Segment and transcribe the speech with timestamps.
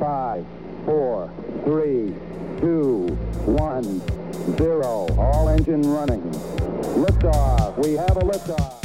[0.00, 0.44] Five,
[0.84, 1.30] four,
[1.64, 2.14] three,
[2.60, 3.06] two,
[3.46, 4.00] one,
[4.56, 5.06] zero.
[5.18, 6.22] All engine running.
[6.94, 7.78] Liftoff.
[7.84, 8.80] We have a liftoff.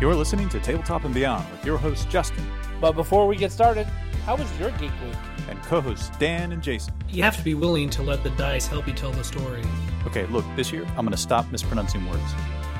[0.00, 2.44] You're listening to Tabletop and Beyond with your host Justin
[2.80, 3.86] But before we get started,
[4.26, 5.14] how was your geek week?
[5.48, 6.94] and co-hosts Dan and Jason.
[7.10, 9.62] You have to be willing to let the dice help you tell the story.
[10.06, 12.22] Okay, look, this year I'm going to stop mispronouncing words.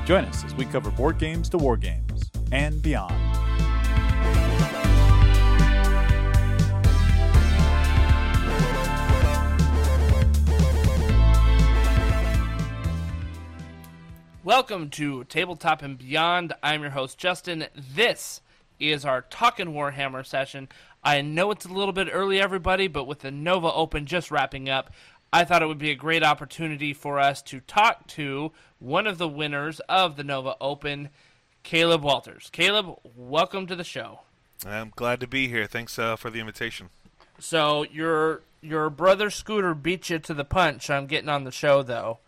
[0.05, 3.15] Join us as we cover board games to war games and beyond.
[14.43, 16.53] Welcome to Tabletop and Beyond.
[16.61, 17.65] I'm your host, Justin.
[17.75, 18.41] This
[18.79, 20.69] is our Talking Warhammer session.
[21.03, 24.69] I know it's a little bit early, everybody, but with the Nova Open just wrapping
[24.69, 24.91] up,
[25.35, 29.17] I thought it would be a great opportunity for us to talk to one of
[29.17, 31.09] the winners of the Nova Open,
[31.61, 32.49] Caleb Walters.
[32.53, 34.21] Caleb, welcome to the show.
[34.65, 35.65] I'm glad to be here.
[35.65, 36.87] Thanks uh, for the invitation.
[37.37, 41.83] So your your brother Scooter beat you to the punch I'm getting on the show,
[41.83, 42.19] though.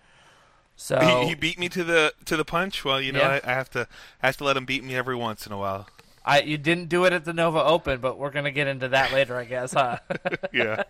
[0.76, 2.84] So He, he beat me to the to the punch.
[2.84, 3.40] Well, you know, Yeah.
[3.42, 3.88] I, I have to
[4.22, 5.88] I have to let him beat me every once in a while.
[6.28, 9.14] I you didn't do it at the Nova Open, but we're gonna get into that
[9.14, 10.00] later, I guess, huh?
[10.52, 10.84] Yeah.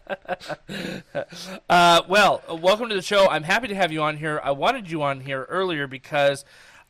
[1.69, 3.29] uh, well, welcome to the show.
[3.29, 4.41] I'm happy to have you on here.
[4.43, 6.43] I wanted you on here earlier because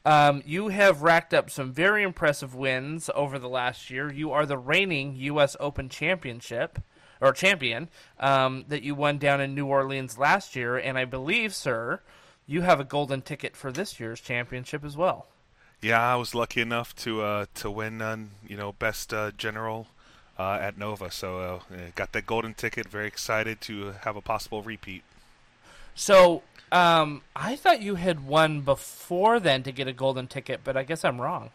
[0.06, 4.10] um, you have racked up some very impressive wins over the last year.
[4.10, 5.58] You are the reigning U.S.
[5.60, 6.80] Open championship
[7.20, 11.54] or champion um, that you won down in New Orleans last year, and I believe,
[11.54, 12.00] sir,
[12.46, 15.28] you have a golden ticket for this year's championship as well.
[15.82, 19.88] Yeah, I was lucky enough to uh, to win, uh, you know, best uh, general
[20.38, 21.12] uh, at Nova.
[21.12, 22.88] So uh, got that golden ticket.
[22.88, 25.04] Very excited to have a possible repeat.
[25.96, 30.78] So um, I thought you had won before then to get a golden ticket, but
[30.78, 31.52] I guess I'm wrong.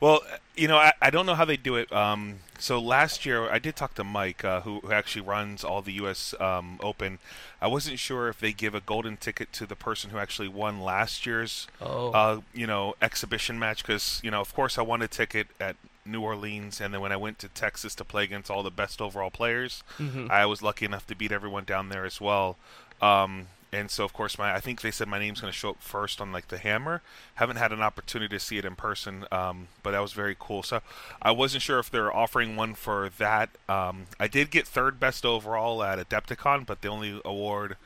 [0.00, 0.20] Well,
[0.56, 1.90] you know, I, I don't know how they do it.
[1.92, 5.82] Um, so last year, I did talk to Mike, uh, who, who actually runs all
[5.82, 6.34] the U.S.
[6.40, 7.18] Um, Open.
[7.60, 10.80] I wasn't sure if they give a golden ticket to the person who actually won
[10.80, 12.10] last year's, Oh.
[12.10, 13.82] uh, you know, exhibition match.
[13.82, 17.12] Because you know, of course, I won a ticket at New Orleans, and then when
[17.12, 19.82] I went to Texas to play against all the best overall players,
[20.28, 22.56] I was lucky enough to beat everyone down there as well.
[23.00, 25.70] Um, and so, of course, my I think they said my name's going to show
[25.70, 27.02] up first on like the hammer.
[27.34, 30.62] Haven't had an opportunity to see it in person, um, but that was very cool.
[30.62, 30.80] So
[31.20, 33.50] I wasn't sure if they're offering one for that.
[33.68, 37.76] Um, I did get third best overall at Adepticon, but they only award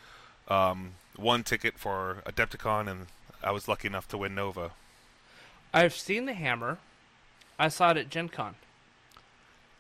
[0.49, 3.07] um, one ticket for Adepticon, and
[3.43, 4.73] I was lucky enough to win Nova.
[5.73, 6.79] I've seen the hammer.
[7.59, 8.55] I saw it at Gen Con.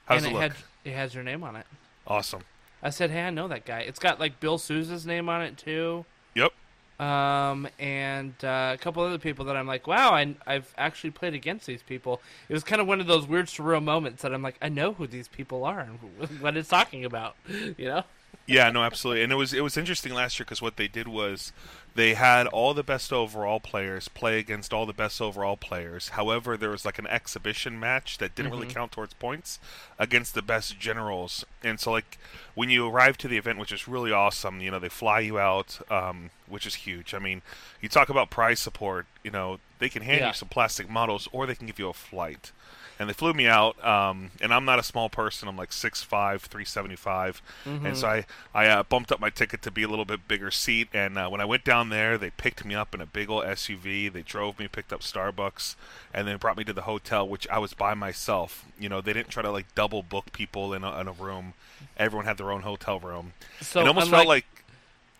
[0.07, 0.43] How's and it look?
[0.43, 0.53] had
[0.85, 1.67] it has your name on it.
[2.07, 2.43] Awesome.
[2.83, 5.57] I said, "Hey, I know that guy." It's got like Bill Sousa's name on it
[5.57, 6.53] too, Yep.
[7.01, 11.35] um, and uh, a couple other people that I'm like, "Wow, I, I've actually played
[11.35, 14.43] against these people." It was kind of one of those weird surreal moments that I'm
[14.43, 15.99] like, "I know who these people are and
[16.41, 18.05] what it's talking about," you know?
[18.49, 19.23] Yeah, no, absolutely.
[19.23, 21.53] And it was it was interesting last year because what they did was
[21.95, 26.11] they had all the best overall players play against all the best overall players.
[26.11, 29.59] However, there was like an exhibition match that didn't really count towards points
[29.99, 31.45] against the best generals.
[31.63, 32.17] And so, like
[32.55, 35.39] when you arrive to the event, which is really awesome, you know, they fly you
[35.39, 37.13] out, um, which is huge.
[37.13, 37.43] I mean,
[37.83, 39.05] you talk about prize support.
[39.23, 40.29] You know, they can hand Yeah.
[40.29, 42.51] you some plastic models, or they can give you a flight
[42.99, 43.83] and they flew me out.
[43.85, 45.49] Um, and I'm not a small person.
[45.49, 47.43] I'm like 6'5", 375.
[47.65, 50.51] and so I I uh, bumped up my ticket to be a little bit bigger
[50.51, 50.89] seat.
[50.93, 53.45] And uh, when I went down there, they picked me up in a big old
[53.45, 54.13] SUV.
[54.13, 55.77] They drove me, picked up Starbucks,
[56.13, 58.65] and then brought me to the hotel, which I was by myself.
[58.79, 61.55] You know, they didn't try to like double book people in a, in a room.
[61.97, 63.33] Everyone had their own hotel room.
[63.61, 64.45] So it almost unlike- felt like.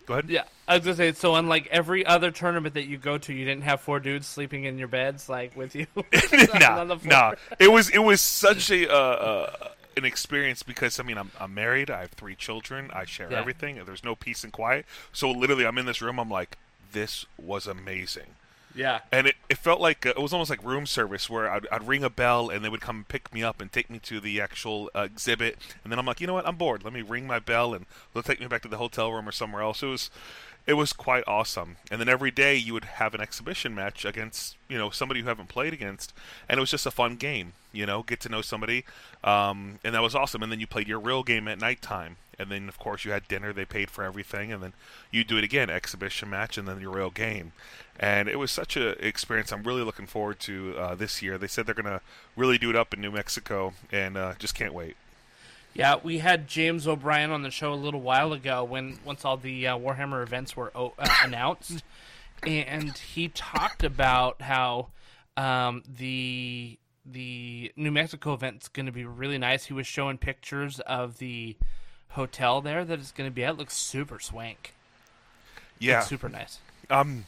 [0.09, 0.27] Go ahead.
[0.27, 1.13] Yeah, I was gonna say.
[1.13, 4.63] So, unlike every other tournament that you go to, you didn't have four dudes sleeping
[4.63, 5.85] in your beds like with you.
[6.11, 7.35] the no.
[7.59, 11.53] It was it was such a uh, uh, an experience because I mean I'm I'm
[11.53, 11.91] married.
[11.91, 12.89] I have three children.
[12.91, 13.37] I share Yeah.
[13.37, 13.77] everything.
[13.77, 14.87] and There's no peace and quiet.
[15.13, 16.19] So literally, I'm in this room.
[16.19, 16.57] I'm like,
[16.91, 18.33] this was amazing.
[18.75, 18.99] Yeah.
[19.11, 21.87] And it, it felt like uh, it was almost like room service where I'd, I'd
[21.87, 24.39] ring a bell and they would come pick me up and take me to the
[24.39, 25.57] actual uh, exhibit.
[25.83, 26.47] And then I'm like, you know what?
[26.47, 26.83] I'm bored.
[26.83, 29.31] Let me ring my bell and they'll take me back to the hotel room or
[29.31, 29.81] somewhere else.
[29.81, 30.09] It was
[30.69, 31.77] it was quite awesome.
[31.89, 35.25] And then every day you would have an exhibition match against you know somebody you
[35.25, 36.13] haven't played against,
[36.47, 37.53] and it was just a fun game.
[37.73, 38.85] You know, get to know somebody,
[39.23, 40.43] um, and that was awesome.
[40.43, 42.17] And then you played your real game at nighttime.
[42.37, 43.51] And then, of course, you had dinner.
[43.51, 44.73] They paid for everything, and then
[45.11, 47.51] you do it again, exhibition match, and then your real game.
[47.99, 49.51] And it was such a experience.
[49.51, 51.37] I'm really looking forward to uh, this year.
[51.39, 52.01] They said they're gonna
[52.37, 54.95] really do it up in New Mexico, and uh, just can't wait.
[55.73, 59.37] Yeah, we had James O'Brien on the show a little while ago when once all
[59.37, 61.83] the uh, Warhammer events were o- uh, announced,
[62.43, 64.87] and he talked about how
[65.37, 69.65] um, the the New Mexico event's going to be really nice.
[69.65, 71.55] He was showing pictures of the
[72.09, 73.51] hotel there that it's going to be at.
[73.51, 74.73] It looks super swank.
[75.79, 76.59] Yeah, Looks super nice.
[76.89, 77.25] um,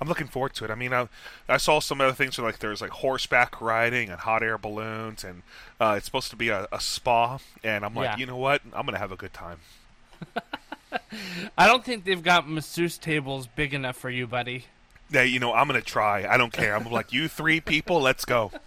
[0.00, 0.70] I'm looking forward to it.
[0.70, 1.08] I mean, I,
[1.48, 5.24] I saw some other things where, like there's like horseback riding and hot air balloons,
[5.24, 5.42] and
[5.80, 7.38] uh, it's supposed to be a, a spa.
[7.62, 8.16] And I'm like, Yeah.
[8.16, 8.62] you know what?
[8.72, 9.58] I'm gonna have a good time.
[11.58, 14.66] I don't think they've got masseuse tables big enough for you, buddy.
[15.10, 16.26] Yeah, you know, I'm gonna try.
[16.26, 16.74] I don't care.
[16.74, 18.50] I'm like, you three people, let's go.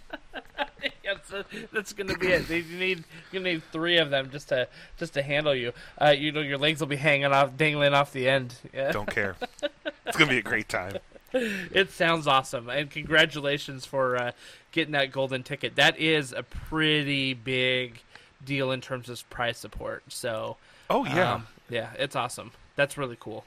[1.02, 2.48] Yeah, so that's gonna be it.
[2.50, 5.72] You need you need three of them just to just to handle you.
[6.00, 8.54] Uh, you know, your legs will be hanging off, dangling off the end.
[8.72, 8.92] Yeah.
[8.92, 9.36] Don't care.
[10.06, 10.98] It's gonna be a great time.
[11.72, 14.32] It sounds awesome, and congratulations for uh,
[14.72, 15.76] getting that golden ticket.
[15.76, 18.02] That is a pretty big
[18.42, 20.04] deal in terms of prize support.
[20.08, 20.58] So,
[20.88, 21.34] Oh yeah.
[21.34, 22.52] um, yeah, it's awesome.
[22.76, 23.46] That's really cool.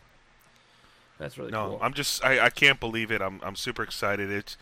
[1.18, 1.80] That's really No, cool.
[1.82, 3.22] I'm just I, I can't believe it.
[3.22, 4.30] I'm I'm super excited.
[4.30, 4.58] It's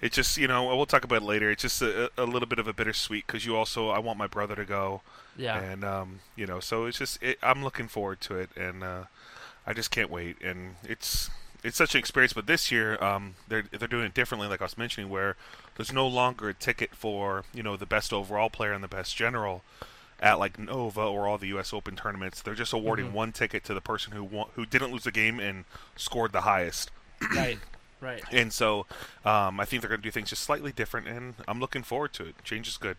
[0.00, 1.50] it's just you know we'll talk about it later.
[1.50, 4.26] It's just a, a little bit of a bittersweet because you also I want my
[4.28, 5.02] brother to go
[5.36, 8.84] yeah, and um you know so it's just it, I'm looking forward to it and
[8.84, 9.04] uh,
[9.66, 11.30] I just can't wait and it's
[11.64, 12.32] it's such an experience.
[12.32, 15.36] But this year um they're they're doing it differently like I was mentioning where
[15.76, 19.16] there's no longer a ticket for you know the best overall player and the best
[19.16, 19.62] general
[20.20, 21.72] at like Nova or all the U.S.
[21.72, 22.42] Open tournaments.
[22.42, 23.14] They're just awarding Mm-hmm.
[23.14, 25.64] one ticket to the person who won, who didn't lose the game and
[25.94, 26.90] scored the highest.
[27.36, 27.58] right,
[28.00, 28.22] right.
[28.32, 28.86] And so
[29.24, 32.12] um, I think they're going to do things just slightly different, and I'm looking forward
[32.14, 32.34] to it.
[32.42, 32.96] Change is good.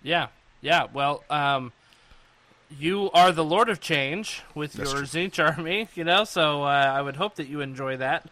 [0.00, 0.28] Yeah,
[0.60, 0.86] yeah.
[0.92, 1.72] Well, um,
[2.78, 5.28] you are the Lord of Change with That's your true.
[5.28, 6.24] Tzeentch army, you know.
[6.24, 8.28] So uh, I would hope that you enjoy that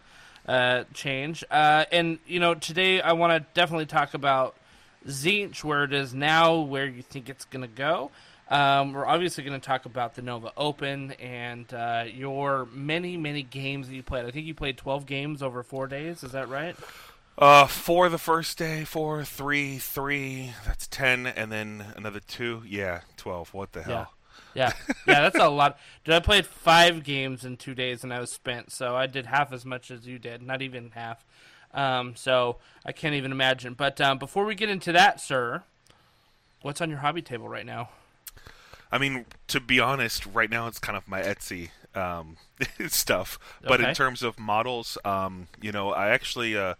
[0.47, 1.43] uh, change.
[1.49, 4.55] Uh, and you know, today I want to definitely talk about
[5.07, 8.11] Tzeentch, where it is now, where you think it's going to go.
[8.49, 13.41] Um, we're obviously going to talk about the Nova Open and uh, your many, many
[13.41, 14.25] games that you played.
[14.25, 16.23] I think you played 12 games over four days.
[16.23, 16.75] Is that right?
[17.37, 20.53] Uh, four the first day, four, three, three.
[20.67, 22.61] That's ten, and then another two.
[22.67, 23.51] Yeah, twelve.
[23.55, 23.91] What the hell?
[23.91, 24.05] Yeah,
[24.53, 24.71] yeah,
[25.07, 25.77] yeah, that's a lot.
[26.03, 28.71] Dude, I played five games in two days, and I was spent.
[28.71, 31.25] So I did half as much as you did, not even half.
[31.73, 33.73] Um, so I can't even imagine.
[33.73, 35.63] But um, before we get into that, sir,
[36.61, 37.89] what's on your hobby table right now?
[38.91, 42.37] I mean, to be honest, right now it's kind of my Etsy um,
[42.87, 43.39] stuff.
[43.67, 43.89] But Okay.
[43.89, 46.75] in terms of models, um, you know, I actually, uh,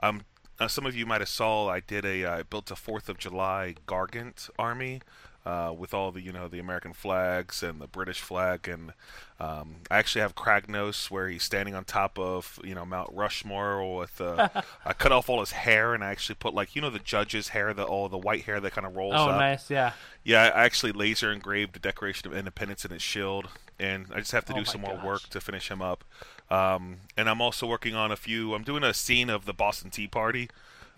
[0.00, 0.22] um,
[0.60, 3.16] uh, some of you might have saw I did a, I built a Fourth of
[3.16, 5.00] July Gargant army.
[5.46, 8.94] Uh, with all the you know the American flags and the British flag and
[9.38, 13.98] um, I actually have Kragnos where he's standing on top of you know Mount Rushmore
[13.98, 14.48] with uh,
[14.86, 17.48] I cut off all his hair and I actually put like you know the judge's
[17.48, 19.70] hair the all the white hair that kind of rolls Oh, up nice.
[19.70, 19.92] Yeah.
[20.24, 23.48] yeah, I actually laser engraved the Declaration of Independence in his shield,
[23.78, 26.04] and I just have to Oh do some more work to finish him up.
[26.50, 28.54] Um, and I'm also working on a few.
[28.54, 30.48] I'm doing a scene of the Boston Tea Party.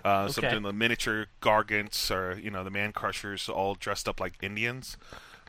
[0.05, 0.49] Uh, Okay.
[0.57, 4.97] I'm the miniature gargants, or you know, the man crushers, all dressed up like Indians,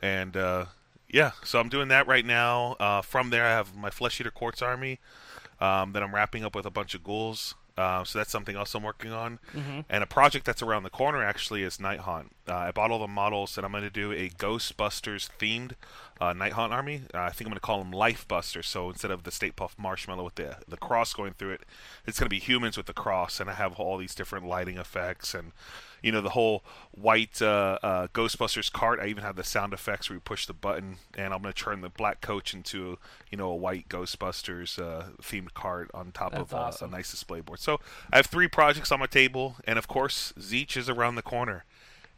[0.01, 0.65] and uh,
[1.07, 1.31] yeah.
[1.43, 2.75] So I'm doing that right now.
[2.79, 4.99] Uh, from there, I have my Flesh-eater Courts army
[5.59, 7.55] um, that I'm wrapping up with a bunch of ghouls.
[7.77, 9.37] Uh, so that's something else I'm working on.
[9.87, 12.29] And a project that's around the corner actually is Nighthaunt.
[12.47, 15.73] Uh, I bought all the models, and I'm going to do a Ghostbusters themed
[16.19, 17.01] uh, Nighthaunt army.
[17.13, 18.67] Uh, I think I'm going to call them Life Busters.
[18.67, 21.61] So instead of the Stay Puft Marshmallow with the the cross going through it,
[22.05, 24.77] it's going to be humans with the cross, and I have all these different lighting
[24.77, 25.51] effects and
[26.01, 28.99] you know the whole white uh, uh, Ghostbusters cart.
[28.99, 31.63] I even have the sound effects where you push the button, and I'm going to
[31.63, 32.97] turn the black coach into
[33.31, 36.93] you know a white Ghostbusters uh, themed cart on top That's of uh, awesome.
[36.93, 37.59] a nice display board.
[37.59, 37.79] So
[38.11, 41.65] I have three projects on my table, and of course Tzeentch is around the corner,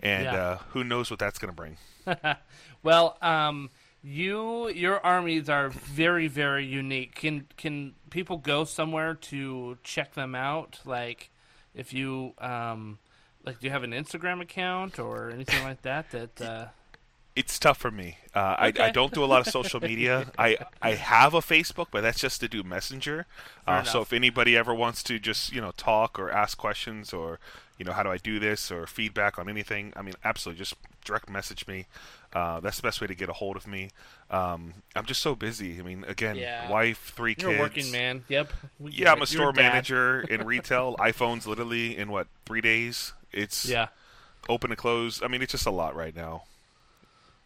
[0.01, 0.33] and Yeah.
[0.35, 1.77] uh, who knows what that's going to bring.
[2.81, 3.69] Well, um,
[4.01, 7.15] you your armies are very very unique.
[7.15, 10.79] Can can people go somewhere to check them out?
[10.85, 11.29] Like,
[11.75, 12.99] if you um,
[13.43, 16.09] like, do you have an Instagram account or anything like that?
[16.11, 16.65] That uh,
[17.39, 18.17] It's tough for me.
[18.35, 18.83] Uh, I, Okay.
[18.83, 20.31] I don't do a lot of social media.
[20.37, 23.25] I I have a Facebook, but that's just to do Messenger.
[23.65, 27.39] Uh, so if anybody ever wants to just you know talk or ask questions or
[27.77, 30.75] you know how do I do this or feedback on anything, I mean absolutely just
[31.05, 31.85] direct message me.
[32.33, 33.89] Uh, that's the best way to get a hold of me.
[34.29, 35.79] Um, I'm just so busy.
[35.79, 36.69] I mean, again, Yeah.
[36.69, 37.59] wife, 3 you're a kids.
[37.61, 38.23] working man.
[38.27, 38.53] Yep.
[38.79, 39.61] We Yeah, I'm a store dad.
[39.63, 40.95] manager in retail.
[40.97, 43.13] iPhones literally in what three days.
[43.31, 43.87] It's Yeah.
[44.49, 45.23] open to close.
[45.23, 46.43] I mean, it's just a lot right now.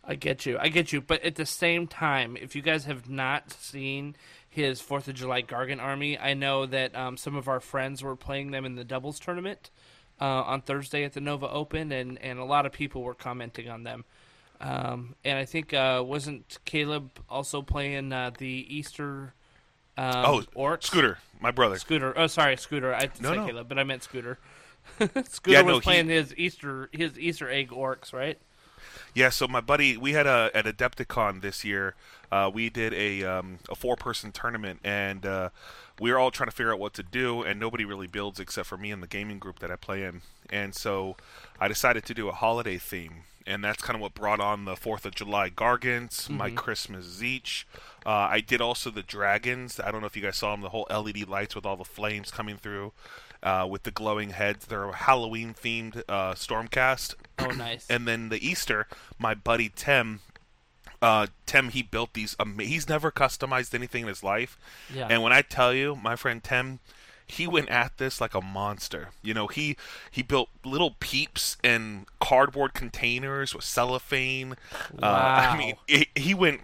[0.06, 0.58] I get you.
[0.60, 1.02] I get you.
[1.02, 4.16] But at the same time, if you guys have not seen
[4.50, 8.16] his Fourth of July Gargant army, I know that um, some of our friends were
[8.16, 9.70] playing them in the doubles tournament
[10.20, 13.70] uh, on Thursday at the Nova Open, and, and a lot of people were commenting
[13.70, 14.04] on them.
[14.62, 19.34] Um, and I think uh, wasn't Caleb also playing uh, the Easter
[19.98, 20.84] Um, Oh, Orcs.
[20.84, 21.78] Scooter, my brother.
[21.80, 22.14] Scooter.
[22.18, 22.94] Oh, sorry, Scooter.
[22.94, 23.46] I didn't No, say no.
[23.48, 24.38] Caleb, but I meant Scooter.
[25.00, 28.38] Scooter Yeah, was no, he- playing his Easter his Easter egg orcs, right?
[29.16, 31.94] Yeah, so my buddy, we had a at Adepticon this year.
[32.32, 35.50] Uh, we did a um, a four person tournament, and uh,
[36.00, 38.68] we were all trying to figure out what to do, and nobody really builds except
[38.68, 40.22] for me and the gaming group that I play in.
[40.50, 41.16] And so
[41.60, 44.76] I decided to do a holiday theme, and that's kind of what brought on the
[44.76, 47.66] Fourth of July Gargants, my Christmas Tzeentch.
[48.06, 49.80] Uh, I did also the dragons.
[49.80, 51.84] I don't know if you guys saw them, the whole LED lights with all the
[51.86, 52.94] flames coming through.
[53.44, 57.16] Uh, with the glowing heads, they're a Halloween themed uh, Stormcast.
[57.40, 57.86] Oh, nice.
[57.90, 58.88] And then the Easter,
[59.20, 60.22] my buddy Tim,
[61.02, 62.38] uh, Tim, he built these.
[62.40, 64.58] Ama- he's never customized anything in his life.
[64.94, 65.08] Yeah.
[65.10, 66.80] And when I tell you, my friend Tim,
[67.28, 69.10] he went at this like a monster.
[69.22, 69.76] You know, he
[70.10, 74.56] he built little peeps and cardboard containers with cellophane.
[75.02, 76.62] Uh, I mean, he, he went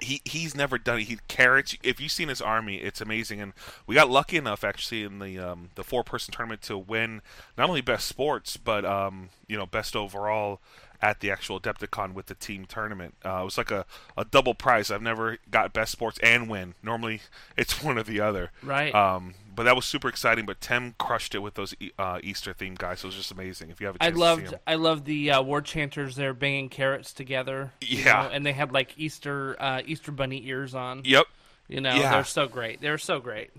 [0.00, 1.04] he he's never done it.
[1.04, 1.76] He carrots.
[1.82, 3.40] If you've seen his army, it's amazing.
[3.40, 3.52] And
[3.86, 7.22] we got lucky enough actually in the um, the four person tournament to win
[7.56, 10.60] not only best sports but um, you know best overall
[11.00, 13.14] at the actual Adepticon with the team tournament.
[13.24, 13.86] Uh, it was like a,
[14.16, 14.90] a double prize.
[14.90, 16.74] I've never got best sports and win.
[16.82, 17.20] Normally
[17.56, 18.50] it's one or the other.
[18.62, 18.94] Right.
[18.94, 20.46] Um, but that was super exciting.
[20.46, 23.00] But Tim crushed it with those uh, Easter themed guys.
[23.00, 23.70] So it was just amazing.
[23.70, 24.54] If you have a I chance to see loved.
[24.66, 27.72] I loved the uh, war chanters there banging carrots together.
[27.80, 28.22] you Yeah.
[28.22, 31.02] know, and they had like Easter uh, Easter bunny ears on.
[31.04, 31.26] Yep.
[31.68, 32.12] You know, Yeah.
[32.12, 32.80] they're so great.
[32.80, 33.50] They're so great.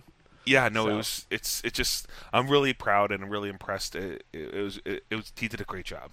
[0.46, 1.26] Yeah, no, So- it was.
[1.30, 1.62] It's.
[1.64, 2.08] It just.
[2.34, 3.96] I'm really proud and really impressed.
[3.96, 4.80] It, it, it was.
[4.86, 5.32] It, it was.
[5.38, 6.10] He did a great job.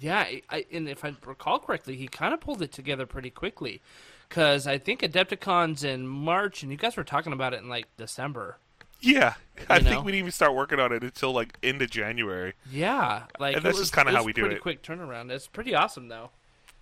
[0.00, 3.30] Yeah, I, I, and if I recall correctly, he kind of pulled it together pretty
[3.30, 3.80] quickly.
[4.28, 7.86] Because I think Adepticon's in March, and you guys were talking about it in like
[7.96, 8.56] December.
[9.00, 9.34] Yeah,
[9.68, 9.90] I know?
[9.90, 12.54] think we didn't even start working on it until like end of January.
[12.70, 14.62] Yeah, like And that's was, just kinda how we do pretty it.
[14.62, 15.30] Quick turnaround.
[15.30, 16.30] It's pretty awesome, though.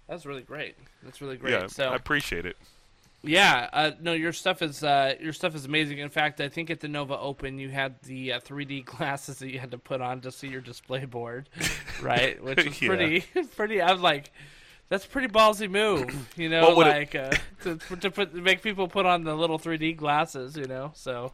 [0.08, 0.76] That's really great.
[1.02, 1.52] That's really great.
[1.52, 2.56] Yeah, so I appreciate it.
[3.24, 5.98] Yeah, uh, no, your stuff is uh, your stuff is amazing.
[5.98, 9.50] In fact, I think at the Nova Open you had the uh, 3D glasses that
[9.50, 11.48] you had to put on to see your display board,
[12.02, 12.42] right?
[12.42, 12.88] Which is Yeah.
[12.88, 13.20] pretty,
[13.56, 13.80] pretty.
[13.80, 14.32] I was like,
[14.92, 17.30] that's a pretty ballsy move, you know, would it- like uh,
[17.62, 20.92] to to put to make people put on the little 3D glasses, you know.
[20.94, 21.32] So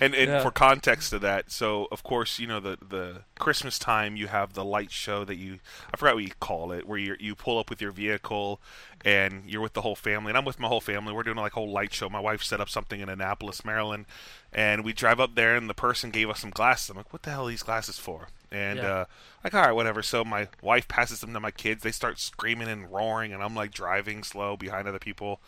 [0.00, 0.42] And and Yeah.
[0.42, 4.54] for context to that, so of course you know the the Christmas time you have
[4.54, 5.58] the light show that you
[5.92, 8.60] I forgot what you call it where you you pull up with your vehicle
[9.06, 11.12] and you're with the whole family and I'm with my whole family.
[11.12, 12.10] We're doing like a whole light show.
[12.10, 14.04] My wife set up something in Annapolis, Maryland,
[14.52, 16.90] and we drive up there and the person gave us some glasses.
[16.90, 18.26] I'm like, what the hell are these glasses for?
[18.50, 18.88] And Yeah.
[18.92, 19.04] uh,
[19.44, 20.02] like, all right, whatever.
[20.02, 21.84] So my wife passes them to my kids.
[21.84, 25.40] They start screaming and roaring, and I'm like driving slow behind other people.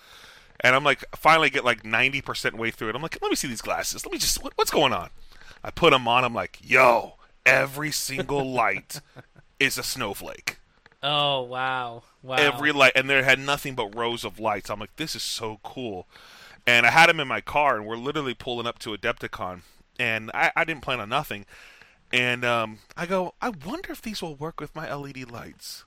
[0.61, 2.95] And I'm like, finally get like 90% way through it.
[2.95, 4.07] I'm like, let me see these glasses.
[4.07, 5.11] Let me just, what, what's going on?
[5.65, 6.23] I put them on.
[6.25, 9.00] I'm like, yo, every single light
[9.59, 10.59] is a snowflake.
[11.02, 12.93] Oh wow, wow, Every light.
[12.95, 14.71] And there had nothing but rows of lights.
[14.71, 16.07] I'm like, this is so cool.
[16.67, 19.62] And I had them in my car, and we're literally pulling up to Adepticon.
[19.99, 21.47] And I, I didn't plan on nothing.
[22.12, 25.85] And um, I go, I wonder if these will work with my LED lights.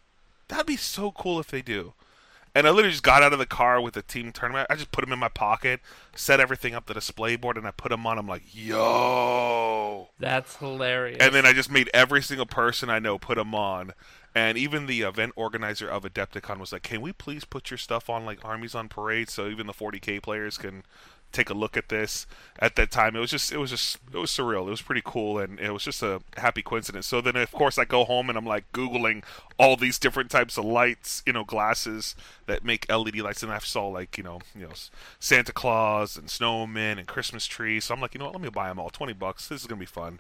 [0.48, 1.94] That'd be so cool if they do.
[2.54, 4.68] And I literally just got out of the car with the team tournament.
[4.70, 5.80] I just put them in my pocket,
[6.16, 8.18] set everything up the display board, and I put them on.
[8.18, 10.10] I'm like, yo.
[10.20, 11.20] that's hilarious.
[11.22, 13.94] And then I just made every single person I know put them on.
[14.34, 18.10] And even the event organizer of Adepticon was like, "Can we please put your stuff
[18.10, 20.84] on like Armies on Parade, so even the 40k players can
[21.32, 22.28] take a look at this?"
[22.60, 24.68] At that time, it was just, it was just, it was surreal.
[24.68, 27.08] It was pretty cool, and it was just a happy coincidence.
[27.08, 29.24] So then, of course, I go home and I'm like googling
[29.58, 32.16] all these different types of lights, you know, glasses
[32.48, 34.74] that make LED lights, and I saw like, you know, you know,
[35.20, 37.86] Santa Claus and snowmen and Christmas trees.
[37.86, 38.36] So I'm like, you know what?
[38.36, 38.90] Let me buy them all.
[38.90, 39.48] Twenty bucks.
[39.48, 40.20] This is gonna be fun,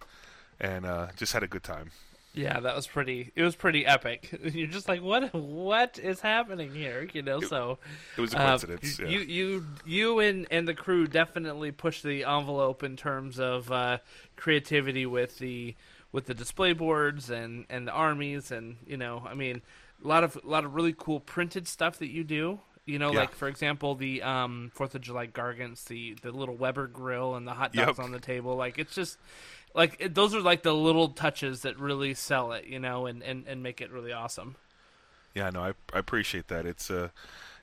[0.59, 1.91] and uh, just had a good time.
[2.33, 3.31] Yeah, that was pretty.
[3.35, 4.29] It was pretty epic.
[4.53, 5.33] You're just like, what?
[5.33, 7.07] What is happening here?
[7.13, 7.41] You know.
[7.41, 7.77] So
[8.17, 8.99] It was a uh, coincidence.
[8.99, 9.07] yeah.
[9.07, 13.97] you, you, you, and and the crew definitely pushed the envelope in terms of uh,
[14.37, 15.75] creativity with the
[16.11, 19.61] with the display boards and and the armies and you know, I mean,
[20.03, 22.59] a lot of a lot of really cool printed stuff that you do.
[22.85, 23.19] You know, Yeah.
[23.19, 27.45] like for example, the um, Fourth of July gargants, the the little Weber grill, and
[27.47, 27.99] the hot dogs Yep.
[27.99, 28.55] on the table.
[28.55, 29.17] Like it's just
[29.73, 33.23] like it, those are like the little touches that really sell it, you know, and,
[33.23, 34.55] and, and make it really awesome.
[35.33, 36.65] Yeah, no, I, I appreciate that.
[36.65, 37.09] It's uh,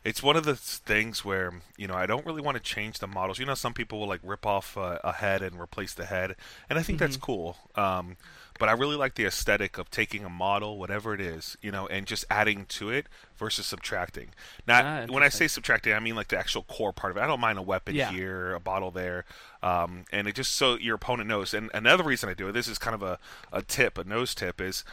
[0.05, 3.07] it's one of the things where you know I don't really want to change the
[3.07, 3.39] models.
[3.39, 6.37] You know, some people will like rip off uh, a head and replace the head,
[6.71, 7.57] and I think that's cool.
[7.75, 8.17] Um,
[8.59, 11.87] but I really like the aesthetic of taking a model, whatever it is, you know,
[11.87, 13.07] and just adding to it
[13.39, 14.29] versus subtracting.
[14.67, 17.21] Now, Ah, when I say subtracting, I mean like the actual core part of it.
[17.21, 18.11] I don't mind a weapon Yeah.
[18.11, 19.25] here, a bottle there,
[19.63, 21.55] um, and it just so your opponent knows.
[21.55, 23.19] And another reason I do it, this is kind of a,
[23.53, 24.85] a tip, a nose tip, is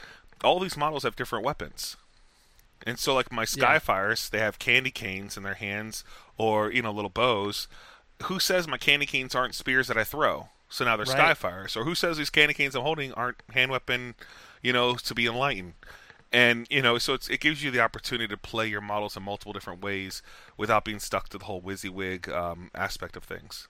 [0.43, 1.97] all these models have different weapons.
[2.85, 3.79] And so, like my Yeah.
[3.79, 6.03] Skyfires, they have candy canes in their hands,
[6.37, 7.67] or you know, little bows.
[8.23, 10.49] who says my candy canes aren't spears that I throw?
[10.69, 11.37] So now they're Right.
[11.37, 11.75] skyfires.
[11.75, 14.15] Or who says these candy canes I'm holding aren't hand weapon,
[14.61, 15.73] you know, to be enlightened?
[16.31, 19.23] And you know, so it's, it gives you the opportunity to play your models in
[19.23, 20.21] multiple different ways
[20.57, 23.67] without being stuck to the whole WYSIWYG um, aspect of things.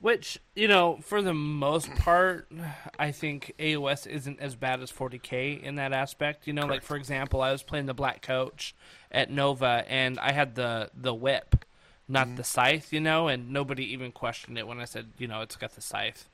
[0.00, 2.50] Which, you know, for the most part,
[2.98, 6.46] I think AOS isn't as bad as 40k in that aspect.
[6.46, 8.74] You know, like for example, I was playing the Black Coach
[9.10, 11.64] at Nova, and I had the the whip,
[12.08, 12.36] not Mm-hmm.
[12.36, 12.92] the scythe.
[12.92, 15.80] You know, and nobody even questioned it when I said, you know, it's got the
[15.80, 16.28] scythe,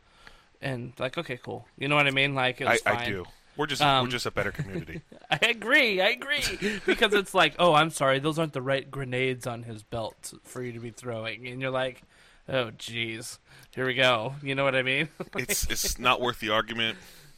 [0.60, 1.66] and like, okay, cool.
[1.78, 2.34] You know what I mean?
[2.34, 2.96] Like, it I, fine.
[2.96, 3.24] I do.
[3.56, 5.02] We're just Um, we're just a better community.
[5.30, 6.00] I agree.
[6.00, 9.82] I agree because it's like, oh, I'm sorry, those aren't the right grenades on his
[9.82, 12.02] belt for you to be throwing, and you're like,
[12.48, 13.38] oh, jeez,
[13.74, 14.34] here we go.
[14.42, 15.08] You know what I mean?
[15.36, 16.96] it's it's not worth the argument.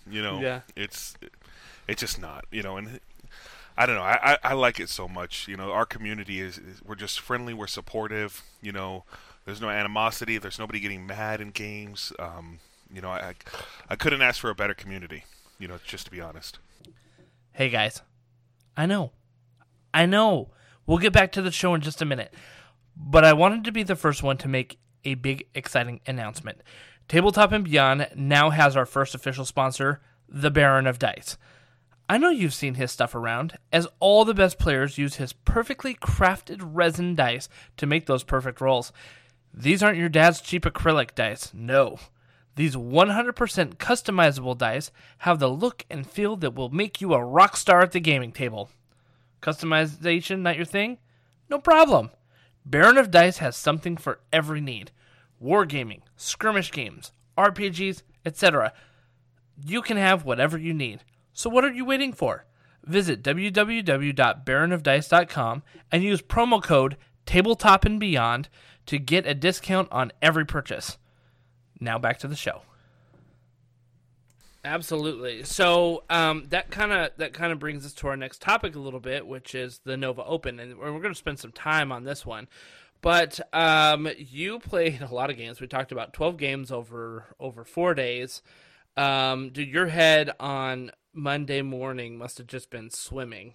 [0.09, 0.61] You know, Yeah.
[0.77, 1.15] it's
[1.89, 2.45] it's just not.
[2.53, 3.01] You know, and
[3.77, 4.03] I don't know.
[4.03, 5.49] I, I, I like it so much.
[5.49, 7.55] You know, our community is, is we're just friendly.
[7.55, 8.43] We're supportive.
[8.61, 9.05] You know,
[9.45, 10.39] there's no animosity.
[10.39, 12.13] There's nobody getting mad in games.
[12.19, 12.59] Um,
[12.93, 13.35] you know, I
[13.89, 15.25] I couldn't ask for a better community.
[15.59, 16.59] You know, just to be honest.
[17.53, 18.03] Hey guys,
[18.77, 19.13] I know,
[19.93, 20.51] I know.
[20.87, 22.35] We'll get back to the show in just a minute,
[22.97, 26.63] but I wanted to be the first one to make a big, exciting announcement.
[27.09, 31.37] Tabletop and Beyond now has our first official sponsor, the Baron of Dice.
[32.13, 35.95] I know you've seen his stuff around, as all the best players use his perfectly
[35.95, 38.93] crafted resin dice to make those perfect rolls.
[39.55, 41.99] These aren't your dad's cheap acrylic dice, no.
[42.55, 44.91] These 100% customizable dice
[45.21, 48.33] have the look and feel that will make you a rock star at the gaming
[48.33, 48.69] table.
[49.41, 50.99] Customization not your thing?
[51.49, 52.11] No problem.
[52.67, 54.91] Baron of Dice has something for every need
[55.43, 58.75] wargaming, skirmish games, RPGs, etc.
[59.65, 61.05] You can have whatever you need.
[61.33, 62.47] So what are you waiting for?
[62.85, 68.49] Visit www.baronofdice.com and use promo code tabletop and beyond
[68.87, 70.99] to get a discount on every purchase.
[71.81, 72.63] Now back to the show.
[74.65, 75.43] Absolutely.
[75.43, 78.79] So um, that kind of that kind of brings us to our next topic a
[78.79, 82.05] little bit, which is the Nova Open, and we're going to spend some time on
[82.05, 82.47] this one.
[83.01, 85.61] But um, you played a lot of games.
[85.61, 88.41] We talked about twelve games over over four days.
[88.97, 93.55] Um, dude, your head on Monday morning must have just been swimming.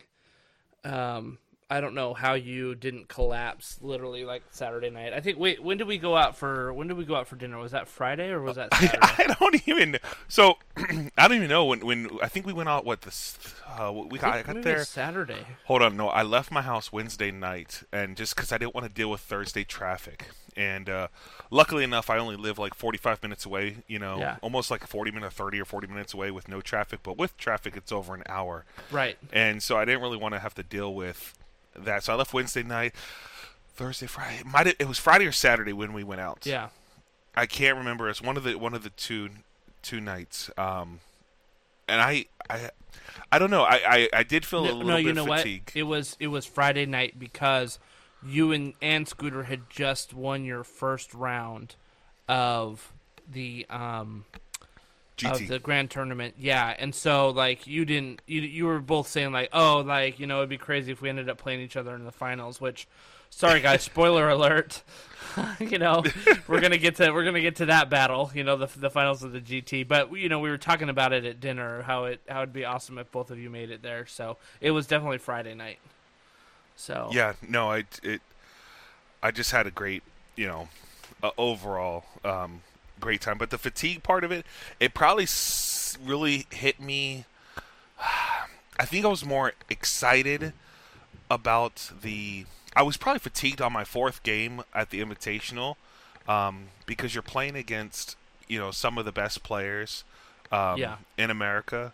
[0.83, 5.11] Um, I don't know how you didn't collapse literally like Saturday night.
[5.11, 5.37] I think.
[5.37, 6.71] Wait, when did we go out for?
[6.73, 7.57] When did we go out for dinner?
[7.57, 8.97] Was that Friday or was that Saturday?
[9.01, 9.97] I, I don't even.
[10.29, 10.55] So
[11.17, 11.85] I don't even know when.
[11.85, 12.85] When I think we went out.
[12.85, 13.37] What this?
[13.67, 14.85] Uh, we got, I got there.
[14.85, 15.45] Saturday.
[15.65, 18.87] Hold on, no, I left my house Wednesday night, and just because I didn't want
[18.87, 21.09] to deal with Thursday traffic, and uh,
[21.51, 23.79] luckily enough, I only live like 45 minutes away.
[23.87, 24.37] You know, Yeah.
[24.41, 27.01] almost like 40 minutes, 30 or 40 minutes away with no traffic.
[27.03, 29.17] But with traffic, it's over an hour, Right.
[29.33, 31.33] and so I didn't really want to have to deal with
[31.77, 32.03] that.
[32.03, 32.93] So I left Wednesday night,
[33.75, 34.43] Thursday, Friday.
[34.45, 36.45] Might it was Friday or Saturday when we went out.
[36.45, 36.69] Yeah.
[37.35, 38.09] I can't remember.
[38.09, 39.29] It's one of the one of the two
[39.83, 40.49] two nights.
[40.57, 40.99] Um,
[41.87, 42.71] and I I
[43.31, 43.63] I don't know.
[43.63, 45.71] I I, I did feel a little no, bit you know fatigued.
[45.71, 45.79] what?
[45.79, 47.79] It was it was Friday night because
[48.25, 51.75] you and and Scooter had just won your first round
[52.27, 52.91] of
[53.29, 54.25] the um
[55.17, 55.31] GT.
[55.31, 56.35] of the grand tournament.
[56.37, 60.27] Yeah, and so like you didn't you you were both saying like oh like you
[60.27, 62.61] know it'd be crazy if we ended up playing each other in the finals.
[62.61, 62.87] Which,
[63.29, 64.83] sorry guys, spoiler alert.
[65.59, 66.03] you know
[66.47, 68.31] we're gonna get to we're gonna get to that battle.
[68.33, 69.87] You know the the finals of the GT.
[69.87, 72.65] But you know we were talking about it at dinner how it how it'd be
[72.65, 74.05] awesome if both of you made it there.
[74.05, 75.79] So it was definitely Friday night.
[76.75, 78.21] So Yeah, no, I it,
[79.21, 80.03] I just had a great,
[80.35, 80.69] you know,
[81.23, 82.61] uh, overall um,
[82.99, 83.37] great time.
[83.37, 84.45] But the fatigue part of it,
[84.79, 85.27] it probably
[86.03, 87.25] really hit me.
[88.79, 90.53] I think I was more excited
[91.29, 92.45] about the.
[92.75, 95.77] I was probably fatigued on my fourth game at the Invitational
[96.27, 98.15] um, because you're playing against
[98.47, 100.03] you know some of the best players
[100.51, 100.97] um, Yeah.
[101.17, 101.93] in America,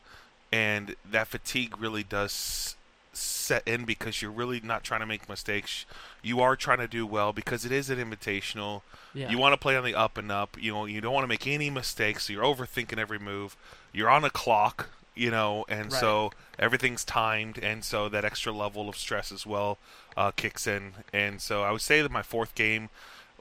[0.51, 2.75] and that fatigue really does
[3.13, 5.85] set in because you're really not trying to make mistakes.
[6.21, 8.81] You are trying to do well because it is an invitational.
[9.13, 9.29] Yeah.
[9.29, 10.57] You want to play on the up and up.
[10.59, 12.25] You know, you don't want to make any mistakes.
[12.27, 13.55] So you're overthinking every move.
[13.91, 15.99] You're on a clock, you know, and Right.
[15.99, 19.77] so everything's timed, and so that extra level of stress as well
[20.17, 20.93] uh, kicks in.
[21.13, 22.89] And so I would say that my fourth game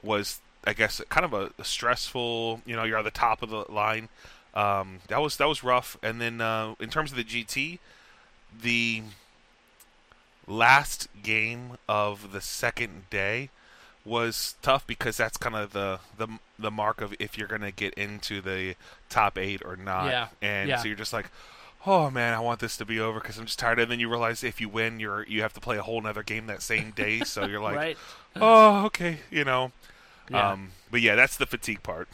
[0.03, 2.61] was, I guess, kind of a, a stressful.
[2.65, 4.09] You know, you're on the top of the line.
[4.53, 5.97] Um, that was that was rough.
[6.03, 7.79] And then uh, in terms of the GT,
[8.61, 9.01] the
[10.47, 13.49] last game of the second day
[14.05, 16.27] was tough because that's kind of the the
[16.59, 18.75] the mark of if you're going to get into the
[19.09, 20.07] top 8 or not.
[20.07, 20.77] Yeah, And yeah.
[20.77, 21.27] so you're just like,
[21.85, 24.09] "Oh man, I want this to be over because I'm just tired." And then you
[24.09, 26.91] realize if you win, you're you have to play a whole nother game that same
[26.91, 27.97] day, so you're like, right.
[28.35, 29.71] "Oh, okay," you know.
[30.29, 30.51] Yeah.
[30.51, 32.07] Um, but yeah, that's the fatigue part.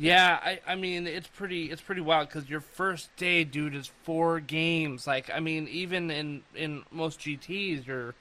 [0.00, 3.90] Yeah, I, I mean it's pretty it's pretty wild because your first day, dude, is
[4.02, 5.06] four games.
[5.06, 8.14] Like I mean, even in in most GTS, you're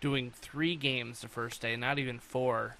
[0.00, 2.76] doing three games the first day, not even four.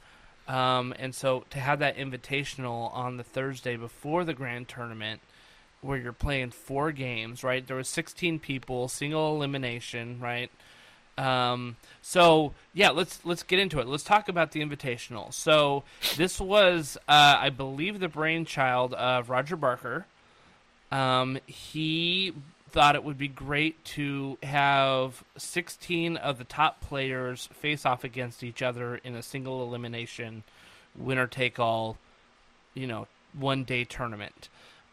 [0.47, 5.21] Um, and so to have that invitational on the Thursday before the grand tournament,
[5.81, 7.67] where you're playing four games, right?
[7.67, 10.51] There was 16 people, single elimination, right?
[11.16, 13.87] Um, so yeah, let's let's get into it.
[13.87, 15.33] Let's talk about the invitational.
[15.33, 15.85] So
[16.16, 20.07] this was, uh, I believe, the brainchild of Roger Barker.
[20.90, 22.33] Um, he
[22.70, 28.42] thought it would be great to have 16 of the top players face off against
[28.42, 30.42] each other in a single elimination,
[30.96, 31.96] winner take all,
[32.74, 34.48] you know, one day tournament.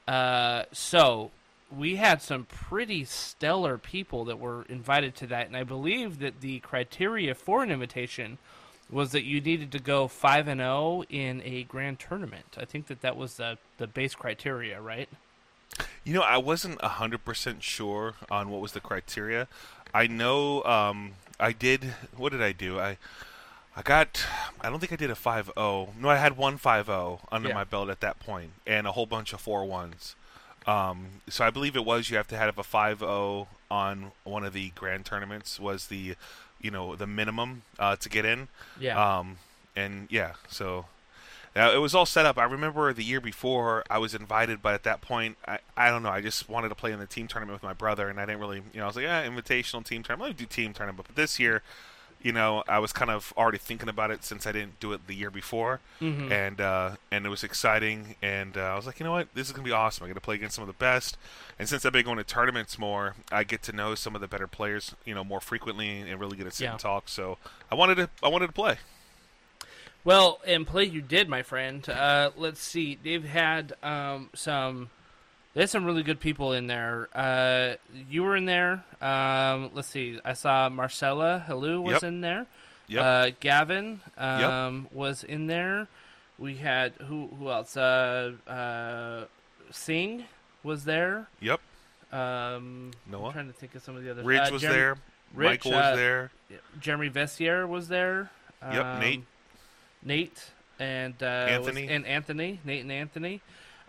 [0.07, 1.31] Uh, so
[1.75, 6.41] we had some pretty stellar people that were invited to that, and I believe that
[6.41, 8.37] the criteria for an invitation
[8.89, 12.57] was that you needed to go five and zero in a grand tournament.
[12.57, 15.07] I think that that was the the base criteria, right?
[16.03, 19.47] You know, I wasn't hundred percent sure on what was the criteria.
[19.93, 21.93] I know um, I did.
[22.15, 22.79] What did I do?
[22.79, 22.97] I
[23.75, 24.25] I got.
[24.59, 25.95] I don't think I did a 5-0.
[25.97, 27.55] No, I had one 5-0 under Yeah.
[27.55, 30.15] my belt at that point, and a whole bunch of four ones.
[30.67, 34.53] Um, so I believe it was you have to have a 5-0 on one of
[34.53, 36.15] the grand tournaments was the,
[36.61, 38.47] you know, the minimum uh, to get in.
[38.79, 39.19] Yeah.
[39.19, 39.37] Um,
[39.75, 40.85] and yeah, so
[41.55, 42.37] uh, it was all set up.
[42.37, 46.03] I remember the year before I was invited, but at that point, I, I don't
[46.03, 46.09] know.
[46.09, 48.39] I just wanted to play in the team tournament with my brother, and I didn't
[48.39, 50.29] really, you know, I was like, yeah, invitational team tournament.
[50.29, 51.07] Let me do team tournament.
[51.07, 51.61] But this year,
[52.23, 55.07] you know, I was kind of already thinking about it since I didn't do it
[55.07, 56.31] the year before, Mhm.
[56.31, 58.15] and uh, and it was exciting.
[58.21, 60.03] And uh, I was like, you know what, this is gonna be awesome.
[60.03, 61.17] I get to play against some of the best.
[61.59, 64.27] And since I've been going to tournaments more, I get to know some of the
[64.27, 66.71] better players, you know, more frequently, and really get to sit Yeah.
[66.71, 67.07] and talk.
[67.09, 67.37] So
[67.71, 68.77] I wanted to, I wanted to play.
[70.03, 71.87] Well, and play you did, my friend.
[71.87, 72.97] Uh, let's see.
[73.03, 74.89] They've had um, some.
[75.53, 77.09] There's some really good people in there.
[77.13, 77.75] Uh,
[78.09, 78.83] you were in there.
[79.01, 80.19] Um, let's see.
[80.23, 82.03] I saw Marcella Halou was Yep.
[82.03, 82.45] in there.
[82.87, 83.03] Yep.
[83.03, 85.87] Uh, Gavin um, was in there.
[86.39, 87.27] We had who?
[87.37, 87.75] Who else?
[87.77, 89.25] Uh, uh,
[89.71, 90.23] Singh
[90.63, 91.27] was there.
[91.41, 91.59] Yep.
[92.11, 93.27] Um, Noah?
[93.27, 94.25] I'm trying to think of some of the others.
[94.25, 94.95] Ridge Uh, was Jeremy- there.
[95.33, 96.31] Rich, Michael uh, was there.
[96.81, 98.29] Jeremy Vessier was there.
[98.61, 99.17] Yep, Nate.
[99.19, 99.27] Um,
[100.03, 101.87] Nate and uh, was- Anthony.
[101.89, 103.41] and Anthony, Nate and Anthony.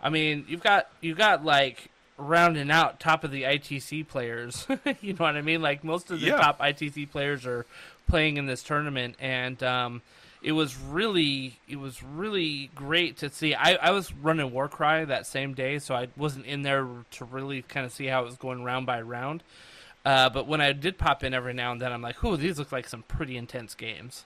[0.03, 4.67] I mean, you've got you've got like rounding out top of the ITC players.
[5.01, 5.61] you know what I mean?
[5.61, 6.37] Like most of the Yeah.
[6.37, 7.65] top ITC players are
[8.07, 10.01] playing in this tournament, and um,
[10.43, 13.55] it was really it was really great to see.
[13.55, 17.61] I, I was running Warcry that same day, so I wasn't in there to really
[17.61, 19.41] kind of see how it was going round by round.
[20.05, 22.59] Uh, but when I did pop in every now and then, I'm like, "Ooh, these
[22.59, 24.25] look like some pretty intense games."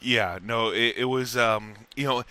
[0.00, 1.36] Yeah, no, it, it was.
[1.36, 2.22] Um, you know,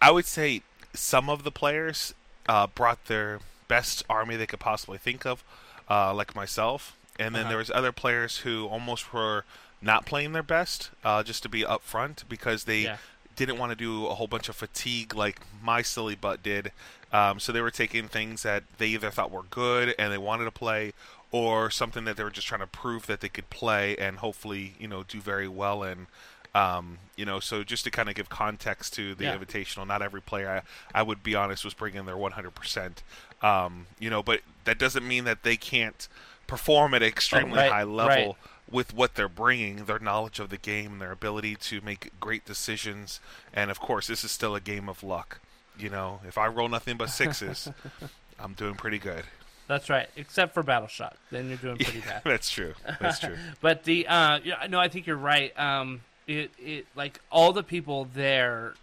[0.00, 0.60] I would say
[0.94, 2.14] some of the players
[2.48, 5.42] uh, brought their best army they could possibly think of,
[5.88, 7.48] uh, like myself, and then Uh-huh.
[7.50, 9.44] there was other players who almost were
[9.80, 12.96] not playing their best, uh, just to be upfront because they Yeah.
[13.36, 16.70] didn't want to do a whole bunch of fatigue like my silly butt did.
[17.12, 20.44] Um, so they were taking things that they either thought were good and they wanted
[20.44, 20.92] to play,
[21.30, 24.74] or something that they were just trying to prove that they could play and hopefully,
[24.78, 26.06] you know, do very well in.
[26.54, 29.36] Um, you know, so just to kind of give context to the Yeah.
[29.36, 30.62] invitational, not every player,
[30.94, 33.02] I, I would be honest, was bringing their 100%.
[33.42, 36.08] Um, you know, but that doesn't mean that they can't
[36.46, 38.36] perform at an extremely right, high level right.
[38.70, 43.20] with what they're bringing, their knowledge of the game, their ability to make great decisions.
[43.54, 45.40] And of course, this is still a game of luck.
[45.78, 47.70] You know, if I roll nothing but sixes,
[48.38, 49.24] I'm doing pretty good.
[49.68, 51.16] That's right, except for Battle Shock.
[51.30, 52.20] Then you're doing pretty bad.
[52.24, 52.74] That's true.
[53.00, 53.36] That's true.
[53.62, 55.58] But the uh, yeah, no, I think you're right.
[55.58, 56.02] Um,
[56.38, 58.74] it it like all the people there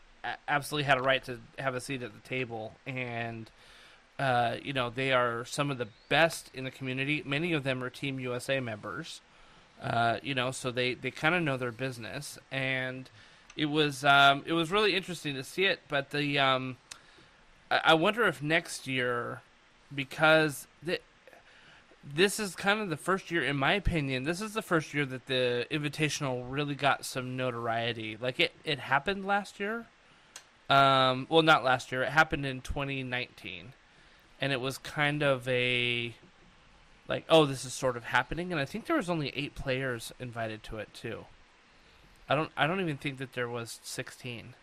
[0.47, 3.49] absolutely had a right to have a seat at the table, and
[4.17, 7.23] uh, you know they are some of the best in the community.
[7.25, 9.21] Many of them are Team USA members.
[9.81, 13.09] Uh, you know, so they they kind of know their business, and
[13.55, 15.79] it was um, it was really interesting to see it.
[15.87, 16.77] But the um,
[17.71, 19.41] I, I wonder if next year,
[19.93, 20.99] because the
[22.03, 25.05] this is kind of the first year, in my opinion, this is the first year
[25.05, 28.17] that the Invitational really got some notoriety.
[28.19, 29.87] Like it, it happened last year.
[30.69, 32.03] Um, well, not last year.
[32.03, 33.73] It happened in 2019,
[34.39, 36.13] and it was kind of a
[37.07, 38.51] like, oh, this is sort of happening.
[38.51, 41.25] And I think there was only eight players invited to it too.
[42.29, 44.53] I don't, I don't even think that there was 16.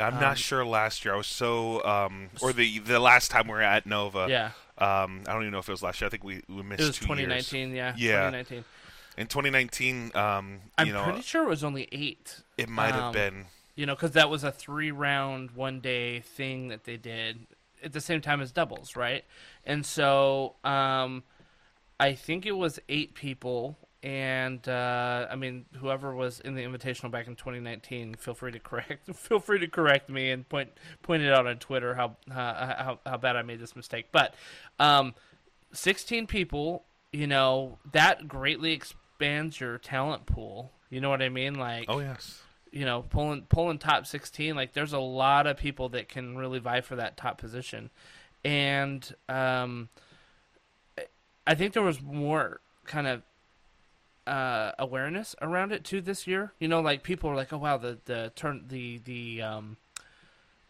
[0.00, 1.14] I'm Um, not sure last year.
[1.14, 4.26] I was so, um, or the the last time we were at Nova.
[4.28, 6.06] yeah, Um, I don't even know if it was last year.
[6.06, 7.48] I think we, we missed it was two years.
[7.48, 7.74] 2019.
[7.74, 8.30] Yeah, Yeah.
[8.30, 8.64] 2019.
[9.18, 12.40] In 2019, um, I'm you know, pretty sure it was only eight.
[12.56, 13.44] it might have um, been.
[13.74, 17.46] You know, because that was a three round, one day thing that they did
[17.82, 19.24] at the same time as doubles, right?
[19.64, 21.22] And so um,
[21.98, 23.76] I think it was eight people.
[24.02, 28.58] And uh, I mean, whoever was in the invitational back in 2019, feel free to
[28.58, 30.70] correct, feel free to correct me and point
[31.02, 34.06] point it out on Twitter how how how bad I made this mistake.
[34.10, 34.34] But
[34.78, 35.14] um,
[35.72, 40.72] 16 people, you know, that greatly expands your talent pool.
[40.88, 41.56] You know what I mean?
[41.56, 42.42] Like, Oh yes.
[42.72, 46.58] you know, pulling pulling top 16, like there's a lot of people that can really
[46.58, 47.90] vie for that top position.
[48.46, 49.90] And um,
[51.46, 53.22] I think there was more kind of
[54.30, 56.52] uh, awareness around it too this year.
[56.60, 59.76] You know, like people were like, "Oh wow, the the turn the the um,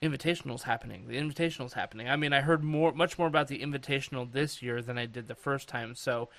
[0.03, 1.07] invitational's happening.
[1.07, 4.81] The invitational's happening." I mean, I heard more much more about the invitational this year
[4.81, 5.95] than I did the first time.
[5.95, 6.31] So,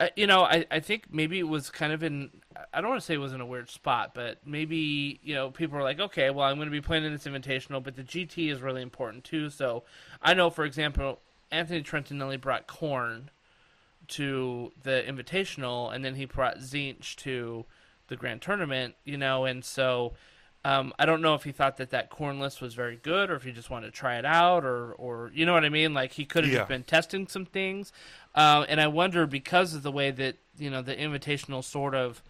[0.00, 2.30] uh, you know, I, I think maybe it was kind of in
[2.74, 5.52] I don't want to say it was in a weird spot, but maybe you know
[5.52, 8.02] people were like, okay, well, I'm going to be playing in this invitational, but the
[8.02, 9.50] GT is really important too.
[9.50, 9.84] So
[10.20, 11.20] I know, for example,
[11.52, 13.28] Anthony Trentinelli brought Khorne
[14.08, 17.64] to the invitational, and then he brought Tzeentch to
[18.08, 18.94] the grand tournament.
[19.04, 20.14] You know, and so.
[20.64, 23.36] Um, I don't know if he thought that that Khorne list was very good, or
[23.36, 25.94] if he just wanted to try it out, or, or you know what I mean.
[25.94, 26.58] Like he could have Yeah.
[26.60, 27.92] just been testing some things,
[28.34, 32.20] uh, and I wonder because of the way that you know the invitational sort of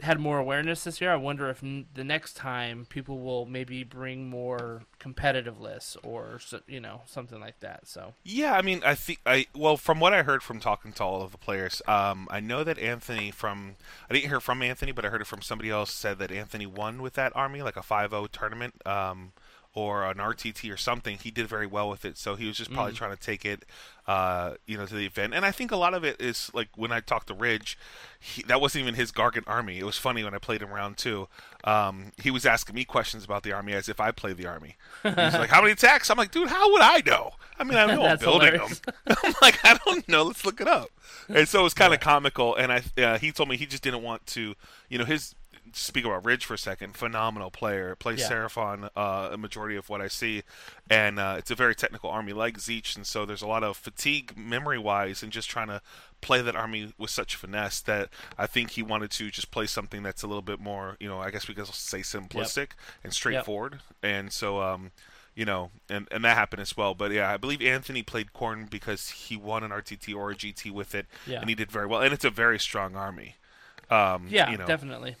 [0.00, 1.12] had more awareness this year.
[1.12, 6.40] I wonder if n- the next time people will maybe bring more competitive lists or
[6.66, 7.86] you know something like that.
[7.86, 11.04] So Yeah, I mean, I think I well, from what I heard from talking to
[11.04, 13.76] all of the players, um, I know that Anthony from
[14.08, 16.66] I didn't hear from Anthony, but I heard it from somebody else said that Anthony
[16.66, 19.32] won with that army, like a 5-0 tournament, um,
[19.78, 21.18] or an RTT or something.
[21.22, 23.64] He did very well with it, so he was just probably trying to take it,
[24.08, 25.34] uh, you know, to the event.
[25.34, 27.78] And I think a lot of it is like when I talked to Ridge,
[28.18, 29.78] he, that wasn't even his Gargant army.
[29.78, 31.28] It was funny when I played him round two.
[31.62, 34.74] Um, he was asking me questions about the army as if I played the army.
[35.04, 37.34] He's like, "How many attacks?" I'm like, "Dude, how would I know?
[37.56, 38.80] I mean, I know I'm building hilarious.
[38.80, 40.24] them." I'm like, "I don't know.
[40.24, 40.90] Let's look it up."
[41.28, 42.56] And so it was kind of comical.
[42.56, 44.56] And I, uh, he told me he just didn't want to,
[44.88, 45.36] you know, his.
[45.76, 46.96] Speak about Ridge for a second.
[46.96, 47.94] Phenomenal player.
[47.94, 48.28] Plays Yeah.
[48.30, 50.42] Seraphon uh, a majority of what I see,
[50.90, 53.76] and uh, it's a very technical army like Tzeentch, and so there's a lot of
[53.76, 55.80] fatigue memory wise, and just trying to
[56.20, 60.02] play that army with such finesse that I think he wanted to just play something
[60.02, 62.70] that's a little bit more, you know, I guess we could say simplistic
[63.04, 64.60] and straightforward, and so.
[64.60, 64.90] Um,
[65.34, 66.94] you know, and, and that happened as well.
[66.94, 70.72] But yeah, I believe Anthony played Khorne because he won an RTT or a GT
[70.72, 71.38] with it, Yeah.
[71.38, 72.00] and he did very well.
[72.02, 73.36] And it's a very strong army.
[73.88, 75.14] Um, yeah, you know, definitely.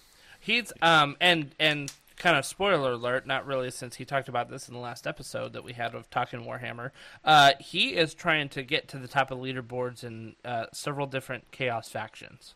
[0.48, 4.66] He's um and and kind of spoiler alert, not really since he talked about this
[4.66, 6.90] in the last episode that we had of talking Warhammer.
[7.22, 11.50] Uh, he is trying to get to the top of leaderboards in uh, several different
[11.50, 12.54] chaos factions.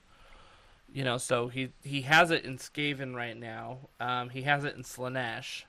[0.90, 3.90] You know, so he he has it in Skaven right now.
[4.00, 5.64] Um, he has it in Slaanesh,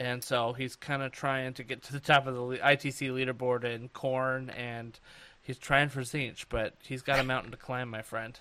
[0.00, 3.62] and so he's kind of trying to get to the top of the ITC leaderboard
[3.62, 4.98] in Khorne, and
[5.40, 8.40] he's trying for Tzeentch, but he's got a mountain to climb, my friend.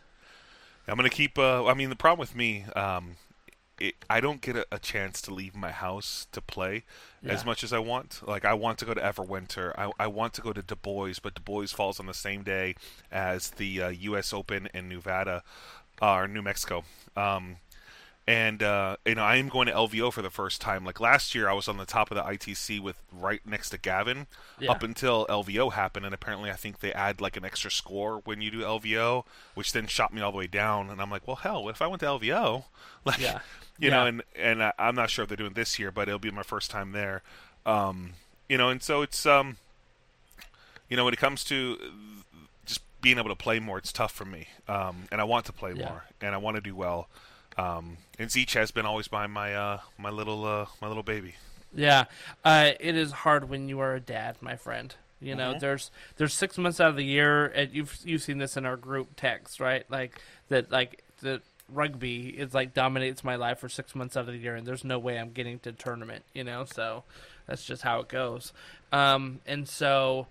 [0.91, 1.39] I'm gonna keep.
[1.39, 3.15] Uh, I mean, the problem with me, um,
[3.79, 6.83] it, I don't get a, a chance to leave my house to play
[7.23, 8.21] as much as I want.
[8.27, 9.73] Like, I want to go to Everwinter.
[9.77, 12.43] I, I want to go to Du Bois, but Du Bois falls on the same
[12.43, 12.75] day
[13.09, 14.33] as the uh, U.S.
[14.33, 15.43] Open in Nevada
[16.01, 16.83] uh, or New Mexico.
[17.15, 17.57] Um,
[18.31, 20.85] and uh, you know, I am going to LVO for the first time.
[20.85, 23.77] Like last year, I was on the top of the ITC with right next to
[23.77, 24.27] Gavin
[24.59, 24.71] Yeah.
[24.71, 28.41] up until LVO happened, and apparently, I think they add like an extra score when
[28.41, 30.89] you do LVO, which then shot me all the way down.
[30.89, 32.63] And I'm like, well, hell, what if I went to LVO?
[33.03, 33.39] Like, Yeah.
[33.79, 36.19] you know, and and I, I'm not sure if they're doing this year, but it'll
[36.19, 37.23] be my first time there.
[37.65, 38.13] Um,
[38.47, 39.57] you know, and so it's um,
[40.89, 41.77] you know, when it comes to
[42.65, 44.47] just being able to play more, it's tough for me.
[44.67, 45.89] Um, and I want to play Yeah.
[45.89, 47.09] more, and I want to do well.
[47.57, 51.35] Um, and Tzeentch has been always my my uh, my little uh, my little baby.
[51.73, 52.05] Yeah,
[52.43, 54.93] uh, it is hard when you are a dad, my friend.
[55.21, 58.57] You know, there's there's six months out of the year, and you've you've seen this
[58.57, 59.85] in our group text, right?
[59.89, 64.33] Like that, like the rugby is like dominates my life for six months out of
[64.33, 66.25] the year, and there's no way I'm getting to tournament.
[66.33, 67.03] You know, so
[67.45, 68.51] that's just how it goes.
[68.91, 70.25] Um, and so,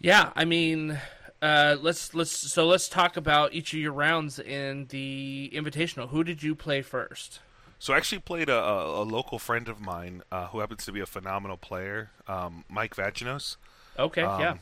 [0.00, 0.98] yeah, I mean,
[1.40, 6.08] uh, let's let's so let's talk about each of your rounds in the invitational.
[6.10, 7.40] Who did you play first?
[7.78, 10.92] So I actually played a, a, a local friend of mine uh, who happens to
[10.92, 13.56] be a phenomenal player, um, Mike Vaginos.
[13.98, 14.54] Okay, Um, yeah,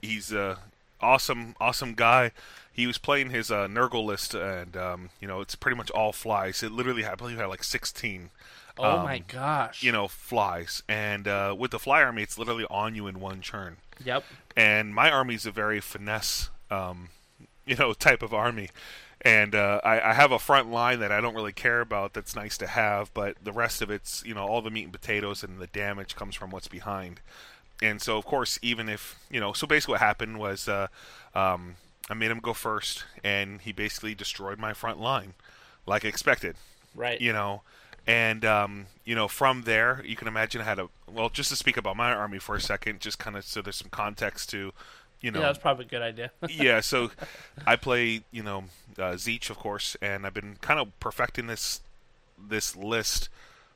[0.00, 0.58] he's a
[1.00, 2.30] awesome, awesome guy.
[2.72, 6.12] He was playing his uh, Nurgle list, and um, you know it's pretty much all
[6.12, 6.62] flies.
[6.62, 8.30] It literally, I believe, had like 16.
[8.78, 12.66] Oh um, my gosh, You know, flies, and uh, with the fly army, it's literally
[12.70, 13.76] on you in one turn.
[14.04, 14.24] Yep.
[14.56, 17.10] And my army is a very finesse um,
[17.66, 18.70] you know type of army.
[19.24, 22.12] And uh, I, I have a front line that I don't really care about.
[22.12, 24.92] That's nice to have, but the rest of it's you know all the meat and
[24.92, 27.20] potatoes and the damage comes from what's behind.
[27.80, 30.88] And so of course, even if you know, so basically what happened was uh,
[31.34, 31.76] um,
[32.10, 35.34] I made him go first, and he basically destroyed my front line,
[35.86, 36.56] like expected.
[36.94, 37.20] Right.
[37.20, 37.62] You know,
[38.06, 40.90] and um, you know from there you can imagine how to.
[41.10, 43.76] well just to speak about my army for a second, just kind of so there's
[43.76, 44.72] some context to,
[45.20, 45.40] you know.
[45.40, 46.30] Yeah, that's probably a good idea.
[46.48, 47.10] yeah, so
[47.66, 48.64] I play, you know,
[48.98, 51.80] uh, Tzeentch, of course, and I've been kind of perfecting this
[52.38, 53.28] this list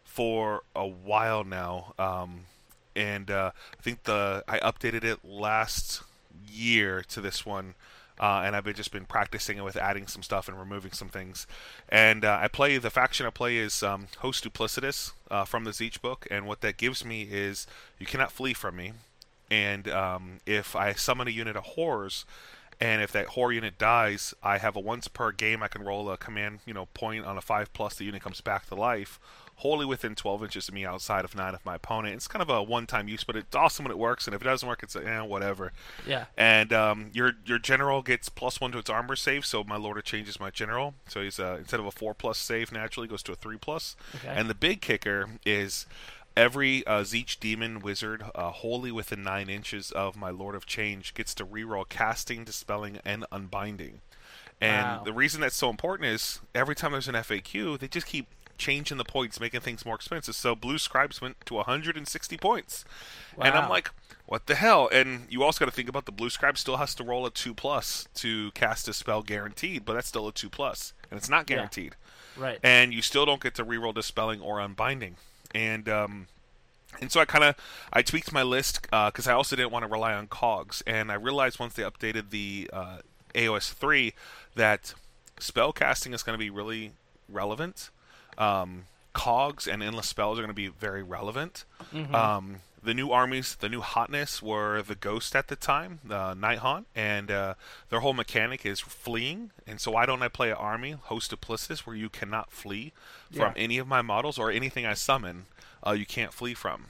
[0.05, 1.95] for a while now.
[1.99, 2.47] Um,
[2.97, 6.03] and uh, I think the I updated it last
[6.51, 7.75] year to this one,
[8.20, 11.09] uh, and I've been just been practicing it with adding some stuff and removing some
[11.09, 11.46] things.
[11.88, 15.70] And uh, I play the faction I play is um, Host Duplicitous uh, from the
[15.70, 17.66] Tzeentch book, and what that gives me is
[17.98, 18.92] you cannot flee from me,
[19.50, 22.24] and um, if I summon a unit of horrors.
[22.79, 26.11] And if that horror unit dies, I have a once per game I can roll
[26.11, 27.94] a command, you know, point on a five plus.
[27.94, 29.18] The unit comes back to life,
[29.61, 32.14] wholly within 12 inches of me, outside of nine of my opponent.
[32.14, 34.27] It's kind of a one-time use, but it's awesome when it works.
[34.27, 35.73] And if it doesn't work, it's like, eh, whatever.
[36.07, 36.27] yeah.
[36.37, 39.97] And um, your your general gets plus one to its armor save, so my lord
[39.99, 40.95] of changes my general.
[41.09, 43.97] So he's uh, instead of a four plus save, naturally goes to a three plus.
[44.16, 44.29] Okay.
[44.29, 45.87] And the big kicker is
[46.37, 51.14] every uh, Tzeentch demon wizard uh, wholly within nine inches of my lord of change
[51.14, 54.01] gets to reroll casting, dispelling, and unbinding.
[54.61, 55.03] And Wow.
[55.05, 58.99] the reason that's so important is every time there's an FAQ, they just keep changing
[58.99, 60.35] the points, making things more expensive.
[60.35, 62.85] So Blue Scribes went to 160 points,
[63.38, 63.90] and I'm like,
[64.27, 64.88] what the hell?
[64.92, 67.31] And you also got to think about the Blue Scribe still has to roll a
[67.31, 71.29] two plus to cast a spell guaranteed, but that's still a two plus, and it's
[71.29, 71.57] not Yeah.
[71.57, 71.95] guaranteed.
[72.37, 72.59] Right.
[72.62, 75.14] And you still don't get to reroll dispelling or unbinding.
[75.55, 76.27] And um,
[77.01, 77.55] and so I kind of
[77.92, 81.14] I tweaked my list because I also didn't want to rely on cogs, and I
[81.14, 82.99] realized once they updated the uh,
[83.35, 84.12] AOS three
[84.55, 84.92] that
[85.38, 86.92] spell casting is going to be really
[87.29, 87.90] relevant.
[88.38, 91.64] Um, cogs and endless spells are going to be very relevant.
[92.12, 96.85] Um, the new armies, the new hotness were the Ghost at the time, the Nighthaunt,
[96.94, 97.55] and uh,
[97.88, 99.51] their whole mechanic is fleeing.
[99.66, 102.92] And so why don't I play an army, Host Duplicitous, where you cannot flee
[103.33, 103.53] from Yeah.
[103.57, 105.46] any of my models or anything I summon,
[105.85, 106.87] uh, you can't flee from.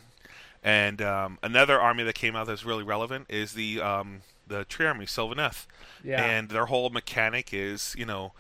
[0.63, 4.87] And um, another army that came out that's really relevant is the um, the tree
[4.87, 5.67] army, Sylvaneth.
[6.05, 6.23] Yeah.
[6.23, 8.33] And their whole mechanic is, you know,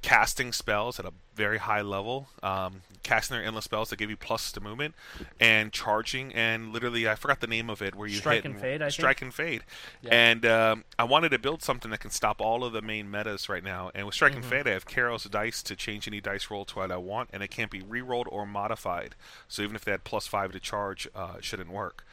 [0.00, 4.16] casting spells at a very high level, um, casting their endless spells that give you
[4.16, 4.94] plus to movement,
[5.40, 8.60] and charging and literally I forgot the name of it where you Strike hit and
[8.60, 8.92] fade, I think?
[8.92, 9.62] strike and fade.
[10.02, 10.10] Yeah.
[10.14, 13.48] And um, I wanted to build something that can stop all of the main metas
[13.48, 13.90] right now.
[13.94, 14.42] And with strike Mm-hmm.
[14.42, 17.30] and fade, I have Kairos dice to change any dice roll to what I want,
[17.32, 19.14] and it can't be re-rolled or modified.
[19.48, 22.04] So even if they had plus five to charge, uh, it shouldn't work.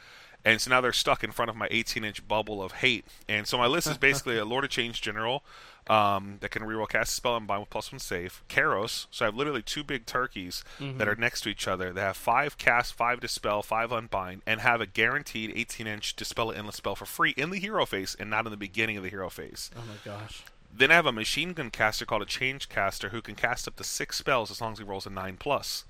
[0.46, 3.04] And so now they're stuck in front of my 18-inch bubble of hate.
[3.28, 5.42] And so my list is basically a Lord of Change General
[5.88, 8.42] um, that can reroll cast a spell and bind with plus one save.
[8.48, 9.06] Kairos.
[9.10, 11.92] So I have literally two big turkeys that are next to each other.
[11.92, 16.56] They have five cast, five dispel, five unbind, and have a guaranteed 18-inch dispel an
[16.58, 19.10] endless spell for free in the hero phase and not in the beginning of the
[19.10, 19.70] hero phase.
[19.76, 20.44] oh my gosh.
[20.72, 23.76] Then I have a machine gun caster called a change caster who can cast up
[23.76, 25.84] to six spells as long as he rolls a nine plus.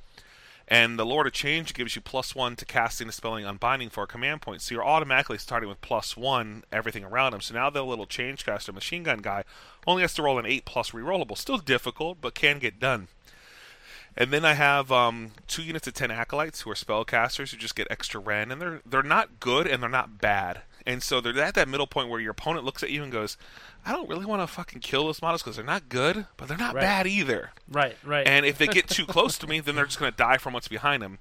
[0.68, 4.09] And the Lord of Change gives you plus one to casting, dispelling, unbinding for a
[4.09, 4.62] command point.
[4.62, 7.40] So you're automatically starting with plus one, everything around him.
[7.40, 9.44] So now the little change caster machine gun guy
[9.87, 11.38] only has to roll an eight plus rerollable.
[11.38, 13.07] Still difficult, but can get done.
[14.16, 17.76] And then I have um, two units of ten acolytes who are spellcasters who just
[17.76, 20.62] get extra rend, and they're they're not good and they're not bad.
[20.87, 23.37] And so they're at that middle point where your opponent looks at you and goes,
[23.85, 26.57] "I don't really want to fucking kill those models because they're not good, but they're
[26.57, 26.83] not Right.
[26.83, 27.96] bad either." Right.
[28.05, 28.27] Right.
[28.27, 30.53] And if they get too close to me, then they're just going to die from
[30.53, 31.18] what's behind them.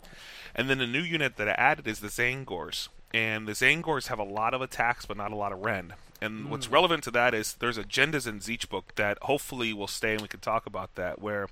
[0.53, 2.89] And then the new unit that I added is the Tzaangors.
[3.13, 5.93] And the Tzaangors have a lot of attacks, but not a lot of Rend.
[6.21, 6.49] And hmm.
[6.49, 10.21] what's relevant to that is there's agendas in Tzeentch book that hopefully will stay, and
[10.21, 11.47] we can talk about that, where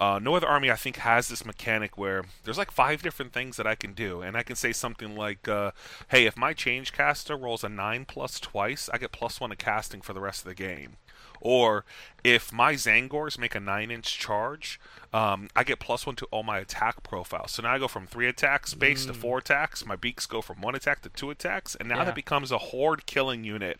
[0.00, 3.56] uh, no other army I think has this mechanic where there's like five different things
[3.56, 5.70] that I can do, and I can say something like, uh,
[6.08, 9.56] "Hey, if my change caster rolls a nine plus twice, I get plus one to
[9.56, 10.96] casting for the rest of the game."
[11.44, 11.84] Or
[12.24, 14.80] if my Tzaangors make a nine inch charge,
[15.12, 17.52] um, I get plus one to all my attack profiles.
[17.52, 19.84] So now I go from three attacks base to four attacks.
[19.86, 22.04] My beaks go from one attack to two attacks, and now Yeah.
[22.06, 23.78] that becomes a horde killing unit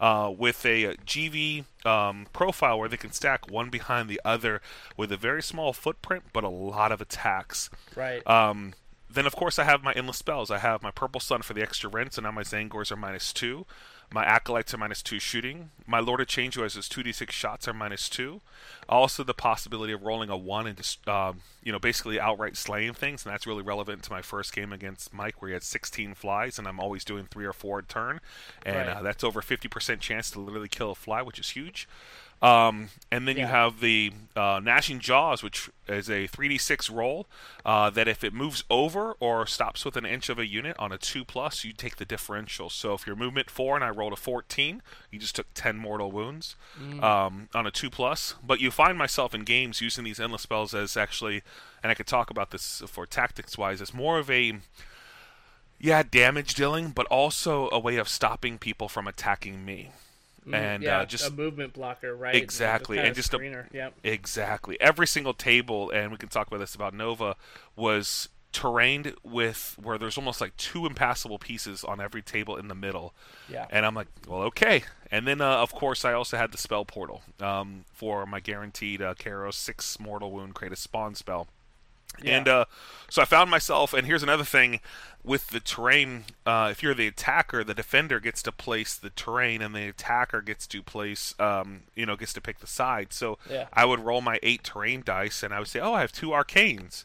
[0.00, 4.60] uh, with a GV um, profile where they can stack one behind the other
[4.96, 7.70] with a very small footprint but a lot of attacks.
[7.96, 8.24] right.
[8.26, 8.74] Um,
[9.10, 10.50] then of course I have my endless spells.
[10.50, 13.32] I have my purple sun for the extra rend, so now my Tzaangors are minus
[13.32, 13.64] two.
[14.10, 15.70] My acolytes are minus two shooting.
[15.86, 18.40] My Lord of Change, who has his two d six shots, are minus two.
[18.88, 22.94] Also, the possibility of rolling a one and just um, you know basically outright slaying
[22.94, 26.14] things, and that's really relevant to my first game against Mike, where he had 16
[26.14, 28.20] flies, and I'm always doing three or four a turn,
[28.64, 28.96] and Right.
[28.96, 31.86] uh, that's over 50% chance to literally kill a fly, which is huge.
[32.40, 37.26] Um, and then you have the uh, Gnashing Jaws, which is a 3d6 roll
[37.64, 40.92] uh, that if it moves over or stops with an inch of a unit on
[40.92, 42.70] a 2 plus, you take the differential.
[42.70, 46.12] So if your movement 4 and I rolled a 14, you just took 10 mortal
[46.12, 46.54] wounds
[47.02, 48.36] um, on a 2 plus.
[48.44, 51.42] But you find myself in games using these endless spells as actually,
[51.82, 54.60] and I could talk about this for tactics wise, as more of a
[55.80, 59.90] yeah, damage dealing, but also a way of stopping people from attacking me.
[60.50, 62.34] And yeah, uh, just a movement blocker, right?
[62.34, 63.66] Exactly, Kind and just a-.
[63.72, 63.94] Yep.
[64.02, 64.80] Exactly.
[64.80, 67.36] Every single table, and we can talk about this about Nova,
[67.76, 72.74] was terrained with where there's almost like two impassable pieces on every table in the
[72.74, 73.14] middle.
[73.48, 73.66] Yeah.
[73.70, 74.84] And I'm like, well, okay.
[75.10, 79.02] And then, uh, of course, I also had the spell portal um, for my guaranteed
[79.02, 81.48] uh, Kairos six mortal wound, create a spawn spell.
[82.22, 82.36] Yeah.
[82.38, 82.64] And uh,
[83.08, 84.80] so I found myself, and here's another thing
[85.24, 86.24] with the terrain.
[86.46, 90.40] Uh, if you're the attacker, the defender gets to place the terrain, and the attacker
[90.40, 93.12] gets to place, um, you know, gets to pick the side.
[93.12, 93.66] So Yeah.
[93.72, 96.28] I would roll my eight terrain dice, and I would say, oh, I have two
[96.30, 97.04] arcanes.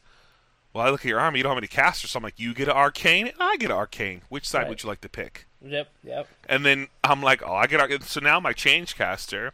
[0.74, 2.54] Well, I look at your army, you don't have any casters, so I'm like, you
[2.56, 4.22] get an arcane, and I get an arcane.
[4.30, 4.70] Which side Right.
[4.70, 5.46] would you like to pick?
[5.62, 5.88] Yep.
[6.04, 6.28] Yep.
[6.50, 7.90] And then I'm like, oh, I get our.
[8.02, 9.54] So now my change caster,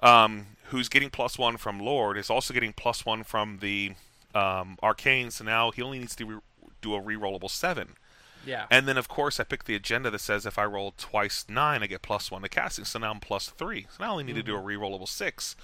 [0.00, 3.92] um, who's getting plus one from Lord, is also getting plus one from the
[4.36, 5.30] um, arcane.
[5.30, 6.38] So now he only needs to re-
[6.82, 7.90] do a rerollable seven.
[8.44, 8.66] Yeah.
[8.70, 11.82] And then of course I pick the agenda that says if I roll twice nine,
[11.82, 12.84] I get plus one to casting.
[12.84, 13.86] So now I'm plus three.
[13.90, 15.56] So now I only need to do a rerollable six.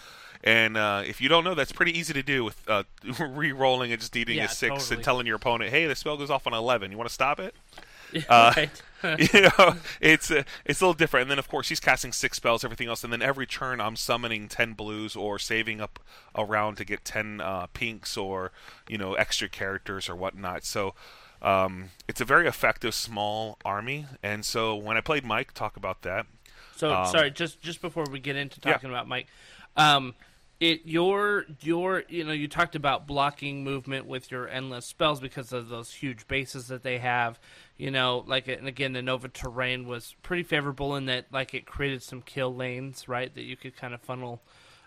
[0.43, 2.83] And uh, if you don't know, that's pretty easy to do with uh,
[3.21, 4.97] re-rolling and just needing Yeah, a six totally.
[4.97, 6.91] and telling your opponent, "Hey, the spell goes off on eleven.
[6.91, 7.55] You want to stop it?"
[8.31, 8.83] right.
[9.19, 11.23] you know, it's uh, it's a little different.
[11.23, 13.97] And then of course he's casting six spells, everything else, and then every turn I'm
[13.97, 15.99] summoning ten blues or saving up
[16.35, 18.53] a round to get ten uh, pinks or
[18.89, 20.65] you know extra characters or whatnot.
[20.65, 20.95] So
[21.41, 24.07] um, it's a very effective small army.
[24.23, 26.27] And so when I played Mike, talk about that.
[26.77, 28.75] So Um, sorry, just just before we get into Yeah.
[28.75, 29.27] talking about Mike,
[29.77, 30.15] um,
[30.63, 35.53] it your your you know you talked about blocking movement with your endless spells because
[35.53, 37.41] of those huge bases that they have.
[37.77, 41.67] You know, like and again, the Nova terrain was pretty favorable in that like it
[41.67, 43.35] created some kill lanes, right?
[43.35, 44.41] That you could kind of funnel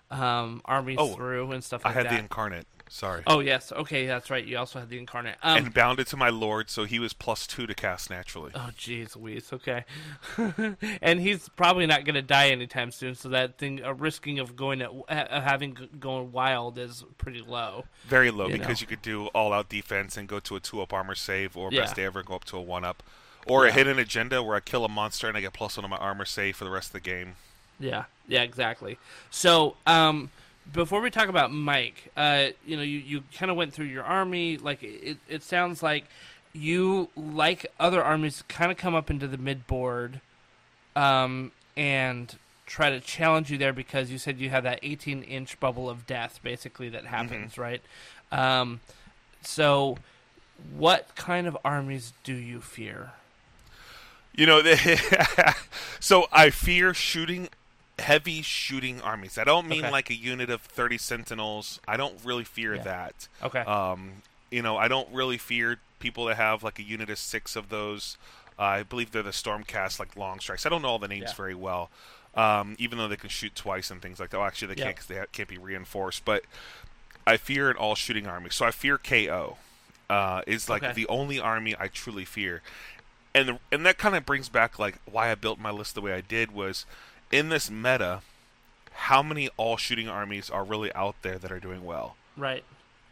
[0.09, 2.11] um, armies Oh, through and stuff I like had that.
[2.13, 2.67] the incarnate.
[2.87, 3.23] Sorry.
[3.27, 4.45] oh yes, okay, that's right.
[4.45, 5.35] You also had the incarnate.
[5.41, 8.51] Um, and bounded to my lord, so he was plus two to cast naturally.
[8.53, 9.51] Oh, jeez, Louise.
[9.51, 9.83] Okay,
[11.01, 13.15] and he's probably not going to die anytime soon.
[13.15, 17.41] So that thing, a risking of going at, uh, having g- going wild is pretty
[17.41, 17.85] low.
[18.07, 18.83] Very low you because know.
[18.83, 21.71] you could do all out defense and go to a two up armor save, or
[21.71, 21.81] Yeah.
[21.81, 23.01] best day ever go up to a one up,
[23.47, 25.89] or a hidden agenda where I kill a monster and I get plus one on
[25.89, 27.35] my armor save for the rest of the game.
[27.79, 28.97] Yeah, yeah, exactly.
[29.31, 30.29] So, um,
[30.71, 34.03] before we talk about Mike, uh, you know, you, you kind of went through your
[34.03, 34.57] army.
[34.57, 36.05] Like it, it sounds like
[36.53, 40.21] you like other armies kind of come up into the mid board,
[40.95, 42.35] um, and
[42.65, 46.07] try to challenge you there because you said you have that 18 inch bubble of
[46.07, 47.81] death basically that happens, right?
[48.31, 48.79] Um,
[49.41, 49.97] so,
[50.75, 53.11] what kind of armies do you fear?
[54.33, 55.55] You know, the
[55.99, 57.49] so I fear shooting
[57.99, 59.37] heavy shooting armies.
[59.37, 59.91] I don't mean Okay.
[59.91, 61.79] like a unit of 30 sentinels.
[61.87, 62.83] I don't really fear Yeah.
[62.83, 63.27] that.
[63.41, 63.59] Okay.
[63.59, 64.21] Um,
[64.51, 67.69] you know, I don't really fear people that have like a unit of 6 of
[67.69, 68.17] those.
[68.59, 70.65] Uh, I believe they're the Stormcast like long strikes.
[70.65, 71.33] I don't know all the names Yeah.
[71.35, 71.89] very well.
[72.35, 74.37] Um, even though they can shoot twice and things like that.
[74.37, 74.85] Well, actually, they Yeah.
[74.87, 76.25] can't because they ha- can't be reinforced.
[76.25, 76.43] But
[77.25, 78.49] I fear an all shooting army.
[78.51, 79.57] So I fear KO.
[80.09, 80.93] Uh, is like Okay.
[80.93, 82.61] the only army I truly fear
[83.33, 86.01] and the, and that kind of brings back like why I built my list the
[86.01, 86.85] way I did was
[87.31, 88.21] in this meta
[88.93, 92.15] how many all shooting armies are really out there that are doing well?
[92.37, 92.63] Right.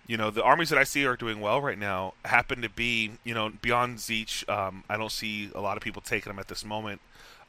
[0.07, 3.11] you know the armies that I see are doing well right now happen to be
[3.23, 6.47] you know beyond Tzeentch um, I don't see a lot of people taking them at
[6.47, 6.99] this moment.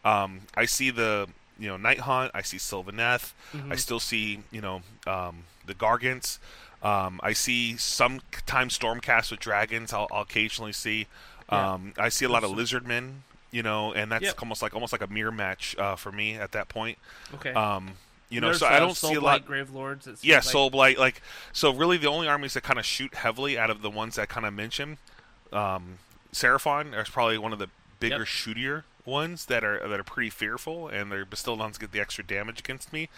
[0.04, 3.32] Um, I see the you know Nighthaunt I see Sylvaneth
[3.70, 6.38] I still see you know um, the Gargants.
[6.82, 11.06] Um, I see sometimes Stormcast with dragons I'll, I'll occasionally see.
[11.50, 11.72] Yeah.
[11.74, 13.20] um, I see a lot of lizardmen
[13.54, 14.42] you know and that's Yep.
[14.42, 16.98] almost like almost like a mirror match uh, for me at that point
[17.34, 17.52] Okay.
[17.52, 17.92] um,
[18.28, 20.08] you know There's, so I don't see a lot Grave Lords.
[20.22, 20.42] yeah, like.
[20.44, 20.98] Soul Blight.
[20.98, 24.16] Like, so really, the only armies that kind of shoot heavily out of the ones
[24.16, 24.98] that kind of mention,
[25.52, 25.98] um,
[26.32, 27.68] Seraphon is probably one of the
[28.00, 28.26] bigger Yep.
[28.26, 32.24] shootier ones that are that are pretty fearful, and they're still Bastiladons get the extra
[32.24, 33.08] damage against me,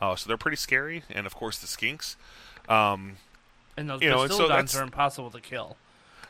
[0.00, 1.04] uh, so they're pretty scary.
[1.08, 2.16] And of course, the Skinks.
[2.68, 3.16] Um,
[3.78, 5.76] And those you know, and so Bastiladons are impossible to kill.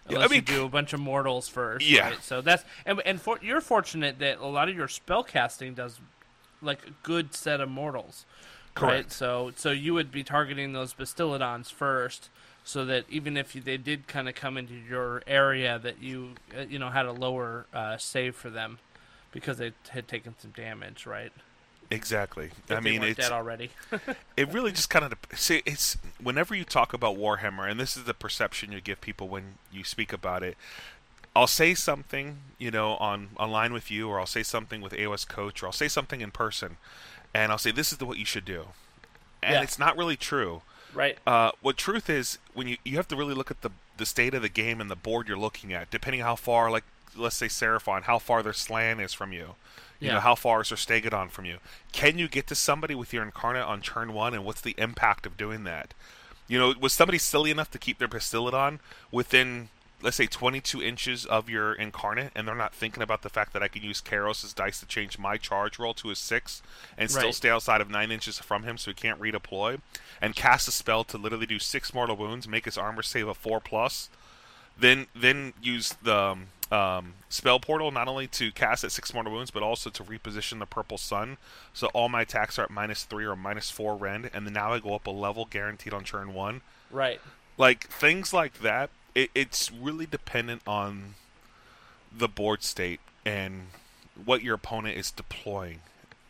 [0.09, 1.89] Unless mean, you do a bunch of mortals first.
[1.89, 2.11] Yeah.
[2.11, 2.23] Right?
[2.23, 6.01] So that's and and for, you're fortunate that a lot of your spell casting does
[6.63, 8.25] like a good set of mortals.
[8.77, 8.91] Right?
[8.91, 9.13] Correct.
[9.13, 12.29] So so you would be targeting those Bastiladons first,
[12.65, 16.33] so that even if you, they did kind of come into your area, that you
[16.57, 18.79] uh, you know had a lower uh, save for them
[19.33, 21.33] because they had taken some damage, right?
[21.91, 22.51] Exactly.
[22.69, 23.71] If I mean, it's dead already.
[24.37, 28.05] it really just kind of see it's whenever you talk about Warhammer, and this is
[28.05, 30.57] the perception you give people when you speak about it.
[31.35, 35.29] I'll say something, you know, on online with you, or I'll say something with AOS
[35.29, 36.79] Coach, or I'll say something in person,
[37.35, 38.69] and I'll say this is the, what you should do,
[39.43, 39.63] and Yeah.
[39.63, 40.63] it's not really true.
[40.95, 41.19] right.
[41.27, 44.35] Uh, what truth is when you you have to really look at the the state
[44.35, 46.85] of the game and the board you're looking at, depending how far, like
[47.17, 49.55] let's say Seraphon, how far their slann is from you.
[49.99, 50.15] You Yeah.
[50.15, 51.59] know, how far is their Stegodon from you?
[51.93, 55.25] Can you get to somebody with your Incarnate on turn one, and what's the impact
[55.25, 55.95] of doing that?
[56.49, 58.79] You know, was somebody silly enough to keep their Bastiladon
[59.11, 59.71] within,
[60.03, 63.63] let's say, 22 inches of your Incarnate, and they're not thinking about the fact that
[63.63, 66.63] I can use Kairos' dice to change my charge roll to a 6
[66.99, 69.81] and still stay outside of 9 inches from him so he can't redeploy,
[70.21, 73.35] and cast a spell to literally do 6 mortal wounds, make his armor save a
[73.35, 74.11] 4 plus,
[74.79, 79.33] then then use the um, um, spell portal not only to cast at six mortal
[79.33, 81.37] wounds, but also to reposition the purple sun.
[81.73, 84.73] So all my attacks are at minus three or minus four rend, and then now
[84.73, 86.63] I go up a level guaranteed on turn one.
[86.91, 87.21] Right.
[87.57, 91.15] Like things like that, it, it's really dependent on
[92.17, 93.69] the board state and
[94.25, 95.81] what your opponent is deploying.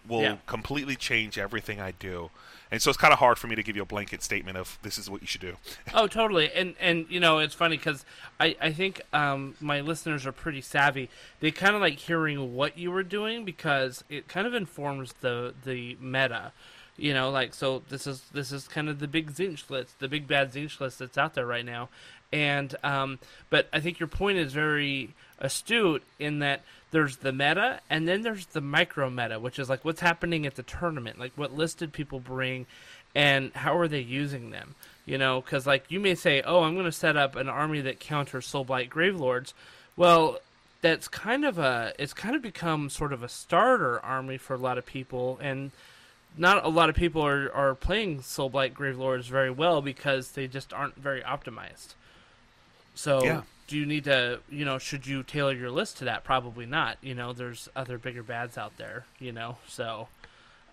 [0.09, 0.37] Will Yeah.
[0.47, 2.31] completely change everything I do,
[2.71, 4.79] and so it's kind of hard for me to give you a blanket statement of
[4.83, 5.57] this is what you should do.
[5.95, 6.51] Oh, totally.
[6.53, 8.05] And and you know, it's funny because
[8.41, 11.09] I I think um, my listeners are pretty savvy.
[11.41, 15.55] They kind of like hearing what you were doing because it kind of informs the
[15.65, 16.53] the meta.
[16.97, 19.67] You know, like so this is this is kind of the big Tzeentch
[19.99, 21.89] the big bad Tzeentch that's out there right now.
[22.33, 23.19] And um,
[23.51, 26.63] but I think your point is very astute in that
[26.97, 30.55] there's the meta and then there's the micro meta, which is like what's happening at
[30.55, 32.65] the tournament, like what list did people bring,
[33.15, 34.75] and how are they using them?
[35.05, 37.83] You know, because like you may say, oh, I'm going to set up an army
[37.83, 39.53] that counters Soulblight Gravelords.
[39.95, 40.39] Well,
[40.81, 44.59] that's kind of a it's kind of become sort of a starter army for a
[44.59, 45.73] lot of people, and
[46.39, 50.73] not a lot of people are, are playing Soulblight Gravelords very well because they just
[50.73, 51.93] aren't very optimized.
[52.95, 53.43] So, Yeah.
[53.67, 56.25] Do you need to, you know, should you tailor your list to that?
[56.25, 56.99] Probably not.
[57.03, 60.09] You know, there's other bigger bads out there, you know, so.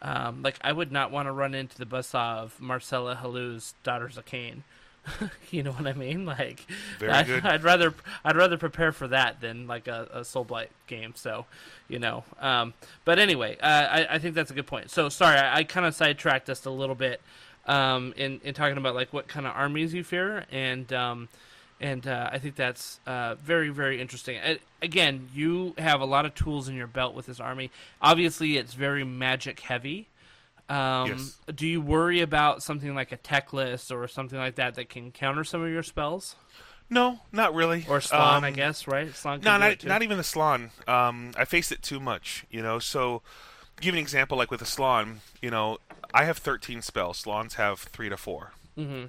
[0.02, 4.18] Um, like, I would not want to run into the buzzsaw of Marcella Hallou's Daughters
[4.18, 4.64] of Khaine.
[5.52, 6.26] you know what I mean?
[6.26, 6.66] Like,
[7.02, 7.41] I.
[7.44, 11.14] I'd rather I'd rather prepare for that than like a, a Soul Blight game.
[11.16, 11.46] So,
[11.88, 12.24] you know.
[12.39, 12.74] Um,
[13.06, 14.91] but anyway, uh, I, I think that's a good point.
[14.91, 17.22] So sorry, I, I kind of sidetracked us a little bit
[17.66, 21.30] um, in in talking about like what kind of armies you fear, and um,
[21.82, 24.38] and uh, I think that's uh, very very interesting.
[24.39, 27.71] Uh, again, you have a lot of tools in your belt with this army.
[28.01, 30.07] Obviously, it's very magic heavy.
[30.69, 31.38] Um, Yes.
[31.53, 35.43] Do you worry about something like a Teclis or something like that that can counter
[35.43, 36.36] some of your spells?
[36.89, 37.86] No, not really.
[37.89, 39.13] Or Slann, I Um, guess, right?
[39.15, 40.71] Slann No, not, not even the Slann.
[40.88, 42.78] Um, I face it too much, you know.
[42.80, 43.21] So,
[43.82, 45.80] give an example like with the Slann, you know,
[46.13, 47.17] I have 13 spells.
[47.17, 49.05] Slanns have three to 4 Mm-hmm.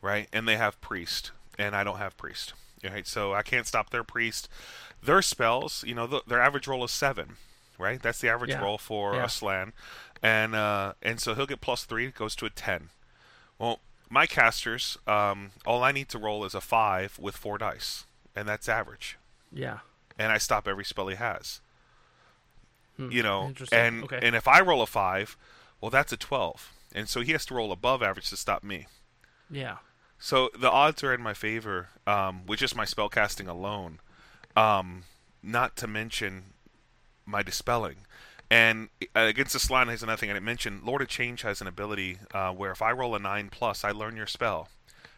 [0.00, 0.28] right?
[0.32, 2.52] And they have priest, and I don't have priest,
[2.84, 3.06] right?
[3.06, 4.48] So I can't stop their priest.
[5.02, 7.36] Their spells, you know, th- their average roll is seven,
[7.78, 8.00] right?
[8.00, 8.62] That's the average Yeah.
[8.62, 9.24] roll for Yeah.
[9.24, 9.72] a Slann,
[10.22, 12.90] and uh, and so he'll get plus three, it goes to a ten.
[13.58, 18.04] Well, my casters, um, all I need to roll is a five with four dice,
[18.36, 19.16] and that's average
[19.50, 19.78] Yeah.
[20.18, 21.60] and I stop every spell he has.
[22.98, 23.64] You know, Hmm.
[23.74, 24.20] And Okay.
[24.22, 25.36] and if I roll a five,
[25.80, 28.86] well, that's a twelve, and so he has to roll above average to stop me.
[29.50, 29.78] Yeah.
[30.24, 33.98] So the odds are in my favor um, with just my spellcasting alone.
[34.54, 35.02] Um,
[35.42, 36.44] not to mention
[37.26, 37.96] my dispelling.
[38.48, 40.82] And uh, against the Slann has another thing I didn't mention.
[40.84, 43.90] Lord of Change has an ability uh, where if I roll a nine plus, I
[43.90, 44.68] learn your spell,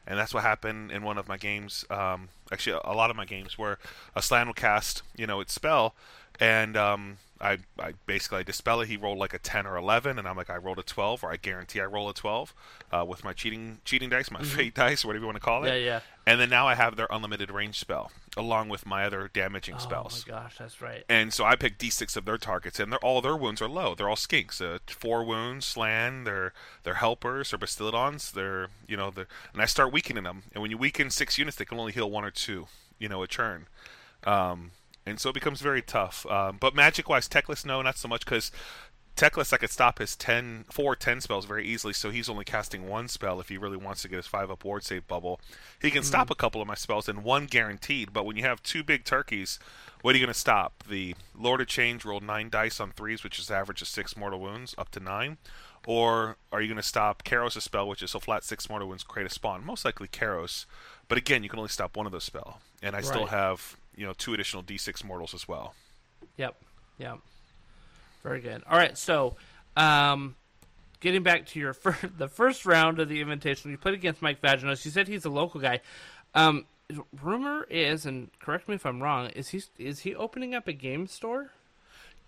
[0.07, 1.85] and that's what happened in one of my games.
[1.91, 3.79] Um, actually, a lot of my games where
[4.17, 5.95] a Slann will cast, you know, its spell,
[6.41, 8.89] and um, I, I basically I dispel it.
[8.89, 11.31] He rolled like a ten or eleven, and I'm like, I rolled a twelve, or
[11.31, 12.55] I guarantee I roll a twelve
[12.91, 15.65] uh, with my cheating cheating dice, my fate dice, or whatever you want to call
[15.65, 15.69] it.
[15.69, 15.77] Mm-hmm.
[15.77, 16.01] Yeah, yeah.
[16.27, 20.25] And then now I have their unlimited range spell along with my other damaging spells.
[20.27, 21.05] Oh my gosh, that's right.
[21.09, 23.95] And so I pick D6 of their targets, and they're all their wounds are low.
[23.95, 24.63] They're all skinks.
[24.63, 26.25] Uh, four wounds, slann.
[26.25, 27.51] They're they're helpers.
[27.51, 28.33] They're bastiladons.
[28.33, 30.45] They're you know they're, and I start weakening them.
[30.55, 32.69] And when you weaken six units, they can only heal one or two.
[32.99, 33.67] You know a turn.
[34.25, 34.71] Um,
[35.07, 36.27] and so it becomes very tough.
[36.27, 38.51] Um, but magic wise, Teclis, no, not so much because
[39.17, 42.89] Teclis, I could stop his 10, 4 10 spells very easily, so he's only casting
[42.89, 45.41] one spell if he really wants to get his 5 up ward save bubble.
[45.81, 48.63] He can stop a couple of my spells and one guaranteed, but when you have
[48.63, 49.61] two big turkeys,
[50.03, 50.83] what are you going to stop?
[50.89, 54.41] The Lord of Change rolled 9 dice on 3s, which is average of 6 mortal
[54.41, 55.39] wounds, up to 9.
[55.87, 59.05] Or are you going to stop Kairos' spell, which is a flat 6 mortal wounds,
[59.05, 59.65] create a spawn?
[59.65, 60.65] Most likely Kairos.
[61.09, 62.61] But again, you can only stop one of those spell.
[62.83, 65.75] And I still have, you know, two additional D6 mortals as well.
[66.37, 66.57] Yep.
[66.99, 67.19] Yep.
[68.23, 68.63] Very good.
[68.69, 68.97] All right.
[68.97, 69.37] So,
[69.77, 70.35] um,
[71.01, 74.41] getting back to your fir- the first round of the invitation, you played against Mike
[74.41, 74.85] Vaginos.
[74.85, 75.81] You said he's a local guy.
[76.35, 76.65] Um,
[77.23, 80.73] rumor is, and correct me if I'm wrong, is he is he opening up a
[80.73, 81.51] game store?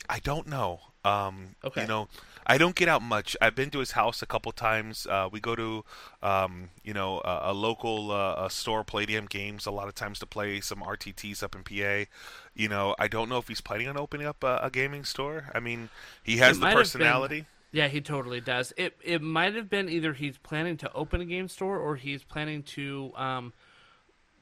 [0.09, 0.80] I don't know.
[1.04, 1.82] Um, Okay.
[1.82, 2.09] You know,
[2.46, 3.36] I don't get out much.
[3.40, 5.07] I've been to his house a couple times.
[5.07, 5.84] Uh, we go to,
[6.22, 10.18] um, you know, a, a local uh, a store, Palladium Games, a lot of times
[10.20, 12.09] to play some RTTs up in PA.
[12.54, 15.50] You know, I don't know if he's planning on opening up a, a gaming store.
[15.54, 15.88] I mean,
[16.22, 17.46] he has It the have been- personality.
[17.72, 18.72] Yeah, he totally does.
[18.76, 22.22] It it might have been either he's planning to open a game store or he's
[22.22, 23.52] planning to um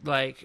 [0.05, 0.45] like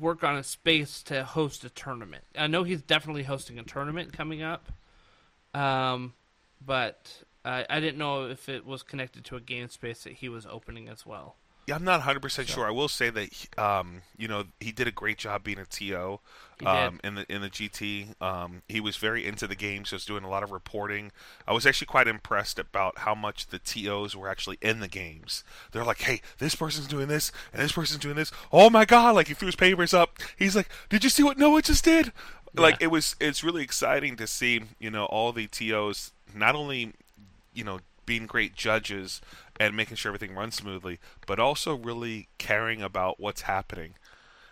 [0.00, 2.24] work on a space to host a tournament.
[2.36, 4.72] I know he's definitely hosting a tournament coming up.
[5.54, 6.14] Um
[6.64, 10.28] but I I didn't know if it was connected to a game space that he
[10.28, 11.36] was opening as well.
[11.66, 12.64] Yeah, I'm not 100% sure.
[12.64, 16.20] I will say that um, you know, he did a great job being a TO
[16.64, 18.20] um, in the in the GT.
[18.22, 21.10] Um, he was very into the game, so was doing a lot of reporting.
[21.46, 25.42] I was actually quite impressed about how much the TOs were actually in the games.
[25.72, 28.30] They're like, "Hey, this person's doing this and this person's doing this.
[28.52, 30.18] Oh my god, like he threw his papers up.
[30.36, 32.12] He's like, "Did you see what Noah just did?"
[32.54, 36.92] Like it was it's really exciting to see, you know, all the TOs not only
[37.52, 39.20] you know, being great judges
[39.58, 43.94] and making sure everything runs smoothly, but also really caring about what's happening.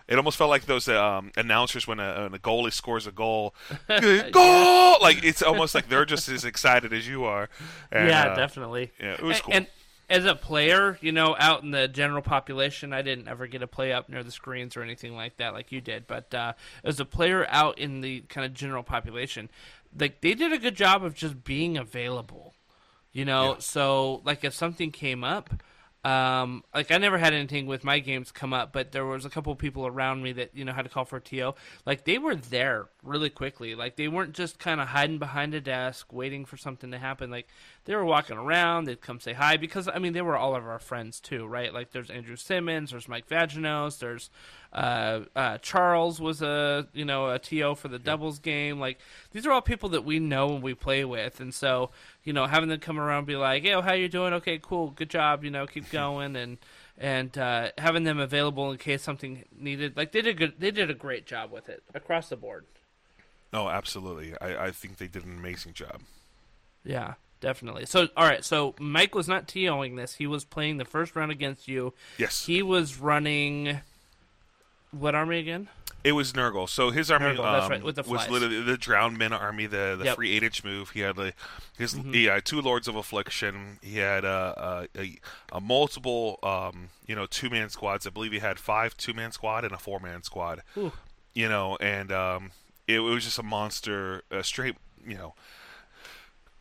[0.07, 3.55] It almost felt like those um, announcers when a, when a goalie scores a goal,
[3.89, 4.97] "Good goal!
[5.01, 7.49] Like it's almost like they're just as excited as you are.
[7.91, 8.91] And, yeah, uh, definitely.
[9.01, 9.55] yeah, it was cool.
[9.55, 9.67] And
[10.09, 13.67] as a player, you know, out in the general population, I didn't ever get to
[13.67, 16.07] play up near the screens or anything like that, like you did.
[16.07, 16.53] But uh,
[16.83, 19.49] as a player out in the kind of general population,
[19.99, 22.54] like they did a good job of just being available.
[23.15, 23.59] You know, Yeah.
[23.61, 25.49] so like if something came up,
[26.05, 29.31] um, like I never had anything with my games come up, but there was a
[29.31, 31.55] couple of people around me that you know had to call for a TO.
[31.87, 33.75] Like they were there really quickly.
[33.75, 37.31] Like they weren't just kind of hiding behind a desk waiting for something to happen.
[37.31, 37.49] Like
[37.85, 38.85] they were walking around.
[38.85, 41.73] They'd come say hi because I mean they were all of our friends too, right?
[41.73, 44.31] Like there's Andrew Simmons, there's Mike Vaginos, there's
[44.73, 48.81] uh, uh, Charles was a you know a TO for the doubles game.
[48.81, 48.99] Like
[49.33, 51.91] these are all people that we know and we play with, and so
[52.25, 54.33] you know having them come around and be like, "Yo, how you doing?
[54.35, 55.45] Okay, cool, good job.
[55.45, 56.59] You know, keep going." and
[56.97, 59.97] and uh, having them available in case something needed.
[59.97, 60.55] Like they did good.
[60.59, 62.67] They did a great job with it across the board.
[63.53, 64.35] no, absolutely.
[64.41, 66.01] I, I think they did an amazing job.
[66.85, 67.15] Yeah.
[67.45, 67.87] Definitely.
[67.87, 68.45] So, all right.
[68.45, 70.15] So, Mike was not TOing this.
[70.15, 71.95] He was playing the first round against you.
[72.19, 72.47] Yes.
[72.47, 73.81] He was running.
[74.91, 75.69] What army again?
[76.05, 76.69] It was Nurgle.
[76.69, 79.97] So his army Nurgle, um, right, with the was literally the Drowned Men army, the
[79.99, 80.17] the Yep.
[80.17, 80.91] free eight inch move.
[80.91, 81.35] He had like
[81.79, 82.13] his Mm-hmm.
[82.13, 83.79] he had two Lords of Affliction.
[83.83, 85.19] He had uh, a, a,
[85.53, 88.07] a multiple um, you know two man squads.
[88.07, 90.61] I believe he had five two man squad and a four man squad.
[90.77, 90.93] Ooh.
[91.33, 92.51] You know, and um,
[92.87, 94.77] it, it was just a monster, a straight
[95.07, 95.35] you know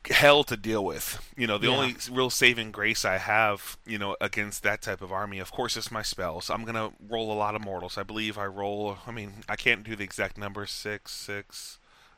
[0.09, 1.31] hell to deal with.
[1.37, 1.75] You know, the Yeah.
[1.77, 5.77] only real saving grace I have, you know, against that type of army, of course,
[5.77, 6.49] is my spells.
[6.49, 7.97] I'm gonna roll a lot of mortals.
[7.97, 8.99] I believe I roll.
[9.07, 10.65] I mean, I can't do the exact number.
[10.65, 11.77] Six, six,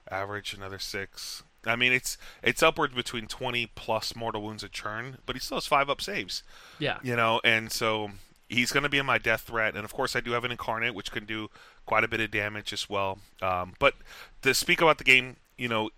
[0.09, 1.43] average another six.
[1.67, 5.57] I mean, it's it's upwards between 20 plus mortal wounds a turn, but he still
[5.57, 6.43] has five up saves.
[6.79, 6.99] Yeah.
[7.03, 8.11] You know, and so
[8.49, 10.51] he's going to be in my death threat, and of course I do have an
[10.51, 11.49] incarnate, which can do
[11.87, 13.17] quite a bit of damage as well.
[13.41, 13.95] Um, but
[14.43, 15.89] to speak about the game, you know,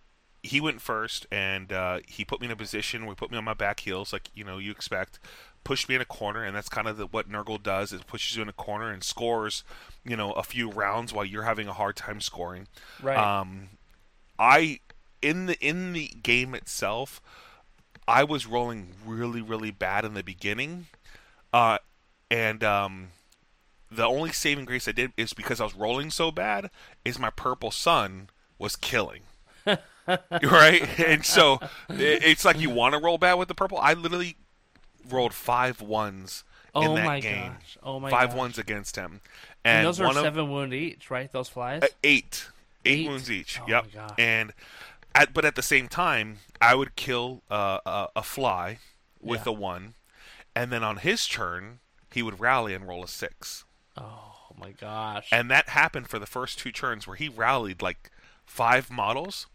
[0.43, 3.37] he went first, and uh, he put me in a position where he put me
[3.37, 5.19] on my back heels, like you know you expect.
[5.63, 8.37] Pushed me in a corner, and that's kind of the, what Nurgle does: is pushes
[8.37, 9.63] you in a corner and scores,
[10.05, 12.67] you know, a few rounds while you're having a hard time scoring.
[13.01, 13.17] Right.
[13.17, 13.69] Um,
[14.39, 14.79] I
[15.21, 17.21] in the in the game itself,
[18.07, 20.87] I was rolling really really bad in the beginning,
[21.51, 21.79] uh,
[22.31, 23.09] and um,
[23.91, 26.69] the only saving grace I did is because I was rolling so bad
[27.03, 29.21] is my purple sun was killing.
[30.43, 33.77] right, and so it's like you want to roll bad with the purple.
[33.77, 34.35] I literally
[35.09, 36.43] rolled five ones
[36.75, 37.53] in Oh that my game.
[37.53, 37.77] gosh.
[37.83, 38.37] Oh my five gosh.
[38.37, 39.21] ones against him,
[39.65, 41.31] And, and, those are of seven wound each, right?
[41.31, 41.81] Those flies.
[41.83, 42.47] uh, eight.
[42.85, 43.07] eight, Eight?
[43.09, 43.59] wounds each.
[43.59, 43.85] Oh yep.
[43.85, 44.15] my gosh.
[44.17, 44.53] And
[45.15, 48.79] at, but at the same time, I would kill uh, a, a fly
[49.21, 49.51] with Yeah.
[49.51, 49.93] a one,
[50.55, 51.79] and then on his turn,
[52.13, 53.65] he would rally and roll a six.
[53.97, 55.27] oh my gosh.
[55.31, 58.11] And that happened for the first two turns where he rallied like
[58.45, 59.47] five models,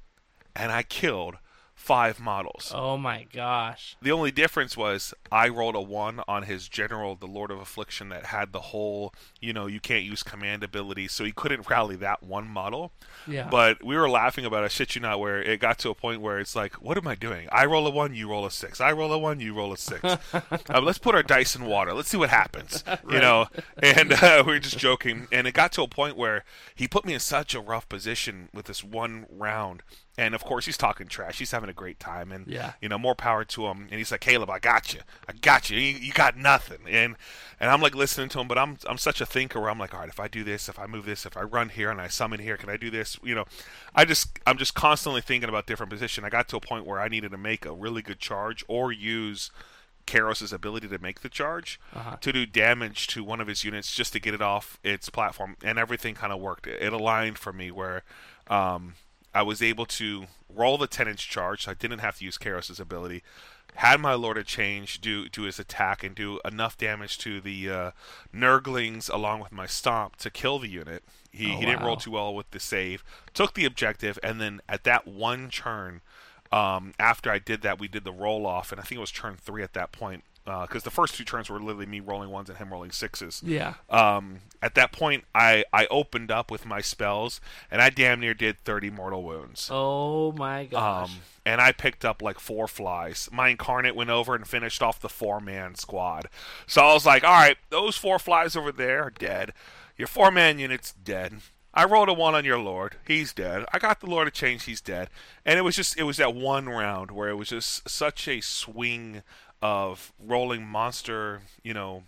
[0.54, 1.36] and I killed
[1.82, 2.70] five models.
[2.74, 3.96] Oh my gosh.
[4.00, 8.08] The only difference was I rolled a one on his general, the Lord of Affliction,
[8.10, 11.96] that had the whole, you know, you can't use command ability, so he couldn't rally
[11.96, 12.92] that one model.
[13.26, 13.48] Yeah.
[13.50, 16.20] But we were laughing about it, shit you not, where it got to a point
[16.20, 17.48] where it's like, what am I doing?
[17.50, 18.80] I roll a one, you roll a six.
[18.80, 20.04] I roll a one, you roll a six.
[20.32, 21.92] um, let's put our dice in water.
[21.92, 22.84] Let's see what happens.
[23.08, 23.46] You know,
[23.82, 26.44] and uh, we were just joking, and it got to a point where
[26.74, 29.82] he put me in such a rough position with this one round
[30.18, 31.38] and of course, he's talking trash.
[31.38, 32.72] He's having a great time, and Yeah.
[32.82, 33.88] you know, more power to him.
[33.90, 35.00] And he's like, "Caleb, I got you.
[35.28, 35.78] I got you.
[35.78, 37.16] You, you got nothing." And
[37.58, 39.94] and I'm like listening to him, but I'm I'm such a thinker where I'm like,
[39.94, 42.00] "All right, if I do this, if I move this, if I run here and
[42.00, 43.44] I summon here, can I do this?" You know,
[43.94, 46.24] I just I'm just constantly thinking about different position.
[46.24, 48.92] I got to a point where I needed to make a really good charge or
[48.92, 49.50] use
[50.06, 51.80] Kairos's ability to make the charge
[52.20, 55.56] to do damage to one of his units just to get it off its platform,
[55.62, 56.66] and everything kind of worked.
[56.66, 58.02] It, it aligned for me where
[58.48, 58.94] um,
[59.34, 62.38] I was able to roll the 10 inch charge, so I didn't have to use
[62.38, 63.22] Kairos's ability.
[63.76, 67.70] Had my Lord of Change do do his attack and do enough damage to the
[67.70, 67.90] uh,
[68.34, 71.02] Nurglings along with my stomp to kill the unit.
[71.30, 73.02] He, Oh, he didn't roll too well with the save.
[73.32, 76.02] Took the objective, and then at that one turn,
[76.52, 79.10] um, after I did that, we did the roll off, and I think it was
[79.10, 80.24] turn three at that point.
[80.44, 83.42] Because the first two turns were literally me rolling ones and him rolling sixes.
[83.44, 83.74] Yeah.
[83.88, 87.40] Um, at that point, I, I opened up with my spells,
[87.70, 89.68] and I damn near did 30 mortal wounds.
[89.70, 91.10] Oh my gosh.
[91.10, 93.28] Um, and I picked up like four flies.
[93.32, 96.28] My incarnate went over and finished off the four man squad.
[96.66, 99.52] So I was like, all right, those four flies over there are dead.
[99.96, 101.40] Your four man unit's dead.
[101.74, 102.96] I rolled a one on your lord.
[103.06, 103.64] He's dead.
[103.72, 104.64] I got the Lord of Change.
[104.64, 105.08] He's dead.
[105.44, 108.42] And it was just, it was that one round where it was just such a
[108.42, 109.22] swing
[109.62, 112.02] of rolling monster, you know,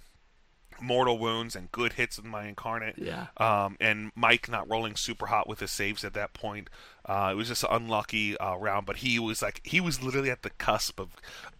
[0.80, 2.96] mortal wounds and good hits with my incarnate.
[2.98, 3.26] Yeah.
[3.36, 6.68] Um, and Mike not rolling super hot with his saves at that point.
[7.06, 10.30] Uh, it was just an unlucky uh, round, but he was like he was literally
[10.30, 11.10] at the cusp of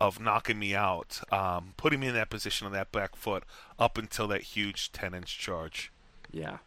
[0.00, 3.44] of knocking me out, um, putting me in that position on that back foot
[3.78, 5.92] up until that huge ten inch charge.
[6.32, 6.58] Yeah.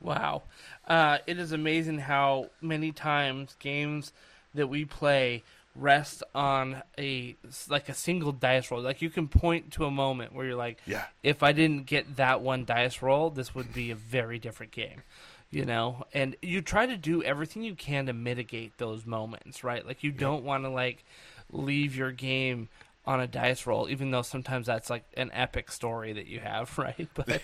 [0.00, 0.42] Wow.
[0.86, 4.12] Uh, it is amazing how many times games
[4.54, 5.42] that we play
[5.78, 7.36] rest on a
[7.68, 8.80] like a single dice roll.
[8.82, 11.04] Like you can point to a moment where you're like, Yeah.
[11.22, 15.02] if I didn't get that one dice roll, this would be a very different game.
[15.50, 19.86] You know, and you try to do everything you can to mitigate those moments, right?
[19.86, 21.04] Like you don't want to like
[21.50, 22.68] leave your game
[23.08, 26.76] on a dice roll, even though sometimes that's like an epic story that you have,
[26.86, 27.08] right?
[27.14, 27.40] But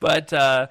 [0.00, 0.66] but uh,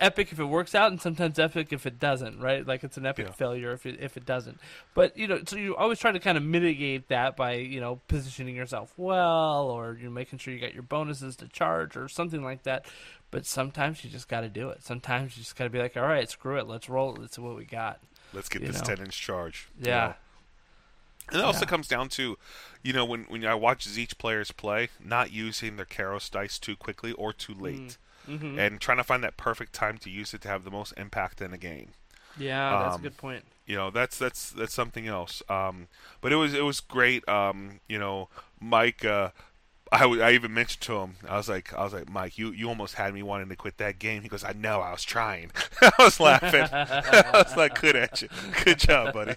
[0.00, 2.66] epic if it works out, and sometimes epic if it doesn't, right?
[2.66, 3.32] Like it's an epic Yeah.
[3.32, 4.58] failure if it if it doesn't.
[4.94, 8.00] But you know, so you always try to kind of mitigate that by you know
[8.08, 12.42] positioning yourself well, or you're making sure you got your bonuses to charge or something
[12.42, 12.86] like that.
[13.30, 14.82] But sometimes you just got to do it.
[14.84, 17.20] Sometimes you just got to be like, all right, screw it, let's roll it.
[17.20, 18.00] Let's see what we got.
[18.32, 18.94] Let's get You this know.
[18.94, 19.68] ten inch charge.
[19.78, 20.14] you Yeah.
[21.30, 21.66] And it also Yeah.
[21.66, 22.38] comes down to,
[22.82, 26.76] you know, when when I watch each players play, not using their Kairos dice too
[26.76, 27.98] quickly or too late,
[28.28, 28.58] Mm-hmm.
[28.58, 31.40] and trying to find that perfect time to use it to have the most impact
[31.42, 31.90] in a game.
[32.36, 33.44] Yeah, that's Um, a good point.
[33.66, 35.88] you know that's that's that's something else um
[36.20, 38.28] but it was it was great um you know
[38.60, 39.30] mike uh
[39.92, 42.50] I, w- I even mentioned to him I was like I was like Mike you,
[42.50, 45.04] you almost had me wanting to quit that game he goes I know I was
[45.04, 48.28] trying I was laughing I was like good at you
[48.64, 49.36] good job buddy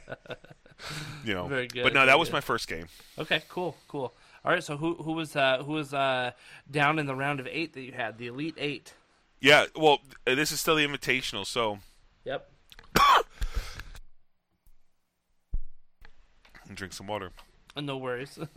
[1.24, 2.34] you know Very good, but no that was good.
[2.34, 2.88] my first game
[3.18, 4.14] Okay, cool, cool.
[4.46, 6.32] All right, so who who was uh, who was uh,
[6.72, 8.94] down in the round of eight that you had, the elite eight?
[9.42, 11.80] yeah well uh, this is still the invitational so
[12.26, 12.50] Yep.
[16.74, 17.32] drink some water
[17.76, 18.40] No worries.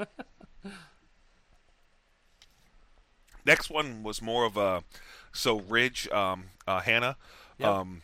[3.44, 4.84] Next one was more of a
[5.32, 7.16] so Ridge um, uh, Hannah.
[7.58, 7.68] Yep.
[7.68, 8.02] Um,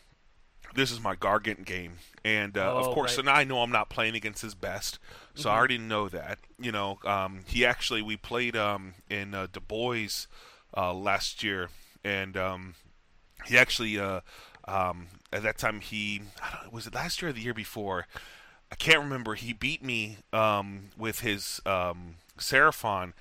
[0.75, 3.25] this is my Gargant game, and uh, of Oh, course, so right.
[3.25, 3.25] Mm-hmm.
[3.33, 4.99] now I know I'm not playing against his best,
[5.33, 6.37] so I already know that.
[6.59, 10.27] You know, um, he actually we played um, in uh, Du Bois
[10.77, 11.69] uh, last year,
[12.03, 12.75] and um,
[13.45, 14.21] he actually uh,
[14.67, 18.05] um, at that time he I don't was it last year or the year before.
[18.71, 19.33] I can't remember.
[19.33, 23.13] He beat me um, with his um, Seraphon,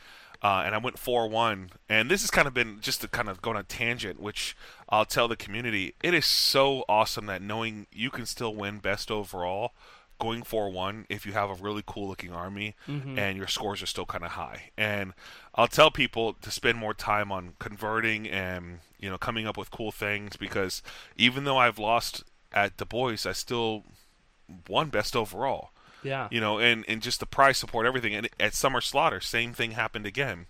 [0.42, 1.70] uh, and I went four one.
[1.88, 4.56] And this has kind of been just to kind of go on a tangent, which
[4.88, 5.94] I'll tell the community.
[6.02, 9.72] It is so awesome that knowing you can still win best overall,
[10.20, 12.74] going four one if you have a really cool looking army
[13.18, 14.70] and your scores are still kind of high.
[14.76, 15.12] And
[15.54, 19.70] I'll tell people to spend more time on converting and you know coming up with
[19.70, 20.82] cool things because
[21.16, 23.84] even though I've lost at Du Bois, I still
[24.68, 25.70] won best overall.
[26.02, 26.28] Yeah.
[26.30, 28.14] You know, and, and just the prize support, everything.
[28.14, 30.46] And at Summer Slaughter, same thing happened again.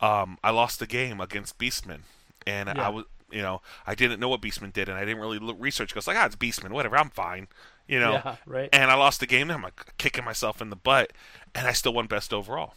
[0.00, 2.00] Um, I lost the game against Beastman,
[2.46, 2.86] and Yeah.
[2.86, 5.56] I was, you know, I didn't know what Beastman did, and I didn't really look,
[5.58, 5.92] research.
[5.92, 7.48] 'cause I was like, ah, it's Beastman, whatever, I'm fine.
[7.86, 8.68] You know, Yeah, right.
[8.72, 9.50] and I lost the game.
[9.50, 11.12] And I'm like kicking myself in the butt,
[11.54, 12.74] and I still won best overall.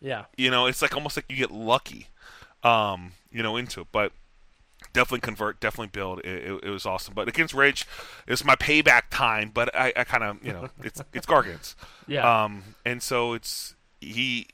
[0.00, 0.24] Yeah.
[0.36, 2.08] You know, it's like almost like you get lucky,
[2.62, 3.86] um, you know, into it.
[3.92, 4.12] But
[4.92, 6.20] definitely convert, definitely build.
[6.20, 7.14] It, it, it was awesome.
[7.14, 7.86] But against Rage,
[8.26, 9.50] it's my payback time.
[9.52, 11.74] But I, I kind of, you know, it's it's Gargants.
[12.06, 12.44] Yeah.
[12.44, 14.48] Um, and so it's he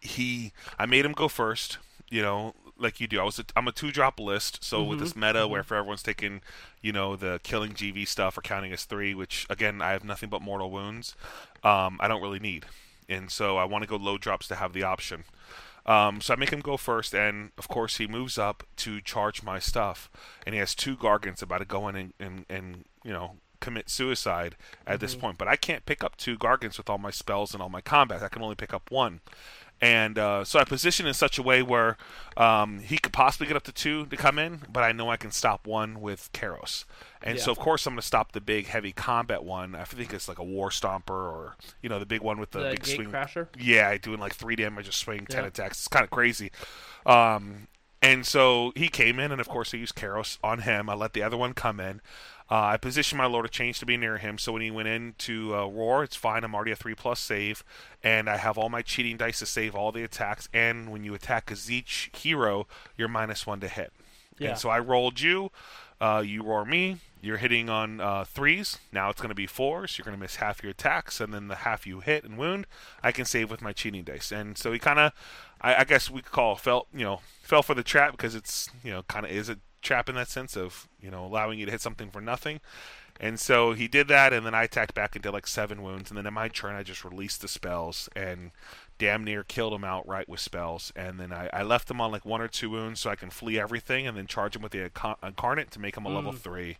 [0.00, 1.78] he I made him go first,
[2.10, 3.20] you know, like you do.
[3.20, 6.02] I was a, I'm a two drop list, so with this meta where for everyone's
[6.02, 6.42] taking,
[6.80, 10.28] you know, the killing GV stuff or counting as three, which again I have nothing
[10.28, 11.14] but mortal wounds.
[11.62, 12.66] Um, I don't really need,
[13.08, 15.24] and so I want to go low drops to have the option.
[15.84, 19.42] Um, so I make him go first, and of course he moves up to charge
[19.42, 20.10] my stuff,
[20.46, 23.88] and he has two Gargants about to go in and, and, and you know commit
[23.88, 24.56] suicide
[24.86, 25.38] at this point.
[25.38, 28.22] But I can't pick up two Gargants with all my spells and all my combat.
[28.22, 29.20] I can only pick up one.
[29.82, 31.96] And uh, so I position in such a way where
[32.36, 35.16] um, he could possibly get up to two to come in, but I know I
[35.16, 36.84] can stop one with Kairos.
[37.20, 37.42] And Yeah.
[37.44, 39.74] so, of course, I'm going to stop the big, heavy combat one.
[39.74, 42.60] I think it's like a War Stomper or, you know, the big one with the,
[42.60, 43.10] The big swing.
[43.10, 43.48] Crasher?
[43.58, 45.48] Yeah, doing like three damage a swing, ten Yeah.
[45.48, 45.78] attacks.
[45.80, 46.52] It's kind of crazy.
[47.04, 47.66] Um,
[48.00, 50.88] and so he came in, and of course I used Kairos on him.
[50.88, 52.00] I let the other one come in.
[52.52, 54.86] Uh, I positioned my Lord of Change to be near him, so when he went
[54.86, 56.44] into uh, Roar, it's fine.
[56.44, 57.64] I'm already a three plus save,
[58.02, 60.50] and I have all my cheating dice to save all the attacks.
[60.52, 63.94] And when you attack a Tzeentch hero, you're minus one to hit.
[64.38, 64.50] Yeah.
[64.50, 65.50] And so I rolled you.
[65.98, 66.98] Uh, you roar me.
[67.22, 68.80] You're hitting on uh, threes.
[68.92, 69.96] Now it's going to be fours.
[69.96, 72.66] You're going to miss half your attacks, and then the half you hit and wound,
[73.02, 74.30] I can save with my cheating dice.
[74.30, 75.12] And so he kind of,
[75.62, 78.68] I, I guess we could call felt, you know, fell for the trap because it's,
[78.84, 81.66] you know, kind of is a trap in that sense of, you know, allowing you
[81.66, 82.60] to hit something for nothing.
[83.20, 86.10] And so he did that, and then I attacked back and did like seven wounds,
[86.10, 88.50] and then in my turn I just released the spells and
[88.98, 90.92] damn near killed him outright with spells.
[90.96, 93.30] And then I, I left him on like one or two wounds so I can
[93.30, 96.32] flee everything, and then charge him with the inca- incarnate to make him a level
[96.32, 96.78] three,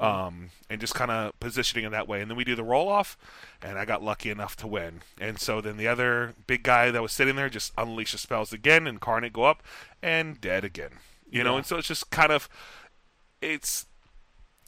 [0.00, 2.20] um, and just kind of positioning him that way.
[2.20, 3.16] And then we do the roll off,
[3.62, 5.02] and I got lucky enough to win.
[5.20, 8.52] And so then the other big guy that was sitting there just unleashed the spells
[8.52, 9.62] again, incarnate go up,
[10.02, 10.98] and dead again.
[11.30, 12.48] You know, and so it's just kind of
[13.40, 13.86] it's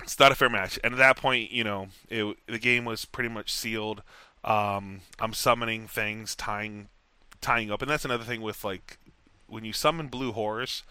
[0.02, 0.78] it's not a fair match.
[0.82, 4.02] And at that point, you know, it, the game was pretty much sealed.
[4.44, 6.88] Um, I'm summoning things, tying
[7.40, 8.98] tying up, and that's another thing with like
[9.46, 10.82] when you summon blue horrors,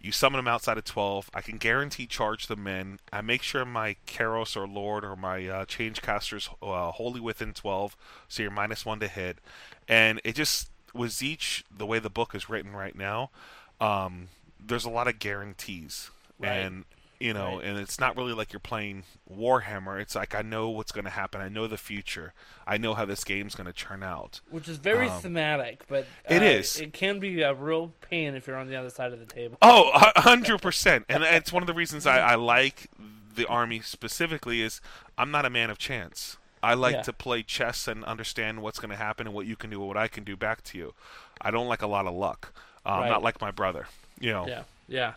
[0.00, 1.30] you summon them outside of 12.
[1.34, 2.98] I can guarantee charge them in.
[3.12, 7.54] I make sure my Kairos or Lord or my uh, change casters uh, wholly within
[7.54, 7.96] 12,
[8.28, 9.38] so you're minus one to hit.
[9.88, 13.30] And it just with each the way the book is written right now,
[13.80, 14.28] um,
[14.66, 16.50] there's a lot of guarantees, Right.
[16.58, 16.84] and
[17.20, 17.64] you know, Right.
[17.66, 20.00] and it's not really like you're playing Warhammer.
[20.00, 21.40] It's like I know what's going to happen.
[21.40, 22.34] I know the future.
[22.66, 24.40] I know how this game's going to turn out.
[24.50, 26.80] Which is very Um, thematic, but it uh, is.
[26.80, 29.56] It can be a real pain if you're on the other side of the table.
[29.62, 32.88] Oh, hundred percent, and it's one of the reasons I, I like
[33.34, 34.80] the army specifically is
[35.16, 36.36] I'm not a man of chance.
[36.62, 37.02] I like Yeah.
[37.02, 39.88] to play chess and understand what's going to happen and what you can do and
[39.88, 40.94] what I can do back to you.
[41.40, 42.52] I don't like a lot of luck.
[42.86, 43.08] Uh, I'm Right.
[43.10, 43.86] not like my brother,
[44.20, 44.46] you know.
[44.46, 45.12] Yeah, yeah.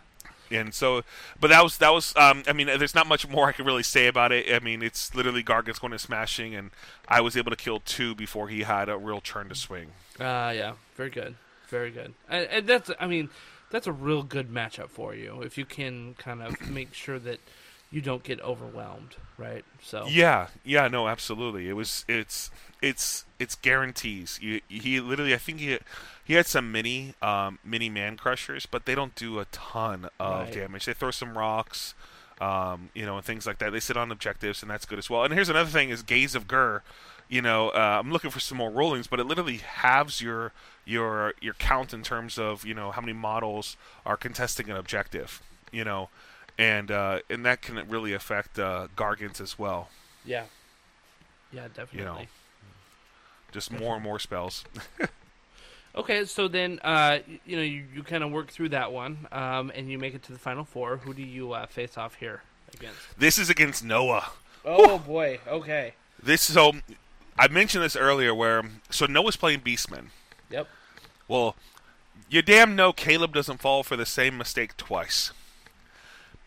[0.50, 1.02] And so,
[1.38, 2.14] but that was that was.
[2.16, 4.52] Um, I mean, there's not much more I can really say about it.
[4.52, 6.70] I mean, it's literally Gargant's going to smashing, and
[7.06, 9.88] I was able to kill two before he had a real turn to swing.
[10.18, 11.34] Uh, yeah, very good,
[11.68, 12.14] very good.
[12.28, 13.28] And, and that's, I mean,
[13.70, 17.40] that's a real good matchup for you if you can kind of make sure that
[17.90, 19.64] you don't get overwhelmed, right?
[19.82, 21.68] So Yeah, yeah, no, absolutely.
[21.68, 22.50] It was it's
[22.82, 24.38] it's it's guarantees.
[24.42, 25.78] You, he literally, I think he
[26.28, 30.40] he had some mini um, mini man crushers, but they don't do a ton of
[30.44, 30.52] Right.
[30.52, 30.84] damage.
[30.84, 31.94] They throw some rocks,
[32.40, 33.72] um, you know, and things like that.
[33.72, 35.24] They sit on objectives, and that's good as well.
[35.24, 36.82] And here's another thing: is Gaze of Gur.
[37.30, 40.52] You know, uh, I'm looking for some more rollings, but it literally halves your
[40.84, 43.76] your your count in terms of you know how many models
[44.06, 45.42] are contesting an objective.
[45.72, 46.08] You know,
[46.58, 49.88] and uh, and that can really affect uh, Gargants as well.
[50.24, 50.44] yeah,
[51.52, 51.98] yeah, definitely.
[52.00, 52.18] You know,
[53.52, 54.64] just more and more spells.
[55.96, 59.72] Okay, so then uh, you know you, you kind of work through that one, um,
[59.74, 60.98] and you make it to the final four.
[60.98, 62.42] Who do you uh, face off here
[62.74, 63.18] against?
[63.18, 64.30] This is against Noah.
[64.64, 65.40] Oh boy.
[65.46, 65.94] Okay.
[66.22, 66.72] This so
[67.38, 70.06] I mentioned this earlier where so Noah's playing Beastman.
[70.50, 70.68] Yep.
[71.26, 71.56] Well,
[72.28, 75.32] you damn know Caleb doesn't fall for the same mistake twice.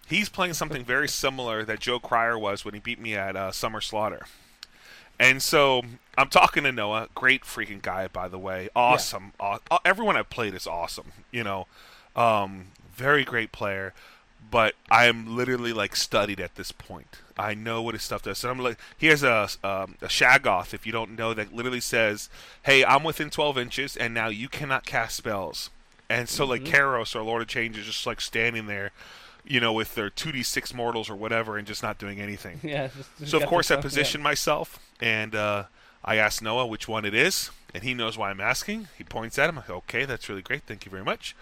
[0.08, 3.52] He's playing something very similar that Joe Cryer was when he beat me at uh,
[3.52, 4.26] Summer Slaughter.
[5.22, 5.84] And so
[6.17, 9.34] I'm talking to Noah, great freaking guy by the way, awesome.
[9.39, 11.67] Aw- uh, everyone I've played is awesome, you know,
[12.15, 13.93] um, very great player.
[14.49, 17.19] But I am literally like studied at this point.
[17.38, 18.39] I know what his stuff does.
[18.39, 21.80] So I'm like, he has a um, a Shaggoth, if you don't know, that literally
[21.80, 22.28] says,
[22.63, 25.69] "Hey, I'm within 12 inches, and now you cannot cast spells."
[26.09, 28.91] And so like Kairos, or Lord of Change, is just like standing there,
[29.45, 32.59] you know, with their 2d6 mortals or whatever, and just not doing anything.
[32.63, 32.88] Yeah.
[32.88, 35.64] Just, just So of course I position myself, and uh,
[36.04, 38.88] I ask Noah which one it is, and he knows why I'm asking.
[38.97, 39.58] He points at him.
[39.58, 40.64] I go, "Okay, that's really great.
[40.64, 41.36] Thank you very much."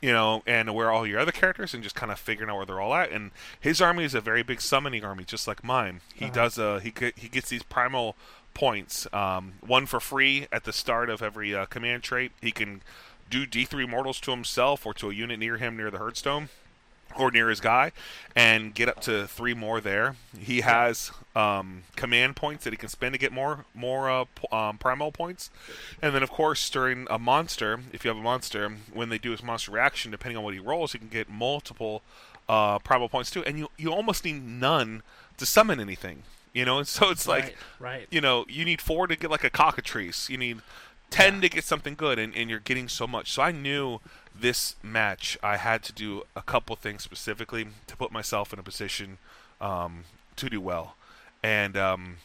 [0.00, 2.56] You know, and where are all your other characters, and just kind of figuring out
[2.56, 3.12] where they're all at.
[3.12, 6.00] And his army is a very big summoning army, just like mine.
[6.14, 8.16] He does a he he gets these primal
[8.54, 12.32] points, um, one for free at the start of every uh, command trait.
[12.40, 12.82] He can
[13.30, 16.48] do D3 mortals to himself or to a unit near him near the Herdstone
[17.18, 17.92] or near his guy
[18.34, 20.16] and get up to three more there.
[20.38, 24.46] He has um, command points that he can spend to get more more uh, p-
[24.52, 25.50] um, primal points,
[26.00, 29.30] and then of course during a monster, if you have a monster, when they do
[29.32, 32.02] his monster reaction, depending on what he rolls, he can get multiple
[32.48, 35.02] uh, primal points too, and you you almost need none
[35.38, 36.22] to summon anything.
[36.54, 38.06] You know, and so it's like Right, right.
[38.10, 40.28] you know, you need four to get like a cockatrice.
[40.28, 40.58] You need
[41.12, 43.30] ten to get something good, and, and you're getting so much.
[43.30, 44.00] So I knew
[44.34, 48.62] this match I had to do a couple things specifically to put myself in a
[48.62, 49.18] position
[49.60, 50.04] um,
[50.36, 50.96] to do well,
[51.42, 52.16] and um,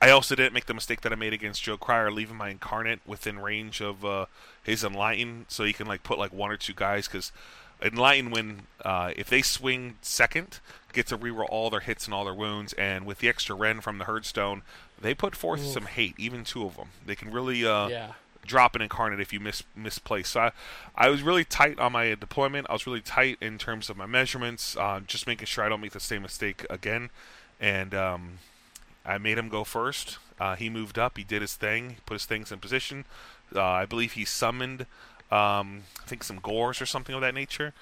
[0.00, 3.00] I also didn't make the mistake that I made against Joe Cryer, leaving my incarnate
[3.06, 4.26] within range of uh,
[4.62, 7.32] his enlighten, so he can like put like one or two guys because.
[7.82, 10.60] Enlighten when uh, if they swing second,
[10.92, 13.82] get to reroll all their hits and all their wounds, and with the extra rend
[13.82, 14.62] from the Herdstone,
[15.00, 16.14] they put forth some hate.
[16.18, 18.12] Even two of them, they can really uh, Yeah.
[18.46, 20.28] drop an incarnate if you mis misplace.
[20.28, 20.52] So I,
[20.94, 22.66] I was really tight on my deployment.
[22.70, 25.80] I was really tight in terms of my measurements, uh, just making sure I don't
[25.80, 27.10] make the same mistake again.
[27.60, 28.38] And um,
[29.04, 30.18] I made him go first.
[30.40, 31.16] Uh, he moved up.
[31.16, 31.90] He did his thing.
[31.90, 33.04] He put his things in position.
[33.54, 34.82] Uh, I believe he summoned,
[35.30, 37.72] um, I think, some Gors or something of that nature,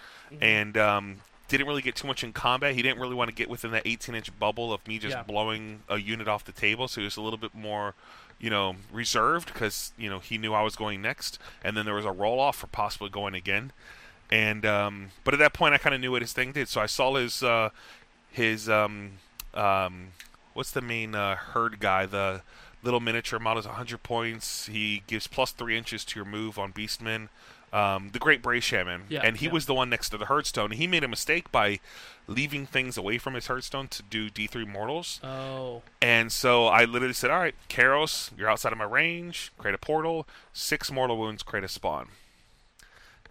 [0.40, 1.18] and um,
[1.56, 2.74] didn't really get too much in combat.
[2.74, 5.22] He didn't really want to get within that 18-inch bubble of me just Yeah.
[5.22, 6.88] blowing a unit off the table.
[6.88, 7.94] So he was a little bit more,
[8.40, 11.94] you know, reserved because you know he knew I was going next, and then there
[11.94, 13.72] was a roll off for possibly going again.
[14.30, 16.68] And um, but at that point, I kind of knew what his thing did.
[16.68, 17.70] So I saw his uh,
[18.30, 19.12] his um,
[19.54, 20.08] um,
[20.54, 22.06] what's the main uh, herd guy?
[22.06, 22.42] The
[22.82, 24.66] little miniature model is 100 points.
[24.66, 27.28] He gives plus three inches to your move on Beastman.
[27.72, 29.52] Um, the Great Bray Shaman, Yeah, and he yeah.
[29.52, 30.74] was the one next to the Herdstone.
[30.74, 31.80] He made a mistake by
[32.28, 35.20] leaving things away from his Herdstone to do D3 Mortals.
[35.24, 35.80] Oh.
[36.02, 39.52] And so I literally said, "All right, Kairos, you're outside of my range.
[39.56, 40.28] Create a portal.
[40.52, 41.42] Six mortal wounds.
[41.42, 42.08] Create a spawn."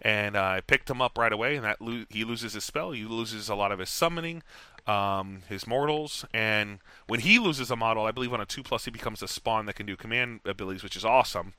[0.04, 2.90] And uh, I picked him up right away, and that lo- he loses his spell.
[2.90, 4.42] He loses a lot of his summoning,
[4.88, 8.84] um, his mortals, and when he loses a model, I believe on a two plus,
[8.86, 11.52] he becomes a spawn that can do command abilities, which is awesome.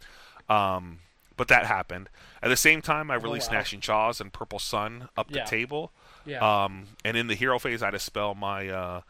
[0.50, 1.00] Um,
[1.44, 2.10] but that happened.
[2.42, 3.58] At the same time, I released wow.
[3.58, 5.44] Gnashing Jaws and Purple Sun up Yeah.
[5.44, 5.92] the table.
[6.26, 6.40] Yeah.
[6.40, 9.02] Um, and in the hero phase, I dispel my uh,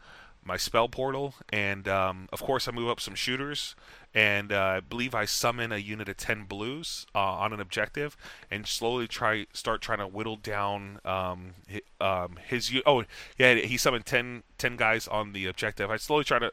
[0.42, 3.76] my spell portal, and um, of course, I move up some shooters,
[4.12, 8.16] and uh, I believe I summon a unit of ten blues uh, on an objective,
[8.50, 13.04] and slowly try start trying to whittle down um, his, um, his oh
[13.38, 15.88] yeah he summoned 10, 10 guys on the objective.
[15.88, 16.52] I slowly try to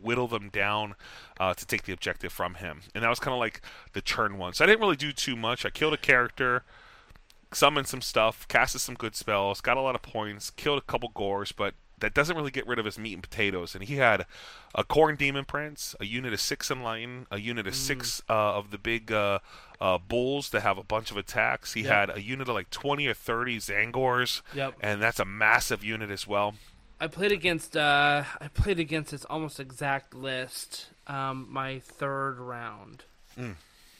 [0.00, 0.94] whittle them down
[1.40, 3.60] uh, to take the objective from him, and that was kind of like
[3.92, 4.52] the turn one.
[4.54, 5.64] So I didn't really do too much.
[5.64, 6.64] I killed a character
[7.52, 11.08] summoned some stuff, casted some good spells, got a lot of points, killed a couple
[11.14, 13.74] Gors, but that doesn't really get rid of his meat and potatoes.
[13.74, 14.24] And he had
[14.74, 18.70] a Khorne Demon Prince, a unit of six Enlighten, a unit of six uh, of
[18.70, 19.38] the big uh,
[19.80, 21.72] uh, bulls that have a bunch of attacks.
[21.72, 21.92] He Yep.
[21.92, 24.74] had a unit of like 20 or 30 Tzaangors, Yep.
[24.80, 26.54] and that's a massive unit as well.
[27.00, 33.04] I played against uh, I played against its almost exact list um, my third round,
[33.38, 33.54] Mm.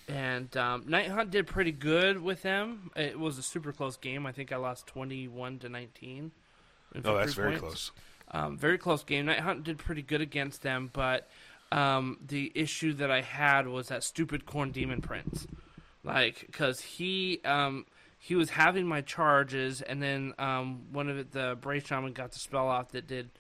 [0.09, 2.91] and um, Nighthaunt did pretty good with them.
[2.97, 4.27] It was a super close game.
[4.27, 6.33] I think I lost twenty one to nineteen.
[7.05, 7.61] Oh, that's very points.
[7.61, 7.91] close.
[8.31, 9.27] Um, very close game.
[9.27, 11.29] Nighthaunt did pretty good against them, but
[11.71, 15.47] um, the issue that I had was that stupid Khorne Demon Prince.
[16.05, 17.85] Like, because he um,
[18.19, 22.33] he was having my charges, and then um, one of it, the Bray Shaman got
[22.33, 23.31] the spell off that did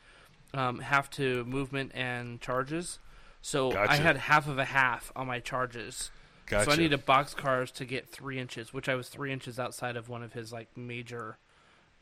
[0.54, 2.98] um, half to movement and charges.
[3.40, 6.10] So I had half of a half on my charges.
[6.46, 6.64] Gotcha.
[6.64, 9.96] So I needed box cars to get three inches, which I was three inches outside
[9.96, 11.38] of one of his like major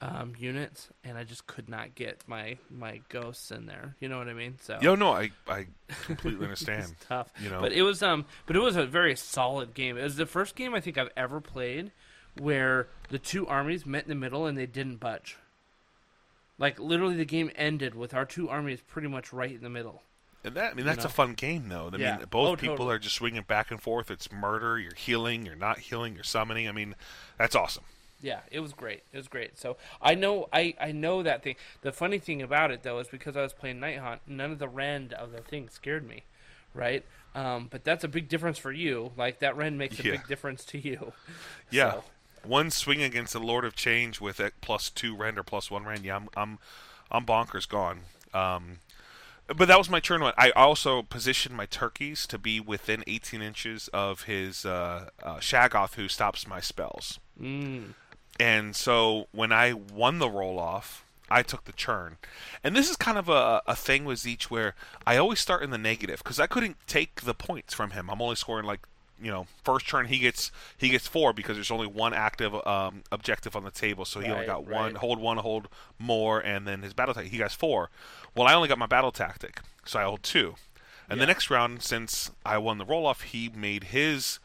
[0.00, 3.96] um, units, and I just could not get my my ghosts in there.
[4.00, 4.56] You know what I mean?
[4.60, 5.66] So Yo, no, I, I
[6.04, 6.92] completely understand.
[6.92, 7.32] it's tough.
[7.40, 7.60] you know.
[7.60, 9.96] but it was um, but it was a very solid game.
[9.96, 11.90] It was the first game I think I've ever played
[12.38, 15.36] where the two armies met in the middle and they didn't budge.
[16.58, 20.02] Like literally, the game ended with our two armies pretty much right in the middle.
[20.42, 21.06] And that, I mean, that's know?
[21.06, 21.90] a fun game, though.
[21.92, 22.16] I Yeah.
[22.18, 22.94] mean, both Oh, people totally.
[22.94, 24.10] are just swinging back and forth.
[24.10, 24.78] It's murder.
[24.78, 25.44] You're healing.
[25.44, 26.14] You're not healing.
[26.14, 26.68] You're summoning.
[26.68, 26.94] I mean,
[27.36, 27.84] that's awesome.
[28.22, 29.02] Yeah, it was great.
[29.12, 29.58] It was great.
[29.58, 31.56] So I know I, I know that thing.
[31.82, 34.68] The funny thing about it though is because I was playing Nighthaunt, none of the
[34.68, 36.22] rend of the thing scared me,
[36.72, 37.04] right?
[37.34, 39.12] Um, but that's a big difference for you.
[39.18, 40.12] Like that rend makes a Yeah.
[40.12, 41.12] big difference to you.
[41.70, 41.90] Yeah.
[42.00, 42.04] So,
[42.48, 45.84] one swing against the Lord of Change with a plus two rend or plus one
[45.84, 46.04] rend.
[46.04, 46.58] Yeah, I'm I'm
[47.10, 48.00] I'm bonkers gone.
[48.34, 48.78] Um,
[49.46, 50.34] but that was my turn one.
[50.36, 55.94] I also positioned my turkeys to be within 18 inches of his uh, uh, Shaggoth,
[55.94, 57.20] who stops my spells.
[57.40, 57.94] Mm.
[58.40, 62.18] And so when I won the roll off, I took the churn.
[62.62, 64.74] And this is kind of a, a thing with Tzeentch where
[65.06, 68.10] I always start in the negative because I couldn't take the points from him.
[68.10, 68.86] I'm only scoring like
[69.22, 73.02] you know first turn he gets he gets four because there's only one active um,
[73.10, 74.04] objective on the table.
[74.04, 74.96] So he only Right, got one right.
[74.96, 77.90] hold one hold more and then his battle tactic he got four.
[78.34, 80.54] Well i only got my battle tactic so i hold two.
[81.08, 84.38] And the next round since i won the roll off he made his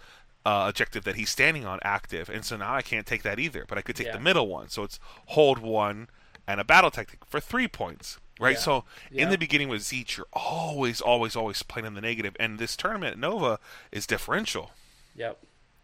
[0.46, 2.30] uh, objective that he's standing on active.
[2.30, 4.14] And so now i can't take that either but i could take Yeah.
[4.14, 4.70] the middle one.
[4.70, 6.08] So it's hold one
[6.48, 8.60] and a battle tactic for three points right Yeah.
[8.62, 9.24] so Yeah.
[9.24, 12.76] in the beginning with Tzeentch, you're always always always playing in the negative and this
[12.76, 13.60] tournament nova
[13.92, 14.72] is differential
[15.16, 15.40] Yep.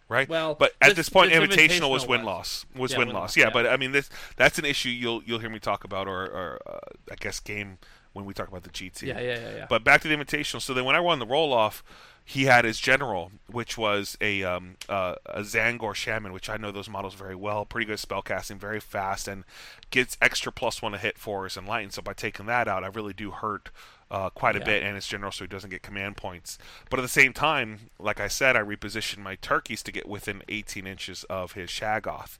[0.10, 0.28] right?
[0.30, 2.66] Well, but at this- this point, this invitational was win loss.
[2.76, 3.38] was Yeah, win win-loss, loss.
[3.38, 3.50] Yeah, yeah.
[3.52, 6.62] but I mean, this that's an issue you'll you'll hear me talk about, or, or
[6.66, 6.80] uh,
[7.12, 7.78] I guess game
[8.14, 9.04] when we talk about the GT.
[9.08, 9.66] Yeah, yeah, yeah, yeah.
[9.70, 10.62] But back to the invitational.
[10.62, 11.84] So then, when I won the roll off,
[12.30, 16.72] he had his general, which was a um, uh, a Tzaangor Shaman, which I know
[16.74, 17.64] those models very well.
[17.64, 19.46] Pretty good spell casting, very fast, and
[19.92, 21.90] gets extra plus one to hit for his enlighten.
[21.90, 23.70] So by taking that out, I really do hurt
[24.12, 24.66] uh, quite a Yeah.
[24.66, 26.58] bit, and it's general, so he doesn't get command points.
[26.90, 30.44] But at the same time, like I said, I repositioned my turkeys to get within
[30.50, 32.38] 18 inches of his Shaggoth.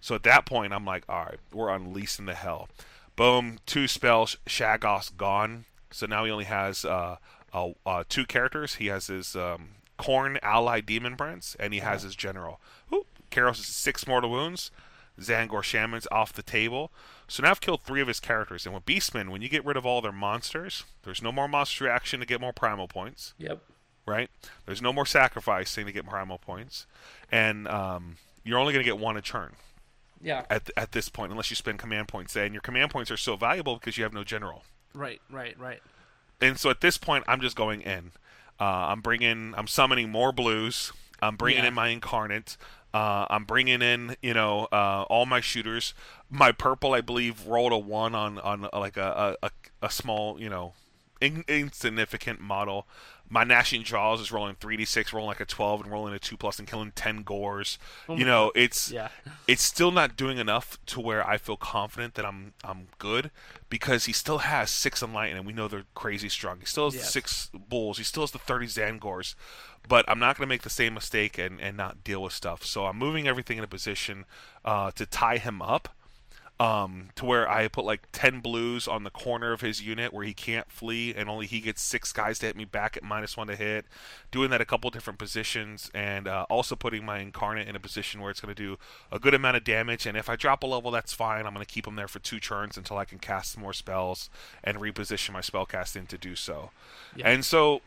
[0.00, 2.70] So at that point, I'm like, all right, we're unleashing the hell.
[3.16, 5.66] Boom, two spells, Shaggoth's gone.
[5.90, 7.16] So now he only has uh,
[7.56, 8.74] uh, uh, two characters.
[8.76, 12.60] He has his um, Khorne ally Demon Prince, and he has his General.
[12.92, 14.70] Ooh, Kairos is six mortal wounds.
[15.18, 16.92] Tzaangor Shaman's off the table.
[17.26, 18.66] So now I've killed three of his characters.
[18.66, 21.84] And with Beastmen, when you get rid of all their monsters, there's no more monster
[21.84, 23.62] reaction to get more primal points Yep.
[24.04, 24.28] right?
[24.66, 26.84] There's no more sacrificing to get primal points,
[27.32, 29.54] and um, you're only going to get one a turn
[30.20, 30.44] Yeah.
[30.50, 32.36] at at this point, unless you spend command points.
[32.36, 34.64] And your command points are so valuable because you have no general.
[34.92, 35.22] Right.
[35.30, 35.58] Right.
[35.58, 35.80] Right.
[36.40, 38.12] And so at this point, I'm just going in.
[38.60, 40.92] Uh, I'm bringing, I'm summoning more blues.
[41.20, 41.68] I'm bringing Yeah.
[41.68, 42.56] in my incarnate.
[42.94, 45.92] Uh, I'm bringing in, you know, uh, all my shooters.
[46.30, 49.50] My purple, I believe, rolled a one on on like a a, a,
[49.82, 50.72] a small, you know,
[51.20, 52.86] in, insignificant model.
[53.28, 56.58] My gnashing jaws is rolling 3d6, rolling like a 12, and rolling a two plus
[56.58, 57.78] and killing 10 Gors.
[58.08, 59.08] you know, it's Oh Yeah.
[59.48, 63.30] it's still not doing enough to where I feel confident that I'm I'm good
[63.68, 66.60] because he still has six enlighten and we know they're crazy strong.
[66.60, 67.12] He still has the Yes.
[67.12, 67.98] six bulls.
[67.98, 69.34] He still has the thirty Tzaangors.
[69.88, 72.64] But I'm not going to make the same mistake and, and not deal with stuff.
[72.64, 74.24] So I'm moving everything in a position
[74.64, 75.88] uh, to tie him up
[76.58, 80.24] um, to where I put like 10 blues on the corner of his unit where
[80.24, 83.36] he can't flee and only he gets six guys to hit me back at minus
[83.36, 83.84] one to hit.
[84.30, 88.22] Doing that a couple different positions and uh, also putting my incarnate in a position
[88.22, 88.78] where it's going to do
[89.12, 90.06] a good amount of damage.
[90.06, 91.46] And if I drop a level, that's fine.
[91.46, 93.74] I'm going to keep him there for two turns until I can cast some more
[93.74, 94.30] spells
[94.64, 96.70] and reposition my spellcasting to do so.
[97.14, 97.28] Yeah.
[97.28, 97.82] And so,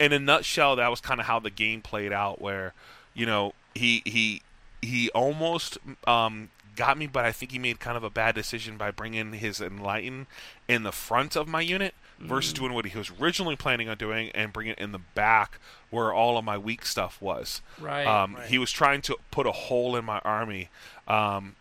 [0.00, 2.40] in a nutshell, that was kind of how the game played out.
[2.40, 2.74] Where,
[3.14, 4.42] you know, he he
[4.80, 8.76] he almost um, got me, but I think he made kind of a bad decision
[8.76, 10.26] by bringing his enlighten
[10.68, 14.30] in the front of my unit versus doing what he was originally planning on doing
[14.30, 15.58] and bringing it in the back
[15.90, 17.60] where all of my weak stuff was.
[17.80, 18.46] Right, Um, right.
[18.46, 20.68] He was trying to put a hole in my army.
[21.08, 21.56] Um,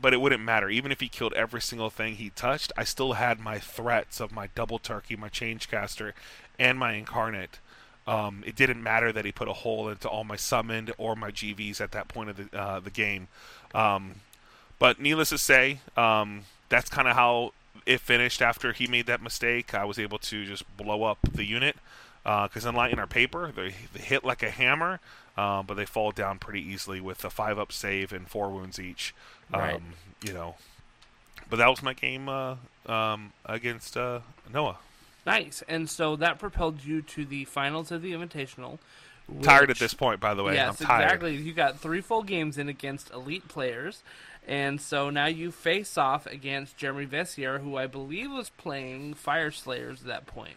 [0.00, 0.68] but it wouldn't matter.
[0.68, 4.30] Even if he killed every single thing he touched, I still had my threats of
[4.30, 6.14] my double turkey, my change caster,
[6.58, 7.58] and my incarnate.
[8.06, 11.30] Um, it didn't matter that he put a hole into all my summoned or my
[11.32, 13.26] GVs at that point of the uh, the game.
[13.74, 14.16] Um,
[14.78, 17.52] but needless to say, um, that's kind of how
[17.86, 19.74] it finished after he made that mistake.
[19.74, 21.76] I was able to just blow up the unit
[22.24, 24.98] because unlike in our paper, they, they hit like a hammer,
[25.36, 28.80] uh, but they fall down pretty easily with a five up save and four wounds
[28.80, 29.14] each.
[29.54, 29.80] Um, Right.
[30.24, 30.54] You know,
[31.48, 32.56] but that was my game uh,
[32.86, 34.20] um, against uh,
[34.52, 34.78] Noah.
[35.24, 35.62] Nice.
[35.68, 38.78] And so that propelled you to the finals of the Invitational.
[39.42, 40.54] Tired at this point, by the way.
[40.54, 41.02] Yes, I'm tired.
[41.04, 41.36] exactly.
[41.36, 44.02] You got three full games in against elite players,
[44.46, 50.00] and so now you face off against Jeremy Vessier, who I believe was playing Fyreslayers
[50.00, 50.56] at that point.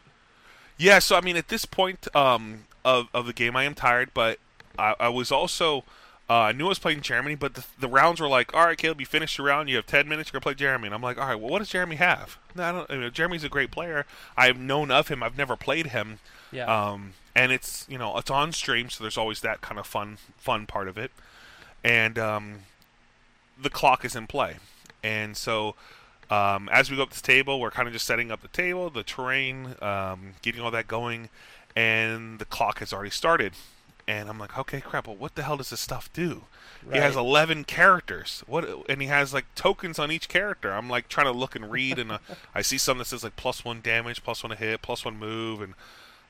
[0.78, 4.12] Yeah, so I mean, at this point um, of of the game, I am tired,
[4.14, 4.40] but
[4.78, 5.84] I, I was also
[6.30, 8.78] uh, I knew I was playing Jeremy, but the, the rounds were like, all right,
[8.78, 11.02] Caleb, you finished your round, you have ten minutes, you're gonna play Jeremy, and I'm
[11.02, 12.38] like, all right, well, what does Jeremy have?
[12.56, 12.90] No, I don't.
[12.90, 14.06] You know, Jeremy's a great player.
[14.38, 15.24] I've known of him.
[15.24, 16.20] I've never played him.
[16.52, 16.66] Yeah.
[16.66, 20.18] Um, and it's you know it's on stream, so there's always that kind of fun
[20.38, 21.12] fun part of it,
[21.84, 22.60] and um,
[23.62, 24.58] the clock is in play,
[25.04, 25.76] and so
[26.30, 28.90] um, as we go up this table, we're kind of just setting up the table,
[28.90, 31.30] the terrain, um, getting all that going,
[31.76, 33.54] and the clock has already started.
[34.08, 35.06] and I'm like, okay, crap.
[35.08, 36.44] Well, what the hell does this stuff do?
[36.92, 38.44] He has 11 characters.
[38.48, 38.68] What?
[38.90, 40.72] And he has like tokens on each character.
[40.74, 42.18] I'm like trying to look and read, and uh,
[42.56, 45.62] I see something that says like plus one damage, plus one hit, plus one move,
[45.62, 45.74] and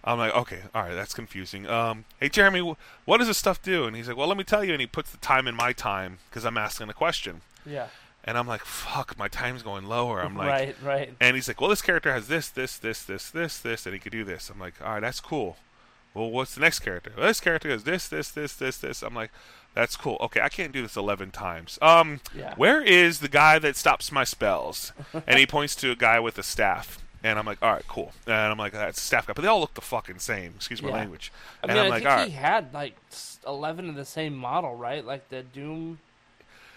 [0.04, 1.68] I'm like, okay, all right, that's confusing.
[1.68, 3.86] Um, hey Jeremy, what does this stuff do?
[3.86, 4.72] And he's like, well, let me tell you.
[4.72, 7.42] And he puts the time in my time because I'm asking a question.
[7.66, 7.88] Yeah.
[8.24, 10.22] And I'm like, fuck, my time's going lower.
[10.22, 11.14] I'm like, right, right.
[11.22, 14.00] and he's like, well, this character has this, this, this, this, this, this, and he
[14.00, 14.50] could do this.
[14.50, 15.58] I'm like, all right, that's cool.
[16.14, 17.12] Well, what's the next character?
[17.18, 19.02] Well, this character has this, this, this, this, this.
[19.04, 19.32] I'm like,
[19.74, 20.18] that's cool.
[20.20, 21.80] Okay, I can't do this 11 times.
[21.82, 22.56] Um, Yeah.
[22.56, 24.92] where is the guy that stops my spells?
[25.28, 27.00] and he points to a guy with a staff.
[27.24, 28.14] And I'm like, all right, cool.
[28.28, 29.34] And I'm like, that's a staff guy.
[29.34, 30.54] But they all look the fucking same.
[30.56, 30.96] Excuse my Yeah.
[30.96, 31.32] language.
[31.62, 34.36] I and mean, I'm I like, think he had like s- eleven of the same
[34.36, 35.06] model, right?
[35.06, 36.00] Like the Doom.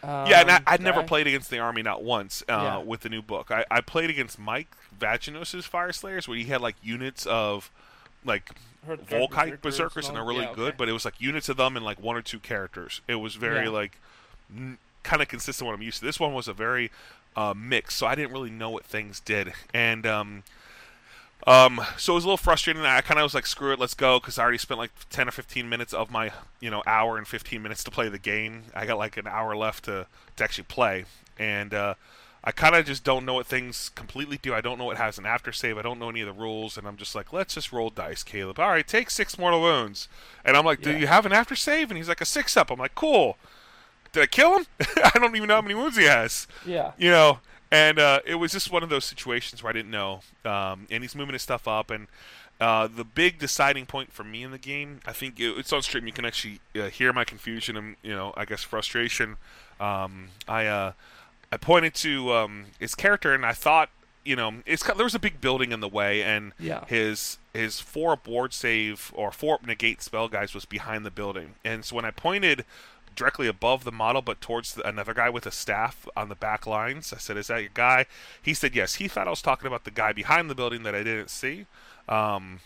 [0.02, 1.06] Um, Yeah, and I, I'd never guy.
[1.06, 2.78] played against the army not once uh, Yeah.
[2.78, 3.52] with the new book.
[3.52, 4.66] I, I played against Mike
[4.98, 7.70] Vaginos's Fyreslayers, where he had like units of
[8.24, 8.50] like
[8.84, 10.68] Heard Vulkite Berserkers and and they're really yeah, good.
[10.70, 10.76] okay.
[10.76, 13.00] But it was like units of them and like one or two characters.
[13.06, 13.70] It was very Yeah.
[13.70, 13.98] like
[14.52, 16.04] n- kind of consistent with what I'm used to.
[16.04, 16.90] This one was a very
[17.36, 20.42] uh, mix, so I didn't really know what things did, and um,
[21.46, 22.82] um, so it was a little frustrating.
[22.84, 25.26] I kind of was like, screw it, let's go, because I already spent like 10
[25.26, 26.30] or 15 minutes of my,
[26.60, 28.64] you know, hour and 15 minutes to play the game.
[28.74, 30.06] I got like an hour left to,
[30.36, 31.04] to actually play.
[31.40, 31.94] And uh,
[32.44, 34.54] I kind of just don't know what things completely do.
[34.54, 35.76] I don't know what has an aftersave.
[35.78, 36.78] I don't know any of the rules.
[36.78, 38.60] And I'm just like, let's just roll dice, Caleb.
[38.60, 40.06] All right, take six mortal wounds.
[40.44, 40.98] And I'm like, do Yeah.
[40.98, 41.88] you have an aftersave?
[41.88, 42.70] And he's like, a six up.
[42.70, 43.36] I'm like, cool.
[44.12, 44.66] Did I kill him?
[45.04, 46.92] I don't even know how many wounds he has Yeah.
[46.98, 47.38] you know
[47.70, 51.02] and uh, it was just one of those situations where i didn't know um, and
[51.02, 52.06] he's moving his stuff up and
[52.60, 55.80] uh, the big deciding point for me in the game i think it, it's on
[55.82, 59.36] stream you can actually uh, hear my confusion and you know i guess frustration
[59.80, 60.92] um, i uh,
[61.50, 63.88] i pointed to um, his character and i thought
[64.24, 66.84] you know it's there was a big building in the way and Yeah.
[66.84, 71.10] his his four up ward save or four up negate spell guys was behind the
[71.10, 72.64] building and so when i pointed
[73.14, 76.66] directly above the model, but towards the, another guy with a staff on the back
[76.66, 77.12] lines.
[77.12, 78.06] I said, "Is that your guy?"
[78.40, 80.94] He said, "Yes." He thought I was talking about the guy behind the building that
[80.94, 81.66] I didn't see.
[82.08, 82.60] Um,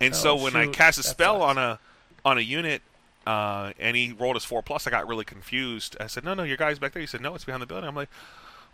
[0.00, 1.50] and so Oh, when I cast a That spell sucks.
[1.50, 1.78] on a
[2.24, 2.82] on a unit,
[3.26, 5.96] uh, and he rolled his four plus, I got really confused.
[6.00, 7.88] I said, "No, no, your guy's back there." He said, "No, it's behind the building."
[7.88, 8.10] I'm like,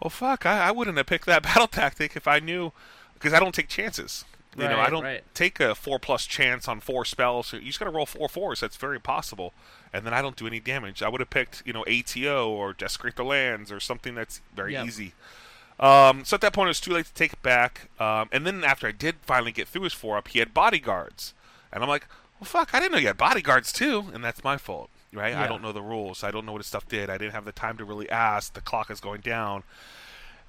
[0.02, 0.44] "Oh fuck!
[0.46, 2.72] I, I wouldn't have picked that battle tactic if I knew."
[3.14, 4.24] Because I don't take chances.
[4.56, 5.22] You know, I don't right.
[5.34, 7.52] take a four plus chance on four spells.
[7.52, 8.60] You just got to roll four fours.
[8.60, 9.52] That's very possible.
[9.92, 11.02] And then I don't do any damage.
[11.02, 14.72] I would have picked, you know, ATO or Desecrate the Lands or something that's very
[14.72, 14.86] Yep.
[14.86, 15.12] easy.
[15.78, 17.88] Um, so at that point, it was too late to take it back.
[18.00, 21.34] Um, and then after I did finally get through his four up, he had bodyguards.
[21.72, 22.06] And I'm like,
[22.40, 24.06] well, fuck, I didn't know you had bodyguards too.
[24.12, 25.34] And that's my fault, right?
[25.34, 26.24] I don't know the rules.
[26.24, 27.10] I don't know what his stuff did.
[27.10, 28.54] I didn't have the time to really ask.
[28.54, 29.62] The clock is going down.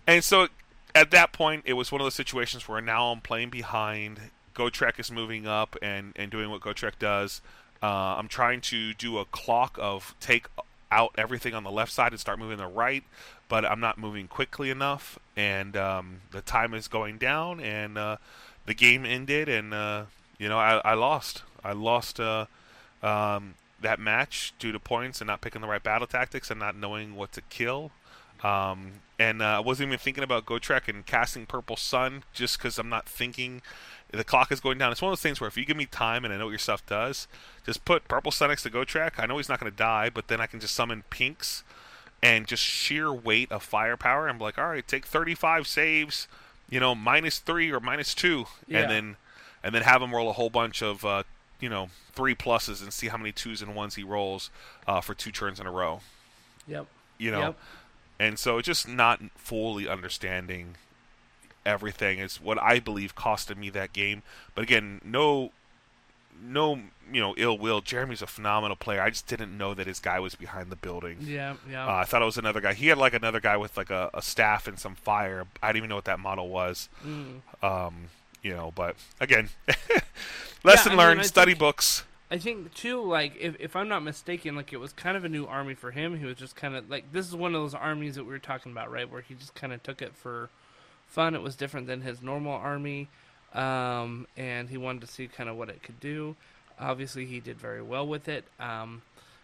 [0.08, 0.48] And so
[0.96, 4.20] at that point, it was one of those situations where now I'm playing behind.
[4.56, 7.42] Gotrek is moving up and, and doing what Gotrek does.
[7.82, 10.48] Uh, I'm trying to do a clock of take
[10.92, 13.04] out everything on the left side and start moving the right,
[13.48, 18.18] but I'm not moving quickly enough, and um, the time is going down, and uh,
[18.66, 20.06] the game ended, and uh,
[20.38, 21.44] you know I, I lost.
[21.64, 22.46] I lost uh,
[23.02, 26.76] um, that match due to points and not picking the right battle tactics and not
[26.76, 27.92] knowing what to kill.
[28.44, 32.58] Um, and uh, I wasn't even thinking about go Gotrek and casting Purple Sun just
[32.58, 33.62] because I'm not thinking
[34.12, 34.92] the clock is going down.
[34.92, 36.52] It's one of those things where if you give me time and I know what
[36.52, 37.28] your stuff does,
[37.66, 39.12] just put Purple Sun next to go Gotrek.
[39.20, 41.64] I know he's not going to die, but then I can just summon Pinks
[42.24, 44.28] and just sheer weight of firepower.
[44.30, 46.28] I'm like, all right, take 35 saves,
[46.70, 48.80] you know, minus three or minus two, Yeah.
[48.82, 49.16] and then
[49.64, 51.24] and then have him roll a whole bunch of uh,
[51.60, 54.50] you know three pluses and see how many twos and ones he rolls
[54.88, 56.00] uh, for two turns in a row.
[56.68, 56.86] Yep.
[57.18, 57.60] You know, Yep.
[58.20, 60.76] And so just not fully understanding
[61.66, 64.24] everything is what I believe costed me that game.
[64.56, 65.52] But again, no,
[66.42, 66.76] no,
[67.12, 67.82] you know, ill will.
[67.82, 69.02] Jeremy's a phenomenal player.
[69.02, 71.18] I just didn't know that his guy was behind the building.
[71.22, 71.56] Yeah.
[71.70, 71.86] Yeah.
[71.88, 72.74] Uh, I thought it was another guy.
[72.74, 75.46] He had like another guy with like a, a staff and some fire.
[75.62, 76.88] I didn't even know what that model was.
[77.06, 77.42] Mm.
[77.62, 77.96] Um,
[78.42, 79.50] you know, but again,
[80.64, 81.20] lesson I mean, learned.
[81.20, 82.04] I study think- books.
[82.32, 85.30] I think too, like if if I'm not mistaken, like it was kind of a
[85.30, 86.18] new army for him.
[86.18, 88.40] He was just kind of like this is one of those armies that we were
[88.40, 89.10] talking about, right?
[89.10, 90.50] Where he just kind of took it for
[91.08, 91.34] fun.
[91.34, 93.08] It was different than his normal army,
[93.54, 96.36] um, and he wanted to see kind of what it could do.
[96.80, 98.46] Obviously, he did very well with it.
[98.60, 99.02] Um,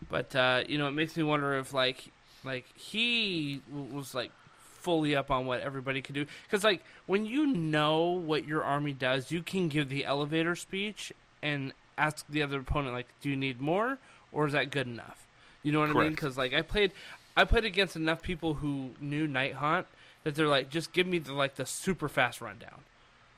[0.09, 2.11] but uh, you know, it makes me wonder if like
[2.43, 7.47] like he was like fully up on what everybody could do because like when you
[7.47, 12.59] know what your army does, you can give the elevator speech and ask the other
[12.59, 13.97] opponent like, "Do you need more,
[14.31, 15.25] or is that good enough?"
[15.63, 16.11] You know what I mean?
[16.11, 16.91] Because like I played,
[17.35, 19.85] I played against enough people who knew Nighthaunt
[20.23, 22.81] that they're like, just give me the like the super fast rundown,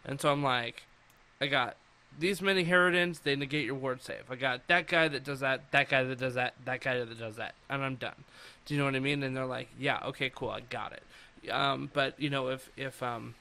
[0.05, 0.83] and so I'm like,
[1.39, 1.77] I got
[2.19, 4.23] these many Harridans, they negate your ward save.
[4.29, 7.19] I got that guy that does that, that guy that does that, that guy that
[7.19, 8.23] does that, and I'm done.
[8.65, 9.23] Do you know what I mean?
[9.23, 11.51] And they're like, yeah, okay, cool, I got it.
[11.51, 13.35] Um, but you know, if if um,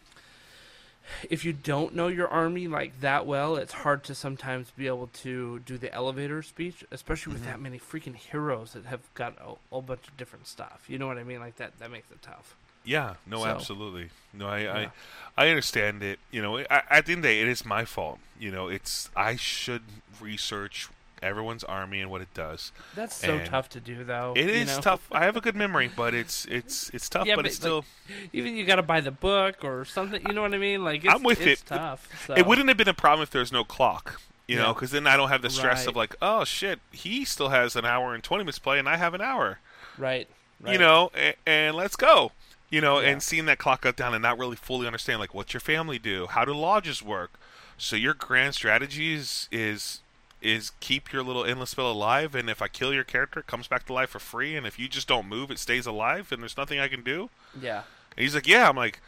[1.28, 5.09] if you don't know your army like that well, it's hard to sometimes be able
[5.09, 7.53] to do the elevator speech, especially with mm-hmm.
[7.53, 10.85] that many freaking heroes that have got a whole bunch of different stuff.
[10.89, 11.41] You know what I mean?
[11.41, 12.57] Like that, that makes it tough.
[12.85, 14.11] Yeah, no, So- absolutely.
[14.33, 14.91] No, I, Yeah.
[15.37, 16.19] I, I understand it.
[16.31, 18.19] You know, I, at the end of the day, it is my fault.
[18.39, 19.83] You know, it's I should
[20.20, 20.89] research
[21.22, 22.72] everyone's army and what it does.
[22.94, 24.34] That's so And tough to do, though.
[24.36, 24.80] It is know?
[24.82, 25.09] tough.
[25.12, 27.26] I have a good memory, but it's it's it's tough.
[27.26, 27.84] Yeah, but, but, it's still.
[28.09, 30.20] like, Even you got to buy the book or something.
[30.26, 30.84] You know what I mean?
[30.84, 31.66] Like it's, I'm with it's it.
[31.66, 32.09] tough.
[32.26, 32.34] So.
[32.34, 34.20] It wouldn't have been a problem if there's no clock.
[34.48, 35.88] You know, because then I don't have the stress Right.
[35.88, 38.88] of like, oh shit, he still has an hour and twenty minutes to play, and
[38.88, 39.59] I have an hour.
[39.98, 40.28] right.
[40.60, 40.72] Right.
[40.72, 42.32] you know, and, and let's go.
[42.70, 43.09] You know, Yeah.
[43.10, 45.98] and seeing that clock go down and not really fully understand like what's your family
[45.98, 47.32] do, how do lodges work.
[47.76, 50.01] So your grand strategy is is
[50.47, 53.68] is keep your little endless spell alive, and if I kill your character, it comes
[53.68, 56.40] back to life for free, and if you just don't move, it stays alive, and
[56.43, 57.31] there's nothing I can do.
[57.60, 57.82] Yeah.
[58.16, 58.68] And he's like, yeah.
[58.68, 59.01] I'm like,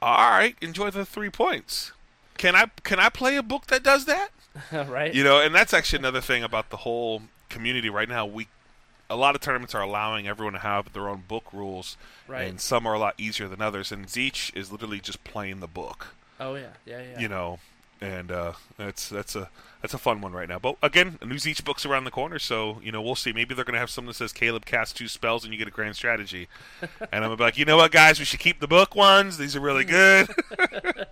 [0.00, 1.92] all right, enjoy the three points.
[2.38, 4.28] Can I can I play a book that does that?
[4.72, 5.14] right.
[5.14, 8.26] You know, and that's actually another thing about the whole community right now.
[8.26, 8.48] We
[9.08, 11.96] a lot of tournaments are allowing everyone to have their own book rules,
[12.28, 12.48] Right.
[12.48, 13.90] and some are a lot easier than others.
[13.92, 16.08] And Tzeentch is literally just playing the book,
[16.40, 16.70] oh yeah.
[16.84, 17.00] Yeah.
[17.02, 17.20] Yeah.
[17.20, 17.58] you know,
[18.00, 19.48] and uh, that's that's a
[19.82, 20.58] that's a fun one right now.
[20.58, 23.32] But again, a new Tzeentch book's around the corner, so you know we'll see.
[23.32, 25.72] Maybe they're gonna have something that says Caleb casts two spells and you get a
[25.72, 26.48] grand strategy,
[27.12, 29.38] and I'm like, you know what, guys, we should keep the book ones.
[29.38, 30.28] These are really good.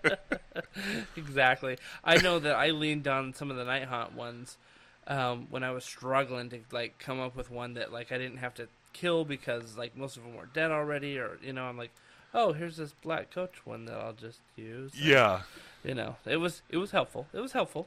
[1.16, 1.78] exactly.
[2.02, 4.56] I know that I leaned on some of the Nighthaunt ones
[5.06, 8.38] um, when I was struggling to like come up with one that like I didn't
[8.38, 11.78] have to kill because like most of them were dead already, or you know I'm
[11.78, 11.92] like,
[12.32, 14.92] oh here's this black coach one that I'll just use.
[14.94, 15.42] yeah,
[15.84, 17.26] You know it was it was helpful.
[17.32, 17.86] It was helpful.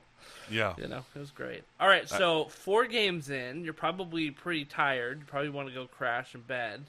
[0.50, 0.74] yeah.
[0.78, 1.64] You know it was great.
[1.80, 5.20] All right, so four games in, you're probably pretty tired.
[5.20, 6.86] You probably want to go crash in bed.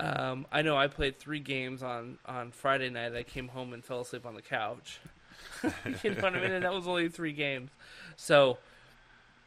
[0.00, 3.14] Um, I know I played three games on, on Friday night.
[3.14, 4.98] I came home and fell asleep on the couch.
[5.62, 6.52] you know what I mean?
[6.52, 7.70] And that was only three games.
[8.16, 8.56] So,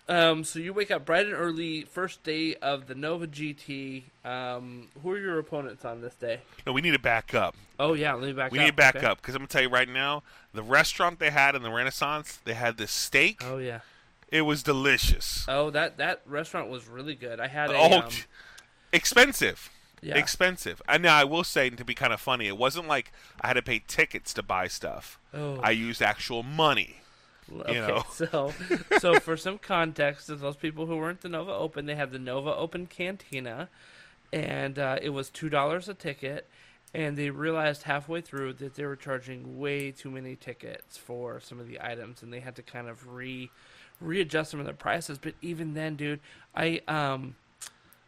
[0.10, 4.04] um, so you wake up bright and early, first day of the Nova GT.
[4.26, 6.42] Um, who are your opponents on this day?
[6.68, 7.56] No, we need to back up.
[7.80, 8.66] Oh yeah, let me back We up.
[8.66, 9.06] need to back okay.
[9.06, 10.24] up because I'm gonna tell you right now,
[10.54, 13.42] the restaurant they had in the Renaissance, they had this steak.
[13.46, 13.80] Oh yeah.
[14.30, 15.46] It was delicious.
[15.48, 17.40] Oh that that restaurant was really good.
[17.40, 18.10] I had a oh, um,
[18.94, 19.70] expensive.
[20.02, 20.18] yeah.
[20.18, 20.82] Expensive.
[20.88, 23.54] And now I will say to be kind of funny, it wasn't like I had
[23.54, 25.18] to pay tickets to buy stuff.
[25.34, 25.60] Oh.
[25.62, 26.98] I used actual money.
[27.52, 28.04] Okay, know.
[28.12, 28.54] so
[29.00, 32.20] so for some context, to those people who weren't the Nova Open, they had the
[32.20, 33.70] Nova Open Cantina,
[34.32, 36.48] and uh, it was two dollars a ticket.
[36.96, 41.60] And they realized halfway through that they were charging way too many tickets for some
[41.60, 43.50] of the items, and they had to kind of re
[44.00, 45.18] readjust some of their prices.
[45.18, 46.20] But even then, dude,
[46.56, 47.36] I um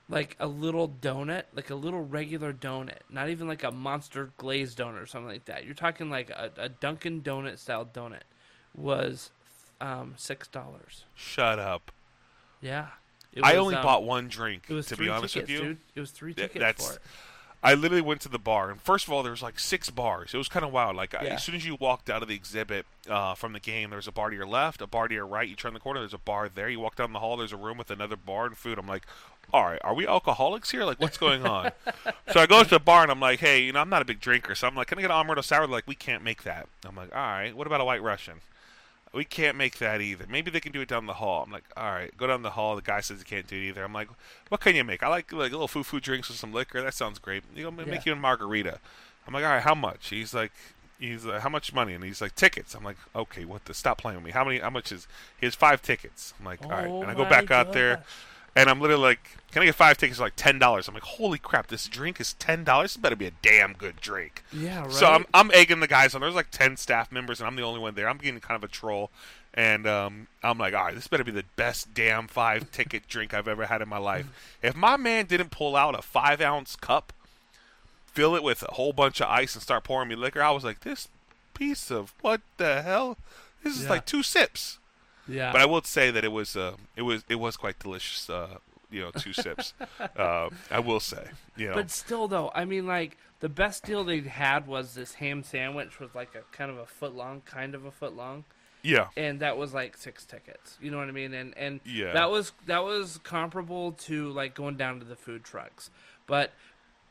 [0.07, 4.77] like a little donut, like a little regular donut, not even like a monster glazed
[4.77, 5.65] donut or something like that.
[5.65, 8.21] You're talking like a, a Dunkin' Donut style donut
[8.77, 9.31] was
[9.81, 11.03] um six dollars.
[11.15, 11.91] Shut up.
[12.61, 12.87] Yeah,
[13.33, 15.59] It I only um, bought one drink, It was to three be honest tickets, with
[15.61, 15.67] you.
[15.69, 15.77] dude.
[15.95, 17.01] It was three Th- tickets that's- for it.
[17.63, 20.35] I literally went to the bar, and first of all, there was like six bars.
[20.35, 20.95] It was kind of wild.
[20.95, 21.33] Like I- Yeah.
[21.33, 24.07] as soon as you walked out of the exhibit uh, from the game, there was
[24.07, 25.47] a bar to your left, a bar to your right.
[25.49, 26.69] You turn the corner, there's a bar there.
[26.69, 28.77] You walk down the hall, there's a room with another bar and food.
[28.77, 29.03] I'm like,
[29.51, 30.85] all right, are we alcoholics here?
[30.85, 31.71] Like, what's going on?
[32.31, 34.05] so I go to the bar and I'm like, hey, you know, I'm not a
[34.05, 35.61] big drinker, so I'm like, can I get an amaretto sour?
[35.65, 36.67] They're like, we can't make that.
[36.87, 38.35] I'm like, all right, what about a white Russian?
[39.15, 40.25] We can't make that either.
[40.29, 41.43] Maybe they can do it down the hall.
[41.43, 42.75] I'm like, all right, go down the hall.
[42.75, 43.83] The guy says he can't do it either.
[43.83, 44.09] I'm like,
[44.49, 45.01] what can you make?
[45.03, 46.81] I like like little foo foo drinks with some liquor.
[46.81, 47.43] That sounds great.
[47.55, 48.01] You know, make Yeah.
[48.05, 48.79] you a margarita.
[49.27, 50.09] I'm like, all right, how much?
[50.09, 50.51] He's like,
[50.99, 51.93] he's like, how much money?
[51.93, 52.75] And he's like, tickets.
[52.75, 53.73] I'm like, okay, what the?
[53.73, 54.31] Stop playing with me.
[54.31, 54.59] How many?
[54.59, 55.07] How much is?
[55.39, 56.33] He has five tickets.
[56.39, 58.03] I'm like, all right, Oh and I go oh my back out there.
[58.57, 60.87] And I'm literally like, can I get five tickets for like ten dollars?
[60.87, 62.93] I'm like, holy crap, this drink is ten dollars.
[62.93, 64.43] This better be a damn good drink.
[64.53, 64.91] Yeah, right.
[64.91, 66.21] So I'm I'm egging the guys on.
[66.21, 68.07] There's like ten staff members, and I'm the only one there.
[68.07, 69.11] I'm getting kind of a troll,
[69.53, 73.33] and um, I'm like, all right, this better be the best damn five ticket drink
[73.33, 74.25] I've ever had in my life.
[74.61, 77.11] If my man didn't pull out a five ounce cup,
[78.05, 80.63] fill it with a whole bunch of ice, and start pouring me liquor, I was
[80.63, 81.09] like, this
[81.53, 83.17] piece of what the hell?
[83.63, 83.89] This is Yeah.
[83.89, 84.79] like two sips.
[85.27, 88.29] Yeah, But I will say that it was uh, it was it was quite delicious.
[88.29, 88.57] Uh,
[88.91, 89.73] you know, two sips.
[90.17, 91.27] Uh, I will say.
[91.57, 95.15] You know, But still, though, I mean, like the best deal they had was this
[95.15, 98.45] ham sandwich was like a kind of a foot long, kind of a foot long,
[98.81, 99.07] yeah.
[99.17, 100.77] and that was like six tickets.
[100.81, 101.33] You know what I mean?
[101.33, 102.13] And and Yeah.
[102.13, 105.89] that was that was comparable to like going down to the food trucks.
[106.27, 106.53] But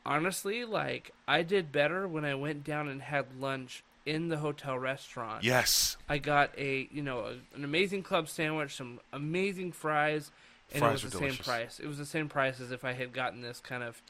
[0.05, 4.77] honestly, like I did better when I went down and had lunch in the hotel
[4.77, 5.43] restaurant.
[5.43, 5.97] Yes.
[6.07, 10.31] I got a you know a, an amazing club sandwich, some amazing fries,
[10.71, 11.37] and Fries it was the delicious.
[11.37, 11.79] same price.
[11.79, 14.01] It was the same price as if I had gotten this kind of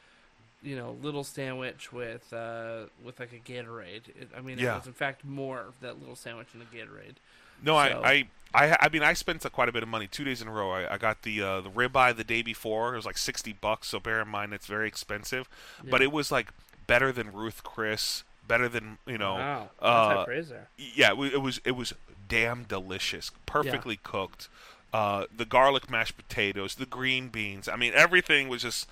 [0.62, 4.08] you know little sandwich with uh, with like a Gatorade.
[4.08, 4.74] It, I mean, Yeah.
[4.74, 7.16] it was in fact more of that little sandwich and a Gatorade.
[7.62, 10.06] No, So- I, I, I, I mean, I spent uh, quite a bit of money
[10.06, 10.70] two days in a row.
[10.72, 12.92] I, I got the uh, the ribeye the day before.
[12.92, 13.88] It was like sixty bucks.
[13.88, 15.48] So bear in mind it's very expensive,
[15.88, 16.50] but it was like
[16.86, 19.34] better than Ruth Chris, better than you know.
[19.34, 20.68] wow, that's uh, praise there.
[20.76, 21.92] yeah, it was it was
[22.28, 24.48] damn delicious, perfectly cooked.
[24.92, 27.68] Uh, the garlic mashed potatoes, the green beans.
[27.68, 28.88] I mean, everything was just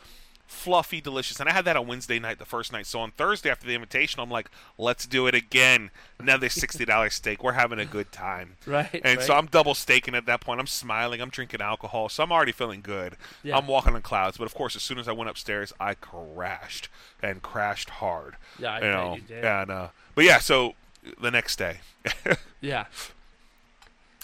[0.47, 1.41] fluffy, delicious.
[1.41, 2.87] And I had that on Wednesday night, the first night.
[2.87, 5.91] So on Thursday after the invitation, I'm like, let's do it again.
[6.19, 7.43] Another sixty dollars steak.
[7.43, 8.57] We're having a good time.
[8.67, 9.35] Right, And so.
[9.35, 10.61] I'm double staking at that point.
[10.61, 11.21] I'm smiling.
[11.21, 12.09] I'm drinking alcohol.
[12.09, 13.17] So I'm already feeling good.
[13.43, 13.57] Yeah.
[13.57, 14.37] I'm walking on clouds.
[14.37, 16.89] But of course, as soon as I went upstairs, I crashed
[17.23, 18.37] and crashed hard.
[18.59, 19.15] Yeah, I you know.
[19.17, 19.45] you did.
[19.45, 20.39] And uh, but yeah.
[20.39, 20.75] So
[21.21, 21.79] the next day.
[22.61, 22.87] Yeah.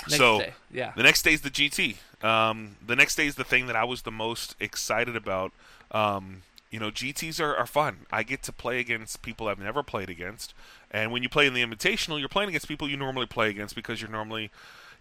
[0.09, 0.93] Next so day, yeah.
[0.97, 1.97] the next day is the GT.
[2.25, 5.53] Um, the next day is the thing that I was the most excited about.
[5.91, 8.07] Um, you know, GTs are, are fun.
[8.12, 10.55] I get to play against people I've never played against.
[10.91, 13.75] And when you play in the Invitational, you're playing against people you normally play against
[13.75, 14.51] because you're normally,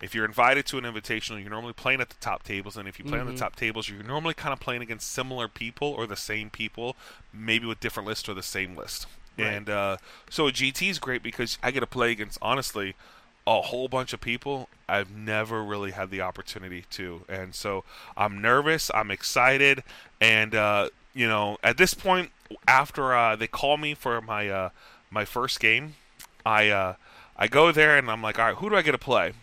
[0.02, 2.76] if you're invited to an Invitational, you're normally playing at the top tables.
[2.76, 5.48] And if you play on the top tables, you're normally kind of playing against similar
[5.48, 6.96] people or the same people,
[7.32, 9.06] maybe with different lists or the same list.
[9.38, 9.54] Right.
[9.54, 9.98] And uh,
[10.30, 12.96] so a GT is great because I get to play against, honestly,
[13.50, 17.22] a whole bunch of people I've never really had the opportunity to.
[17.28, 17.84] And so
[18.16, 19.84] I'm nervous, I'm excited,
[20.22, 22.32] and uh, you know, at this point
[22.68, 24.70] after uh, they call me for my uh,
[25.10, 25.96] my first game,
[26.46, 26.94] I uh,
[27.36, 29.34] I go there and I'm like, "All right, who do I get to play?"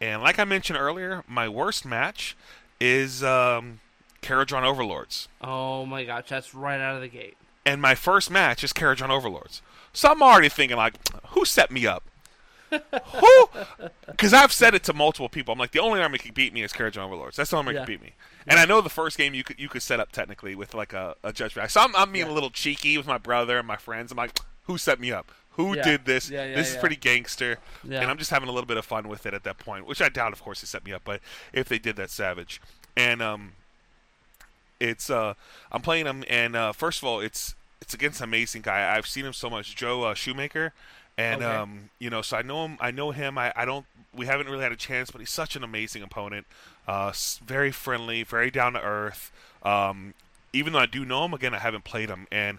[0.00, 2.34] And like I mentioned earlier, my worst match
[2.80, 3.80] is um
[4.22, 5.28] Kharadron Overlords.
[5.42, 7.36] Oh my gosh, that's right out of the gate.
[7.66, 9.60] And my first match is Kharadron Overlords.
[9.92, 10.94] So I'm already thinking like,
[11.28, 12.02] who set me up?
[12.72, 13.48] Who?
[14.06, 15.52] Because I've said it to multiple people.
[15.52, 17.36] I'm like, the only army that can beat me is Kharadron Overlords.
[17.36, 17.96] That's the only army that Yeah.
[17.96, 18.12] can beat me.
[18.46, 20.92] And I know the first game you could you could set up technically with like
[20.92, 21.70] a, a judgment.
[21.70, 24.10] So I'm, I'm being a little cheeky with my brother and my friends.
[24.10, 25.30] I'm like, who set me up?
[25.56, 25.82] Who Yeah.
[25.82, 26.30] did this?
[26.30, 27.58] Yeah, yeah, this is pretty gangster.
[27.84, 28.00] Yeah.
[28.00, 30.00] And I'm just having a little bit of fun with it at that point, which
[30.00, 31.02] I doubt, of course, they set me up.
[31.04, 31.20] But
[31.52, 32.60] if they did, that's savage.
[32.96, 33.52] And um,
[34.80, 35.34] it's uh,
[35.70, 38.96] I'm playing him, and uh, first of all, it's it's against an amazing guy.
[38.96, 40.72] I've seen him so much, Joe uh, Shoemaker,
[41.18, 41.54] and Okay.
[41.54, 42.76] um, you know, so I know him.
[42.80, 43.38] I know him.
[43.38, 43.86] I, I don't.
[44.14, 46.46] We haven't really had a chance, but he's such an amazing opponent.
[46.86, 47.12] Uh,
[47.44, 49.32] very friendly, very down to earth.
[49.62, 50.14] Um,
[50.52, 52.58] even though I do know him, again, I haven't played him, and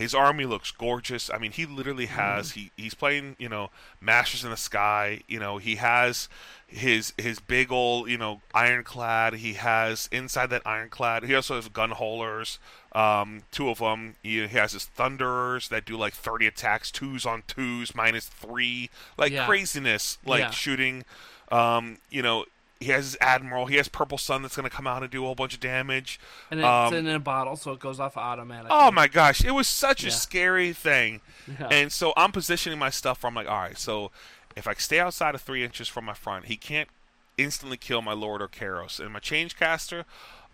[0.00, 1.30] his army looks gorgeous.
[1.32, 3.70] I mean, he literally has he he's playing you know
[4.00, 5.20] Masters in the Sky.
[5.28, 6.28] You know, he has
[6.66, 9.34] his his big old you know ironclad.
[9.34, 11.24] He has inside that ironclad.
[11.24, 12.58] He also has gun haulers.
[12.92, 14.16] Um, two of them.
[14.22, 18.90] He, he has his thunderers that do like thirty attacks, twos on twos, minus three,
[19.18, 19.46] like Yeah.
[19.46, 20.50] craziness, like Yeah.
[20.50, 21.04] shooting.
[21.52, 22.46] Um, you know.
[22.80, 23.66] He has his admiral.
[23.66, 25.60] He has purple sun that's going to come out and do a whole bunch of
[25.60, 26.18] damage.
[26.50, 28.70] And it's Um, in a bottle, so it goes off automatically.
[28.72, 30.08] Oh my gosh, it was such Yeah.
[30.08, 31.20] a scary thing.
[31.46, 31.68] Yeah.
[31.70, 34.10] And so I'm positioning my stuff where I'm like, all right, so
[34.56, 36.88] if I stay outside of three inches from my front, he can't
[37.36, 38.98] instantly kill my Lord or Kairos.
[38.98, 40.06] And my change caster,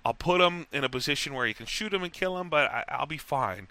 [0.04, 2.70] I'll put him in a position where he can shoot him and kill him, but
[2.70, 3.68] I, I'll be fine.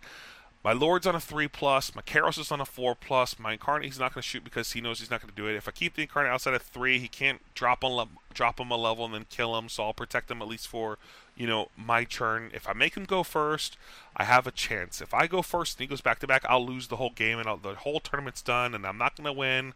[0.65, 1.93] My Lord's on a three plus.
[1.93, 3.37] My Kairos is on a four plus.
[3.37, 5.45] My Incarnate he's not going to shoot because he knows he's not going to do
[5.45, 5.55] it.
[5.55, 8.71] If I keep the Incarnate outside of three, he can't drop on le- drop him
[8.71, 9.69] a level and then kill him.
[9.69, 10.97] So I'll protect him at least for
[11.37, 12.49] you know my turn.
[12.51, 13.77] If I make him go first,
[14.17, 15.01] I have a chance.
[15.01, 17.37] If I go first and he goes back to back, I'll lose the whole game
[17.37, 19.73] and I'll, the whole tournament's done and I'm not going to win.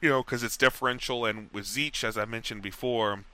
[0.00, 1.26] You know, because it's differential.
[1.26, 3.24] And with Tzeentch, as I mentioned before,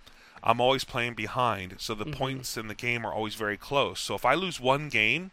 [0.42, 2.14] I'm always playing behind, so the mm-hmm.
[2.14, 4.00] points in the game are always very close.
[4.00, 5.30] So if I lose one game,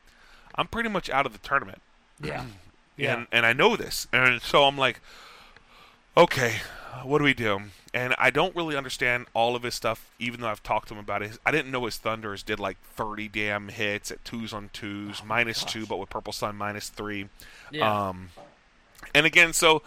[0.56, 1.82] I'm pretty much out of the tournament.
[2.22, 2.46] Yeah.
[2.98, 3.16] Yeah.
[3.16, 4.08] And and I know this.
[4.12, 5.00] And so I'm like,
[6.16, 6.56] okay,
[7.04, 7.62] what do we do?
[7.94, 11.00] And I don't really understand all of his stuff, even though I've talked to him
[11.00, 11.38] about it.
[11.46, 15.64] I didn't know his Thunders did like 30 damn hits at twos on twos, minus
[15.66, 17.28] two, but with Purple Sun minus three.
[17.70, 18.10] Yeah.
[18.10, 18.30] Um,
[19.14, 19.82] and again, so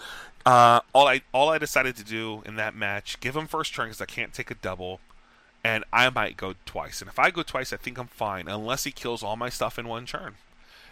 [0.45, 3.87] uh, all I all I decided to do in that match, give him first turn
[3.87, 5.01] because I can't take a double,
[5.63, 7.01] and I might go twice.
[7.01, 9.79] And if I go twice, I think I'm fine, unless he kills all my stuff
[9.79, 10.35] in one turn.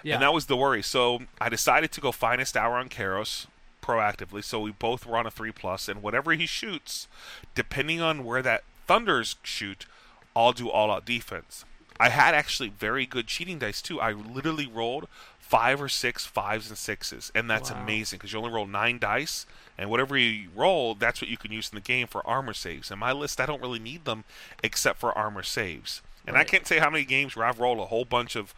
[0.02, 0.14] Yeah.
[0.14, 0.82] And that was the worry.
[0.82, 3.46] So I decided to go finest hour on Kairos
[3.82, 4.42] proactively.
[4.44, 7.08] So we both were on a three plus, and whatever he shoots,
[7.54, 9.86] depending on where that thunders shoot,
[10.34, 11.64] I'll do all out defense.
[12.00, 14.00] I had actually very good cheating dice too.
[14.00, 15.06] I literally rolled
[15.38, 17.82] five or six fives and sixes, and that's Wow.
[17.82, 19.46] amazing because you only roll nine dice,
[19.76, 22.90] and whatever you roll, that's what you can use in the game for armor saves.
[22.90, 24.24] And my list, I don't really need them
[24.62, 26.00] except for armor saves.
[26.26, 28.54] And I can't say how many games where I've rolled a whole bunch of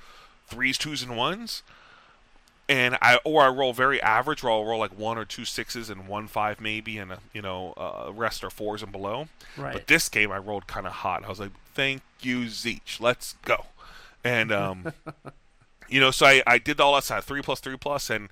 [0.47, 1.63] threes, twos, and ones.
[2.69, 5.91] and I or I roll very average, where I'll roll like one or two sixes
[5.91, 9.29] and one five maybe, and a, you know uh, rest are fours and below.
[9.57, 9.73] Right.
[9.75, 11.25] But this game I rolled kind of hot.
[11.25, 13.01] I was like, "Thank you, Tzeentch.
[13.01, 13.67] Let's go."
[14.23, 14.93] And um,
[15.89, 18.31] you know, so I, I did all that side three plus three plus, and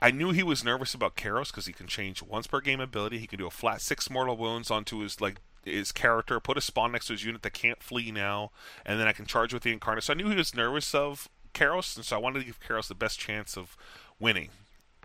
[0.00, 3.18] I knew he was nervous about Kairos because he can change once per game ability.
[3.18, 6.60] He can do a flat six mortal wounds onto his like his character, put a
[6.60, 8.50] spawn next to his unit that can't flee now,
[8.86, 10.04] and then I can charge with the incarnate.
[10.04, 12.88] So I knew he was nervous of Kairos, and so I wanted to give Kairos
[12.88, 13.76] the best chance of
[14.18, 14.50] winning.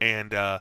[0.01, 0.59] And uh,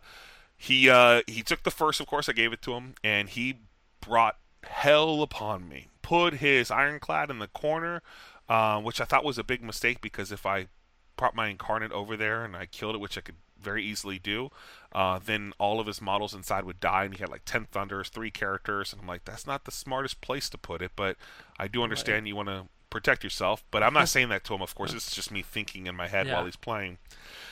[0.57, 2.29] he uh, he took the first, of course.
[2.29, 3.59] I gave it to him, and he
[4.01, 5.89] brought hell upon me.
[6.03, 8.03] Put his ironclad in the corner,
[8.49, 10.69] uh, which I thought was a big mistake because if I
[11.17, 14.51] brought my incarnate over there and I killed it, which I could very easily do,
[14.93, 18.09] uh, then all of his models inside would die, and he had like ten thunders,
[18.09, 21.17] three characters, and I'm like, that's not the smartest place to put it, but
[21.59, 22.29] I do understand right.
[22.29, 23.65] you want to protect yourself.
[23.71, 24.93] But I'm not saying that to him, of course.
[24.93, 26.35] It's just me thinking in my head yeah.
[26.35, 26.99] while he's playing.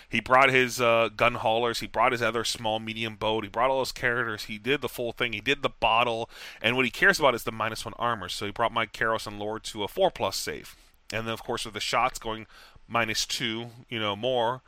[0.08, 1.80] He brought his uh, gun haulers.
[1.80, 3.44] He brought his other small medium boat.
[3.44, 4.44] He brought all those characters.
[4.44, 5.32] He did the full thing.
[5.32, 6.30] He did the bottle.
[6.62, 8.28] And what he cares about is the minus one armor.
[8.28, 10.76] So he brought my Kairos and Lord to a four plus save.
[11.12, 12.46] And then, of course, with the shots going
[12.88, 14.62] minus two, you know, more,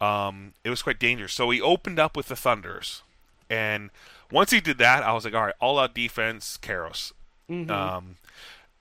[0.00, 1.32] um, it was quite dangerous.
[1.32, 3.02] So he opened up with the Thunders.
[3.48, 3.90] And
[4.30, 7.12] once he did that, I was like, all right, all out defense, Kairos.
[7.50, 7.70] Mm-hmm.
[7.70, 8.16] Um,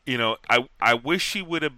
[0.05, 1.73] you know, I I wish he would have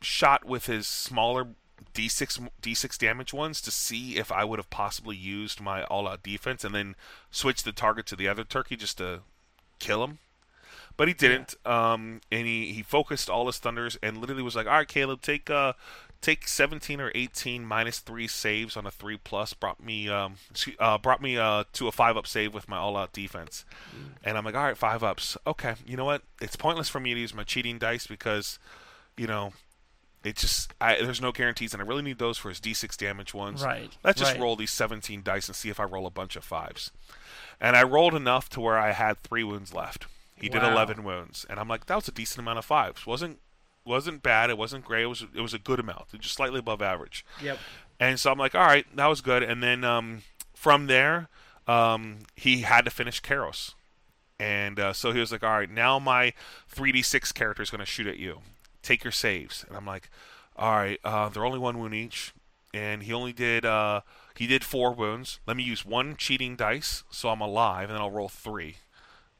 [0.00, 1.48] shot with his smaller
[1.94, 6.62] d6 d6 damage ones to see if I would have possibly used my all-out defense
[6.64, 6.94] and then
[7.30, 9.20] switch the target to the other turkey just to
[9.78, 10.18] kill him.
[10.96, 11.54] But he didn't.
[11.64, 11.92] Yeah.
[11.92, 15.22] Um, and he, he focused all his thunders and literally was like, "All right, Caleb,
[15.22, 15.72] take uh
[16.20, 20.34] take 17 or 18 minus three saves on a three plus brought me um
[20.78, 23.64] uh, brought me uh to a five up save with my all out defense
[23.94, 24.10] mm.
[24.24, 27.14] and i'm like all right five ups okay you know what it's pointless for me
[27.14, 28.58] to use my cheating dice because
[29.16, 29.52] you know
[30.24, 33.32] it just I, there's no guarantees and i really need those for his d6 damage
[33.32, 34.40] ones right let's just right.
[34.40, 36.90] roll these 17 dice and see if i roll a bunch of fives
[37.60, 40.60] and i rolled enough to where i had three wounds left he wow.
[40.60, 43.38] did 11 wounds and i'm like that was a decent amount of fives wasn't
[43.88, 44.50] wasn't bad.
[44.50, 45.02] It wasn't great.
[45.02, 47.24] It was it was a good amount, just slightly above average.
[47.42, 47.58] Yep.
[48.00, 49.42] And so I'm like, all right, that was good.
[49.42, 50.22] And then um,
[50.54, 51.28] from there,
[51.66, 53.74] um, he had to finish Kairos.
[54.38, 56.32] And uh, so he was like, all right, now my
[56.72, 58.38] 3d6 character is going to shoot at you.
[58.82, 59.64] Take your saves.
[59.66, 60.10] And I'm like,
[60.56, 62.32] all right, uh, they're only one wound each.
[62.72, 64.02] And he only did uh,
[64.36, 65.40] he did four wounds.
[65.46, 68.76] Let me use one cheating dice so I'm alive, and then I'll roll three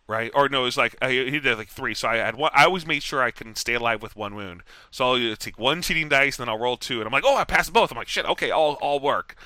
[0.09, 0.33] right?
[0.35, 1.95] Or no, it was like uh, he did like three.
[1.95, 2.51] So I had one.
[2.55, 4.63] I always made sure I can stay alive with one wound.
[4.91, 7.37] So I'll take one cheating dice, and then I'll roll two, and I'm like, oh,
[7.37, 7.93] I passed both.
[7.93, 9.37] I'm like, shit, okay, all all work.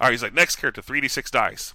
[0.00, 1.74] All right, he's like, next character, three d six dice,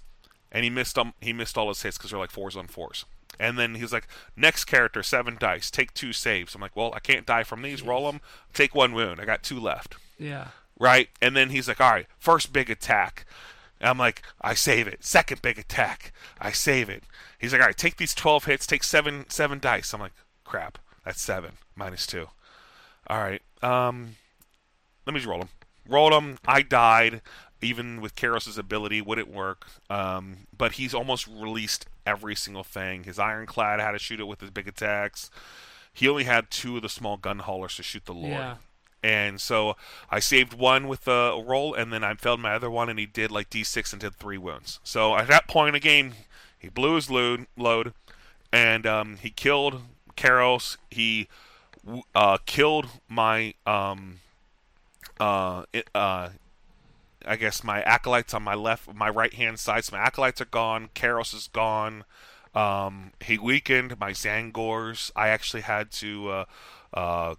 [0.50, 3.04] and he missed um he missed all his hits because they're like fours on fours.
[3.38, 6.54] And then he's like, next character, seven dice, take two saves.
[6.54, 7.82] I'm like, well, I can't die from these.
[7.82, 8.22] Roll them,
[8.54, 9.20] take one wound.
[9.20, 9.96] I got two left.
[10.18, 10.48] Yeah.
[10.78, 13.26] Right, and then he's like, all right, first big attack.
[13.80, 15.04] And I'm like, I save it.
[15.04, 17.02] Second big attack, I save it.
[17.38, 19.92] He's like, all right, take these 12 hits, take seven seven dice.
[19.92, 20.12] I'm like,
[20.44, 22.28] crap, that's seven minus two.
[23.08, 24.16] All right, um,
[25.06, 25.48] let me just roll them.
[25.88, 26.38] Rolled them.
[26.46, 27.22] I died.
[27.62, 29.66] Even with Kairos's ability, wouldn't work.
[29.88, 33.04] Um, but he's almost released every single thing.
[33.04, 35.30] His ironclad had to shoot it with his big attacks.
[35.92, 38.32] He only had two of the small gun haulers to shoot the Lord.
[38.32, 38.56] Yeah.
[39.02, 39.76] And so
[40.10, 43.06] I saved one with a roll, and then I failed my other one, and he
[43.06, 44.80] did like D6 and did three wounds.
[44.82, 46.14] So at that point in the game,
[46.66, 47.94] he blew his load, load
[48.52, 49.82] and um, he killed
[50.16, 50.78] Kairos.
[50.90, 51.28] He
[52.12, 54.18] uh, killed my, um,
[55.20, 56.30] uh, it, uh,
[57.24, 59.84] I guess my acolytes on my left, my right hand side.
[59.84, 60.88] So my acolytes are gone.
[60.96, 62.02] Kairos is gone.
[62.52, 65.12] Um, he weakened my Tzaangors.
[65.14, 66.44] I actually had to uh,
[66.92, 67.34] uh,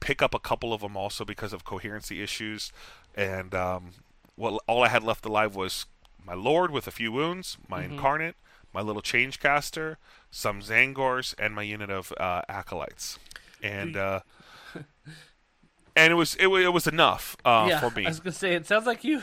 [0.00, 2.72] pick up a couple of them also because of coherency issues.
[3.14, 3.90] And um,
[4.38, 5.84] well, all I had left alive was
[6.24, 7.92] my Lord with a few wounds, my mm-hmm.
[7.92, 8.36] Incarnate,
[8.72, 9.98] my little change caster,
[10.30, 13.18] some Tzaangors, and my unit of uh, acolytes.
[13.62, 14.20] And uh,
[15.96, 18.06] and it was it, it was enough uh, yeah, for me.
[18.06, 19.22] I was gonna say it sounds like you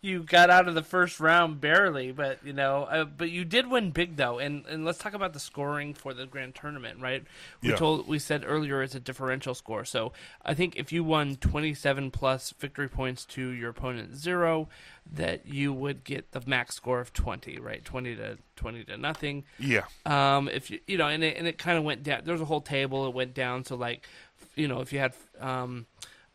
[0.00, 3.68] you got out of the first round barely, but you know, uh, but you did
[3.68, 4.38] win big though.
[4.38, 7.24] And and let's talk about the scoring for the grand tournament, right?
[7.62, 7.76] We yeah.
[7.76, 10.12] told we said earlier it's a differential score, so
[10.44, 14.68] I think if you won twenty seven plus victory points to your opponent zero,
[15.10, 17.84] that you would get the max score of twenty, right?
[17.84, 19.44] Twenty to twenty to nothing.
[19.58, 19.84] Yeah.
[20.04, 22.22] Um, if you you know, and it and it kind of went down.
[22.24, 23.06] There was a whole table.
[23.06, 23.64] It went down.
[23.64, 24.06] So like,
[24.54, 25.86] you know, if you had um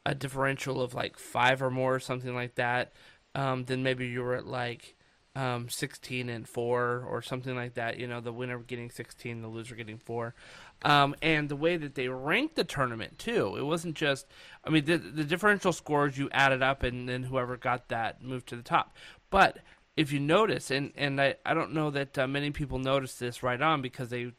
[0.05, 2.93] a differential of like five or more, something like that,
[3.35, 4.95] um, then maybe you were at like
[5.35, 7.97] um, 16 and four or something like that.
[7.99, 10.35] You know, the winner getting 16, the loser getting four.
[10.83, 13.55] um, and the way that they ranked the tournament too.
[13.57, 14.27] It wasn't just,
[14.63, 18.47] I mean, the, the differential scores you added up, and then whoever got that moved
[18.49, 18.95] to the top.
[19.29, 19.59] But
[19.95, 23.43] if you notice, and, and I, I don't know that uh, many people noticed this
[23.43, 24.33] right on because they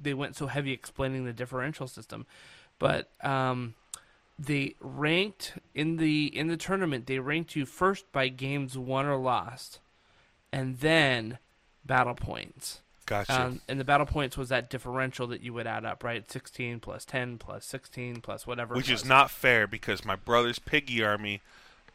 [0.00, 2.26] they went so heavy explaining the differential system,
[2.78, 3.74] but um,
[4.38, 9.16] they ranked in the in the tournament they ranked you first by games won or
[9.16, 9.80] lost,
[10.52, 11.38] and then
[11.84, 12.80] battle points.
[13.06, 13.42] Gotcha.
[13.42, 16.30] Um, and the battle points was that differential that you would add up, right?
[16.30, 18.74] 16 plus 10 plus 16 plus whatever.
[18.74, 21.40] Which is not fair because my brother's piggy army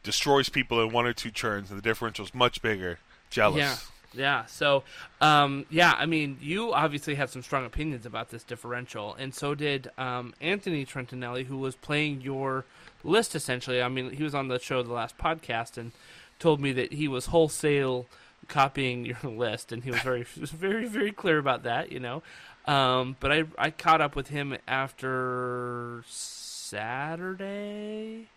[0.02, 2.98] destroys people in one or two turns, and the differential is much bigger.
[3.30, 3.58] Jealous.
[3.58, 3.76] Yeah,
[4.16, 4.46] yeah.
[4.46, 4.84] So,
[5.20, 9.54] um, yeah, I mean, you obviously had some strong opinions about this differential, and so
[9.54, 12.64] did um, Anthony Trentinelli, who was playing your
[13.02, 13.82] list essentially.
[13.82, 15.92] I mean, he was on the show the last podcast and
[16.38, 18.06] told me that he was wholesale
[18.48, 21.92] copying your list, and he was very, very, very clear about that.
[21.92, 22.22] You know,
[22.66, 28.28] um, but I I caught up with him after Saturday.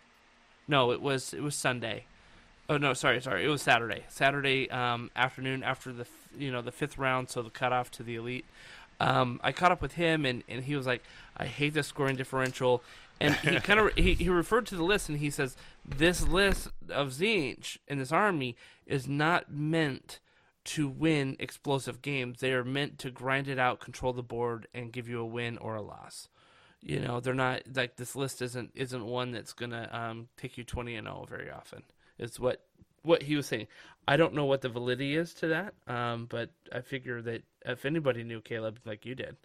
[0.66, 2.04] No, it was it was Sunday.
[2.70, 3.44] Oh no, sorry, sorry.
[3.44, 4.04] It was Saturday.
[4.08, 8.16] Saturday um, afternoon after the you know the fifth round, so the cutoff to the
[8.16, 8.44] elite.
[9.00, 11.02] Um, I caught up with him, and, and he was like,
[11.34, 12.82] "I hate the scoring differential,"
[13.20, 16.68] and he kind of he, he referred to the list, and he says, "This list
[16.90, 18.54] of Tzeentch in this army
[18.84, 20.20] is not meant
[20.64, 22.40] to win explosive games.
[22.40, 25.56] They are meant to grind it out, control the board, and give you a win
[25.56, 26.28] or a loss."
[26.82, 30.64] You know, they're not like this list isn't isn't one that's gonna um, take you
[30.64, 31.82] twenty and zero very often
[32.18, 32.60] is what
[33.02, 33.66] what he was saying.
[34.06, 37.84] I don't know what the validity is to that, um, but I figure that if
[37.84, 39.36] anybody knew Caleb like you did,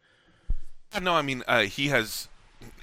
[1.01, 2.29] No, I mean uh, he has.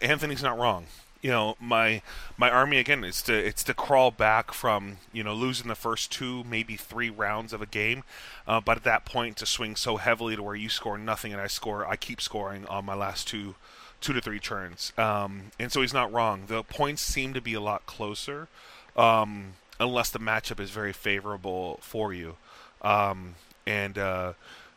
[0.03, 0.87] Anthony's not wrong.
[1.23, 2.03] You know, my
[2.37, 6.11] my army again is to it's to crawl back from you know losing the first
[6.12, 8.05] two maybe three rounds of a game,
[8.47, 11.41] uh, but at that point to swing so heavily to where you score nothing and
[11.41, 13.55] I score I keep scoring on my last two
[14.01, 14.93] two to three turns.
[14.97, 16.45] Um, and so he's not wrong.
[16.47, 18.49] The points seem to be a lot closer,
[18.97, 22.36] um, unless the matchup is very favorable for you.
[22.82, 23.35] Um,
[23.66, 24.35] and uh,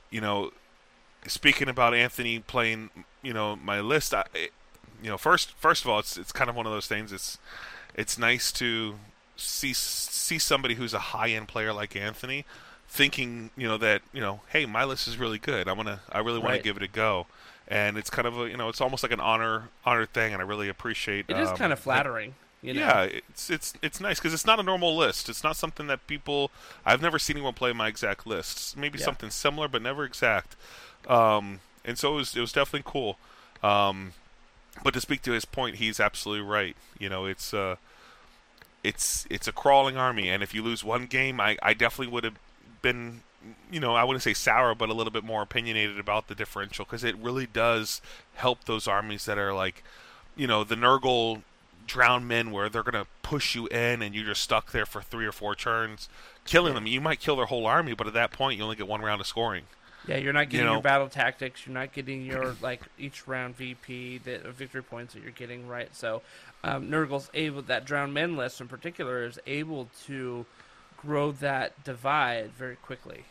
[0.10, 0.52] you know,
[1.28, 2.90] speaking about Anthony playing,
[3.22, 4.52] you know, my list, I, it-
[5.02, 7.12] you know, first first of all, it's it's kind of one of those things.
[7.12, 7.38] It's
[7.94, 8.96] it's nice to
[9.36, 12.46] see see somebody who's a high end player like Anthony
[12.88, 15.68] thinking, you know, that you know, hey, my list is really good.
[15.68, 16.58] I want to, I really want Right.
[16.58, 17.26] to give it a go.
[17.68, 20.42] And it's kind of a, you know, it's almost like an honor honor thing, and
[20.42, 21.26] I really appreciate.
[21.28, 21.36] It.
[21.36, 22.36] It is um, kind of flattering.
[22.64, 22.80] You know?
[22.80, 25.28] yeah, it's it's it's nice because it's not a normal list.
[25.30, 26.50] It's not something that people.
[26.86, 28.76] I've never seen anyone play my exact lists.
[28.78, 29.06] Maybe Yeah.
[29.06, 30.56] something similar, but never exact.
[31.08, 33.18] Um, and so it was it was definitely cool.
[33.62, 34.14] Um,
[34.84, 36.76] but to speak to his point, he's absolutely right.
[36.98, 37.76] You know, it's uh,
[38.84, 42.24] it's it's a crawling army, and if you lose one game, I I definitely would
[42.24, 42.38] have
[42.82, 43.22] been.
[43.70, 46.86] You know, I wouldn't say sour, but a little bit more opinionated about the differential
[46.86, 48.02] because it really does
[48.36, 49.84] help those armies that are like,
[50.38, 51.42] you know, the Nurgle
[51.88, 55.02] drowned men where they're going to push you in and you're just stuck there for
[55.02, 56.10] three or four turns,
[56.46, 56.88] killing them.
[56.88, 59.22] You might kill their whole army, but at that point, you only get one round
[59.22, 59.64] of scoring.
[60.08, 61.66] Yeah, you're not getting know- your battle tactics.
[61.66, 65.94] You're not getting your like each round VP, the victory points that you're getting right.
[65.96, 66.22] So,
[66.64, 70.46] um, Nurgle's able that drowned men list in particular is able to
[70.98, 73.24] grow that divide very quickly.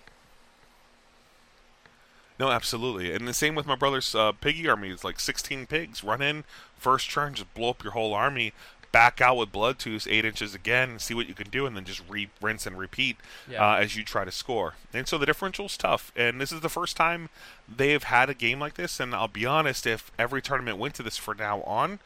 [2.39, 3.13] No, absolutely.
[3.15, 4.91] And the same with my brother's uh, piggy army.
[4.91, 6.03] It's like 16 pigs.
[6.03, 6.45] Run in,
[6.77, 8.53] first turn, just blow up your whole army.
[8.91, 11.85] Back out with blood tooth, eight inches again, see what you can do, and then
[11.87, 13.17] just re- rinse and repeat
[13.49, 13.73] Yeah.
[13.73, 14.75] uh, as you try to score.
[14.93, 16.13] And so the differential's tough.
[16.15, 17.31] And this is the first time
[17.75, 19.01] they have had a game like this.
[19.01, 22.01] And I'll be honest, if every tournament went to this from now on,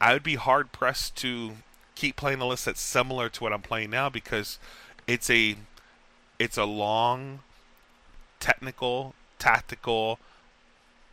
[0.00, 1.58] I would be hard pressed to
[1.94, 4.58] keep playing a list that's similar to what I'm playing now because
[5.06, 5.56] it's a
[6.40, 7.38] it's a long
[8.40, 10.18] technical, tactical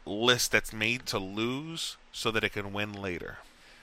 [0.05, 3.37] list that's made to lose so that it can win later.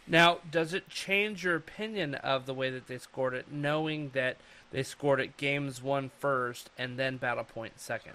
[0.07, 4.37] Now, does it change your opinion of the way that they scored it, knowing that
[4.73, 8.15] they scored it games one first and then battle point second?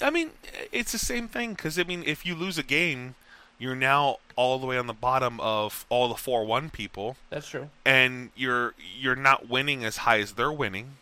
[0.00, 0.30] I mean,
[0.72, 3.14] it's the same thing because I mean, if you lose a game,
[3.58, 7.48] you're now all the way on the bottom of all the four one people, That's
[7.48, 7.70] true.
[7.84, 10.96] and you're you're not winning as high as they're winning,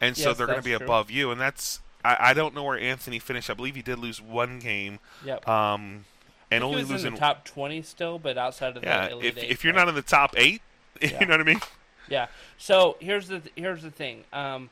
[0.00, 0.84] and so Yes, they're going to be true.
[0.84, 3.48] above you, and that's I, I don't know where Anthony finished.
[3.50, 5.48] I believe he did lose one game, Yep.
[5.48, 6.04] um,
[6.50, 9.06] and he only was in losing the top twenty still, but outside of yeah.
[9.20, 9.80] If eight, if you're right?
[9.80, 10.60] not in the top eight,
[11.02, 11.18] Yeah.
[11.20, 11.60] you know what I mean.
[12.08, 12.26] Yeah.
[12.58, 14.24] So here's the here's the thing.
[14.32, 14.70] Um,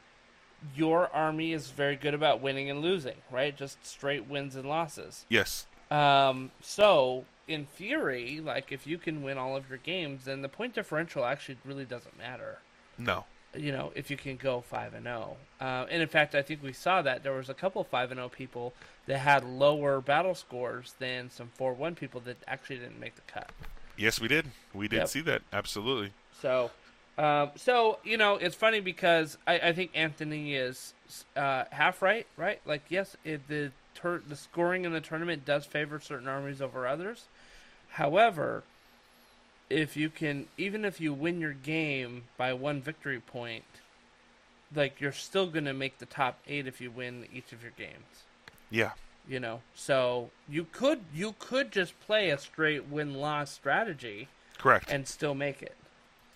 [0.76, 3.56] your army is very good about winning and losing, right?
[3.56, 5.24] Just straight wins and losses.
[5.28, 5.66] Yes.
[5.90, 10.48] Um, so in theory, like if you can win all of your games, then the
[10.48, 12.58] point differential actually really doesn't matter.
[12.96, 13.24] No.
[13.56, 15.36] You know, if you can go five and zero.
[15.60, 18.18] Uh, and in fact, I think we saw that there was a couple five and
[18.18, 18.72] zero people
[19.06, 23.22] that had lower battle scores than some four one people that actually didn't make the
[23.26, 23.50] cut.
[23.96, 24.46] Yes, we did.
[24.72, 25.08] We did Yep.
[25.08, 25.42] see that.
[25.52, 26.12] Absolutely.
[26.40, 26.70] So,
[27.18, 30.94] um, so you know, it's funny because I, I think Anthony is
[31.36, 32.60] uh, half right, right?
[32.64, 36.86] Like, yes, it, the tur- the scoring in the tournament does favor certain armies over
[36.86, 37.26] others.
[37.90, 38.62] However,
[39.72, 43.64] if you can, even if you win your game by one victory point,
[44.74, 48.24] like you're still gonna make the top eight if you win each of your games
[48.70, 48.92] Yeah.
[49.28, 54.90] you know so you could you could just play a straight win loss strategy Correct.
[54.90, 55.74] and still make it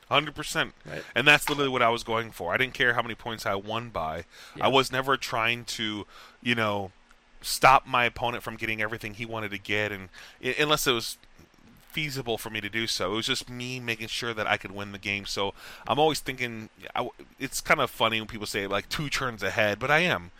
[0.08, 0.72] Hundred percent.
[0.88, 1.02] Right.
[1.16, 2.54] And that's literally what I was going for.
[2.54, 4.24] I didn't care how many points I won by.
[4.54, 4.66] Yeah.
[4.66, 6.06] I was never trying to,
[6.40, 6.92] you know,
[7.40, 10.08] stop my opponent from getting everything he wanted to get, and
[10.60, 11.18] unless it was
[11.96, 14.72] feasible for me to do so, it was just me making sure that I could
[14.72, 15.24] win the game.
[15.24, 15.54] So
[15.88, 16.68] I'm always thinking.
[16.94, 17.08] I
[17.38, 20.30] it's kind of funny when people say like two turns ahead, but I am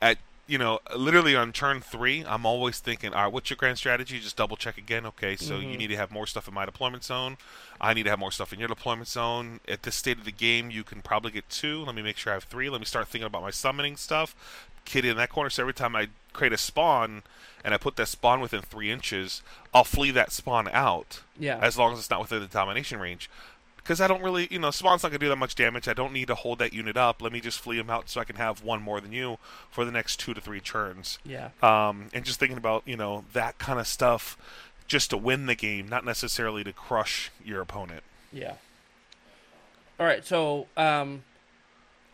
[0.00, 0.18] at.
[0.48, 4.20] You know, literally on turn three, I'm always thinking, all right, what's your grand strategy?
[4.20, 5.04] Just double check again.
[5.04, 5.78] Okay, so you mm-hmm.
[5.78, 7.36] need to have more stuff in my deployment zone.
[7.80, 9.58] I need to have more stuff in your deployment zone.
[9.66, 11.84] At this state of the game, you can probably get two.
[11.84, 12.70] Let me make sure I have three.
[12.70, 14.36] Let me start thinking about my summoning stuff.
[14.84, 15.50] Kid in that corner.
[15.50, 17.24] So every time I create a spawn
[17.66, 19.42] and I put that spawn within three inches,
[19.74, 21.20] I'll flee that spawn out.
[21.38, 21.58] Yeah.
[21.60, 23.28] As long as it's not within the domination range.
[23.76, 25.86] Because I don't really, you know, spawn's not going to do that much damage.
[25.88, 27.20] I don't need to hold that unit up.
[27.20, 29.38] Let me just flee him out so I can have one more than you
[29.70, 33.24] for the next two to three turns yeah um, and just thinking about you know
[33.32, 34.36] that kind of stuff
[34.86, 38.02] just to win the game, not necessarily to crush your opponent.
[38.32, 38.54] yeah
[39.98, 41.22] all right so um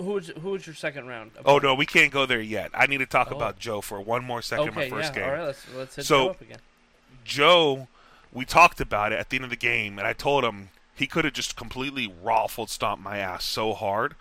[0.02, 2.70] who's who's your second round Oh no, we can't go there yet.
[2.74, 3.36] I need to talk Oh.
[3.36, 4.68] about Joe for one more second.
[4.70, 5.28] okay in my first yeah game.
[5.30, 6.58] all right let's let's hit So- Joe up again
[7.24, 7.88] Joe,
[8.32, 11.06] we talked about it at the end of the game, and I told him he
[11.06, 14.14] could have just completely raffled stomped my ass so hard,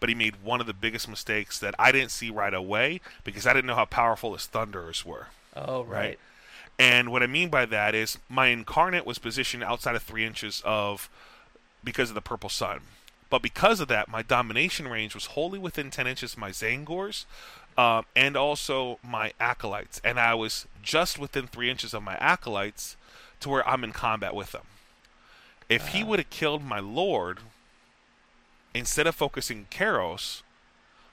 [0.00, 3.46] but he made one of the biggest mistakes that I didn't see right away because
[3.46, 5.28] I didn't know how powerful his thunderers were.
[5.56, 6.18] oh right, right?
[6.80, 10.62] And what I mean by that is my incarnate was positioned outside of three inches
[10.64, 11.08] of
[11.84, 12.80] because of the purple sun.
[13.30, 17.26] But because of that, my domination range was wholly within 10 inches of my Tzaangors
[17.76, 20.00] um, and also my Acolytes.
[20.02, 22.96] And I was just within three inches of my Acolytes
[23.40, 24.64] to where I'm in combat with them.
[25.68, 27.40] If he would have killed my Lord,
[28.74, 30.42] instead of focusing Kairos,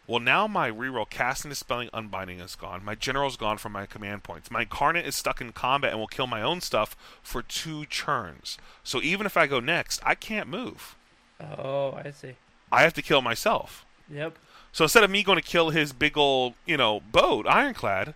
[0.08, 2.86] well, now my reroll casting, dispelling, unbinding is gone.
[2.86, 4.52] My general's gone from my command points.
[4.52, 8.58] My incarnate is stuck in combat and will kill my own stuff for two turns.
[8.84, 10.96] So even if I go next, I can't move.
[11.41, 12.36] Oh i see
[12.72, 13.86] I have to kill myself.
[14.10, 14.38] yep
[14.72, 18.14] So instead of me going to kill his big old, you know, boat, ironclad,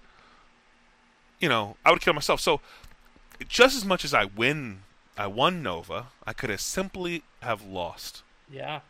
[1.39, 2.41] you know, I would kill myself.
[2.41, 2.59] So
[3.47, 4.79] just as much as I win,
[5.17, 8.23] I won Nova, I could have simply have lost.
[8.51, 8.81] yeah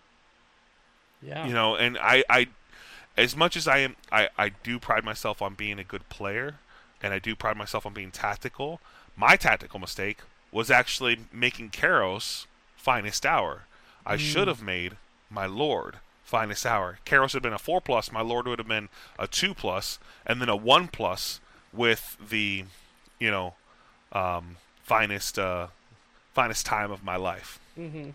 [1.22, 2.48] yeah you know and i i
[3.18, 6.56] as much as i am i i do pride myself on being a good player
[7.04, 8.80] and i do pride myself on being tactical
[9.18, 10.20] my tactical mistake
[10.50, 12.46] was actually making Kairos
[12.78, 13.66] finest hour
[14.06, 14.98] i should have made
[15.30, 18.90] my lord finest hour Kairos had been a 4 plus my lord would have been
[19.18, 21.40] a 2 plus and then a 1 plus
[21.74, 22.66] with the
[23.20, 23.56] you know
[24.12, 25.68] um finest uh
[26.34, 28.10] finest time of my life mm-hmm.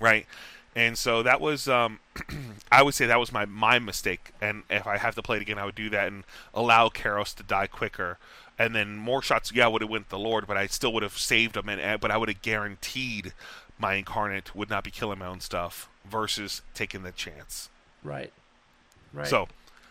[0.00, 0.26] right?
[0.74, 1.98] And so that was, um,
[2.72, 4.32] I would say that was my my mistake.
[4.40, 6.24] And if I have to play it again, I would do that and
[6.54, 8.18] allow Kairos to die quicker.
[8.58, 11.02] And then more shots, yeah, I would have went the Lord, but I still would
[11.02, 11.68] have saved him.
[11.68, 13.32] And but I would have guaranteed
[13.78, 17.68] my incarnate would not be killing my own stuff versus taking the chance.
[18.02, 18.32] right
[19.12, 19.48] right So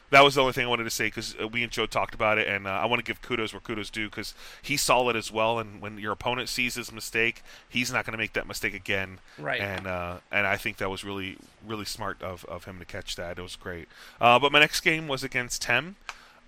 [0.10, 2.14] that was the only thing I wanted to say because uh, we and Joe talked
[2.14, 5.16] about it, and uh, I want to give kudos where kudos due because he's solid
[5.16, 5.60] as well.
[5.60, 9.20] And when your opponent sees his mistake, he's not going to make that mistake again.
[9.38, 9.60] Right.
[9.60, 13.16] And uh, and I think that was really really smart of, of him to catch
[13.18, 13.38] that.
[13.38, 13.90] It was great.
[14.22, 15.98] Uh, but my next game was against Tem.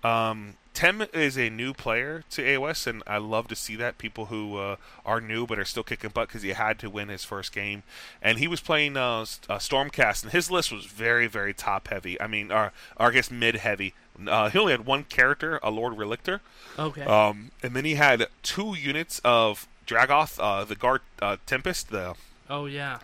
[0.02, 4.26] Um, Tem is a new player to AOS, and I love to see that people
[4.26, 7.24] who uh, are new but are still kicking butt because he had to win his
[7.24, 7.82] first game,
[8.22, 12.20] and he was playing uh, uh, Stormcast, and his list was very, very top heavy.
[12.20, 13.94] I mean, or, or I guess mid heavy.
[14.26, 16.40] Uh, he only had one character, a Lord Relictor,
[16.78, 21.90] okay um, and then he had two units of Dracoth, uh, the Guard uh, Tempest,
[21.90, 22.14] the
[22.48, 23.00] oh yeah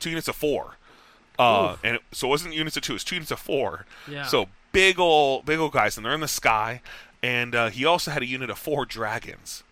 [0.00, 0.76] two units of four.
[1.38, 3.86] Uh, and it, so it wasn't units of two; it's two units of four.
[4.08, 4.24] Yeah.
[4.24, 6.82] So big old, big old guys, and they're in the sky.
[7.22, 9.62] And uh, he also had a unit of four dragons.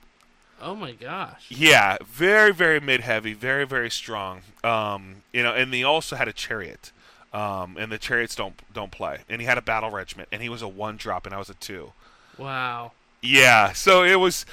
[0.60, 4.42] oh my gosh Yeah, very, very mid-heavy, very, very strong.
[4.64, 6.92] Um, you know, and he also had a chariot.
[7.32, 9.20] Um, and the chariots don't don't play.
[9.28, 11.50] And he had a battle regiment, and he was a one drop, and I was
[11.50, 11.92] a two.
[12.38, 12.92] wow
[13.22, 14.44] Yeah, so it was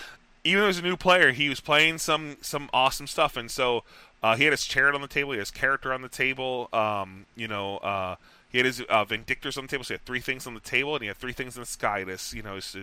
[0.43, 3.83] even as a new player, he was playing some some awesome stuff, and so
[4.21, 5.31] Uh, he had his chariot on the table.
[5.31, 6.67] He had his character on the table.
[6.73, 8.15] Um, you know, uh,
[8.49, 9.83] he had his uh, Vindictors on the table.
[9.83, 11.65] So he had three things on the table, and he had three things in the
[11.67, 12.03] sky.
[12.03, 12.75] This, you know, his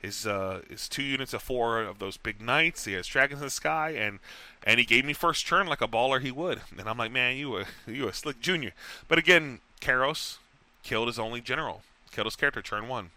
[0.00, 2.84] his uh, his two units of four of those big knights.
[2.86, 4.18] He has dragons in the sky, and
[4.64, 6.60] and he gave me first turn like a baller he would.
[6.78, 8.72] And I'm like, man, you a you a slick junior.
[9.08, 10.38] But again, Kairos
[10.82, 13.10] killed his only general, killed his character turn one,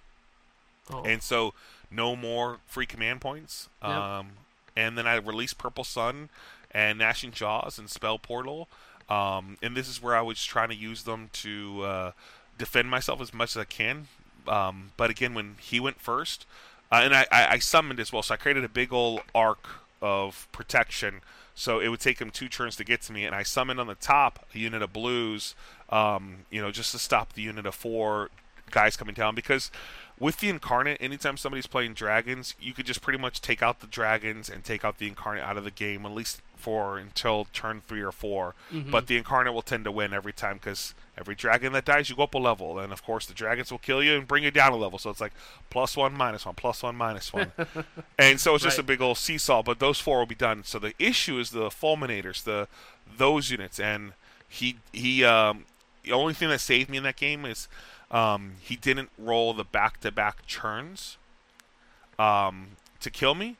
[0.92, 1.04] Oh.
[1.04, 1.54] and so
[1.92, 3.70] no more free command points.
[3.82, 3.92] Yep.
[3.92, 4.28] Um,
[4.76, 6.30] and then I released Purple Sun
[6.72, 8.68] and Gnashing Jaws and Spell Portal.
[9.10, 12.12] Um, and this is where I was trying to use them to uh,
[12.58, 14.08] defend myself as much as I can.
[14.48, 16.46] Um, but again, when he went first,
[16.92, 19.68] uh, and I, I, I summoned as well, so I created a big old arc
[20.02, 21.22] of protection.
[21.56, 23.88] So it would take him two turns to get to me, and I summoned on
[23.88, 25.56] the top a unit of blues,
[25.90, 28.30] um, you know, just to stop the unit of four
[28.72, 29.36] guys coming down.
[29.36, 29.70] Because
[30.20, 33.88] with the incarnate, anytime somebody's playing dragons, you could just pretty much take out the
[33.88, 37.82] dragons and take out the incarnate out of the game, at least for until turn
[37.88, 38.54] three or 4
[38.92, 42.18] But the incarnate will tend to win every time because every dragon that dies, you
[42.18, 44.52] go up a level, and of course the dragons will kill you and bring you
[44.52, 45.00] down a level.
[45.00, 45.32] So it's like
[45.70, 47.54] plus one, minus one, plus one, minus one,
[48.20, 48.84] and so it's just Right.
[48.84, 49.64] a big old seesaw.
[49.64, 50.66] But those four will be done.
[50.66, 52.68] So the issue is the fulminators, the
[53.18, 54.12] those units, and
[54.50, 55.64] he he um,
[56.04, 57.70] the only thing that saved me in that game is
[58.12, 61.18] um, he didn't roll the back-to-back churns
[62.18, 62.70] um,
[63.00, 63.58] to kill me,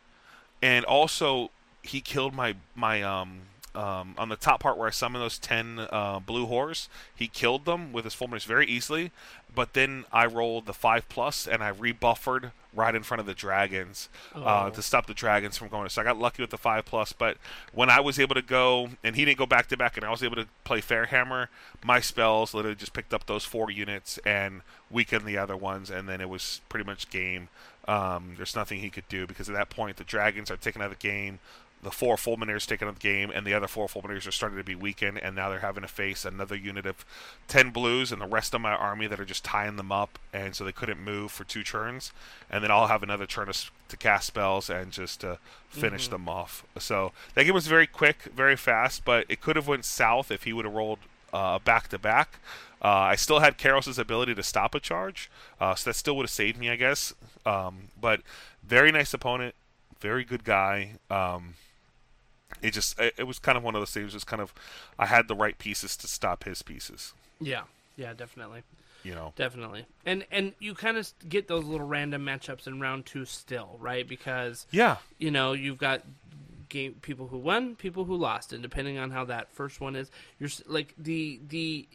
[0.62, 1.52] and also
[1.84, 3.42] he killed my my um,
[3.76, 6.90] um, on the top part where I summoned those ten uh, blue horse.
[7.16, 9.12] He killed them with his fulminators very easily,
[9.54, 13.34] but then I rolled the five plus and I rebuffered right in front of the
[13.34, 14.70] dragons uh, Oh.
[14.70, 15.90] to stop the dragons from going.
[15.90, 17.14] So I got lucky with the five plus.
[17.14, 17.38] But
[17.74, 20.12] when I was able to go and he didn't go back to back, and I
[20.12, 21.48] was able to play Fairhammer,
[21.84, 26.08] my spells literally just picked up those four units and weakened the other ones, and
[26.08, 27.50] then it was pretty much game.
[27.88, 30.92] Um, there's nothing he could do because at that point the dragons are taken out
[30.92, 31.40] of the game.
[31.82, 34.58] The four fulminators taken out of the game, and the other four fulminators are starting
[34.58, 37.06] to be weakened, and now they're having to face another unit of
[37.48, 40.56] ten blues and the rest of my army that are just tying them up, and
[40.56, 42.12] so they couldn't move for two turns,
[42.50, 45.38] and then I'll have another turn to, to cast spells and just uh,
[45.70, 46.66] finish them off.
[46.78, 50.44] So that game was very quick, very fast, but it could have went south if
[50.44, 51.00] he would have rolled
[51.32, 52.40] back to back.
[52.82, 55.30] Uh, I still had Kairos's ability to stop a charge,
[55.60, 57.14] uh, so that still would have saved me, I guess.
[57.46, 58.22] Um, but
[58.66, 59.56] very nice opponent,
[60.00, 60.94] very good guy.
[61.10, 61.56] Um,
[62.62, 64.14] it just it, it was kind of one of those things.
[64.14, 64.54] Just kind of,
[64.98, 67.14] I had the right pieces to stop his pieces.
[67.40, 67.64] yeah,
[67.96, 68.64] yeah, definitely.
[69.04, 69.32] You know.
[69.38, 73.78] Definitely, and and you kind of get those little random matchups in round two still,
[73.80, 74.06] right?
[74.08, 74.98] Because Yeah.
[75.18, 76.02] you know you've got
[76.68, 80.12] game people who won, people who lost, and depending on how that first one is,
[80.38, 81.88] you're like the the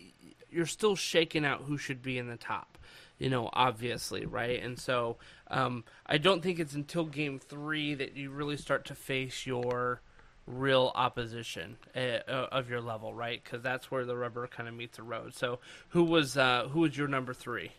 [0.50, 2.78] you're still shaking out who should be in the top.
[3.18, 4.62] You know, obviously, right?
[4.62, 5.16] And so
[5.50, 10.00] um, I don't think it's until game three that you really start to face your
[10.46, 13.42] real opposition uh, of your level, right?
[13.42, 15.34] Because that's where the rubber kind of meets the road.
[15.34, 15.58] So,
[15.90, 17.72] who was uh, who was your number three?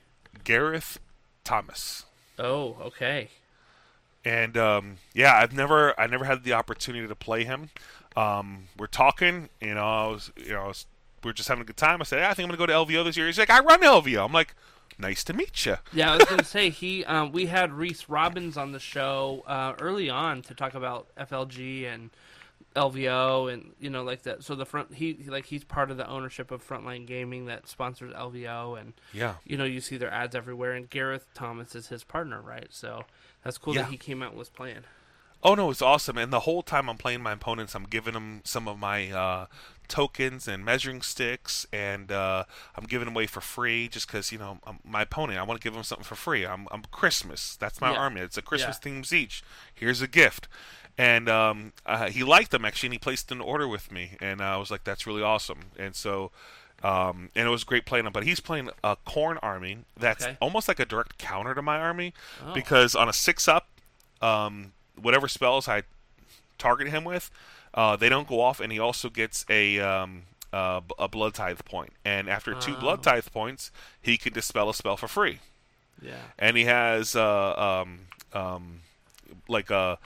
[0.43, 0.99] Gareth
[1.43, 2.05] Thomas.
[2.37, 3.29] Oh, okay.
[4.23, 7.69] and um, yeah, I've never I never had the opportunity to play him.
[8.17, 10.85] Um, we're talking, you know, I was, you know, I was,
[11.23, 11.99] we are just having a good time.
[12.01, 13.25] I said, yeah, I think I'm gonna go to LVO this year.
[13.27, 14.23] He's like, I run LVO.
[14.25, 14.55] I'm like,
[14.97, 15.75] nice to meet you.
[15.91, 17.03] Yeah, I was gonna say he.
[17.05, 21.85] Um, we had Reece Robbins on the show uh, early on to talk about FLG
[21.93, 22.09] and
[22.75, 24.43] LVO and you know like that.
[24.43, 28.13] So the front he like he's part of the ownership of Frontline Gaming that sponsors
[28.13, 30.73] LVO and Yeah, you know you see their ads everywhere.
[30.73, 32.67] And Gareth Thomas is his partner, right?
[32.69, 33.05] So
[33.43, 33.83] that's cool Yeah.
[33.83, 34.83] that he came out and was playing.
[35.43, 36.17] Oh no, it's awesome.
[36.17, 39.45] And the whole time I'm playing my opponents, I'm giving them some of my uh,
[39.87, 42.45] tokens and measuring sticks, and uh,
[42.75, 45.37] I'm giving them away for free just because you know I'm, my opponent.
[45.37, 46.45] I want to give them something for free.
[46.47, 47.55] I'm, I'm Christmas.
[47.57, 47.97] That's my Yeah.
[47.99, 48.21] army.
[48.21, 48.83] It's a Christmas Yeah.
[48.91, 49.43] themes each.
[49.73, 50.47] Here's a gift.
[50.97, 54.41] And um, uh, he liked them actually, and he placed an order with me, and
[54.41, 56.31] I was like, "That's really awesome." And so,
[56.83, 58.13] um, and it was great playing him.
[58.13, 60.37] But he's playing a Khorne army that's Okay.
[60.39, 62.13] almost like a direct counter to my army,
[62.45, 62.53] Oh.
[62.53, 63.67] because on a six up,
[64.21, 65.83] um, whatever spells I
[66.57, 67.29] target him with,
[67.73, 70.23] uh, they don't go off, and he also gets a um,
[70.53, 71.91] uh, a blood tithe point.
[72.05, 73.01] And after two blood Oh.
[73.01, 73.69] tithe points,
[74.01, 75.39] he can dispel a spell for free.
[76.01, 76.13] Yeah.
[76.39, 78.79] And he has uh, um, um,
[79.49, 79.97] like a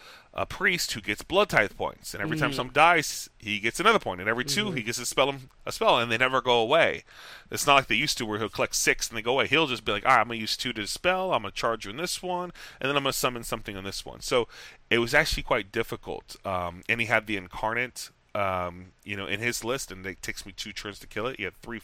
[0.41, 2.55] a priest who gets blood tithe points, and every time Mhm.
[2.55, 5.35] someone dies, he gets another point, and every 2 he gets to spell
[5.65, 7.03] a spell, and they never go away.
[7.51, 9.47] It's not like they used to, where he'll collect six and they go away.
[9.47, 11.33] He'll just be like, "All right, I'm gonna use two to dispel.
[11.33, 14.05] I'm gonna charge you in this one, and then I'm gonna summon something on this
[14.05, 14.47] one." So
[14.89, 16.37] it was actually quite difficult.
[16.45, 20.45] Um, and he had the incarnate um, you know, in his list, and it takes
[20.45, 21.37] me two turns to kill it.
[21.37, 21.81] He had three.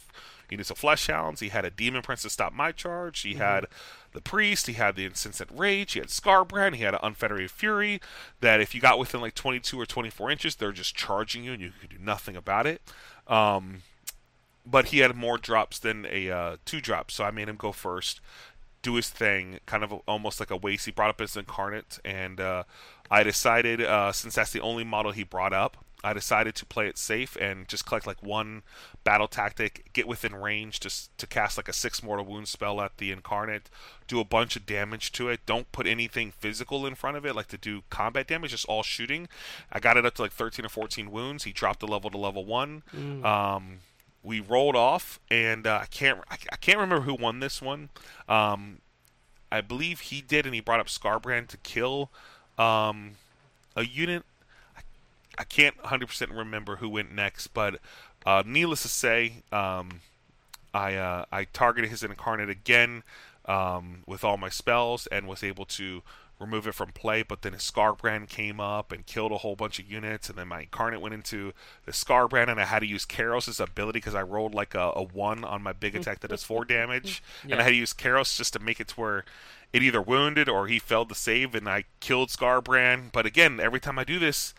[0.47, 1.39] He needs a flesh hounds.
[1.39, 3.21] He had a demon prince to stop my charge.
[3.21, 3.65] He had
[4.15, 4.67] the priest.
[4.67, 5.93] He had the insensate rage.
[5.93, 6.75] He had Skarbrand.
[6.75, 8.01] He had an unfettered fury.
[8.41, 11.61] That if you got within like 22 or 24 inches, they're just charging you, and
[11.61, 12.81] you could do nothing about it.
[13.27, 13.83] Um,
[14.65, 17.71] but he had more drops than a uh, two drops, so I made him go
[17.71, 18.19] first,
[18.81, 20.85] do his thing, kind of almost like a waste.
[20.85, 22.63] He brought up his incarnate, and uh,
[23.11, 26.87] I decided uh, since that's the only model he brought up, I decided to play
[26.87, 28.61] it safe and just collect like one
[29.03, 32.97] battle tactic, get within range to to cast like a six mortal wound spell at
[32.97, 33.69] the incarnate,
[34.07, 35.39] do a bunch of damage to it.
[35.45, 38.83] Don't put anything physical in front of it, like to do combat damage, just all
[38.83, 39.27] shooting.
[39.71, 41.43] I got it up to like 13 or 14 wounds.
[41.43, 42.83] He dropped the level to level one.
[43.25, 43.79] Um,
[44.23, 47.89] we rolled off, and uh, I can't I, I can't remember who won this one.
[48.27, 48.79] Um,
[49.51, 52.09] I believe he did, and he brought up Skarbrand to kill
[52.57, 53.11] um,
[53.75, 54.23] a unit.
[55.37, 57.79] I, I can't 100% remember who went next, but
[58.25, 60.01] uh, needless to say, um,
[60.73, 63.03] I uh, I targeted his incarnate again
[63.45, 66.01] um, with all my spells and was able to
[66.37, 67.23] remove it from play.
[67.23, 70.49] But then his Skarbrand came up and killed a whole bunch of units, and then
[70.49, 71.53] my incarnate went into
[71.85, 75.03] the Skarbrand, and I had to use Kairos' ability because I rolled like a, a
[75.03, 78.35] one on my big attack that does four damage, and I had to use Kairos
[78.35, 79.25] just to make it to where
[79.71, 83.11] it either wounded or he failed to save, and I killed Skarbrand.
[83.13, 84.53] But again, every time I do this,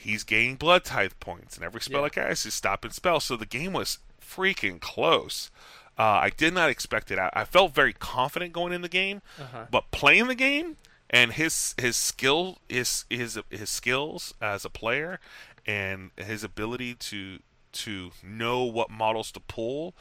[0.00, 2.06] he's gaining blood tithe points, and every spell Yeah.
[2.06, 3.20] I cast is stopping spell.
[3.20, 5.50] So the game was freaking close.
[5.98, 7.18] Uh, I did not expect it.
[7.18, 9.66] I, I felt very confident going in the game, Uh-huh.
[9.70, 10.76] but playing the game
[11.10, 15.20] and his his skill his his his skills as a player
[15.66, 17.40] and his ability to
[17.72, 19.94] to know what models to pull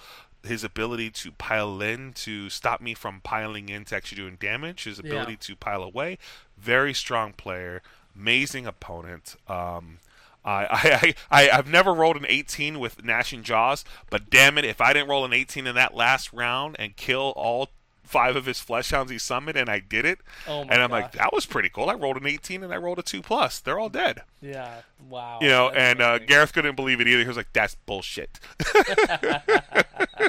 [0.44, 4.86] his ability to pile in to stop me from piling in to actually doing damage
[4.86, 5.10] his Yeah.
[5.12, 6.18] ability to pile away
[6.58, 7.82] very strong player
[8.16, 10.00] amazing opponent um
[10.46, 14.80] I, I, I, I've never rolled an 18 with gnashing jaws, but damn it, if
[14.80, 17.70] I didn't roll an 18 in that last round and kill all
[18.04, 20.90] five of his flesh hounds he summoned, and I did it, Oh my and I'm
[20.90, 21.90] like, that was pretty cool.
[21.90, 23.60] I rolled an 18 and I rolled a 2 plus.
[23.60, 24.24] They're all dead.
[24.42, 24.82] Yeah.
[25.08, 25.40] Wow.
[25.42, 26.20] You know, That's and uh.
[26.20, 27.22] Gareth couldn't believe it either.
[27.22, 28.40] He was like, that's bullshit.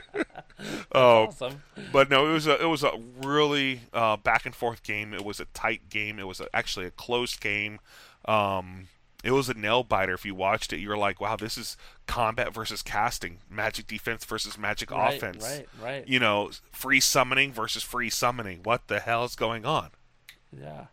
[0.92, 1.62] oh, awesome.
[1.92, 2.92] but no, it was a it was a
[3.22, 5.14] really uh, back and forth game.
[5.14, 6.18] It was a tight game.
[6.18, 7.80] It was a, actually a close game.
[8.26, 8.88] Um,
[9.22, 10.14] it was a nail biter.
[10.14, 11.76] If you watched it, you were like, "Wow, this is
[12.06, 16.08] combat versus casting, magic defense versus magic Right, offense." right, right.
[16.08, 18.60] You know, free summoning versus free summoning.
[18.62, 19.90] What the hell is going on?
[20.52, 20.86] Yeah.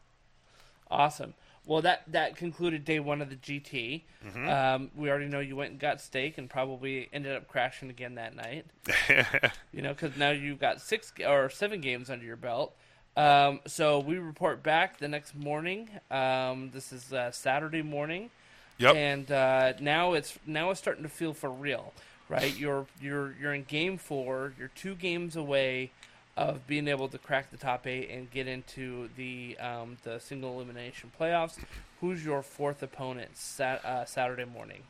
[0.89, 1.33] Awesome.
[1.67, 4.03] Well, that that concluded day one of the GT.
[4.25, 4.47] Mm-hmm.
[4.49, 8.15] Um, we already know you went and got steak and probably ended up crashing again
[8.15, 8.65] that night.
[9.73, 12.73] you know, because now you've got six or seven games under your belt.
[13.17, 15.89] Um, so we report back the next morning.
[16.09, 18.29] Um, this is uh, Saturday morning,
[18.77, 18.95] Yep.
[18.95, 21.91] and uh, now it's now it's starting to feel for real,
[22.29, 22.55] right?
[22.57, 24.53] You're you're you're in game four.
[24.57, 25.91] You're two games away
[26.37, 30.53] of being able to crack the top eight and get into the um, the single
[30.55, 31.57] elimination playoffs.
[31.99, 34.83] Who's your fourth opponent sat- uh, Saturday morning?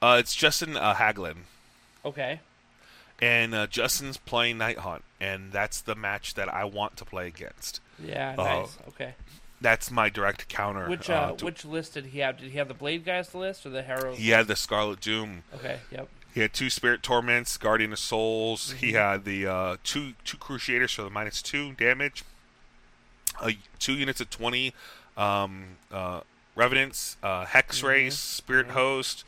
[0.00, 1.38] uh, it's Justin uh, Haglin.
[2.04, 2.40] Okay,
[3.20, 7.80] and uh, Justin's playing Nighthaunt, and that's the match that I want to play against.
[8.02, 8.78] yeah, Uh, nice.
[8.88, 9.14] Okay,
[9.60, 10.88] That's my direct counter.
[10.88, 12.38] which uh, to- which list did he have?
[12.38, 14.14] Did he have the Blade Guys list or the Harrow?
[14.14, 15.42] he had the Scarlet Doom.
[15.56, 16.08] Okay, yep.
[16.36, 18.72] He had two Spirit Torments, Guardian of Souls.
[18.72, 18.96] He Mm-hmm.
[18.96, 22.24] had the uh, two two Cruciators for the minus two damage.
[23.40, 24.74] Uh, two units of twenty
[25.16, 26.20] um, uh,
[26.54, 27.86] Revenants, uh, Hex Mm-hmm.
[27.86, 29.24] Race, Spirit Host,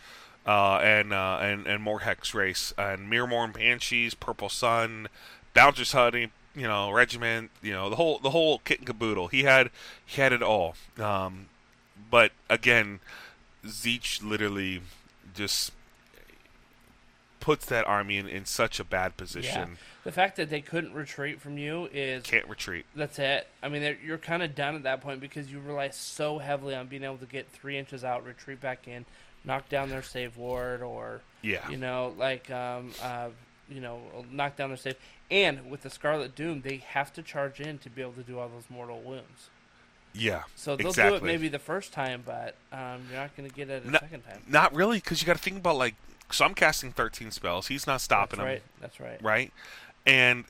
[0.46, 5.08] uh, and uh, and and more Hexwraiths and Myrmourn Banshees, Purple Sun,
[5.54, 6.28] Bouncer's Honey.
[6.54, 7.50] You know, Regiment.
[7.62, 9.28] You know, the whole the whole kit and caboodle.
[9.28, 9.70] He had
[10.04, 10.74] he had it all.
[10.98, 11.46] Um,
[12.10, 13.00] but again,
[13.64, 14.82] Tzeentch literally
[15.34, 15.72] just
[17.48, 19.18] puts that army in, in such a bad Yeah.
[19.24, 19.78] position.
[20.04, 22.84] The fact that they couldn't retreat from you is Can't retreat.
[22.94, 23.46] that's it.
[23.62, 26.88] I mean, you're kind of done at that point because you rely so heavily on
[26.88, 29.06] being able to get three inches out, retreat back in,
[29.44, 31.66] knock down their save ward, or Yeah.
[31.70, 33.28] you know, like um, uh,
[33.70, 34.00] you know,
[34.30, 34.96] knock down their save.
[35.30, 38.38] And with the Scarlet Doom, they have to charge in to be able to do
[38.38, 39.48] all those mortal wounds.
[40.14, 40.42] Yeah.
[40.56, 41.18] So they'll exactly.
[41.18, 43.90] do it maybe the first time, but um, you're not going to get it a
[43.90, 44.40] No- second time.
[44.48, 45.94] Not really, because you got to think about like.
[46.30, 47.68] So I'm casting 13 spells.
[47.68, 48.58] He's not stopping That's right.
[48.60, 49.22] them, That's right.
[49.22, 49.52] right?
[50.06, 50.44] And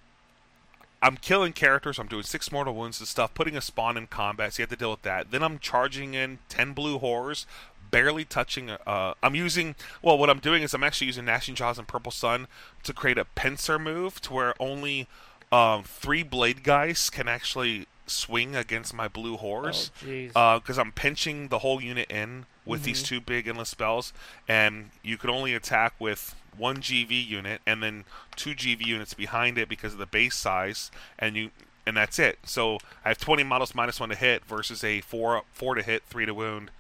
[1.01, 1.99] I'm killing characters.
[1.99, 3.33] I'm doing six mortal wounds and stuff.
[3.35, 5.31] Putting a spawn in combat, so you have to deal with that.
[5.31, 7.47] Then I'm charging in 10 blue horrors,
[7.91, 8.71] barely touching.
[8.71, 9.77] Uh, I'm using.
[10.03, 12.49] Well, what I'm doing is I'm actually using Gnashing Jaws and Purple Sun
[12.83, 15.07] to create a pincer move to where only
[15.53, 20.61] um, three blade guys can actually swing against my blue horse Oh, jeez.
[20.61, 23.15] because I'm pinching the whole unit in with these Mm-hmm.
[23.17, 24.13] two big endless spells,
[24.47, 28.05] and you could only attack with one GV unit and then
[28.37, 31.51] two GV units behind it because of the base size, and you
[31.87, 32.39] and that's it.
[32.45, 36.03] So I have 20 models minus one to hit versus a four four to hit,
[36.05, 36.71] three to wound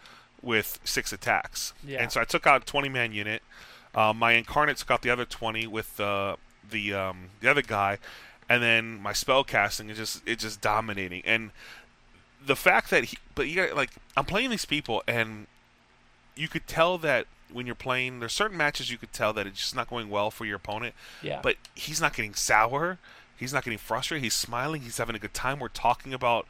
[0.42, 1.72] with six attacks.
[1.86, 2.02] Yeah.
[2.02, 3.42] And so I took out a 20 man unit.
[3.94, 6.36] Uh, my incarnate took out the other 20 with uh,
[6.70, 7.96] the um, the other guy,
[8.48, 11.22] and then my spell casting is just it's just dominating.
[11.24, 11.50] And
[12.44, 15.46] the fact that he, but you got like I'm playing these people, and
[16.34, 19.58] you could tell that when you're playing, there's certain matches you could tell that it's
[19.58, 20.94] just not going well for your opponent.
[21.22, 21.40] Yeah.
[21.42, 22.98] But he's not getting sour.
[23.36, 24.24] He's not getting frustrated.
[24.24, 24.82] He's smiling.
[24.82, 25.58] He's having a good time.
[25.58, 26.46] We're talking about,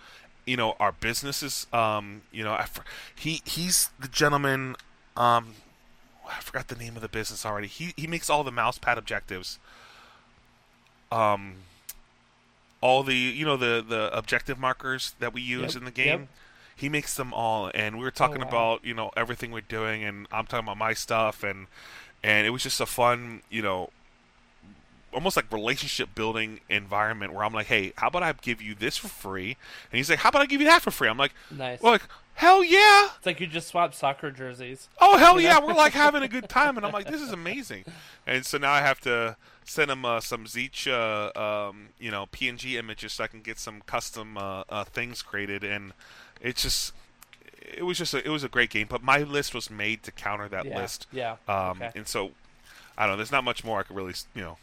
[0.46, 1.66] you know, our businesses.
[1.72, 2.66] Um, you know, I,
[3.14, 4.76] he he's the gentleman.
[5.16, 5.54] Um,
[6.28, 7.68] I forgot the name of the business already.
[7.68, 9.58] He he makes all the mouse pad objectives.
[11.12, 11.54] Um,
[12.80, 16.20] all the you know the the objective markers that we use Yep, in the game.
[16.20, 16.28] yep.
[16.76, 18.48] He makes them all, and we were oh, talking Oh, wow.
[18.50, 21.66] about you know everything we're doing, and I'm talking about my stuff, and
[22.22, 23.90] and it was just a fun you know
[25.12, 28.98] almost like relationship building environment where I'm like, hey, how about I give you this
[28.98, 29.56] for free?
[29.90, 31.08] And he's like, how about I give you that for free?
[31.08, 31.80] I'm like, Nice.
[31.80, 32.02] well, like
[32.34, 34.88] hell yeah, it's like you just swapped soccer jerseys.
[35.00, 37.84] oh hell yeah, we're like having a good time, and I'm like, this is amazing.
[38.26, 39.36] And so now I have to
[39.68, 41.38] send him uh, some Tzeentch, uh,
[41.68, 45.64] um, you know, PNG images so I can get some custom uh, uh, things created,
[45.64, 45.92] and
[46.40, 46.92] it's just.
[47.60, 50.12] It was just a, it was a great game, but my list was made to
[50.12, 51.06] counter that Yeah, list.
[51.12, 51.92] yeah, Um, okay.
[51.94, 52.30] And so,
[52.96, 53.16] I don't know.
[53.18, 54.58] There's not much more I could really, you know.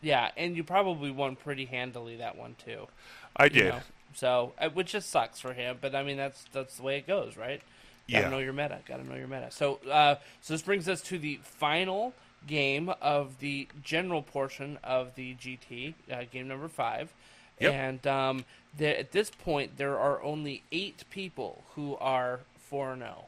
[0.00, 2.88] Yeah, and you probably won pretty handily that one too.
[3.36, 3.64] I you did.
[3.64, 3.84] know?
[4.14, 7.06] So, uh, which just sucks for him, but I mean that's that's the way it
[7.06, 7.62] goes, right?
[8.10, 8.28] Gotta Yeah.
[8.28, 8.80] know your meta.
[8.86, 9.50] Gotta know your meta.
[9.50, 12.14] So, uh, so this brings us to the final
[12.46, 17.12] game of the general portion of the GT, uh, game number five.
[17.60, 17.72] Yep.
[17.72, 18.44] And um,
[18.76, 23.24] the, at this point, there are only eight people who are four and zero.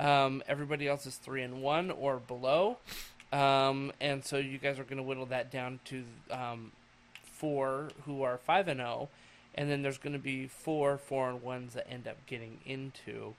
[0.00, 2.78] Um, everybody else is three and one or below,
[3.32, 6.72] um, and so you guys are going to whittle that down to um,
[7.22, 9.08] four who are five and zero,
[9.54, 13.34] and then there's going to be four four and ones that end up getting into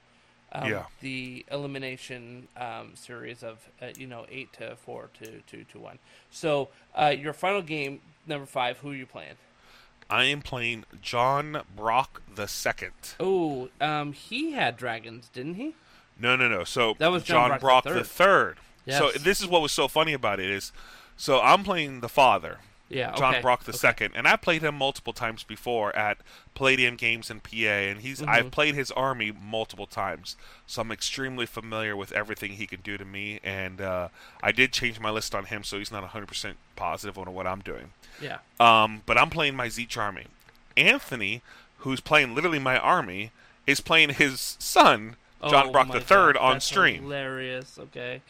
[0.52, 0.84] um, Yeah.
[1.00, 5.98] the elimination um, series of uh, you know eight to four to two to one.
[6.30, 9.34] So uh, your final game number five, who are you playing?
[10.08, 12.92] I am playing John Brock the second.
[13.18, 15.74] Oh, um, he had dragons, didn't he?
[16.18, 16.62] No, no, no.
[16.64, 18.06] So That was John Brock Brock the third.
[18.06, 18.58] third.
[18.88, 20.70] So this is what was so funny about it is,
[21.16, 22.58] so I'm playing the father,
[22.88, 23.78] Yeah, John okay, Brock the okay.
[23.78, 26.18] second, and I played him multiple times before at
[26.54, 28.30] Palladium Games in PA, and he's Mm-hmm.
[28.30, 30.36] I've played his army multiple times,
[30.66, 34.08] so I'm extremely familiar with everything he can do to me, and uh,
[34.42, 37.60] I did change my list on him, so he's not 100% positive on what I'm
[37.60, 37.92] doing.
[38.20, 38.38] Yeah.
[38.58, 40.26] Um, but I'm playing my Tzeentch army.
[40.76, 41.42] Anthony,
[41.78, 43.32] who's playing literally my army,
[43.66, 45.16] is playing his son,
[45.48, 47.02] John Oh Brock the third, on that's stream.
[47.02, 47.78] Hilarious.
[47.78, 48.22] Okay.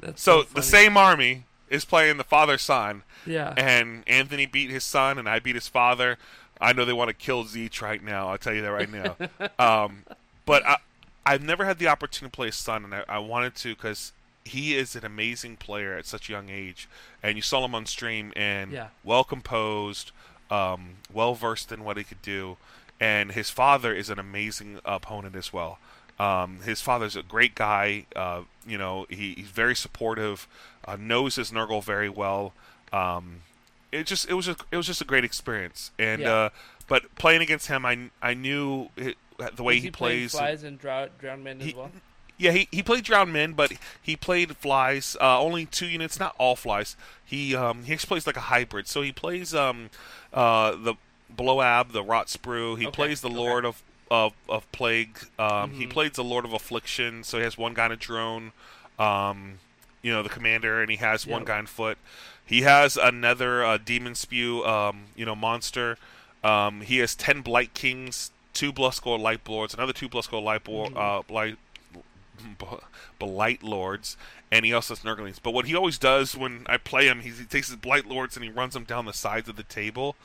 [0.00, 3.54] That's So so the same army is playing the father son, Yeah.
[3.56, 6.18] and Anthony beat his son, and I beat his father.
[6.60, 8.28] I know they want to kill Tzeentch right now.
[8.28, 9.16] I'll tell you that right now.
[9.84, 10.04] um,
[10.46, 10.76] but I,
[11.26, 14.12] I've never had the opportunity to play his son, and I, I wanted to because
[14.44, 16.88] he is an amazing player at such a young age.
[17.22, 18.88] And you saw him on stream, and Yeah.
[19.02, 20.12] well composed,
[20.50, 22.56] um, well versed in what he could do.
[23.00, 25.78] And his father is an amazing opponent as well.
[26.18, 28.06] Um, his father's a great guy.
[28.14, 30.48] Uh, you know, he, he's very supportive,
[30.86, 32.52] uh, knows his Nurgle very well.
[32.92, 33.40] Um,
[33.92, 35.90] it just it was just, it was just a great experience.
[35.98, 36.32] And Yeah.
[36.34, 36.48] uh,
[36.88, 39.16] but playing against him, I I knew it,
[39.54, 40.32] the way Was he, plays.
[40.32, 41.90] flies and drow- drowned men as He- well.
[42.38, 43.72] Yeah, he, he played drowned men, but
[44.02, 45.16] he played flies.
[45.18, 46.94] Uh, only two units, not all flies.
[47.24, 48.86] He um, he plays like a hybrid.
[48.88, 49.88] So he plays um,
[50.34, 50.96] uh, the
[51.34, 52.78] Bloab, the Rot Sprue.
[52.78, 53.36] He Okay, plays the okay.
[53.38, 55.18] Lord of of, of Plague.
[55.38, 55.80] Um, Mm-hmm.
[55.80, 57.24] He plays the Lord of Affliction.
[57.24, 58.52] So he has one guy in a drone.
[58.98, 59.58] Um,
[60.02, 61.46] you know the commander, and he has one Yep.
[61.48, 61.98] guy on foot.
[62.44, 65.98] He has another uh, Demon Spew, um, you know, monster.
[66.44, 70.84] Um, he has ten Blight Kings, two Bluskull Light Lords, another two Bluskull Light Bo-
[70.86, 70.96] Mm-hmm.
[70.96, 71.56] uh, Blight
[73.18, 74.16] Blight Lords,
[74.52, 75.38] and he also has Nurglings.
[75.42, 78.36] But what he always does when I play him, he's, he takes his Blight Lords
[78.36, 80.16] and he runs them down the sides of the table,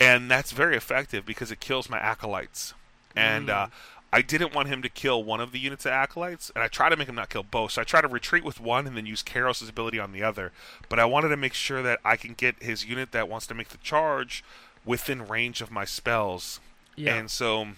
[0.00, 2.72] and that's very effective because it kills my acolytes.
[3.16, 3.66] And uh,
[4.12, 6.88] I didn't want him to kill one of the units of acolytes, and I try
[6.88, 7.72] to make him not kill both.
[7.72, 10.52] So I try to retreat with one and then use Kairos' ability on the other.
[10.88, 13.54] But I wanted to make sure that I can get his unit that wants to
[13.54, 14.44] make the charge
[14.84, 16.60] within range of my spells.
[16.94, 17.16] Yeah.
[17.16, 17.68] And so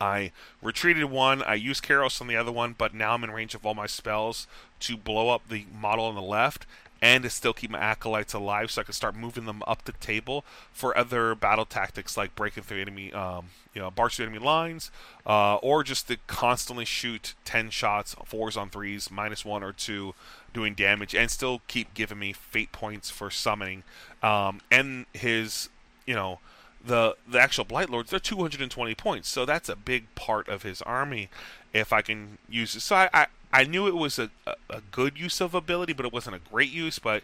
[0.00, 3.54] I retreated one, I used Kairos on the other one, but now I'm in range
[3.54, 4.46] of all my spells
[4.80, 6.66] to blow up the model on the left.
[7.04, 9.92] And to still keep my acolytes alive, so I can start moving them up the
[9.92, 14.42] table for other battle tactics like breaking through enemy, um, you know, barge through enemy
[14.42, 14.90] lines,
[15.26, 20.14] uh, or just to constantly shoot ten shots, fours on threes, minus one or two,
[20.54, 23.82] doing damage, and still keep giving me fate points for summoning,
[24.22, 25.68] um, and his,
[26.06, 26.38] you know
[26.82, 30.80] the the actual Blight Lords, they're 220 points, so that's a big part of his
[30.80, 31.28] army.
[31.74, 34.80] If I can use it, so I I, I knew it was a, a, a
[34.90, 37.22] good use of ability, but it wasn't a great use, but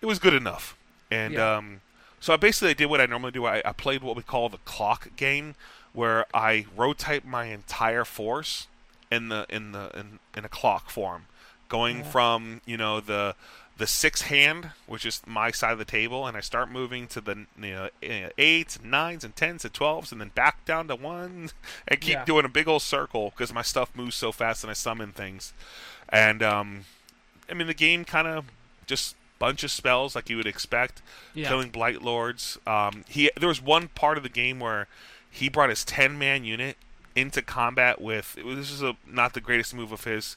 [0.00, 0.76] it was good enough.
[1.10, 1.56] And Yeah.
[1.56, 1.80] um,
[2.20, 3.44] so I basically did what I normally do.
[3.46, 5.54] I, I played what we call the clock game,
[5.92, 8.66] where I rotate my entire force
[9.10, 11.26] in the in the in, in a clock form,
[11.68, 13.34] going from you know the
[13.78, 17.20] the six hand, which is my side of the table, and I start moving to
[17.20, 17.88] the you know,
[18.38, 21.50] eights, nines, and tens, and twelves, and then back down to one,
[21.88, 22.24] and keep Yeah.
[22.24, 25.52] doing a big old circle because my stuff moves so fast and I summon things.
[26.08, 26.84] And um,
[27.50, 28.46] I mean, the game kind of
[28.86, 31.02] just bunch of spells like you would expect,
[31.34, 31.48] Yeah.
[31.48, 32.58] killing blight lords.
[32.66, 34.88] Um, he there was one part of the game where
[35.30, 36.78] he brought his ten man unit
[37.14, 38.36] into combat with.
[38.38, 40.36] It was, this is a not the greatest move of his.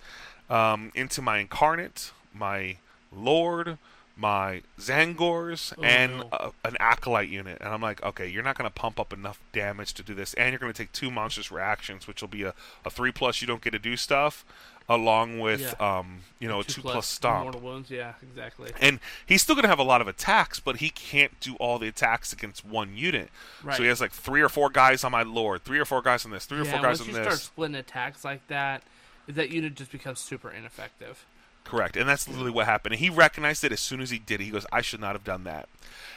[0.50, 2.78] Um, into my incarnate, my
[3.12, 3.78] lord,
[4.16, 6.30] my Tzaangors, Oh, and no.
[6.34, 7.58] a, an acolyte unit.
[7.62, 10.34] And I'm like, okay, you're not going to pump up enough damage to do this,
[10.34, 12.54] and you're going to take two monstrous reactions, which will be a,
[12.86, 13.42] a three plus.
[13.42, 14.44] You don't get to do stuff,
[14.90, 15.98] along with Yeah.
[16.00, 17.44] um, you know, a two plus stomp.
[17.44, 17.90] Mortal wounds.
[17.92, 18.72] Yeah, exactly.
[18.82, 21.80] And he's still going to have a lot of attacks, but he can't do all
[21.80, 23.30] the attacks against one unit.
[23.64, 23.78] Right.
[23.78, 26.26] So he has like three or four guys on my lord, three or four guys
[26.26, 27.16] on this, three or four guys on this.
[27.16, 28.84] once you start splitting attacks like that,
[29.28, 31.24] that unit just becomes super ineffective.
[31.70, 31.96] Correct.
[31.96, 32.94] And that's literally what happened.
[32.94, 34.46] And he recognized it as soon as he did it.
[34.46, 35.70] He goes, I should not have done that.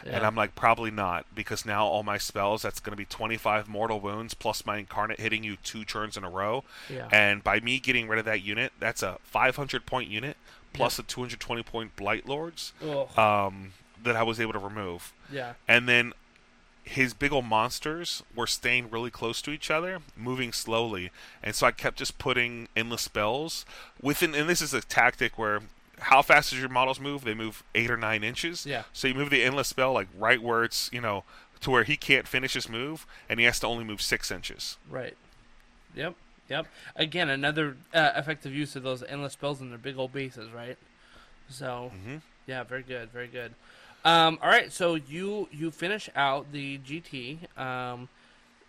[0.04, 3.68] And I'm like, probably not, because now all my spells, that's going to be 25
[3.68, 6.64] mortal wounds plus my incarnate hitting you two turns in a row.
[6.90, 7.08] Yeah.
[7.12, 10.36] And by me getting rid of that unit, that's a 500 point unit
[10.72, 12.72] plus a 220 point Blight Lords
[13.16, 15.12] um, that I was able to remove.
[15.30, 15.52] yeah.
[15.68, 16.14] and then
[16.82, 21.10] his big old monsters were staying really close to each other, moving slowly,
[21.42, 23.64] and so I kept just putting endless spells
[24.00, 24.34] within.
[24.34, 25.60] And this is a tactic where
[25.98, 27.22] how fast does your models move?
[27.24, 28.66] They move eight or nine inches.
[28.66, 28.82] Yeah.
[28.92, 31.22] So you move the endless spell like right where it's you know
[31.60, 34.76] to where he can't finish his move, and he has to only move six inches.
[34.90, 35.16] Right.
[35.94, 36.14] Yep.
[36.48, 36.66] Yep.
[36.96, 40.76] Again, another uh, effective use of those endless spells in their big old bases, right?
[41.48, 42.16] So, Mm-hmm.
[42.46, 43.54] yeah, very good, very good.
[44.04, 48.08] Um, all right, so you you finish out the GT um,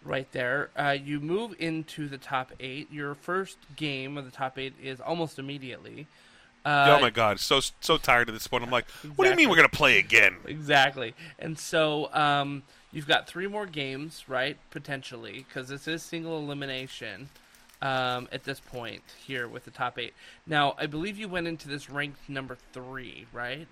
[0.03, 0.69] right there.
[0.75, 2.91] Uh, you move into the top eight.
[2.91, 6.07] Your first game of the top eight is almost immediately.
[6.65, 8.63] Uh, oh my god, so so tired at this point.
[8.63, 10.37] I'm like, what do you mean we're gonna play again?
[10.45, 11.13] Exactly.
[11.39, 14.57] And so um, you've got three more games, right?
[14.69, 17.29] Potentially, because this is single elimination
[17.81, 20.13] um, at this point here with the top eight.
[20.47, 23.67] Now, I believe you went into this ranked number three, right?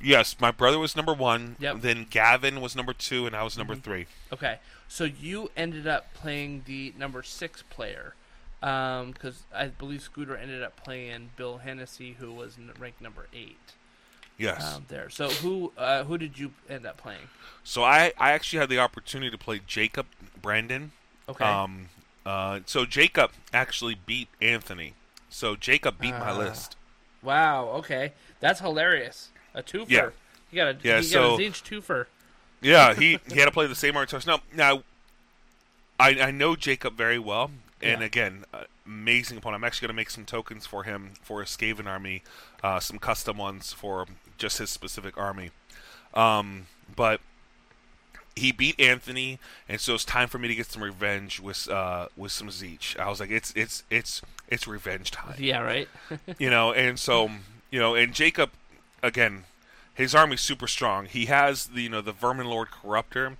[0.00, 1.56] Yes, my brother was number one.
[1.60, 1.74] Yep.
[1.76, 1.82] Mm-hmm.
[1.82, 4.06] Then Gavin was number two, and I was number three.
[4.32, 4.58] Okay.
[4.88, 8.14] So you ended up playing the number six player.
[8.60, 13.56] Because I believe Scooter ended up playing Bill Hennessy, who was ranked number eight
[14.36, 14.74] Yes.
[14.74, 15.08] um, there.
[15.08, 17.28] So who uh, who did you end up playing?
[17.64, 20.06] So I, I actually had the opportunity to play Jacob
[20.40, 20.92] Brandon.
[21.28, 21.44] Okay.
[21.44, 21.88] Um,
[22.26, 24.94] uh, so Jacob actually beat Anthony.
[25.30, 26.36] So Jacob beat my Ah.
[26.38, 26.76] list.
[27.22, 27.68] Wow.
[27.76, 29.28] Okay, that's hilarious.
[29.60, 29.86] A twofer.
[29.90, 30.10] Yeah.
[30.50, 32.06] You got a Yeah, you so- got a Tzeentch twofer.
[32.60, 34.26] Yeah, he, he had to play the same artist.
[34.26, 34.82] Now, now,
[35.98, 37.50] I I know Jacob very well,
[37.82, 38.06] and Yeah.
[38.06, 38.44] again,
[38.86, 39.62] amazing opponent.
[39.62, 42.22] I'm actually going to make some tokens for him for his Skaven army,
[42.62, 44.06] uh, some custom ones for
[44.38, 45.50] just his specific army.
[46.14, 46.66] Um,
[46.96, 47.20] but
[48.36, 49.38] he beat Anthony,
[49.68, 52.98] and so it's time for me to get some revenge with uh, with some Tzeentch.
[52.98, 55.60] I was like, it's it's it's it's revenge time Yeah.
[55.60, 55.88] Right.
[56.38, 57.30] you know, and so
[57.70, 58.50] you know, and Jacob
[59.02, 59.44] again,
[59.94, 61.06] his army's super strong.
[61.06, 63.36] He has the you know the Vermin Lord Corruptor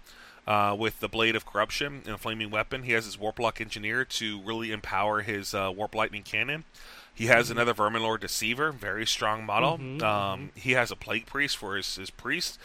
[0.46, 2.82] uh, with the Blade of Corruption and a flaming weapon.
[2.84, 6.64] He has his Warlock Engineer to really empower his uh, Warp Lightning Cannon.
[7.12, 9.78] He has another Vermin Lord Deceiver, very strong model.
[10.02, 12.58] um, He has a Plague Priest for his, his priest.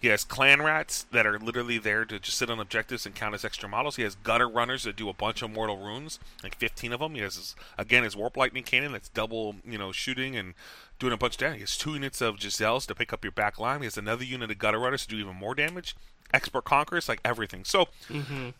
[0.00, 3.34] He has clan rats that are literally there to just sit on objectives and count
[3.34, 3.96] as extra models.
[3.96, 7.14] He has gutter runners that do a bunch of mortal wounds, like 15 of them.
[7.14, 10.54] He has his, again his warp lightning cannon that's double, you know, shooting and
[10.98, 11.56] doing a bunch of damage.
[11.56, 13.80] He has two units of Jezzails to pick up your back line.
[13.80, 15.94] He has another unit of gutter runners to do even more damage.
[16.32, 17.64] Expert conquerors, like everything.
[17.64, 18.50] So mm-hmm.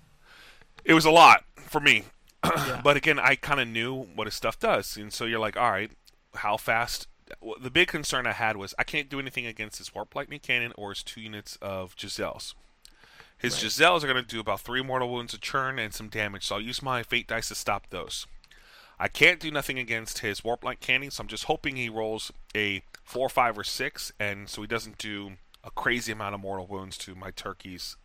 [0.85, 2.05] it was a lot for me.
[2.83, 5.71] But again, I kind of knew what his stuff does, and so you're like, all
[5.71, 5.91] right,
[6.37, 7.07] how fast?
[7.61, 10.73] The big concern I had was I can't do anything against his warp lightning cannon
[10.77, 12.55] or his two units of Jezzails.
[13.39, 16.47] His Jezzails are going to do about three mortal wounds a turn and some damage,
[16.47, 18.27] so I'll use my fate dice to stop those.
[18.99, 22.31] I can't do nothing against his warp light cannon, so I'm just hoping he rolls
[22.55, 25.33] a four, five, or six, and so he doesn't do
[25.65, 27.97] a crazy amount of mortal wounds to my turkeys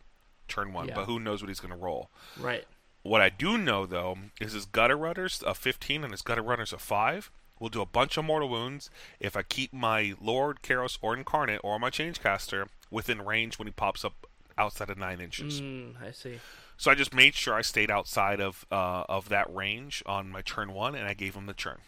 [0.48, 0.88] turn one.
[0.88, 0.94] Yeah.
[0.94, 2.10] But who knows what he's going to roll?
[2.38, 2.64] Right.
[3.02, 6.72] What I do know though is his gutter runners a 15 and his gutter runners
[6.72, 10.98] a five will do a bunch of mortal wounds if I keep my Lord, Kairos,
[11.00, 14.26] or Incarnate or my Changecaster within range when he pops up
[14.58, 15.60] outside of nine inches.
[15.60, 16.40] Mm, I see.
[16.78, 20.42] So I just made sure I stayed outside of uh, of that range on my
[20.42, 21.78] turn one, and I gave him the turn.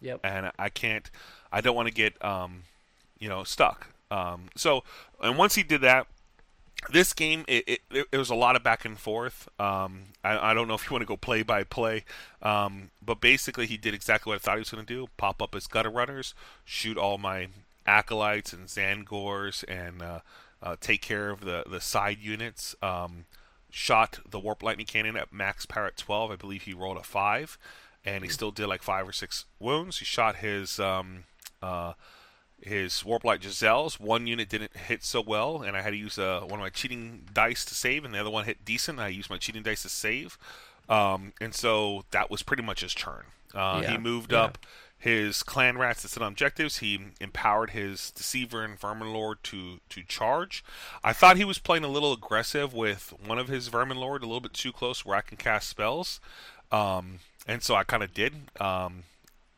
[0.00, 0.20] Yep.
[0.22, 1.10] And I can't,
[1.50, 2.62] I don't want to get, um,
[3.18, 3.88] you know, stuck.
[4.12, 4.84] Um, so,
[5.20, 6.06] and once he did that,
[6.90, 9.48] this game it, it, it was a lot of back and forth.
[9.58, 12.04] Um, I, I don't know if you want to go play by play,
[12.42, 15.42] um, but basically he did exactly what I thought he was going to do: pop
[15.42, 16.34] up his gutter runners,
[16.64, 17.48] shoot all my
[17.86, 20.20] acolytes and Tzaangors, and uh,
[20.62, 22.74] uh, take care of the the side units.
[22.82, 23.24] Um,
[23.70, 26.30] shot the warp lightning cannon at max power at 12.
[26.30, 27.58] I believe he rolled a five,
[28.04, 29.98] and he still did like five or six wounds.
[29.98, 31.24] He shot his um,
[31.62, 31.92] uh,
[32.60, 33.98] his warp light Jezzails.
[34.00, 36.70] One unit didn't hit so well, and I had to use uh, one of my
[36.70, 38.98] cheating dice to save, and the other one hit decent.
[39.00, 40.38] I used my cheating dice to save,
[40.88, 43.24] um, and so that was pretty much his turn.
[43.54, 44.42] Uh, Yeah, He moved yeah.
[44.42, 44.58] up
[45.00, 46.78] his clan rats to set on objectives.
[46.78, 50.64] He empowered his deceiver and vermin lord to to charge.
[51.04, 54.26] I thought he was playing a little aggressive with one of his vermin lord, a
[54.26, 56.20] little bit too close where I can cast spells,
[56.72, 58.50] um, and so I kind of did.
[58.60, 59.04] Um,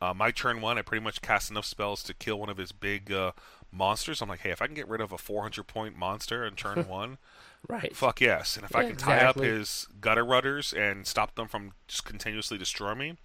[0.01, 2.71] uh, my turn one, I pretty much cast enough spells to kill one of his
[2.71, 3.31] big uh,
[3.71, 4.21] monsters.
[4.21, 6.79] I'm like, hey, if I can get rid of a 400 point monster in turn
[6.87, 7.17] one,
[7.67, 7.95] Right.
[7.95, 8.55] fuck yes.
[8.55, 12.57] And if I can tie up his gutter runners and stop them from just continuously
[12.57, 13.17] destroying me,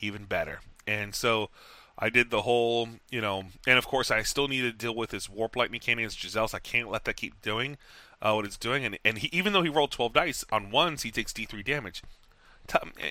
[0.00, 0.60] even better.
[0.86, 1.48] And so
[1.96, 5.12] I did the whole, you know, and of course I still need to deal with
[5.12, 6.52] his warp lightning cannon, his Jezzails.
[6.54, 7.76] I can't let that keep doing
[8.20, 8.84] uh, what it's doing.
[8.84, 12.02] And and he, even though he rolled 12 dice on ones, he takes D3 damage.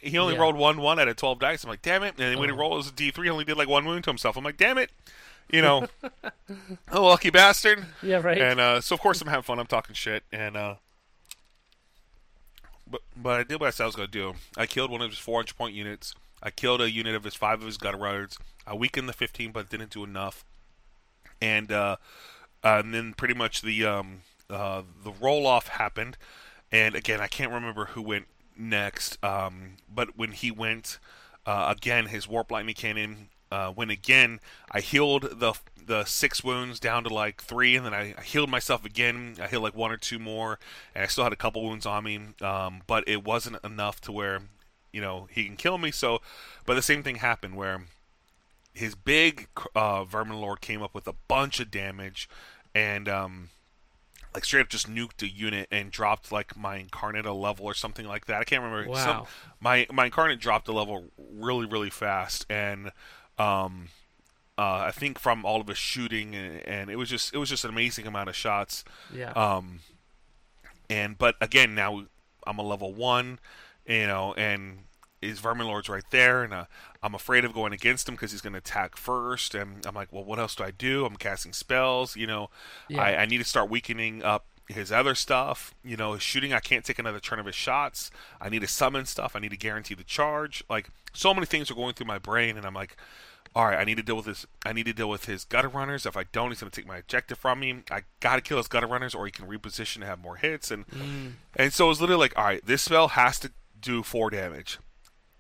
[0.01, 0.39] He only Yeah.
[0.41, 1.63] rolled one one out of 12 dice.
[1.63, 2.09] I'm like, damn it.
[2.17, 2.57] And then when he Oh.
[2.59, 4.35] rolled his D3, he only did like one wound to himself.
[4.35, 4.91] I'm like, damn it.
[5.51, 5.87] You know,
[6.91, 7.85] oh, lucky bastard.
[8.01, 8.41] Yeah, right.
[8.41, 9.59] And uh, so of course I'm having fun.
[9.59, 10.75] I'm talking shit, and uh,
[12.89, 14.33] but but I did what I said I was going to do.
[14.57, 16.15] I killed one of his 400 point units.
[16.41, 18.37] I killed a unit of his five of his gutter runners.
[18.67, 20.43] I weakened the 15, but didn't do enough.
[21.41, 21.97] And uh,
[22.63, 26.17] uh, and then pretty much the um, uh, the roll off happened.
[26.71, 28.25] And again, I can't remember who went
[28.57, 29.23] next.
[29.23, 30.99] Um, but when he went
[31.45, 34.39] uh, again, his warp lightning cannon uh, went again.
[34.71, 35.53] I healed the
[35.85, 39.35] the six wounds down to like three, and then I, I healed myself again.
[39.41, 40.57] I healed like one or two more,
[40.95, 42.19] and I still had a couple wounds on me.
[42.41, 44.41] Um, but it wasn't enough to where
[44.91, 45.91] you know he can kill me.
[45.91, 46.21] So,
[46.65, 47.81] but the same thing happened where
[48.73, 52.29] his big uh, vermin lord came up with a bunch of damage,
[52.73, 53.49] and um,
[54.33, 57.73] like straight up just nuked a unit and dropped like my incarnate a level or
[57.73, 58.39] something like that.
[58.39, 58.89] I can't remember.
[58.89, 59.27] Wow.
[59.59, 62.91] my my incarnate dropped a level really really fast, and
[63.37, 63.89] um,
[64.57, 67.49] uh, I think from all of his shooting, and, and it was just it was
[67.49, 68.83] just an amazing amount of shots.
[69.13, 69.31] yeah.
[69.31, 69.79] Um,
[70.89, 72.03] and but again, now
[72.45, 73.39] I'm a level one,
[73.87, 74.79] you know, and
[75.23, 76.65] his vermin lord's right there, and uh,
[77.01, 79.55] I'm afraid of going against him because he's going to attack first.
[79.55, 81.05] And I'm like, well, what else do I do?
[81.05, 82.49] I'm casting spells, you know.
[82.87, 83.01] Yeah.
[83.01, 86.53] I, I need to start weakening up his other stuff, you know, his shooting.
[86.53, 88.11] I can't take another turn of his shots.
[88.39, 89.35] I need to summon stuff.
[89.35, 90.63] I need to guarantee the charge.
[90.69, 92.97] Like so many things are going through my brain, and I'm like,
[93.55, 94.45] all right, I need to deal with this.
[94.65, 96.05] I need to deal with his gutter runners.
[96.05, 97.83] If I don't, he's going to take my objective from me.
[97.91, 100.71] I got to kill his gutter runners, or he can reposition to have more hits.
[100.71, 100.85] And
[101.55, 104.79] and so it was literally like, all right, this spell has to do four damage.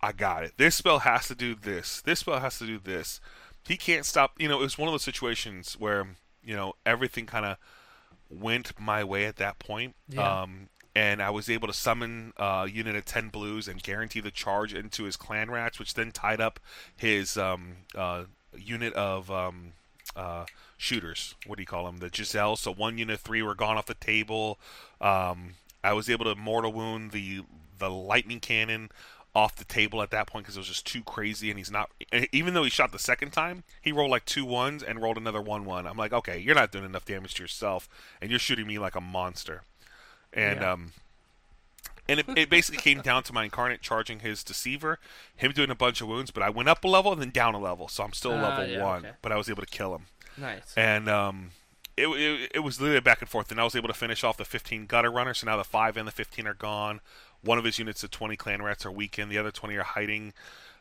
[0.03, 0.53] I got it.
[0.57, 2.01] This spell has to do this.
[2.01, 3.21] This spell has to do this.
[3.65, 4.33] He can't stop.
[4.37, 6.05] You know, it was one of those situations where
[6.43, 7.57] you know everything kind of
[8.29, 9.95] went my way at that point.
[10.09, 10.41] Yeah.
[10.41, 14.19] Um, and I was able to summon uh, a unit of 10 blues and guarantee
[14.19, 16.59] the charge into his clan rats, which then tied up
[16.95, 18.25] his um, uh,
[18.55, 19.71] unit of um,
[20.15, 20.45] uh,
[20.77, 21.33] shooters.
[21.47, 21.97] What do you call them?
[21.97, 22.57] The Jezzail.
[22.57, 24.59] So one unit of three were gone off the table.
[25.01, 27.41] Um, I was able to mortal wound the
[27.79, 28.89] the lightning cannon
[29.35, 31.89] off the table at that point because it was just too crazy and he's not
[32.31, 35.41] even though he shot the second time he rolled like two ones and rolled another
[35.41, 37.89] one one i'm like okay you're not doing enough damage to yourself
[38.21, 39.63] and you're shooting me like a monster
[40.31, 40.73] and Yeah.
[40.73, 40.91] um
[42.07, 44.99] and it, it basically came down to my incarnate charging his deceiver
[45.35, 47.55] him doing a bunch of wounds but i went up a level and then down
[47.55, 49.15] a level so i'm still Ah, level yeah, one okay.
[49.23, 50.05] but i was able to kill him
[50.37, 50.73] nice.
[50.77, 51.49] and um,
[51.97, 53.51] it, it, it was literally back and forth.
[53.51, 55.35] And I was able to finish off the 15 gutter runner.
[55.35, 57.01] So now the 5 and the 15 are gone.
[57.43, 59.31] One of his units of 20 clan rats are weakened.
[59.31, 60.33] The other 20 are hiding.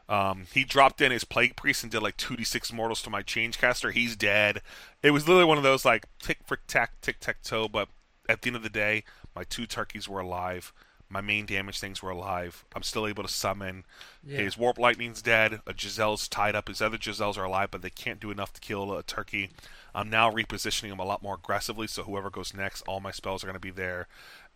[0.08, 3.58] Um, he dropped in his plague priest and did like 2d6 mortals to my change
[3.58, 3.90] caster.
[3.92, 4.60] He's dead.
[5.02, 7.68] It was literally one of those like tick for tack, tick tac toe.
[7.68, 7.88] But
[8.28, 10.72] at the end of the day, my two turkeys were alive.
[11.08, 12.64] my main damage things were alive.
[12.74, 13.84] I'm still able to summon.
[14.24, 14.38] Yeah.
[14.38, 15.60] His warp lightning's dead.
[15.66, 16.68] A Jezzail's tied up.
[16.68, 19.50] His other Jezzails are alive, but they can't do enough to kill a turkey.
[19.94, 23.44] I'm now repositioning them a lot more aggressively, so whoever goes next, all my spells
[23.44, 24.08] are going to be there.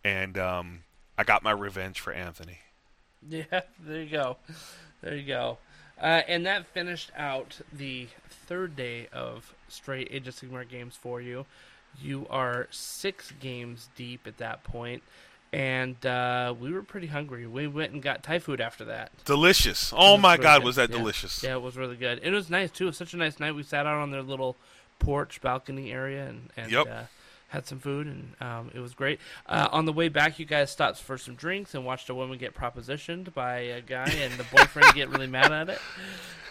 [0.03, 0.79] And um,
[1.17, 2.59] I got my revenge for Anthony.
[3.29, 4.37] Yeah, there you go.
[5.01, 5.57] There you go.
[5.99, 8.07] Uh, and that finished out the
[8.45, 11.45] third day of straight Age of Sigmar games for you.
[11.99, 15.01] You are six games deep at that point,
[15.51, 17.47] and uh, we were pretty hungry.
[17.47, 19.11] We went and got Thai food after that.
[19.25, 19.91] Delicious.
[19.97, 20.65] Oh my really God, good.
[20.65, 20.97] was that Yeah.
[20.97, 21.41] delicious?
[21.43, 22.19] Yeah, it was really good.
[22.21, 22.85] It was nice too.
[22.85, 23.55] It was such a nice night.
[23.55, 24.55] We sat out on their little
[24.99, 26.87] porch balcony area and, and Yep.
[26.87, 27.03] uh,
[27.49, 29.19] had some food, and um, it was great.
[29.45, 32.37] Uh, on the way back, you guys stopped for some drinks and watched a woman
[32.37, 35.79] get propositioned by a guy, and the boyfriend get really mad at it.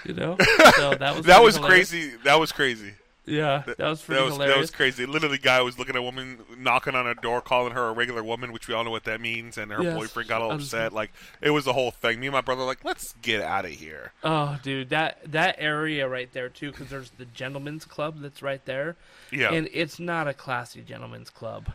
[0.05, 0.37] You know,
[0.77, 1.91] so that was That was hilarious.
[1.91, 2.17] crazy.
[2.25, 2.95] That was crazy.
[3.29, 4.55] Yeah, that was pretty That was hilarious.
[4.55, 5.05] that was crazy.
[5.05, 8.23] Literally, guy was looking at a woman knocking on her door, calling her a regular
[8.23, 9.59] woman, which we all know what that means.
[9.59, 9.97] And her Yes.
[9.99, 10.93] boyfriend got all Um, upset.
[10.93, 12.21] Like it was the whole thing.
[12.21, 14.13] Me and my brother were like, let's get out of here.
[14.23, 18.65] Oh, dude, that that area right there too, because there's the gentleman's club that's right
[18.65, 18.95] there,
[19.33, 19.53] Yeah.
[19.53, 21.73] and it's not a classy gentleman's club.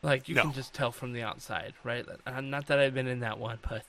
[0.00, 0.42] Like you No.
[0.42, 2.06] can just tell from the outside, right?
[2.24, 3.84] Uh, Not that I've been in that one, but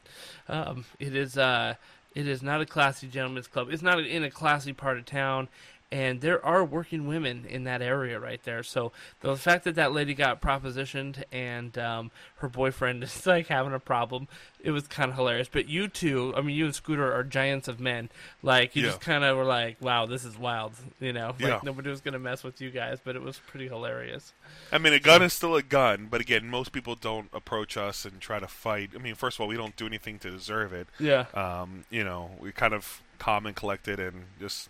[0.47, 1.75] um, it is uh,
[2.15, 3.69] it is not a classy gentleman's club.
[3.69, 5.49] It's not in a classy part of town,
[5.91, 8.61] and there are working women in that area right there.
[8.61, 8.91] So
[9.21, 13.79] the fact that that lady got propositioned and um, her boyfriend is like having a
[13.79, 14.27] problem,
[14.61, 15.49] it was kind of hilarious.
[15.51, 18.09] But you two, I mean, you and Scooter are giants of men.
[18.43, 18.89] Like you Yeah.
[18.89, 21.29] just kind of were like, "Wow, this is wild," you know.
[21.39, 21.59] Like Yeah.
[21.63, 24.33] nobody was gonna mess with you guys, but it was pretty hilarious.
[24.71, 28.05] I mean, a gun is still a gun, but again, most people don't approach us
[28.05, 28.91] and try to fight.
[28.95, 30.87] I mean, first of all, we don't do anything to deserve it.
[30.99, 31.25] Yeah.
[31.33, 34.69] Um, you know, we kind of calm and collected and just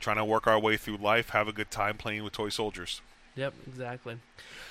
[0.00, 3.00] trying to work our way through life, have a good time playing with toy soldiers.
[3.36, 3.54] Yep.
[3.66, 4.18] Exactly.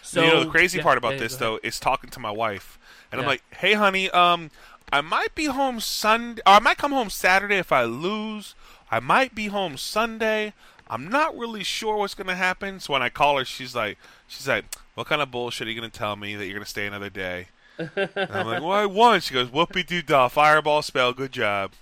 [0.01, 2.31] So, you know, the crazy yeah, part about yeah, this though is talking to my
[2.31, 2.77] wife,
[3.11, 4.51] and I'm like, "Hey, honey, um,
[4.91, 6.41] I might be home Sunday.
[6.45, 8.55] Or I might come home Saturday if I lose.
[8.91, 10.53] I might be home Sunday.
[10.87, 13.97] I'm not really sure what's gonna happen." So when I call her, she's like,
[14.27, 16.85] "She's like, what kind of bullshit are you gonna tell me that you're gonna stay
[16.85, 17.47] another day?"
[17.77, 21.71] and I'm like, "Well, I won." She goes, "Whoopie doo dah, fireball spell, good job."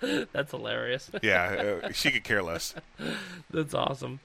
[0.32, 1.10] That's hilarious.
[1.22, 2.74] Yeah, uh, she could care less.
[3.50, 4.20] That's awesome.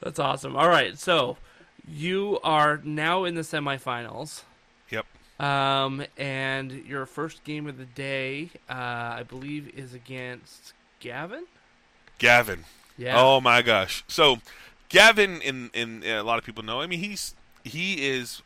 [0.00, 0.56] That's awesome.
[0.56, 1.36] All right, so
[1.88, 4.42] you are now in the semifinals.
[4.90, 5.06] Yep.
[5.38, 8.72] Um, and your first game of the day, uh,
[9.18, 11.44] I believe, is against Gavin.
[12.18, 12.64] Gavin.
[12.98, 13.14] Yeah.
[13.20, 14.04] Oh my gosh.
[14.08, 14.38] So
[14.88, 16.80] Gavin, in in a lot of people know.
[16.80, 18.42] I mean, he's he is.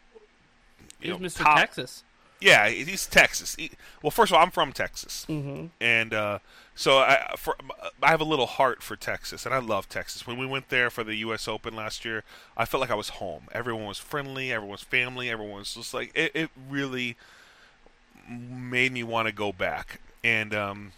[1.00, 1.44] he's know, Mr.
[1.44, 2.02] top- Texas.
[2.40, 3.54] Yeah, he's Texas.
[3.56, 3.72] He,
[4.02, 5.66] well, first of all, I'm from Texas, Mm-hmm.
[5.80, 6.38] and uh,
[6.74, 7.54] so I for,
[8.02, 10.26] I have a little heart for Texas, and I love Texas.
[10.26, 11.46] When we went there for the U.S.
[11.46, 12.24] Open last year,
[12.56, 13.42] I felt like I was home.
[13.52, 14.50] Everyone was friendly.
[14.52, 15.28] everyone's family.
[15.28, 16.32] everyone's just like it.
[16.34, 17.16] It really
[18.28, 20.92] made me want to go back, and um,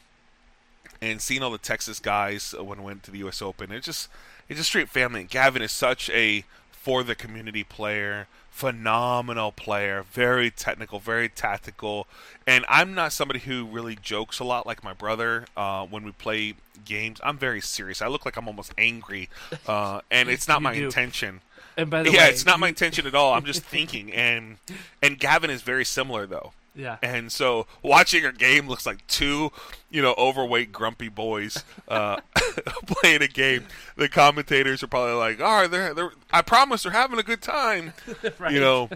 [1.00, 3.42] and seeing all the Texas guys uh, when we went to the U.S.
[3.42, 4.08] Open, it just
[4.48, 5.20] it's just straight family.
[5.22, 12.06] And Gavin is such a for the community player, phenomenal player, very technical, very tactical.
[12.46, 16.12] And I'm not somebody who really jokes a lot like my brother uh, when we
[16.12, 16.54] play
[16.84, 17.20] games.
[17.24, 18.02] I'm very serious.
[18.02, 19.30] I look like I'm almost angry,
[19.66, 20.74] uh, and it's not my do.
[20.74, 21.42] intention.
[21.76, 23.34] And by the Yeah, way, it's not my intention at all.
[23.34, 24.58] I'm just thinking, and
[25.02, 26.52] and Gavin is very similar though.
[26.74, 26.96] Yeah.
[27.02, 29.52] And so watching a game looks like two,
[29.90, 32.16] you know, overweight, grumpy boys uh,
[32.86, 33.66] playing a game.
[33.96, 37.42] The commentators are probably like, "All right, they're, they're I promise they're having a good
[37.42, 37.92] time,"
[38.38, 38.52] Right.
[38.52, 38.88] you know.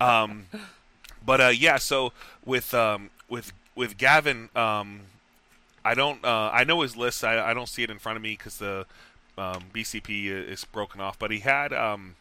[0.00, 0.46] Um,
[1.24, 2.12] but uh, yeah, so
[2.44, 5.00] with um, with with Gavin, um,
[5.84, 6.24] I don't.
[6.24, 7.24] Uh, I know his list.
[7.24, 8.86] I, I don't see it in front of me because the
[9.36, 11.18] um, BCP is broken off.
[11.18, 12.14] But he had um,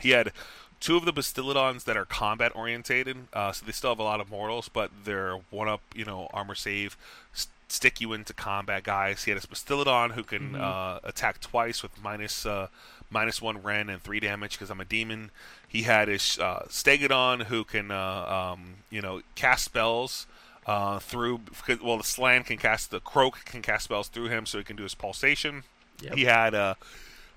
[0.00, 0.32] he had
[0.80, 4.20] two of the Bastiladons that are combat orientated, uh, so they still have a lot
[4.20, 6.96] of mortals, but they're one up, you know, armor save,
[7.34, 9.24] s- stick you into combat guys.
[9.24, 12.68] He had a Bastiladon who can uh, attack twice with minus uh,
[13.10, 15.30] minus one rend and three damage because I'm a demon.
[15.66, 20.26] He had his uh, Stegodon who can, uh, um, you know, cast spells.
[20.66, 21.40] Uh, through
[21.80, 24.74] well, the Slann can cast the Kroak can cast spells through him, so he can
[24.74, 25.62] do his pulsation.
[26.02, 26.14] Yep.
[26.14, 26.74] He had uh,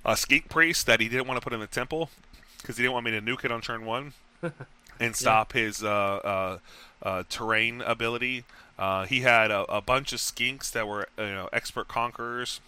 [0.04, 2.10] a Skeet Priest that he didn't want to put in the temple
[2.62, 4.14] because he didn't want me to nuke it on turn one
[5.00, 6.58] and stop his uh, uh,
[7.02, 8.44] uh, terrain ability.
[8.78, 12.62] Uh, he had a, a bunch of skinks that were you know expert conquerors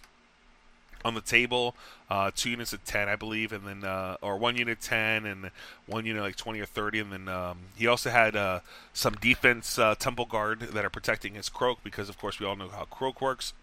[1.03, 1.76] on the table.
[2.09, 5.51] Uh, two units of ten, I believe, and then uh, or one unit ten and
[5.85, 8.59] one unit like twenty or thirty, and then um, he also had uh,
[8.93, 12.55] some defense uh, temple guard that are protecting his Kroak because, of course, we all
[12.55, 13.53] know how Kroak works.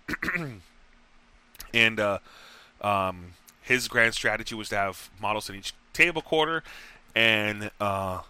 [1.74, 2.18] and uh,
[2.80, 3.32] um,
[3.62, 6.62] his grand strategy was to have models in each table quarter,
[7.14, 8.20] and uh,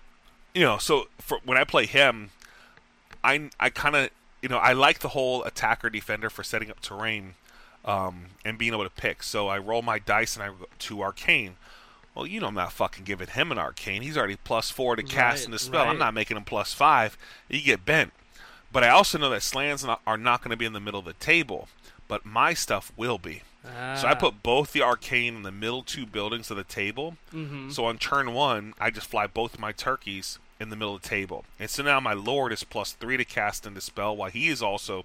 [0.55, 2.31] you know, so for when I play him,
[3.23, 4.11] I I kind of
[4.43, 7.35] you know I like the whole attacker defender for setting up terrain
[7.85, 9.23] um, and being able to pick.
[9.23, 11.57] So I roll my dice and I go to arcane.
[12.15, 14.03] Well, you know I'm not fucking giving him an arcane.
[14.03, 15.87] He's already plus four to cast Right, in the spell.
[15.87, 17.17] I'm not making him plus five.
[17.49, 18.13] You get bent.
[18.71, 21.01] But I also know that Slanns not, are not going to be in the middle
[21.01, 21.69] of the table.
[22.07, 23.43] But my stuff will be.
[23.65, 24.15] So I Ah.
[24.15, 27.17] put both the arcane in the middle two buildings of the table.
[27.33, 27.73] Mhm.
[27.73, 31.09] So on turn one, I just fly both my turkeys in the middle of the
[31.09, 31.45] table.
[31.59, 34.63] And so now my lord is plus three to cast and dispel, while he is
[34.63, 35.05] also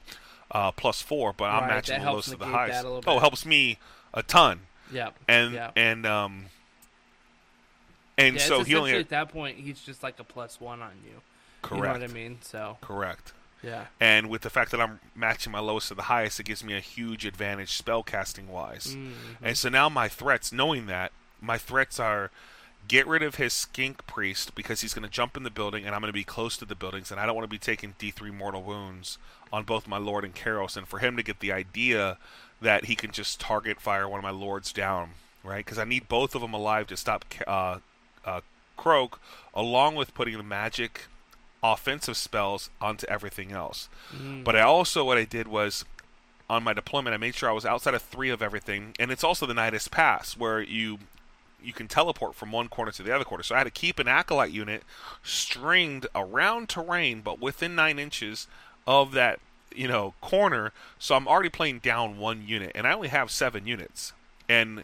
[0.52, 2.86] uh, plus four, but I'm Right, matching the lowest of the highest.
[2.86, 3.80] Oh, helps me
[4.14, 4.68] a ton.
[4.92, 5.10] Yeah.
[5.28, 5.72] And Yep.
[5.76, 6.46] and um
[8.18, 10.92] and yeah, so he only at that point he's just like a plus one on
[11.04, 11.22] you.
[11.64, 11.78] correct.
[11.80, 12.38] You know what I mean?
[12.44, 13.34] So Correct.
[13.64, 13.86] Yeah.
[14.00, 16.76] And with the fact that I'm matching my lowest to the highest, it gives me
[16.76, 18.88] a huge advantage spell casting wise.
[18.88, 19.46] Mm-hmm.
[19.46, 21.12] And so now my threats, knowing that,
[21.42, 22.30] my threats are
[22.88, 25.96] get rid of his skink priest because he's going to jump in the building and
[25.96, 27.96] I'm going to be close to the buildings and I don't want to be taking
[27.98, 29.18] D3 mortal wounds
[29.54, 32.18] on both my lord and Kairos and for him to get the idea
[32.62, 35.12] that he can just target fire one of my lords down,
[35.44, 35.64] right?
[35.64, 37.80] Because I need both of them alive to stop uh,
[38.26, 38.42] uh,
[38.78, 39.20] Kroak,
[39.54, 41.08] along with putting the magic
[41.64, 43.88] offensive spells onto everything else.
[44.14, 44.44] Mm.
[44.44, 45.86] But I also what I did was
[46.50, 49.24] on my deployment I made sure I was outside of three of everything, and it's
[49.24, 51.00] also the Nidus Pass where you
[51.64, 53.42] you can teleport from one corner to the other corner.
[53.42, 54.84] So I had to keep an acolyte unit
[55.24, 58.48] stringed around terrain, but within nine inches
[58.86, 59.40] of that
[59.74, 60.74] you know corner.
[61.00, 64.14] So I'm already playing down one unit, and I only have seven units,
[64.50, 64.84] and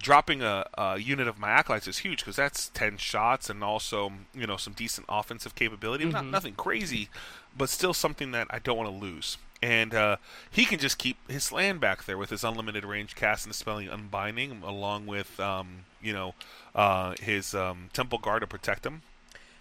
[0.00, 4.12] dropping a, a unit of my acolytes is huge because that's 10 shots and also
[4.34, 7.08] you know some decent offensive capability not nothing crazy
[7.56, 10.16] but still something that i don't want to lose and uh,
[10.50, 13.88] he can just keep his land back there with his unlimited range cast and spelling
[13.88, 16.34] unbinding along with um, you know
[16.74, 19.00] uh, his um, temple guard to protect him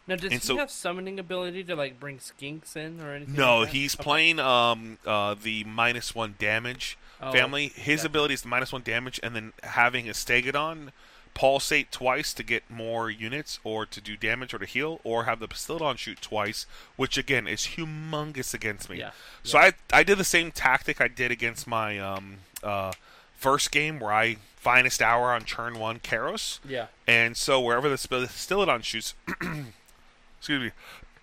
[0.05, 3.35] Now does And he so- have summoning ability to like bring skinks in or anything?
[3.35, 4.03] No, like he's Okay.
[4.03, 7.67] playing um uh the minus one damage Oh, family.
[7.75, 8.07] His gotcha.
[8.07, 10.89] ability is the minus one damage, and then having a Stegodon
[11.33, 15.39] pulsate twice to get more units, or to do damage, or to heal, or have
[15.39, 16.65] the Bastiladon shoot twice,
[16.95, 18.99] which again is humongous against me.
[18.99, 19.11] Yeah,
[19.43, 22.93] So I I did the same tactic I did against my um uh
[23.35, 26.59] first game where I finest hour on turn one Kairos.
[26.67, 26.87] Yeah.
[27.05, 29.13] And so wherever the Stilodon shoots,
[30.39, 30.71] excuse me,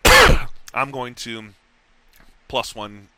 [0.75, 1.47] I'm going to
[2.49, 3.09] plus one,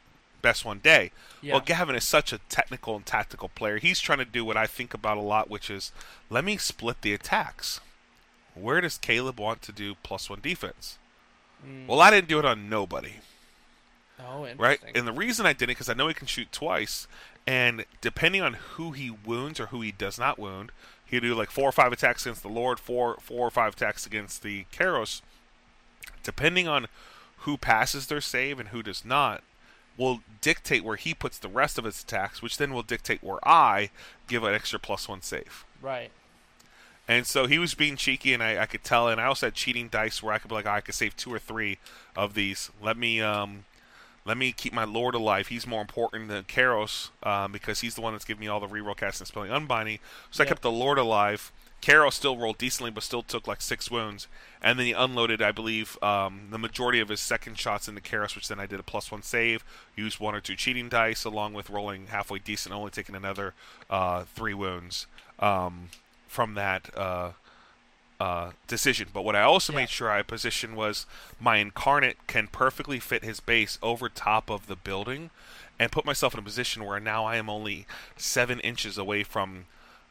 [0.44, 1.10] best one day.
[1.42, 1.54] Yeah.
[1.54, 3.78] Well, Gavin is such a technical and tactical player.
[3.78, 5.90] He's trying to do what I think about a lot, which is
[6.30, 7.80] let me split the attacks.
[8.54, 10.98] Where does Caleb want to do plus one defense?
[11.64, 11.88] Hmm.
[11.88, 13.14] Well, I didn't do it on nobody
[14.20, 14.80] Oh, right?
[14.94, 17.08] And the reason I did it because I know he can shoot twice,
[17.46, 20.70] and depending on who he wounds or who he does not wound,
[21.04, 24.06] he'll do like four or five attacks against the Lord, four four or five attacks
[24.06, 25.20] against the Kairos.
[26.22, 26.86] Depending on
[27.38, 29.42] who passes their save and who does not,
[29.96, 33.38] will dictate where he puts the rest of his attacks, which then will dictate where
[33.46, 33.90] I
[34.28, 35.64] give an extra plus one save.
[35.80, 36.10] right.
[37.06, 39.08] And so he was being cheeky, and I, I could tell.
[39.08, 41.14] And I also had cheating dice where I could be like, "Oh, I could save
[41.16, 41.76] two or three
[42.16, 42.70] of these.
[42.80, 43.66] Let me, um,
[44.24, 45.48] let me keep my lord alive.
[45.48, 48.66] He's more important than Kairos um, because he's the one that's giving me all the
[48.66, 49.98] reroll casting and spelling unbinding.
[50.30, 51.52] So I kept the lord alive.
[51.84, 54.26] Kairos still rolled decently, but still took like six wounds.
[54.62, 58.34] And then he unloaded, I believe, um, the majority of his second shots into Kairos,
[58.34, 59.62] which then I did a plus one save,
[59.94, 63.52] used one or two cheating dice, along with rolling halfway decent, only taking another
[63.90, 65.06] uh, three wounds
[65.40, 65.90] um,
[66.26, 67.32] from that uh,
[68.18, 69.08] uh, decision.
[69.12, 69.80] But what I also Yeah.
[69.80, 71.04] made sure I positioned was
[71.38, 75.28] my incarnate can perfectly fit his base over top of the building,
[75.78, 77.84] and put myself in a position where now I am only
[78.16, 79.66] seven inches away from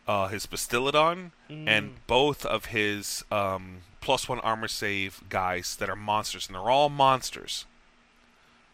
[0.08, 1.68] uh, his Bastiladon Mm.
[1.68, 6.70] and both of his um, plus one armor save guys that are monsters, and they're
[6.70, 7.66] all monsters,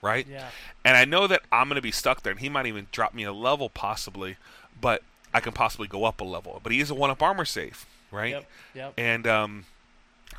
[0.01, 0.25] right?
[0.27, 0.49] Yeah.
[0.85, 3.13] And I know that I'm going to be stuck there, and he might even drop
[3.13, 4.37] me a level possibly,
[4.79, 5.03] but
[5.33, 6.59] I can possibly go up a level.
[6.63, 8.31] But he is a one up armor save, right?
[8.31, 8.45] Yep.
[8.75, 8.93] Yep.
[8.97, 9.65] And um,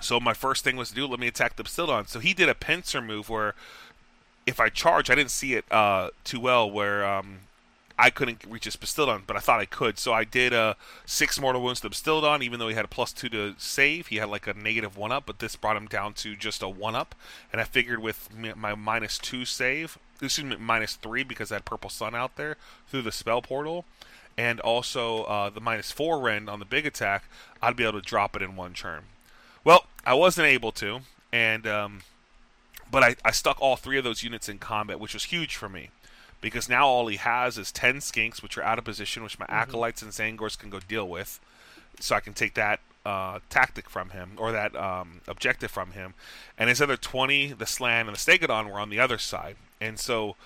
[0.00, 2.08] so my first thing was to do let me attack the Bastiladon.
[2.08, 3.54] So he did a pincer move where
[4.46, 7.40] if I charge, I didn't see it uh, too well where um,
[8.00, 9.98] I couldn't reach his Bastiladon, but I thought I could.
[9.98, 10.74] So I did uh,
[11.04, 14.06] six mortal wounds to Bastiladon, even though he had a plus two to save.
[14.06, 16.68] He had like a negative one up, but this brought him down to just a
[16.68, 17.14] one up.
[17.52, 21.66] And I figured with my minus two save, excuse me, minus three because I had
[21.66, 22.56] Purple Sun out there
[22.88, 23.84] through the spell portal,
[24.38, 27.24] and also uh, the minus four rend on the big attack,
[27.60, 29.02] I'd be able to drop it in one turn.
[29.62, 31.00] Well, I wasn't able to,
[31.32, 32.00] and um,
[32.90, 35.68] but I, I stuck all three of those units in combat, which was huge for
[35.68, 35.90] me.
[36.40, 39.46] Because now all he has is 10 skinks, which are out of position, which my
[39.48, 41.38] acolytes and Tzaangors can go deal with.
[42.00, 46.14] So I can take that uh, tactic from him or that um, objective from him,
[46.58, 49.98] and his other 20, the Slann and the Stegodon were on the other side, and
[49.98, 50.36] so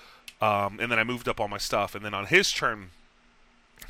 [0.40, 2.90] um, and then I moved up all my stuff, and then on his turn,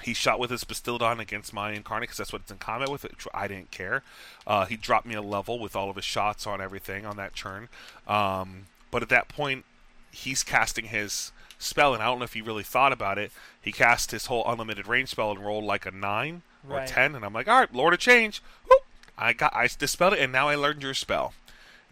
[0.03, 3.03] he shot with his Bastiladon against my Incarnate because that's what it's in combat with.
[3.05, 4.03] Which I didn't care.
[4.47, 7.35] Uh, he dropped me a level with all of his shots on everything on that
[7.35, 7.69] turn.
[8.07, 9.65] Um, but at that point,
[10.13, 13.33] he's casting his spell, and I don't know if he really thought about it.
[13.61, 16.87] He cast his whole unlimited range spell and rolled like a nine or Right.
[16.89, 18.43] ten, and I'm like, all right, Lord of Change.
[18.69, 18.83] Whoop!
[19.19, 21.35] I got I dispelled it, and now I learned your spell.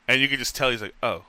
[0.08, 1.24] And you can just tell he's like, oh,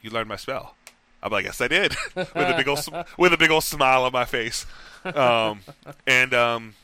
[0.00, 0.74] you learned my spell.
[1.22, 2.88] I'm like, yes, I did, with a big old
[3.18, 4.64] with a big old smile on my face.
[5.04, 5.60] Um,
[6.06, 6.74] and um,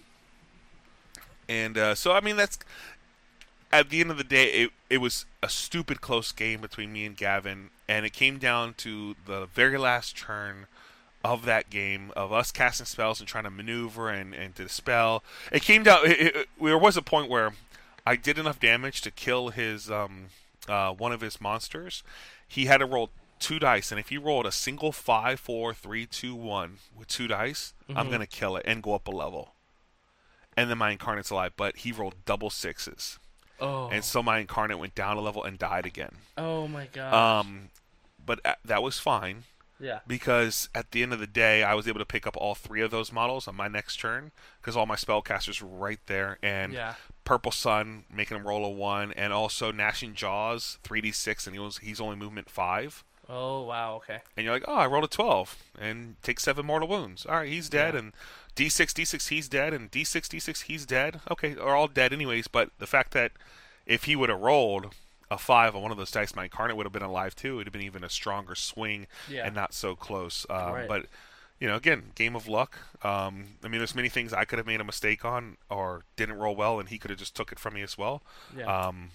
[1.48, 2.58] and uh, so I mean that's
[3.74, 7.04] at the end of the day, it it was a stupid close game between me
[7.04, 10.66] and Gavin, and it came down to the very last turn
[11.24, 15.24] of that game of us casting spells and trying to maneuver and, and to dispel.
[15.50, 16.06] It came down.
[16.06, 17.52] It, it, there was a point where
[18.06, 20.26] I did enough damage to kill his um,
[20.68, 22.02] uh, one of his monsters.
[22.46, 23.10] He had to roll
[23.40, 27.26] two dice, and if he rolled a single five, four, three, two, one with two
[27.26, 29.54] dice, I'm gonna kill it and go up a level.
[30.56, 33.18] And then my incarnate's alive, but he rolled double sixes,
[33.60, 36.16] Oh, and so my incarnate went down a level and died again.
[36.36, 37.14] oh my god.
[37.40, 37.68] Um,
[38.24, 39.44] but uh, that was fine
[39.78, 40.00] yeah.
[40.06, 42.80] because at the end of the day, I was able to pick up all three
[42.80, 46.72] of those models on my next turn because all my spellcasters were right there, and
[46.72, 46.94] Yeah.
[47.24, 51.54] Purple Sun making him roll a one, and also Gnashing Jaws three d six, and
[51.54, 53.94] he was he's only movement five, Oh wow.
[53.96, 54.18] Okay.
[54.36, 57.24] and you're like, oh, I rolled a twelve and take seven mortal wounds.
[57.24, 58.00] All right, he's dead, Yeah.
[58.00, 58.12] and
[58.54, 61.20] d six d six he's dead, and d six d six he's dead.
[61.30, 62.48] Okay, they're all dead anyways.
[62.48, 63.32] But the fact that
[63.86, 64.94] if he would have rolled
[65.30, 67.54] a five on one of those dice, my incarnate would have been alive too.
[67.54, 69.46] It would have been even a stronger swing Yeah.
[69.46, 70.46] and not so close.
[70.50, 70.88] Um, Right.
[70.88, 71.06] But
[71.60, 72.78] you know, again, game of luck.
[73.04, 76.36] Um, I mean, there's many things I could have made a mistake on or didn't
[76.36, 78.22] roll well, and he could have just took it from me as well.
[78.56, 78.64] Yeah.
[78.88, 79.10] Um,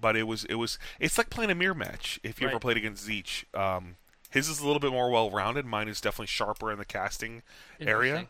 [0.00, 2.18] but it was it was it's like playing a mirror match.
[2.22, 3.96] If you ever played against Tzeentch, um,
[4.30, 5.64] his is a little bit more well rounded.
[5.64, 7.42] Mine is definitely sharper in the casting
[7.80, 8.26] area.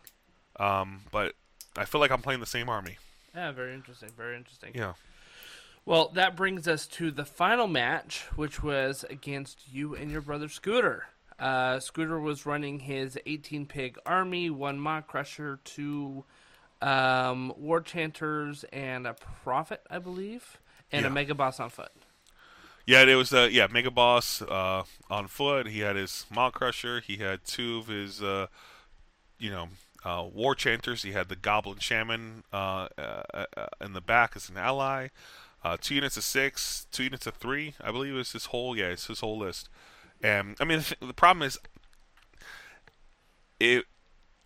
[0.59, 1.33] Um, but
[1.75, 2.97] I feel like I'm playing the same army.
[3.35, 3.51] Yeah.
[3.51, 4.09] Very interesting.
[4.15, 4.71] Very interesting.
[4.73, 4.93] Yeah.
[5.85, 10.49] Well, that brings us to the final match, which was against you and your brother
[10.49, 11.05] Scooter.
[11.39, 16.25] Uh, Scooter was running his 18 pig army, one Maw-Krusha, two
[16.81, 20.57] um, War Chanters, and a Prophet, I believe,
[20.91, 21.91] and a Mega Boss on foot.
[22.85, 25.67] Yeah, it was uh, yeah Mega Boss uh, on foot.
[25.67, 27.03] He had his Maw-Krusha.
[27.03, 28.47] He had two of his uh,
[29.37, 29.67] you know
[30.07, 31.03] uh, War Chanters.
[31.03, 33.23] He had the Goblin Shaman uh, uh,
[33.57, 35.07] uh, in the back as an ally.
[35.63, 37.73] Uh, two units of six, two units of three.
[37.81, 39.67] I believe it was his whole yeah, it's his whole list.
[40.23, 41.57] And I mean the, th- the problem is
[43.59, 43.85] it.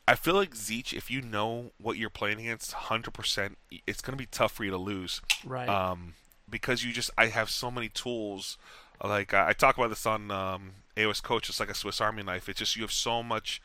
[0.08, 3.58] I feel like Tzeentch, if you know what you're playing against, hundred percent,
[3.88, 5.70] it's going to be tough for you to lose Right.
[5.70, 6.16] um,
[6.50, 8.58] because you just I have so many tools.
[9.04, 12.24] Like I, I talk about this on um, AOS Coach, it's like a Swiss Army
[12.24, 12.50] knife.
[12.50, 13.62] It's just you have so much,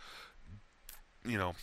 [1.27, 1.55] you know,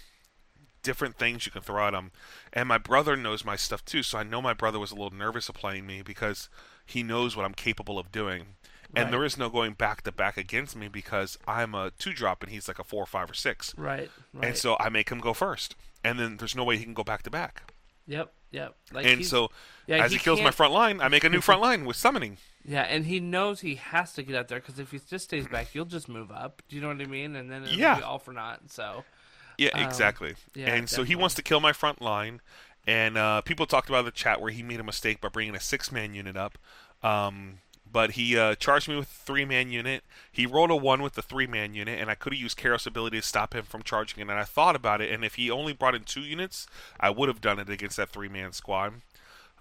[0.84, 2.11] different things you can throw at them.
[2.51, 5.18] And my brother knows my stuff too, so I know my brother was a little
[5.18, 6.49] nervous of playing me because
[6.85, 8.55] he knows what I'm capable of doing.
[8.95, 9.11] And Right.
[9.11, 12.51] there is no going back to back against me because I'm a two drop and
[12.51, 13.73] he's like a four, five, or six.
[13.76, 14.11] right.
[14.34, 14.49] Right.
[14.49, 17.03] And so I make him go first, and then there's no way he can go
[17.03, 17.73] back to back.
[18.05, 18.31] Yep.
[18.51, 18.76] Yep.
[18.91, 19.49] Like And so
[19.88, 21.95] yeah, as he, kills my can't- front line, I make a new front line with
[21.95, 22.38] summoning.
[22.65, 25.47] Yeah, and he knows he has to get out there because if he just stays
[25.47, 26.61] back, you'll just move up.
[26.69, 27.35] Do you know what I mean?
[27.35, 27.95] And then it'll Yeah.
[27.95, 28.69] be all for naught.
[28.69, 29.03] So
[29.57, 30.35] Yeah, Um, exactly.
[30.55, 32.41] yeah, and so he wants to kill my front line.
[32.85, 35.59] And uh, people talked about the chat where he made a mistake by bringing a
[35.59, 36.57] six man unit up.
[37.01, 40.03] Um, but he uh, charged me with a three man unit.
[40.31, 42.87] He rolled a one with the three man unit, and I could have used Kairos'
[42.87, 44.21] ability to stop him from charging.
[44.21, 46.68] And I thought about it, and if he only brought in two units,
[46.99, 48.95] I would have done it against that three man squad.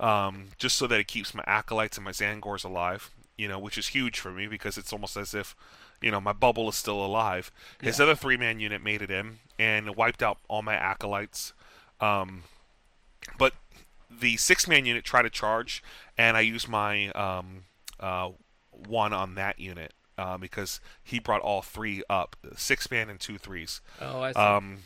[0.01, 3.79] Um, just so that it keeps my acolytes and my Tzaangors alive, you know, which
[3.79, 5.55] is huge for me because it's almost as if,
[6.03, 7.51] you know, my bubble is still alive.
[7.81, 11.53] His other three man unit made it in and wiped out all my acolytes.
[12.01, 12.43] Um,
[13.39, 13.55] but
[14.11, 15.83] the six man unit tried to charge,
[16.19, 17.65] and I used my um,
[18.01, 18.31] uh,
[18.73, 23.39] one on that unit uh, because he brought all three up six man and two
[23.39, 23.81] threes.
[24.01, 24.39] oh, I see.
[24.39, 24.79] Um,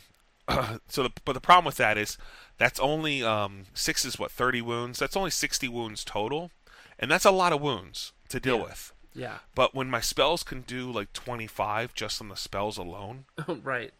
[0.87, 2.17] so, the, but the problem with that is
[2.57, 4.99] that's only um, six is what thirty wounds.
[4.99, 6.51] That's only sixty wounds total,
[6.99, 8.63] and that's a lot of wounds to deal Yeah.
[8.63, 8.93] with.
[9.17, 9.39] Yeah.
[9.55, 13.25] But when my spells can do like twenty five just on the spells alone,
[13.63, 13.91] right.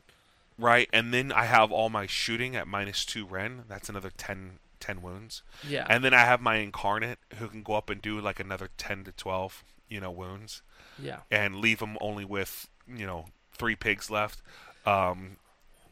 [0.57, 4.59] right, and then I have all my shooting at minus two rend, that's another 10,
[4.79, 5.41] 10 wounds.
[5.67, 5.87] Yeah.
[5.89, 9.03] And then I have my incarnate who can go up and do like another ten
[9.05, 10.61] to twelve, you know, wounds
[11.01, 11.19] yeah.
[11.31, 14.41] and leave them only with you know three pigs left.
[14.85, 15.37] Um,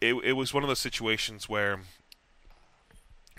[0.01, 1.79] it it was one of those situations where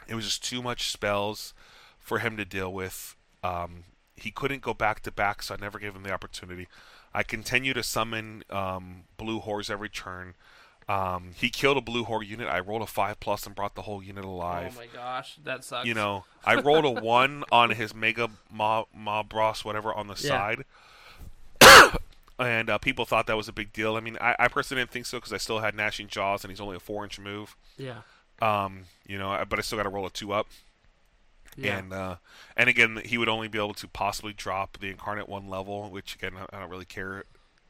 [0.08, 1.54] it was just too much spells
[1.98, 3.16] for him to deal with.
[3.42, 3.84] Um,
[4.16, 6.68] he couldn't go back to back, so I never gave him the opportunity.
[7.14, 10.34] I continue to summon um, blue horrors every turn.
[10.88, 12.46] Um, he killed a blue horror unit.
[12.48, 14.74] I rolled a five plus and brought the whole unit alive.
[14.76, 15.86] Oh my gosh, that sucks.
[15.86, 18.86] You know, I rolled a one on his mega mob,
[19.28, 20.28] boss, whatever, on the Yeah.
[20.28, 20.64] side.
[22.38, 23.96] and uh, people thought that was a big deal.
[23.96, 26.50] I mean, I, I personally didn't think so because I still had gnashing jaws, and
[26.50, 27.56] he's only a four inch move.
[27.78, 28.02] yeah,
[28.40, 30.46] Um, you know, but I still got to roll a two up.
[31.56, 32.16] Yeah, And uh,
[32.56, 36.14] and again, he would only be able to possibly drop the incarnate one level, which
[36.14, 37.24] again, I don't really care,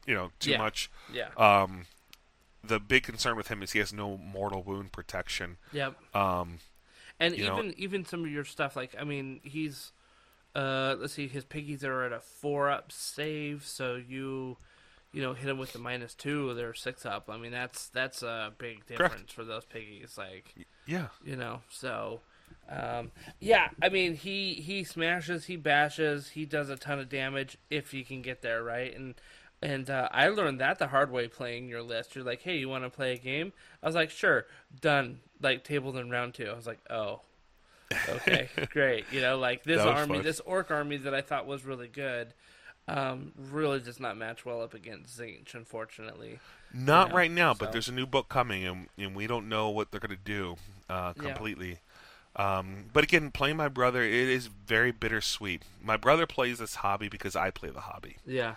[0.05, 0.57] you know, too Yeah.
[0.57, 0.89] much.
[1.11, 1.85] yeah, Um,
[2.63, 5.57] the big concern with him is he has no mortal wound protection.
[5.71, 5.95] yep.
[6.15, 6.59] Um,
[7.19, 9.91] And you know- even even some of your stuff, like I mean, he's
[10.55, 14.57] uh, let's see, his piggies are at a four up save, so you
[15.13, 17.29] you know hit him with the minus two, they're six up.
[17.29, 20.17] I mean, that's that's a big difference for those piggies.
[20.17, 20.53] Like
[20.85, 22.21] yeah, you know, so
[22.69, 27.57] um, yeah, I mean, he he smashes, he bashes, he does a ton of damage
[27.69, 28.95] if he can get there, right?
[28.95, 29.15] And
[29.61, 32.15] and uh, I learned that the hard way playing your list.
[32.15, 33.53] You're like, hey, you want to play a game?
[33.81, 34.45] I was like, sure,
[34.81, 35.19] done.
[35.41, 36.47] Like tabled in round two.
[36.47, 37.21] I was like, oh,
[38.09, 39.05] okay, great.
[39.11, 40.23] You know, like this army, fun.
[40.23, 42.33] this orc army that I thought was really good,
[42.87, 46.39] um, really does not match well up against Tzeentch, unfortunately.
[46.73, 49.69] Not Yeah, right now, but there's a new book coming, and, and we don't know
[49.69, 50.57] what they're going to do
[50.89, 51.73] uh, Yeah.
[52.37, 55.63] Um, but again, playing my brother, it is very bittersweet.
[55.83, 58.17] My brother plays this hobby because I play the hobby.
[58.25, 58.55] Yeah,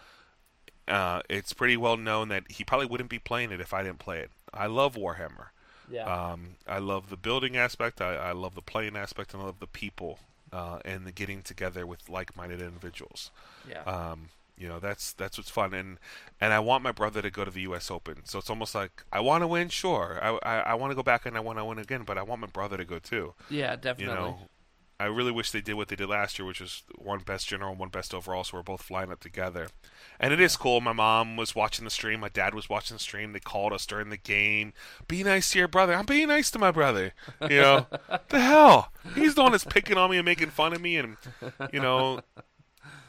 [0.87, 4.01] Uh, it's pretty well known that he probably wouldn't be playing it if I didn't
[4.01, 4.31] play it.
[4.53, 5.47] I love Warhammer.
[5.91, 8.01] yeah, Um, I love the building aspect.
[8.01, 10.19] I, I love the playing aspect, and I love the people
[10.53, 13.31] uh, and the getting together with like-minded individuals.
[13.69, 13.83] yeah.
[13.85, 14.29] Um,
[14.61, 15.99] you know, that's that's what's fun, and
[16.39, 17.91] and I want my brother to go to the U.S.
[17.91, 18.17] Open.
[18.25, 20.21] So it's almost like I want to win, sure.
[20.23, 22.23] I I, I want to go back and I want to win again, but I
[22.23, 23.33] want my brother to go too.
[23.49, 24.05] yeah, definitely.
[24.05, 24.39] You know,
[25.01, 27.75] I really wish they did what they did last year, which was one best general,
[27.75, 29.69] one best overall, so we're both flying up together.
[30.21, 30.83] And it is cool.
[30.83, 32.21] My mom was watching the stream.
[32.21, 33.33] My dad was watching the stream.
[33.33, 34.75] They called us during the game.
[35.09, 35.95] Be nice to your brother.
[35.95, 37.15] I'm being nice to my brother.
[37.41, 37.87] You know,
[38.29, 38.93] the hell?
[39.15, 41.17] He's the one that's picking on me and making fun of me, and
[41.73, 42.21] you know,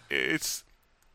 [0.09, 0.63] it's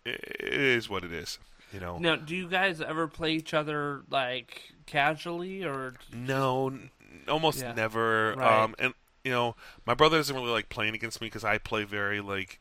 [0.07, 1.39] it is what it is.
[1.73, 1.99] You know.
[1.99, 5.95] Now, do you guys ever play each other like casually or?
[6.13, 6.91] No, n-
[7.29, 7.73] almost Yeah.
[7.73, 8.35] never.
[8.37, 8.63] Right.
[8.63, 8.95] Um, and
[9.25, 12.61] you know, my brother doesn't really like playing against me because I play very like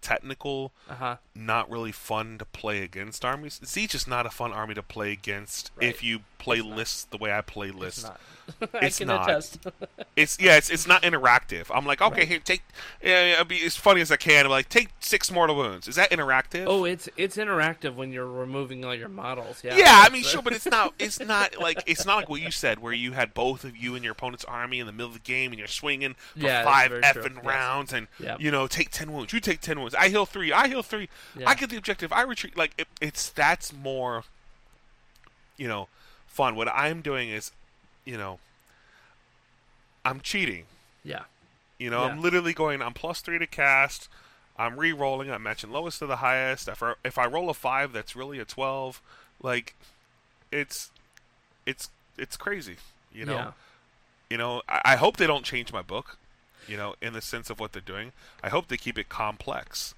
[0.00, 1.16] technical, Uh huh.
[1.34, 3.60] not really fun to play against armies.
[3.62, 5.88] Siege is not a fun army to play against Right.
[5.90, 6.76] if you play It's not.
[6.76, 8.02] lists the way I play It's lists.
[8.04, 8.20] not.
[8.74, 9.28] I It's not.
[10.16, 11.70] It's yeah, it's it's not interactive.
[11.74, 12.28] I'm like, okay, Right.
[12.28, 12.62] here, take.
[13.02, 14.44] Yeah, I'll be as funny as I can.
[14.44, 15.88] I'm like, take six mortal wounds.
[15.88, 16.64] Is that interactive?
[16.66, 19.62] oh, it's it's interactive when you're removing all your models.
[19.64, 19.76] Yeah.
[19.78, 20.92] Yeah, I mean, sure, but it's not.
[20.98, 23.94] It's not like it's not like what you said, where you had both of you
[23.94, 26.62] and your opponent's army in the middle of the game, and you're swinging for Yeah,
[26.64, 27.44] five effing Yes.
[27.44, 28.40] rounds, and Yep.
[28.40, 29.32] you know, take ten wounds.
[29.32, 29.94] You take ten wounds.
[29.94, 30.52] I heal three.
[30.52, 31.08] I heal three.
[31.38, 31.48] Yeah.
[31.48, 32.12] I get the objective.
[32.12, 32.54] I retreat.
[32.56, 34.24] Like it, it's that's more,
[35.56, 35.88] you know,
[36.32, 36.56] fun.
[36.56, 37.52] What I'm doing is,
[38.04, 38.38] you know,
[40.04, 40.64] I'm cheating.
[41.04, 41.24] Yeah.
[41.78, 42.82] You know, I'm literally going.
[42.82, 44.08] I'm plus three to cast.
[44.56, 45.30] I'm re-rolling.
[45.30, 46.68] I'm matching lowest to the highest.
[46.68, 49.00] If I, if I roll a five, that's really a twelve.
[49.42, 49.74] Like,
[50.50, 50.90] it's,
[51.66, 52.76] it's, it's crazy.
[53.12, 53.34] You know.
[53.34, 53.52] Yeah.
[54.30, 54.62] You know.
[54.68, 56.18] I, I hope they don't change my book.
[56.68, 58.12] You know, in the sense of what they're doing.
[58.40, 59.94] I hope they keep it complex.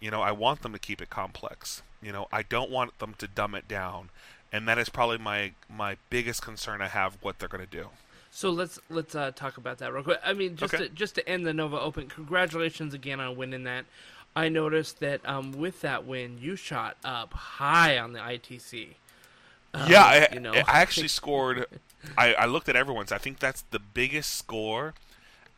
[0.00, 1.82] You know, I want them to keep it complex.
[2.02, 4.10] You know, I don't want them to dumb it down.
[4.52, 7.88] And that is probably my my biggest concern I have what they're going to do.
[8.30, 10.20] So let's let's uh, talk about that real quick.
[10.24, 10.84] I mean, just Okay.
[10.84, 13.84] to, just to end the Nova Open, congratulations again on winning that.
[14.36, 18.94] I noticed that um, with that win, you shot up high on the ITC.
[19.88, 20.52] yeah, I, Um, you know.
[20.52, 21.66] I actually scored.
[22.16, 23.10] I, I looked at everyone's.
[23.12, 24.94] I think that's the biggest score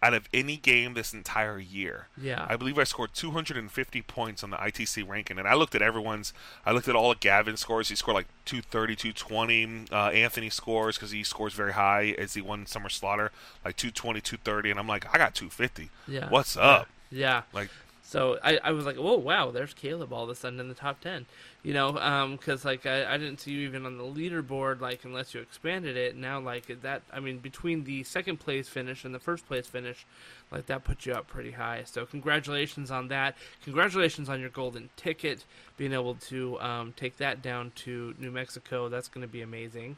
[0.03, 2.07] out of any game this entire year.
[2.21, 2.47] Yeah.
[2.49, 6.33] I believe I scored 250 points on the ITC ranking, and I looked at everyone's.
[6.65, 7.91] I looked at all of Gavin's scores.
[7.91, 9.85] He scored like 230, 220.
[9.93, 13.31] Uh, Anthony scores because he scores very high as he won Summer Slaughter,
[13.65, 15.91] like 220, 230, and I'm like, I got 250.
[16.09, 16.29] Yeah.
[16.31, 16.89] What's up?
[17.11, 17.43] Yeah.
[17.53, 17.69] Like,
[18.11, 20.75] So I, I was like, oh wow, there's Caleb all of a sudden in the
[20.75, 21.27] top ten,
[21.63, 21.93] you know,
[22.33, 25.97] because like I, I didn't see you even on the leaderboard like unless you expanded
[25.97, 26.17] it.
[26.17, 30.07] Now like that, I mean, between the second place finish and the first place finish,
[30.51, 31.85] like that put you up pretty high.
[31.85, 33.37] So congratulations on that.
[33.63, 35.45] Congratulations on your golden ticket,
[35.77, 38.89] being able to um, take that down to New Mexico.
[38.89, 39.97] That's going to be amazing.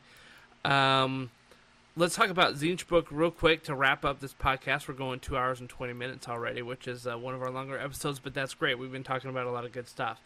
[0.66, 1.30] Um,
[1.96, 4.88] let's talk about Tzeentch book real quick to wrap up this podcast.
[4.88, 7.78] We're going two hours and twenty minutes already, which is uh, one of our longer
[7.78, 8.78] episodes, but that's great.
[8.78, 10.20] We've been talking about a lot of good stuff.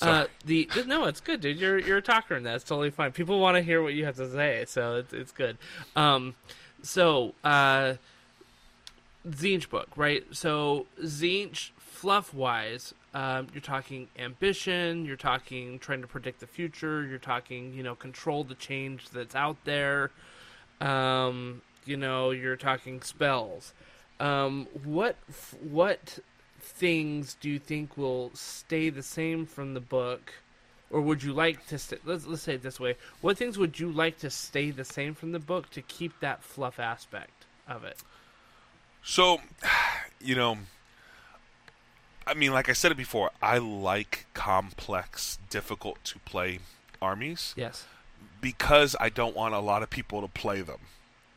[0.00, 1.58] Uh, the no, it's good, dude.
[1.58, 3.12] You're you're a talker, and that's totally fine.
[3.12, 5.58] People want to hear what you have to say, so it's it's good.
[5.96, 6.36] Um,
[6.82, 7.94] so uh,
[9.28, 10.24] Tzeentch book, right?
[10.30, 17.04] So Tzeentch, fluff wise, um, you're talking ambition, you're talking trying to predict the future,
[17.04, 20.12] you're talking, you know, control the change that's out there.
[20.80, 23.72] Um, you know, you're talking spells.
[24.20, 25.16] Um, what
[25.60, 26.18] what
[26.60, 30.34] things do you think will stay the same from the book,
[30.90, 31.78] or would you like to?
[31.78, 34.84] St- let's let's say it this way: What things would you like to stay the
[34.84, 37.98] same from the book to keep that fluff aspect of it?
[39.02, 39.40] So,
[40.20, 40.58] you know,
[42.26, 46.58] I mean, like I said it before, I like complex, difficult to play
[47.00, 47.84] armies Yes.
[48.40, 50.80] Because I don't want a lot of people to play them.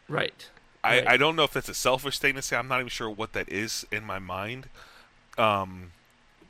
[0.08, 0.50] Right.
[0.84, 1.08] I, Right.
[1.10, 2.56] I don't know if that's a selfish thing to say.
[2.56, 4.68] I'm not even sure what that is in my mind.
[5.38, 5.92] Um,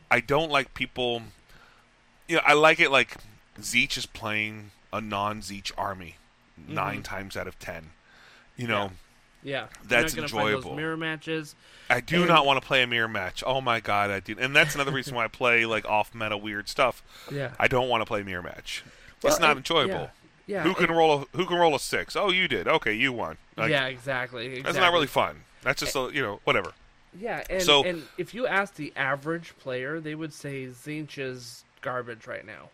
[0.10, 1.24] I don't like people.
[2.28, 3.18] You know, I like it like
[3.60, 6.16] Tzeentch is playing a non-Tzeentch army
[6.68, 7.92] nine times out of ten.
[8.58, 8.92] You know,
[9.44, 9.68] Yeah.
[9.84, 10.70] That's You're not gonna find enjoyable.
[10.72, 11.56] those mirror matches.
[11.90, 13.44] I do And- not want to play a mirror match.
[13.46, 16.70] Oh my god, I do, and that's another reason why I play like off-meta weird
[16.70, 17.02] stuff.
[17.32, 17.52] Yeah.
[17.60, 18.84] I don't want to play mirror match.
[19.24, 19.94] Well, it's not and- enjoyable.
[19.94, 20.10] Yeah.
[20.52, 22.16] Yeah Who can and- roll a Who can roll a six?
[22.16, 22.68] Oh, you did.
[22.68, 23.38] Okay, you won.
[23.56, 24.62] Like, yeah, exactly, exactly.
[24.64, 25.44] That's not really fun.
[25.64, 26.74] That's just a, you know whatever.
[27.18, 31.64] Yeah, and So- and if you ask the average player, they would say Tzeentch is
[31.82, 32.70] garbage right now.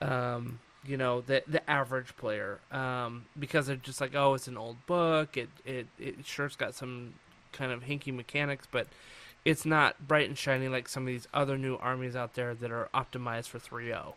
[0.00, 4.56] Um, you know, the the average player, um, because they're just like, oh, it's an
[4.56, 5.36] old book.
[5.36, 7.14] It it it sure it's got some
[7.52, 8.88] kind of hinky mechanics, but
[9.44, 12.70] it's not bright and shiny like some of these other new armies out there that
[12.70, 14.14] are optimized for 3.0,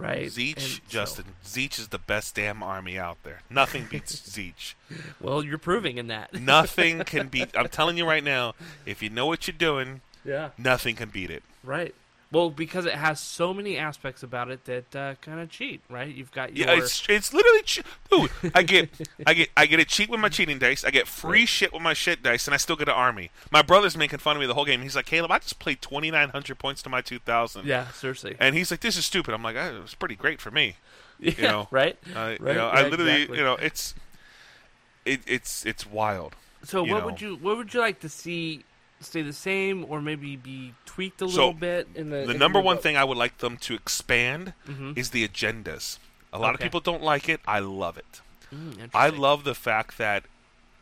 [0.00, 0.26] right?
[0.26, 1.24] Tzeentch, And so- Justin.
[1.44, 3.40] Tzeentch is the best damn army out there.
[3.50, 4.74] Nothing beats Tzeentch.
[5.20, 6.34] well, you're proving in that.
[6.40, 7.50] Nothing can beat.
[7.56, 8.54] I'm telling you right now.
[8.86, 10.50] If you know what you're doing, yeah.
[10.58, 11.42] nothing can beat it.
[11.62, 11.94] Right.
[12.32, 16.14] Well, because it has so many aspects about it that uh, kind of cheat, right?
[16.14, 18.30] You've got your Yeah, it's it's literally che- dude.
[18.54, 18.88] I get
[19.26, 20.84] I get I get a cheat with my cheating dice.
[20.84, 23.30] I get free shit with my shit dice, and I still get an army.
[23.50, 24.82] My brother's making fun of me the whole game.
[24.82, 27.66] He's like, Caleb, I just played 2,900 points to my 2,000.
[27.66, 28.36] yeah, seriously.
[28.38, 29.34] And he's like, this is stupid.
[29.34, 30.76] I'm like, it was pretty great for me.
[31.18, 31.98] yeah, know, right.
[32.14, 33.38] I, Right, you know, I literally, exactly.
[33.38, 33.94] you know, it's
[35.04, 36.36] it, it's it's wild.
[36.62, 37.06] So, what know.
[37.06, 38.64] would you what would you like to see
[39.00, 42.34] stay the same, or maybe be tweaked a So, little bit in the The the
[42.34, 42.82] number one book?
[42.82, 44.96] thing I would like them to expand Mhm.
[44.96, 45.98] is the agendas.
[46.32, 47.40] A lot of people don't like it.
[47.46, 48.20] I love it.
[48.54, 50.24] Mm, I love the fact that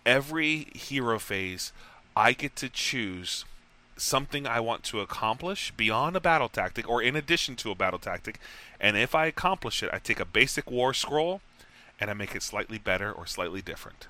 [0.05, 1.72] every hero phase,
[2.16, 3.44] I get to choose
[3.97, 7.98] something I want to accomplish beyond a battle tactic or in addition to a battle
[7.98, 8.38] tactic.
[8.80, 11.40] And if I accomplish it, I take a basic war scroll
[12.00, 14.06] and I make it slightly better or slightly different.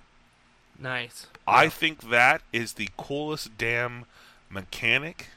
[0.78, 1.26] Nice.
[1.47, 4.05] I think that is the coolest damn
[4.48, 5.28] mechanic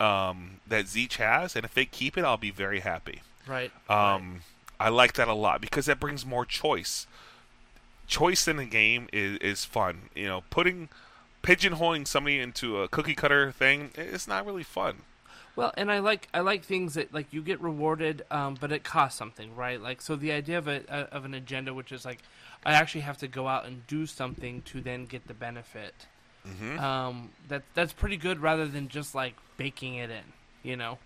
[0.00, 1.54] um, that Tzeentch has.
[1.54, 3.22] And if they keep it, I'll be very happy.
[3.46, 3.70] Right.
[3.88, 4.14] right.
[4.14, 4.40] Um,
[4.78, 7.06] I like that a lot because that brings more choice.
[8.06, 10.08] Choice in the game is, is fun.
[10.14, 10.88] You know, putting
[11.42, 14.96] pigeonholing somebody into a cookie cutter thing it's not really fun.
[15.56, 18.84] Well, and I like I like things that like you get rewarded, um, but it
[18.84, 19.80] costs something, right?
[19.80, 22.20] Like so, the idea of a of an agenda, which is like
[22.64, 25.94] I actually have to go out and do something to then get the benefit.
[26.46, 26.78] Mm-hmm.
[26.78, 30.24] Um, that that's pretty good, rather than just like baking it in,
[30.62, 30.98] you know.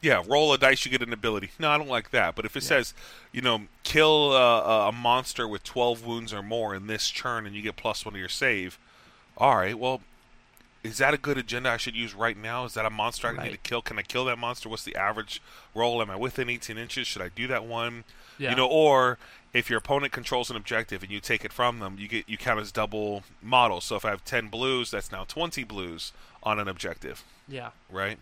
[0.00, 1.50] Yeah, roll a dice, you get an ability.
[1.60, 2.34] No, I don't like that.
[2.34, 2.92] But if it says,
[3.30, 7.54] you know, kill uh, a monster with 12 wounds or more in this turn and
[7.54, 8.80] you get plus one to your save,
[9.38, 10.00] all right, well,
[10.82, 12.64] is that a good agenda I should use right now?
[12.64, 13.80] Is that a monster I need to kill?
[13.80, 14.68] Can I kill that monster?
[14.68, 15.40] What's the average
[15.72, 16.02] roll?
[16.02, 17.06] Am I within 18 inches?
[17.06, 18.02] Should I do that one?
[18.38, 18.50] Yeah.
[18.50, 19.18] You know, or
[19.52, 22.38] if your opponent controls an objective and you take it from them, you get you
[22.38, 23.84] count as double models.
[23.84, 27.70] So if I have 10 blues, that's now 20 blues on an objective Yeah.
[27.90, 28.18] right?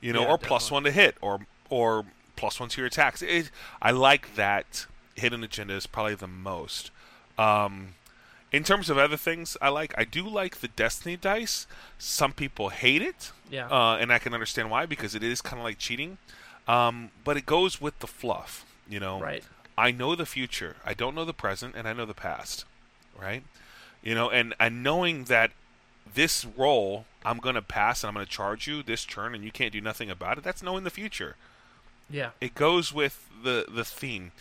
[0.00, 0.68] You know, Yeah, or definitely.
[0.70, 1.40] one to hit, or
[1.70, 2.04] or
[2.36, 3.20] plus one to your attacks.
[3.22, 3.50] It,
[3.82, 6.92] I like that hidden agenda is probably the most.
[7.36, 7.94] Um,
[8.52, 9.92] in terms of other things, I like.
[9.98, 11.66] I do like the Destiny dice.
[11.98, 13.66] Some people hate it, Yeah.
[13.68, 16.18] uh, and I can understand why because it is kind of like cheating.
[16.68, 19.20] Um, but it goes with the fluff, you know.
[19.20, 19.44] Right.
[19.78, 20.76] I know the future.
[20.84, 22.64] I don't know the present, and I know the past,
[23.18, 23.42] right?
[24.02, 25.52] You know, and and knowing that
[26.14, 29.44] this role I'm going to pass and I'm going to charge you this turn, and
[29.44, 30.44] you can't do nothing about it.
[30.44, 31.36] That's knowing the future.
[32.10, 32.30] Yeah.
[32.40, 34.32] It goes with the the theme,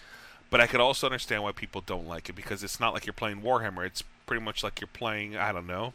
[0.49, 3.13] but I could also understand why people don't like it because it's not like you're
[3.13, 3.85] playing Warhammer.
[3.85, 5.93] It's pretty much like you're playing I don't know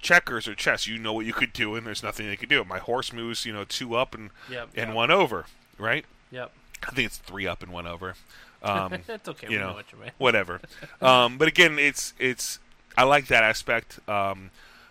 [0.00, 0.86] checkers or chess.
[0.86, 2.64] You know what you could do, and there's nothing they could do.
[2.64, 4.68] My horse moves, you know, two up and Yep.
[4.76, 5.46] and yep, one over,
[5.78, 6.04] right?
[6.30, 6.52] Yep.
[6.86, 8.14] I think it's three up and one over.
[8.62, 9.46] Um, That's okay.
[9.48, 10.10] you we know, know what you mean.
[10.18, 10.60] whatever.
[11.00, 12.58] um, but again, it's it's
[12.96, 14.00] I like that aspect.
[14.08, 14.50] Um,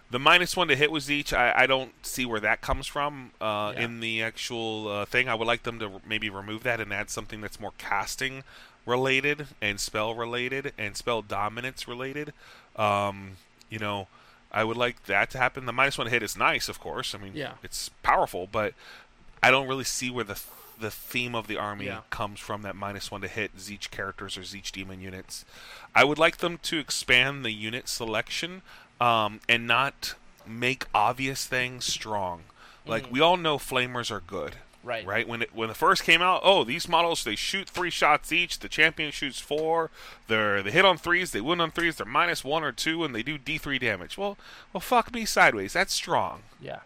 [0.09, 1.33] the minus one to hit was each.
[1.33, 3.83] I, I don't see where that comes from uh, Yeah.
[3.83, 5.27] in the actual uh, thing.
[5.27, 8.43] I would like them to maybe remove that and add something that's more casting
[8.85, 12.31] related and spell related and spell dominance related.
[12.77, 13.31] Um,
[13.69, 14.07] you know,
[14.49, 15.65] I would like that to happen.
[15.65, 17.13] The minus one hit is nice, of course.
[17.13, 17.55] I mean, Yeah.
[17.61, 18.73] it's powerful, but
[19.43, 20.35] I don't really see where the
[20.79, 22.01] the theme of the army Yeah.
[22.09, 22.61] comes from.
[22.61, 25.45] That minus one to hit Tzeentch characters or Tzeentch demon units.
[25.95, 28.61] I would like them to expand the unit selection
[29.01, 30.15] um, and not
[30.45, 32.43] make obvious things strong.
[32.85, 34.51] Like we all know flamers are good.
[34.51, 34.61] Mm-hmm.
[34.87, 35.05] Right.
[35.05, 35.27] Right.
[35.27, 38.59] When it when it first came out, oh, these models they shoot three shots each.
[38.59, 39.89] The champion shoots four.
[40.27, 41.31] They're they hit on threes.
[41.31, 41.97] They win on threes.
[41.97, 44.17] They're minus one or two, and they do D three damage.
[44.17, 44.37] Well,
[44.71, 45.73] well, fuck me sideways.
[45.73, 46.79] That's strong, Yeah.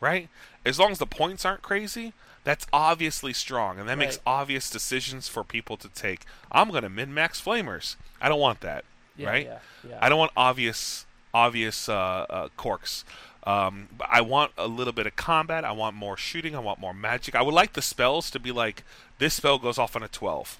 [0.00, 0.28] right?
[0.64, 2.12] As long as the points aren't crazy,
[2.44, 6.24] that's obviously strong, and that makes obvious decisions for people to take.
[6.52, 7.96] I'm gonna min max flamers.
[8.20, 8.84] I don't want that,
[9.16, 9.46] Yeah, right?
[9.46, 9.58] yeah,
[9.88, 9.98] yeah.
[10.00, 13.04] I don't want obvious obvious uh, uh, corks.
[13.46, 15.64] Um, but I want a little bit of combat.
[15.64, 16.54] I want more shooting.
[16.56, 17.34] I want more magic.
[17.34, 18.84] I would like the spells to be like
[19.18, 20.58] this spell goes off on a twelve,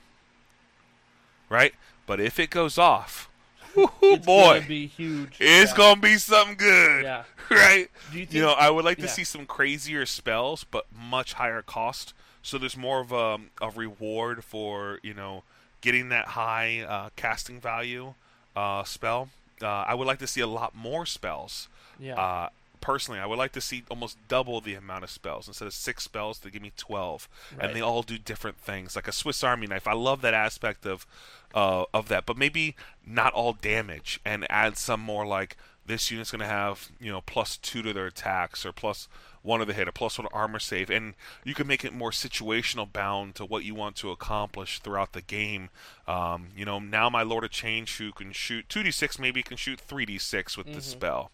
[1.49, 1.75] right?
[2.07, 3.29] But if it goes off,
[3.77, 5.37] It's boy, gonna be huge.
[5.41, 5.77] it's yeah.
[5.77, 7.25] gonna be something good, Yeah.
[7.51, 7.89] right?
[8.13, 9.11] Do you You know, I would like to yeah.
[9.11, 12.13] see some crazier spells, but much higher cost.
[12.43, 15.43] So there's more of a, a reward for you know
[15.81, 18.15] getting that high uh, casting value
[18.57, 19.29] uh, spell.
[19.63, 21.69] Uh, I would like to see a lot more spells.
[21.99, 22.15] Yeah.
[22.21, 22.49] Uh,
[22.81, 26.05] personally, I would like to see almost double the amount of spells instead of six
[26.05, 26.39] spells.
[26.39, 27.67] They give me twelve, Right.
[27.67, 29.87] and they all do different things, like a Swiss Army knife.
[29.87, 31.07] I love that aspect of
[31.55, 32.75] uh, of that, but maybe
[33.07, 37.21] not all damage, and add some more like this unit's going to have you know
[37.21, 39.09] plus two to their attacks or plus
[39.43, 42.11] one of the hit, or plus one armor save, and you can make it more
[42.11, 45.69] situational bound to what you want to accomplish throughout the game.
[46.09, 49.43] Um, you know, now my Lord of Change who can shoot two d six, maybe
[49.43, 51.31] can shoot three d six with the spell.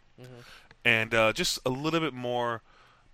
[0.84, 2.62] And uh, just a little bit more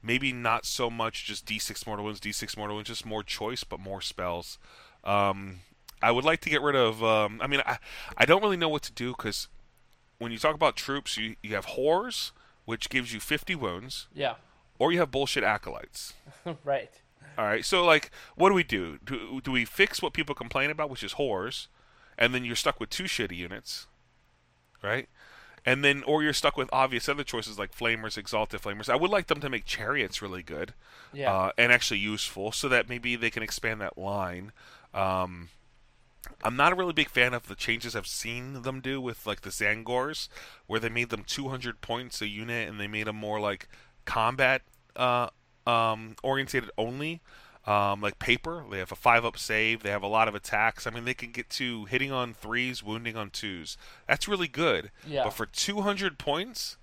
[0.03, 3.81] maybe not so much just d6 mortal wounds d6 mortal wounds just more choice but
[3.81, 4.59] more spells.
[5.03, 5.61] Um,
[6.03, 7.79] i would like to get rid of um, i mean I,
[8.17, 9.49] I don't really know what to do because
[10.19, 12.33] when you talk about troops you, you have horrors
[12.65, 14.35] which gives you 50 wounds yeah.
[14.79, 16.15] or you have bullshit acolytes
[16.65, 16.91] right.
[17.39, 20.71] all right so like what do we do do, do we fix what people complain
[20.71, 21.69] about which is horrors
[22.19, 23.87] and then you're stuck with two shitty units
[24.83, 25.09] right
[25.65, 29.11] and then or you're stuck with obvious other choices like flamers exalted flamers i would
[29.11, 30.75] like them to make chariots really good
[31.13, 31.33] Yeah.
[31.33, 34.53] uh, and actually useful so that maybe they can expand that line
[34.95, 35.49] um,
[36.43, 39.43] I'm not a really big fan of the changes I've seen them do with like
[39.43, 40.29] the Tzaangors,
[40.67, 43.69] where they made them 200 points a unit and they made them more like
[44.05, 44.63] combat
[44.95, 45.29] uh,
[45.67, 47.21] um, orientated only.
[47.67, 49.83] Um, like paper, they have a five up save.
[49.83, 50.87] They have a lot of attacks.
[50.87, 53.77] I mean, they can get to hitting on threes, wounding on twos.
[54.07, 54.93] That's really good.
[55.05, 55.25] Yeah.
[55.25, 56.77] But for 200 points,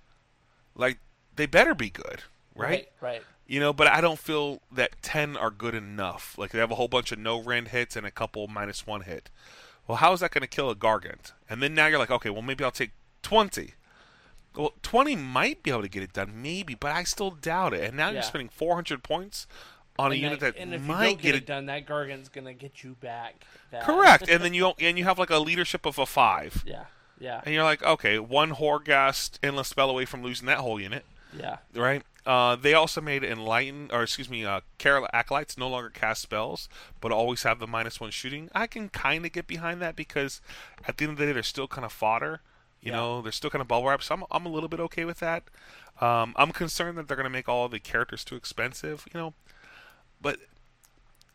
[0.74, 0.98] like
[1.34, 2.22] they better be good,
[2.54, 2.88] right?
[3.00, 3.22] Right.
[3.46, 6.38] You know, but I don't feel that 10 are good enough.
[6.38, 9.02] Like, they have a whole bunch of no rend hits and a couple minus one
[9.02, 9.30] hit.
[9.86, 11.32] Well, how is that going to kill a Gargant?
[11.50, 12.92] And then now you're like, okay, well, maybe I'll take
[13.22, 13.74] 20.
[14.56, 17.84] Well, 20 might be able to get it done, maybe, but I still doubt it.
[17.84, 18.12] And now Yeah.
[18.14, 19.46] you're spending 400 points
[19.98, 22.28] on a unit that, and if might you don't get, it it done, that Gargant's
[22.28, 23.44] gonna get you back.
[23.70, 23.82] That.
[23.84, 24.28] correct.
[24.28, 26.64] and then you and you have like a leadership of a 5.
[26.66, 26.84] yeah.
[27.20, 27.40] Yeah.
[27.44, 31.04] And you're like, okay, one Horrorghast endless spell away from losing that whole unit.
[31.38, 31.58] Yeah.
[31.74, 32.02] right?
[32.26, 36.68] Uh, they also made Enlighten, or excuse me, uh, Kairic Acolytes no longer cast spells,
[37.00, 38.48] but always have the minus one shooting.
[38.54, 40.40] I can kind of get behind that because
[40.88, 42.40] at the end of the day, they're still kind of fodder.
[42.80, 42.96] You Yeah.
[42.98, 44.02] know, they're still kind of bubble wrap.
[44.02, 45.44] So I'm, I'm a little bit okay with that.
[46.00, 49.06] Um, I'm concerned that they're going to make all the characters too expensive.
[49.12, 49.34] You know,
[50.20, 50.38] but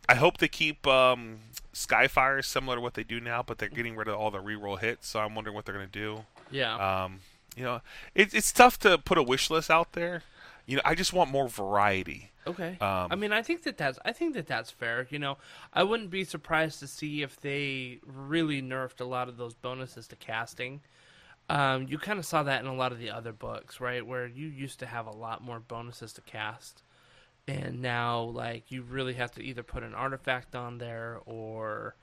[0.07, 1.39] I hope they keep um,
[1.73, 4.79] Skyfire similar to what they do now, but they're getting rid of all the reroll
[4.79, 5.07] hits.
[5.07, 6.25] So I'm wondering what they're going to do.
[6.51, 7.03] Yeah.
[7.03, 7.19] Um,
[7.55, 7.81] you know,
[8.15, 10.23] it, it's tough to put a wish list out there.
[10.69, 12.29] You know, I just want more variety.
[12.45, 12.77] Okay.
[12.79, 15.07] Um, I mean, I think that that's I think that that's fair.
[15.09, 15.39] You know,
[15.73, 20.07] I wouldn't be surprised to see if they really nerfed a lot of those bonuses
[20.09, 20.81] to casting.
[21.49, 24.05] Um, you kind of saw that in a lot of the other books, right?
[24.05, 26.83] Where you used to have a lot more bonuses to cast,
[27.47, 31.95] and now like you really have to either put an artifact on there or,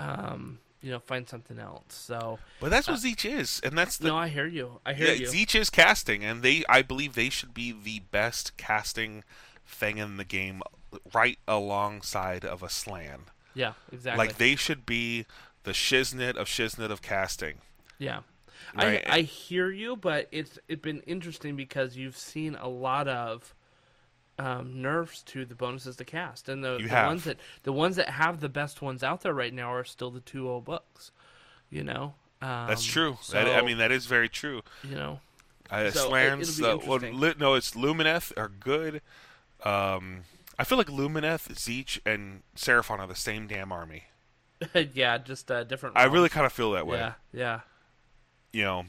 [0.00, 1.84] um, you know, find something else.
[1.88, 4.80] So But that's what uh, Tzeentch is, and that's the no, I hear you.
[4.84, 5.26] I hear yeah, you.
[5.28, 9.24] Tzeentch is casting, and they I believe they should be the best casting
[9.66, 10.62] thing in the game,
[11.14, 13.22] right alongside of a Slann.
[13.54, 14.26] yeah, exactly.
[14.26, 15.26] Like they should be
[15.62, 17.58] the Shiznit of Shiznit of casting.
[17.98, 18.20] Yeah.
[18.76, 19.02] Right.
[19.06, 23.54] I, I hear you, but it's it's been interesting because you've seen a lot of
[24.42, 28.08] um, nerfs to the bonuses to cast, and the, the ones that the ones that
[28.10, 31.10] have the best ones out there right now are still the two old books.
[31.70, 33.18] You know, um, That's true.
[33.22, 34.62] So, that, I mean, that is very true.
[34.82, 35.20] you know,
[35.70, 39.00] Uh, So, it- Slanns, it'll uh, well, no, it's Lumineth are good.
[39.64, 40.24] Um,
[40.58, 44.04] I feel like Lumineth, Tzeentch, and Seraphon are the same damn army.
[44.94, 45.96] yeah, just uh, different.
[45.96, 46.98] I really kind of feel that way.
[46.98, 47.60] yeah, yeah,
[48.52, 48.84] you know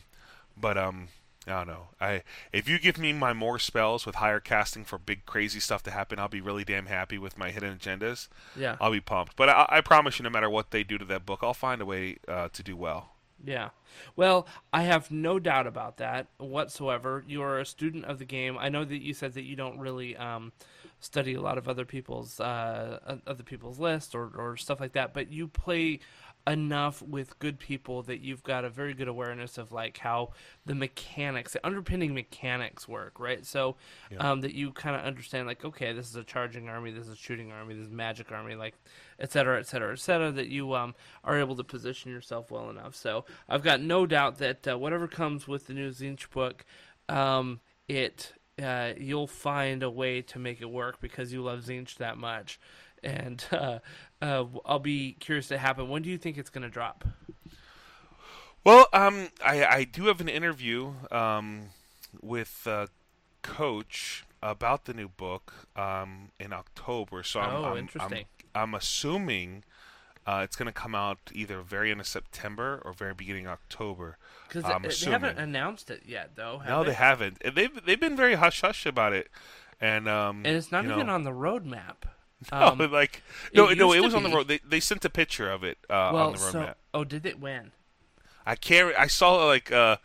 [0.55, 1.07] but um
[1.51, 1.87] don't know.
[1.99, 5.83] I if you give me my more spells with higher casting for big crazy stuff
[5.83, 8.29] to happen, I'll be really damn happy with my hidden agendas.
[8.55, 8.77] Yeah.
[8.79, 9.35] I'll be pumped.
[9.35, 11.81] But I, I promise you, no matter what they do to that book, I'll find
[11.81, 13.09] a way uh, to do well.
[13.45, 13.69] Yeah.
[14.15, 17.23] Well, I have no doubt about that whatsoever.
[17.27, 18.57] You are a student of the game.
[18.57, 20.53] I know that you said that you don't really um,
[20.99, 25.13] study a lot of other people's uh, other people's lists or, or stuff like that,
[25.13, 25.99] but you play
[26.45, 30.31] enough with good people that you've got a very good awareness of like how
[30.65, 33.45] the mechanics the underpinning mechanics work right?
[33.45, 33.77] So
[34.19, 37.13] um, that you kind of understand like okay this is a charging army this is
[37.13, 38.75] a shooting army this is a magic army like
[39.19, 42.69] et cetera et cetera et cetera that you um, are able to position yourself well
[42.69, 42.95] enough.
[42.95, 46.65] So i've got no doubt that uh, whatever comes with the new Tzeentch book
[47.07, 51.95] um, it uh, you'll find a way to make it work because you love Tzeentch
[51.95, 52.59] that much
[53.03, 53.79] and uh,
[54.21, 55.89] uh, I'll be curious to happen.
[55.89, 57.03] When do you think it's going to drop?
[58.63, 61.69] Well, um, I, I do have an interview um,
[62.21, 62.87] with uh,
[63.41, 67.23] Coach about the new book um, in October.
[67.23, 68.25] So I'm, Oh, I'm, interesting.
[68.55, 69.63] I'm, I'm assuming
[70.25, 73.53] uh, it's going to come out either very end of September or very beginning of
[73.53, 74.17] October.
[74.47, 76.61] Because they, they haven't announced it yet, though.
[76.65, 77.41] no, they haven't.
[77.53, 79.29] They've they've been very hush hush about it,
[79.81, 82.07] and um, And it's not even know, on the roadmap.
[82.51, 84.47] No, Um, like it no, no, it was on the road.
[84.47, 86.73] They they sent a picture of it uh, well, on the roadmap.
[86.73, 87.71] so oh, did it when?
[88.45, 88.95] I can't.
[88.97, 89.97] I saw it like uh,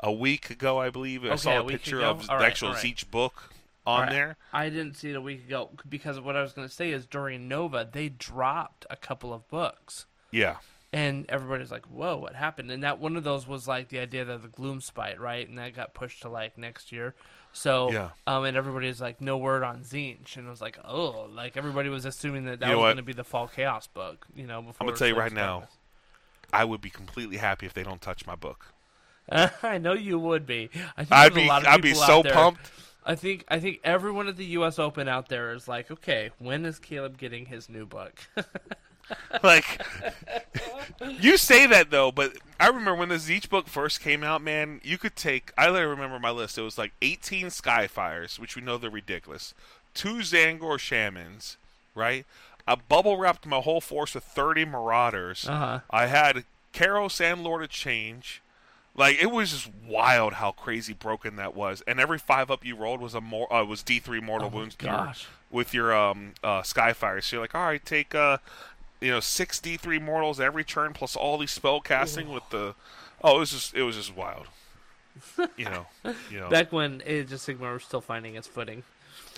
[0.00, 1.24] a week ago, I believe.
[1.24, 2.10] I Okay, saw a a picture ago?
[2.10, 2.74] of All the right, actual right.
[2.74, 3.50] Tzeentch book
[3.86, 4.10] on right.
[4.10, 4.36] there.
[4.52, 7.06] I didn't see it a week ago because what I was going to say is
[7.06, 10.06] during Nova they dropped a couple of books.
[10.30, 10.56] Yeah,
[10.92, 14.24] and everybody's like, "Whoa, what happened?" And that one of those was like the idea
[14.24, 15.48] that the Gloomspite, right?
[15.48, 17.14] And that got pushed to like next year.
[17.56, 18.10] So, Yeah.
[18.26, 21.88] um, and everybody's like, "No word on Tzeentch," and it was like, "Oh," like everybody
[21.88, 24.46] was assuming that that You know was going to be the Fall Chaos book, you
[24.46, 24.60] know.
[24.60, 25.66] Before tell you right now.
[26.52, 28.66] I would be completely happy if they don't touch my book.
[29.30, 30.68] I know you would be.
[30.98, 32.70] I think I'd be a lot of I'd be so there- pumped.
[33.06, 34.78] I think I think everyone at the U.S.
[34.78, 38.20] Open out there is like, okay, when is Caleb getting his new book?
[39.42, 39.80] like
[41.20, 44.80] you say that though, but I remember when the Tzeentch book first came out, man.
[44.82, 45.52] You could take.
[45.58, 46.56] I remember my list.
[46.58, 49.54] It was like 18 Skyfires, which we know they're ridiculous.
[49.94, 51.56] Two Tzaangor Shamans,
[51.94, 52.24] right?
[52.66, 55.46] I bubble wrapped my whole force with 30 Marauders.
[55.48, 55.80] Uh-huh.
[55.90, 58.42] I had Kairos and Lord of Change.
[58.96, 62.74] Like it was just wild how crazy broken that was, and every five up you
[62.74, 65.26] rolled was a more uh, was D three mortal wounds Oh gosh.
[65.50, 67.22] with your um uh, Skyfire.
[67.22, 68.38] So you're like, all right, take uh
[69.00, 72.74] you know six D three mortals every turn plus all these spell casting with the
[73.22, 74.46] oh it was just it was just wild.
[75.56, 75.86] you know,
[76.30, 76.50] you know.
[76.50, 78.82] Back when Age of Sigmar was still finding its footing.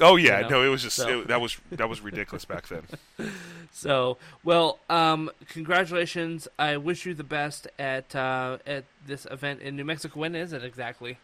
[0.01, 1.21] oh yeah, you know, no, it was just so.
[1.21, 2.83] it, that was that was ridiculous back then.
[3.71, 6.49] So, well, um, congratulations.
[6.59, 10.19] I wish you the best at uh, at this event in New Mexico.
[10.19, 11.19] When is it exactly?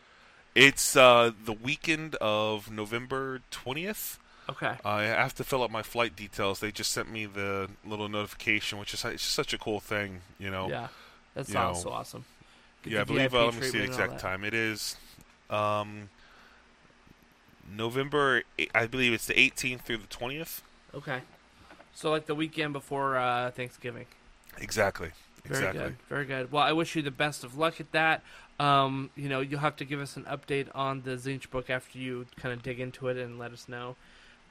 [0.54, 4.18] It's uh the weekend of November twentieth.
[4.48, 4.76] Okay.
[4.84, 6.60] I have to fill up my flight details.
[6.60, 10.20] They just sent me the little notification, which is it's just such a cool thing,
[10.38, 10.68] you know.
[10.68, 10.88] Yeah,
[11.34, 12.24] that sounds so awesome.
[12.82, 13.34] Get Yeah, I believe.
[13.34, 14.44] Uh, let me see the treatment and all exact time.
[14.44, 14.96] It is
[15.48, 16.10] um,
[17.74, 18.42] November.
[18.74, 20.60] I believe it's the 18th through the 20th.
[20.94, 21.20] Okay.
[21.94, 24.06] So like the weekend before uh, Thanksgiving.
[24.58, 25.10] Exactly.
[25.44, 25.82] Very Exactly.
[25.82, 25.96] good.
[26.08, 26.52] Very good.
[26.52, 28.22] Well, I wish you the best of luck at that.
[28.58, 31.98] Um, you know, you'll have to give us an update on the Tzeentch book after
[31.98, 33.96] you kind of dig into it and let us know.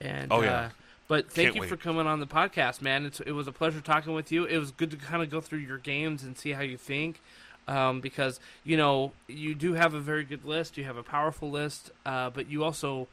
[0.03, 0.53] And Oh, yeah.
[0.55, 0.69] uh,
[1.07, 1.69] but thank Can't you wait.
[1.69, 3.05] for coming on the podcast, man.
[3.05, 4.45] It's, it was a pleasure talking with you.
[4.45, 7.21] It was good to kind of go through your games and see how you think.
[7.65, 11.49] Um, because you know you do have a very good list, you have a powerful
[11.49, 13.07] list, uh, but you also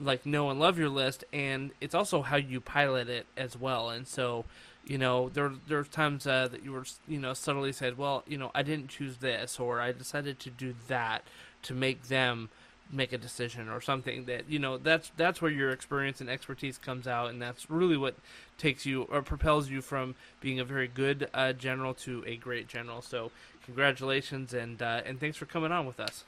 [0.00, 3.90] like know and love your list, and it's also how you pilot it as well.
[3.90, 4.46] And so,
[4.84, 8.36] you know, there there's times uh, that you were you know subtly said, well, you
[8.36, 11.22] know, I didn't choose this, or I decided to do that
[11.62, 12.48] to make them
[12.92, 16.78] make a decision or something that you know that's that's where your experience and expertise
[16.78, 18.14] comes out and that's really what
[18.58, 22.68] takes you or propels you from being a very good uh, general to a great
[22.68, 23.30] general so
[23.64, 26.24] congratulations and uh, and thanks for coming on with us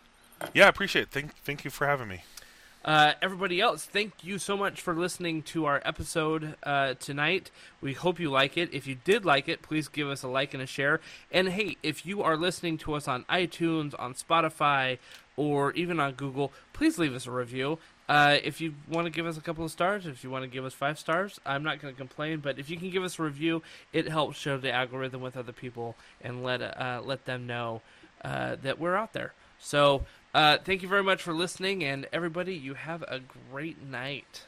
[0.53, 1.11] Yeah, I appreciate it.
[1.11, 2.25] Thank, thank you for having me.
[2.85, 7.51] uh, everybody else, thank you so much for listening to our episode uh, tonight.
[7.81, 8.73] We hope you like it.
[8.73, 11.01] If you did like it, please give us a like and a share.
[11.33, 14.99] And hey, if you are listening to us on iTunes, on Spotify,
[15.37, 17.79] or even on Google, please leave us a review.
[18.09, 20.49] Uh, if you want to give us a couple of stars, if you want to
[20.49, 22.41] give us five stars, I'm not going to complain.
[22.41, 25.53] But if you can give us a review, it helps show the algorithm with other
[25.53, 27.83] people and let uh, let them know
[28.25, 29.33] uh, that we're out there.
[29.59, 34.45] So, uh, thank you very much for listening, and everybody, you have a great night.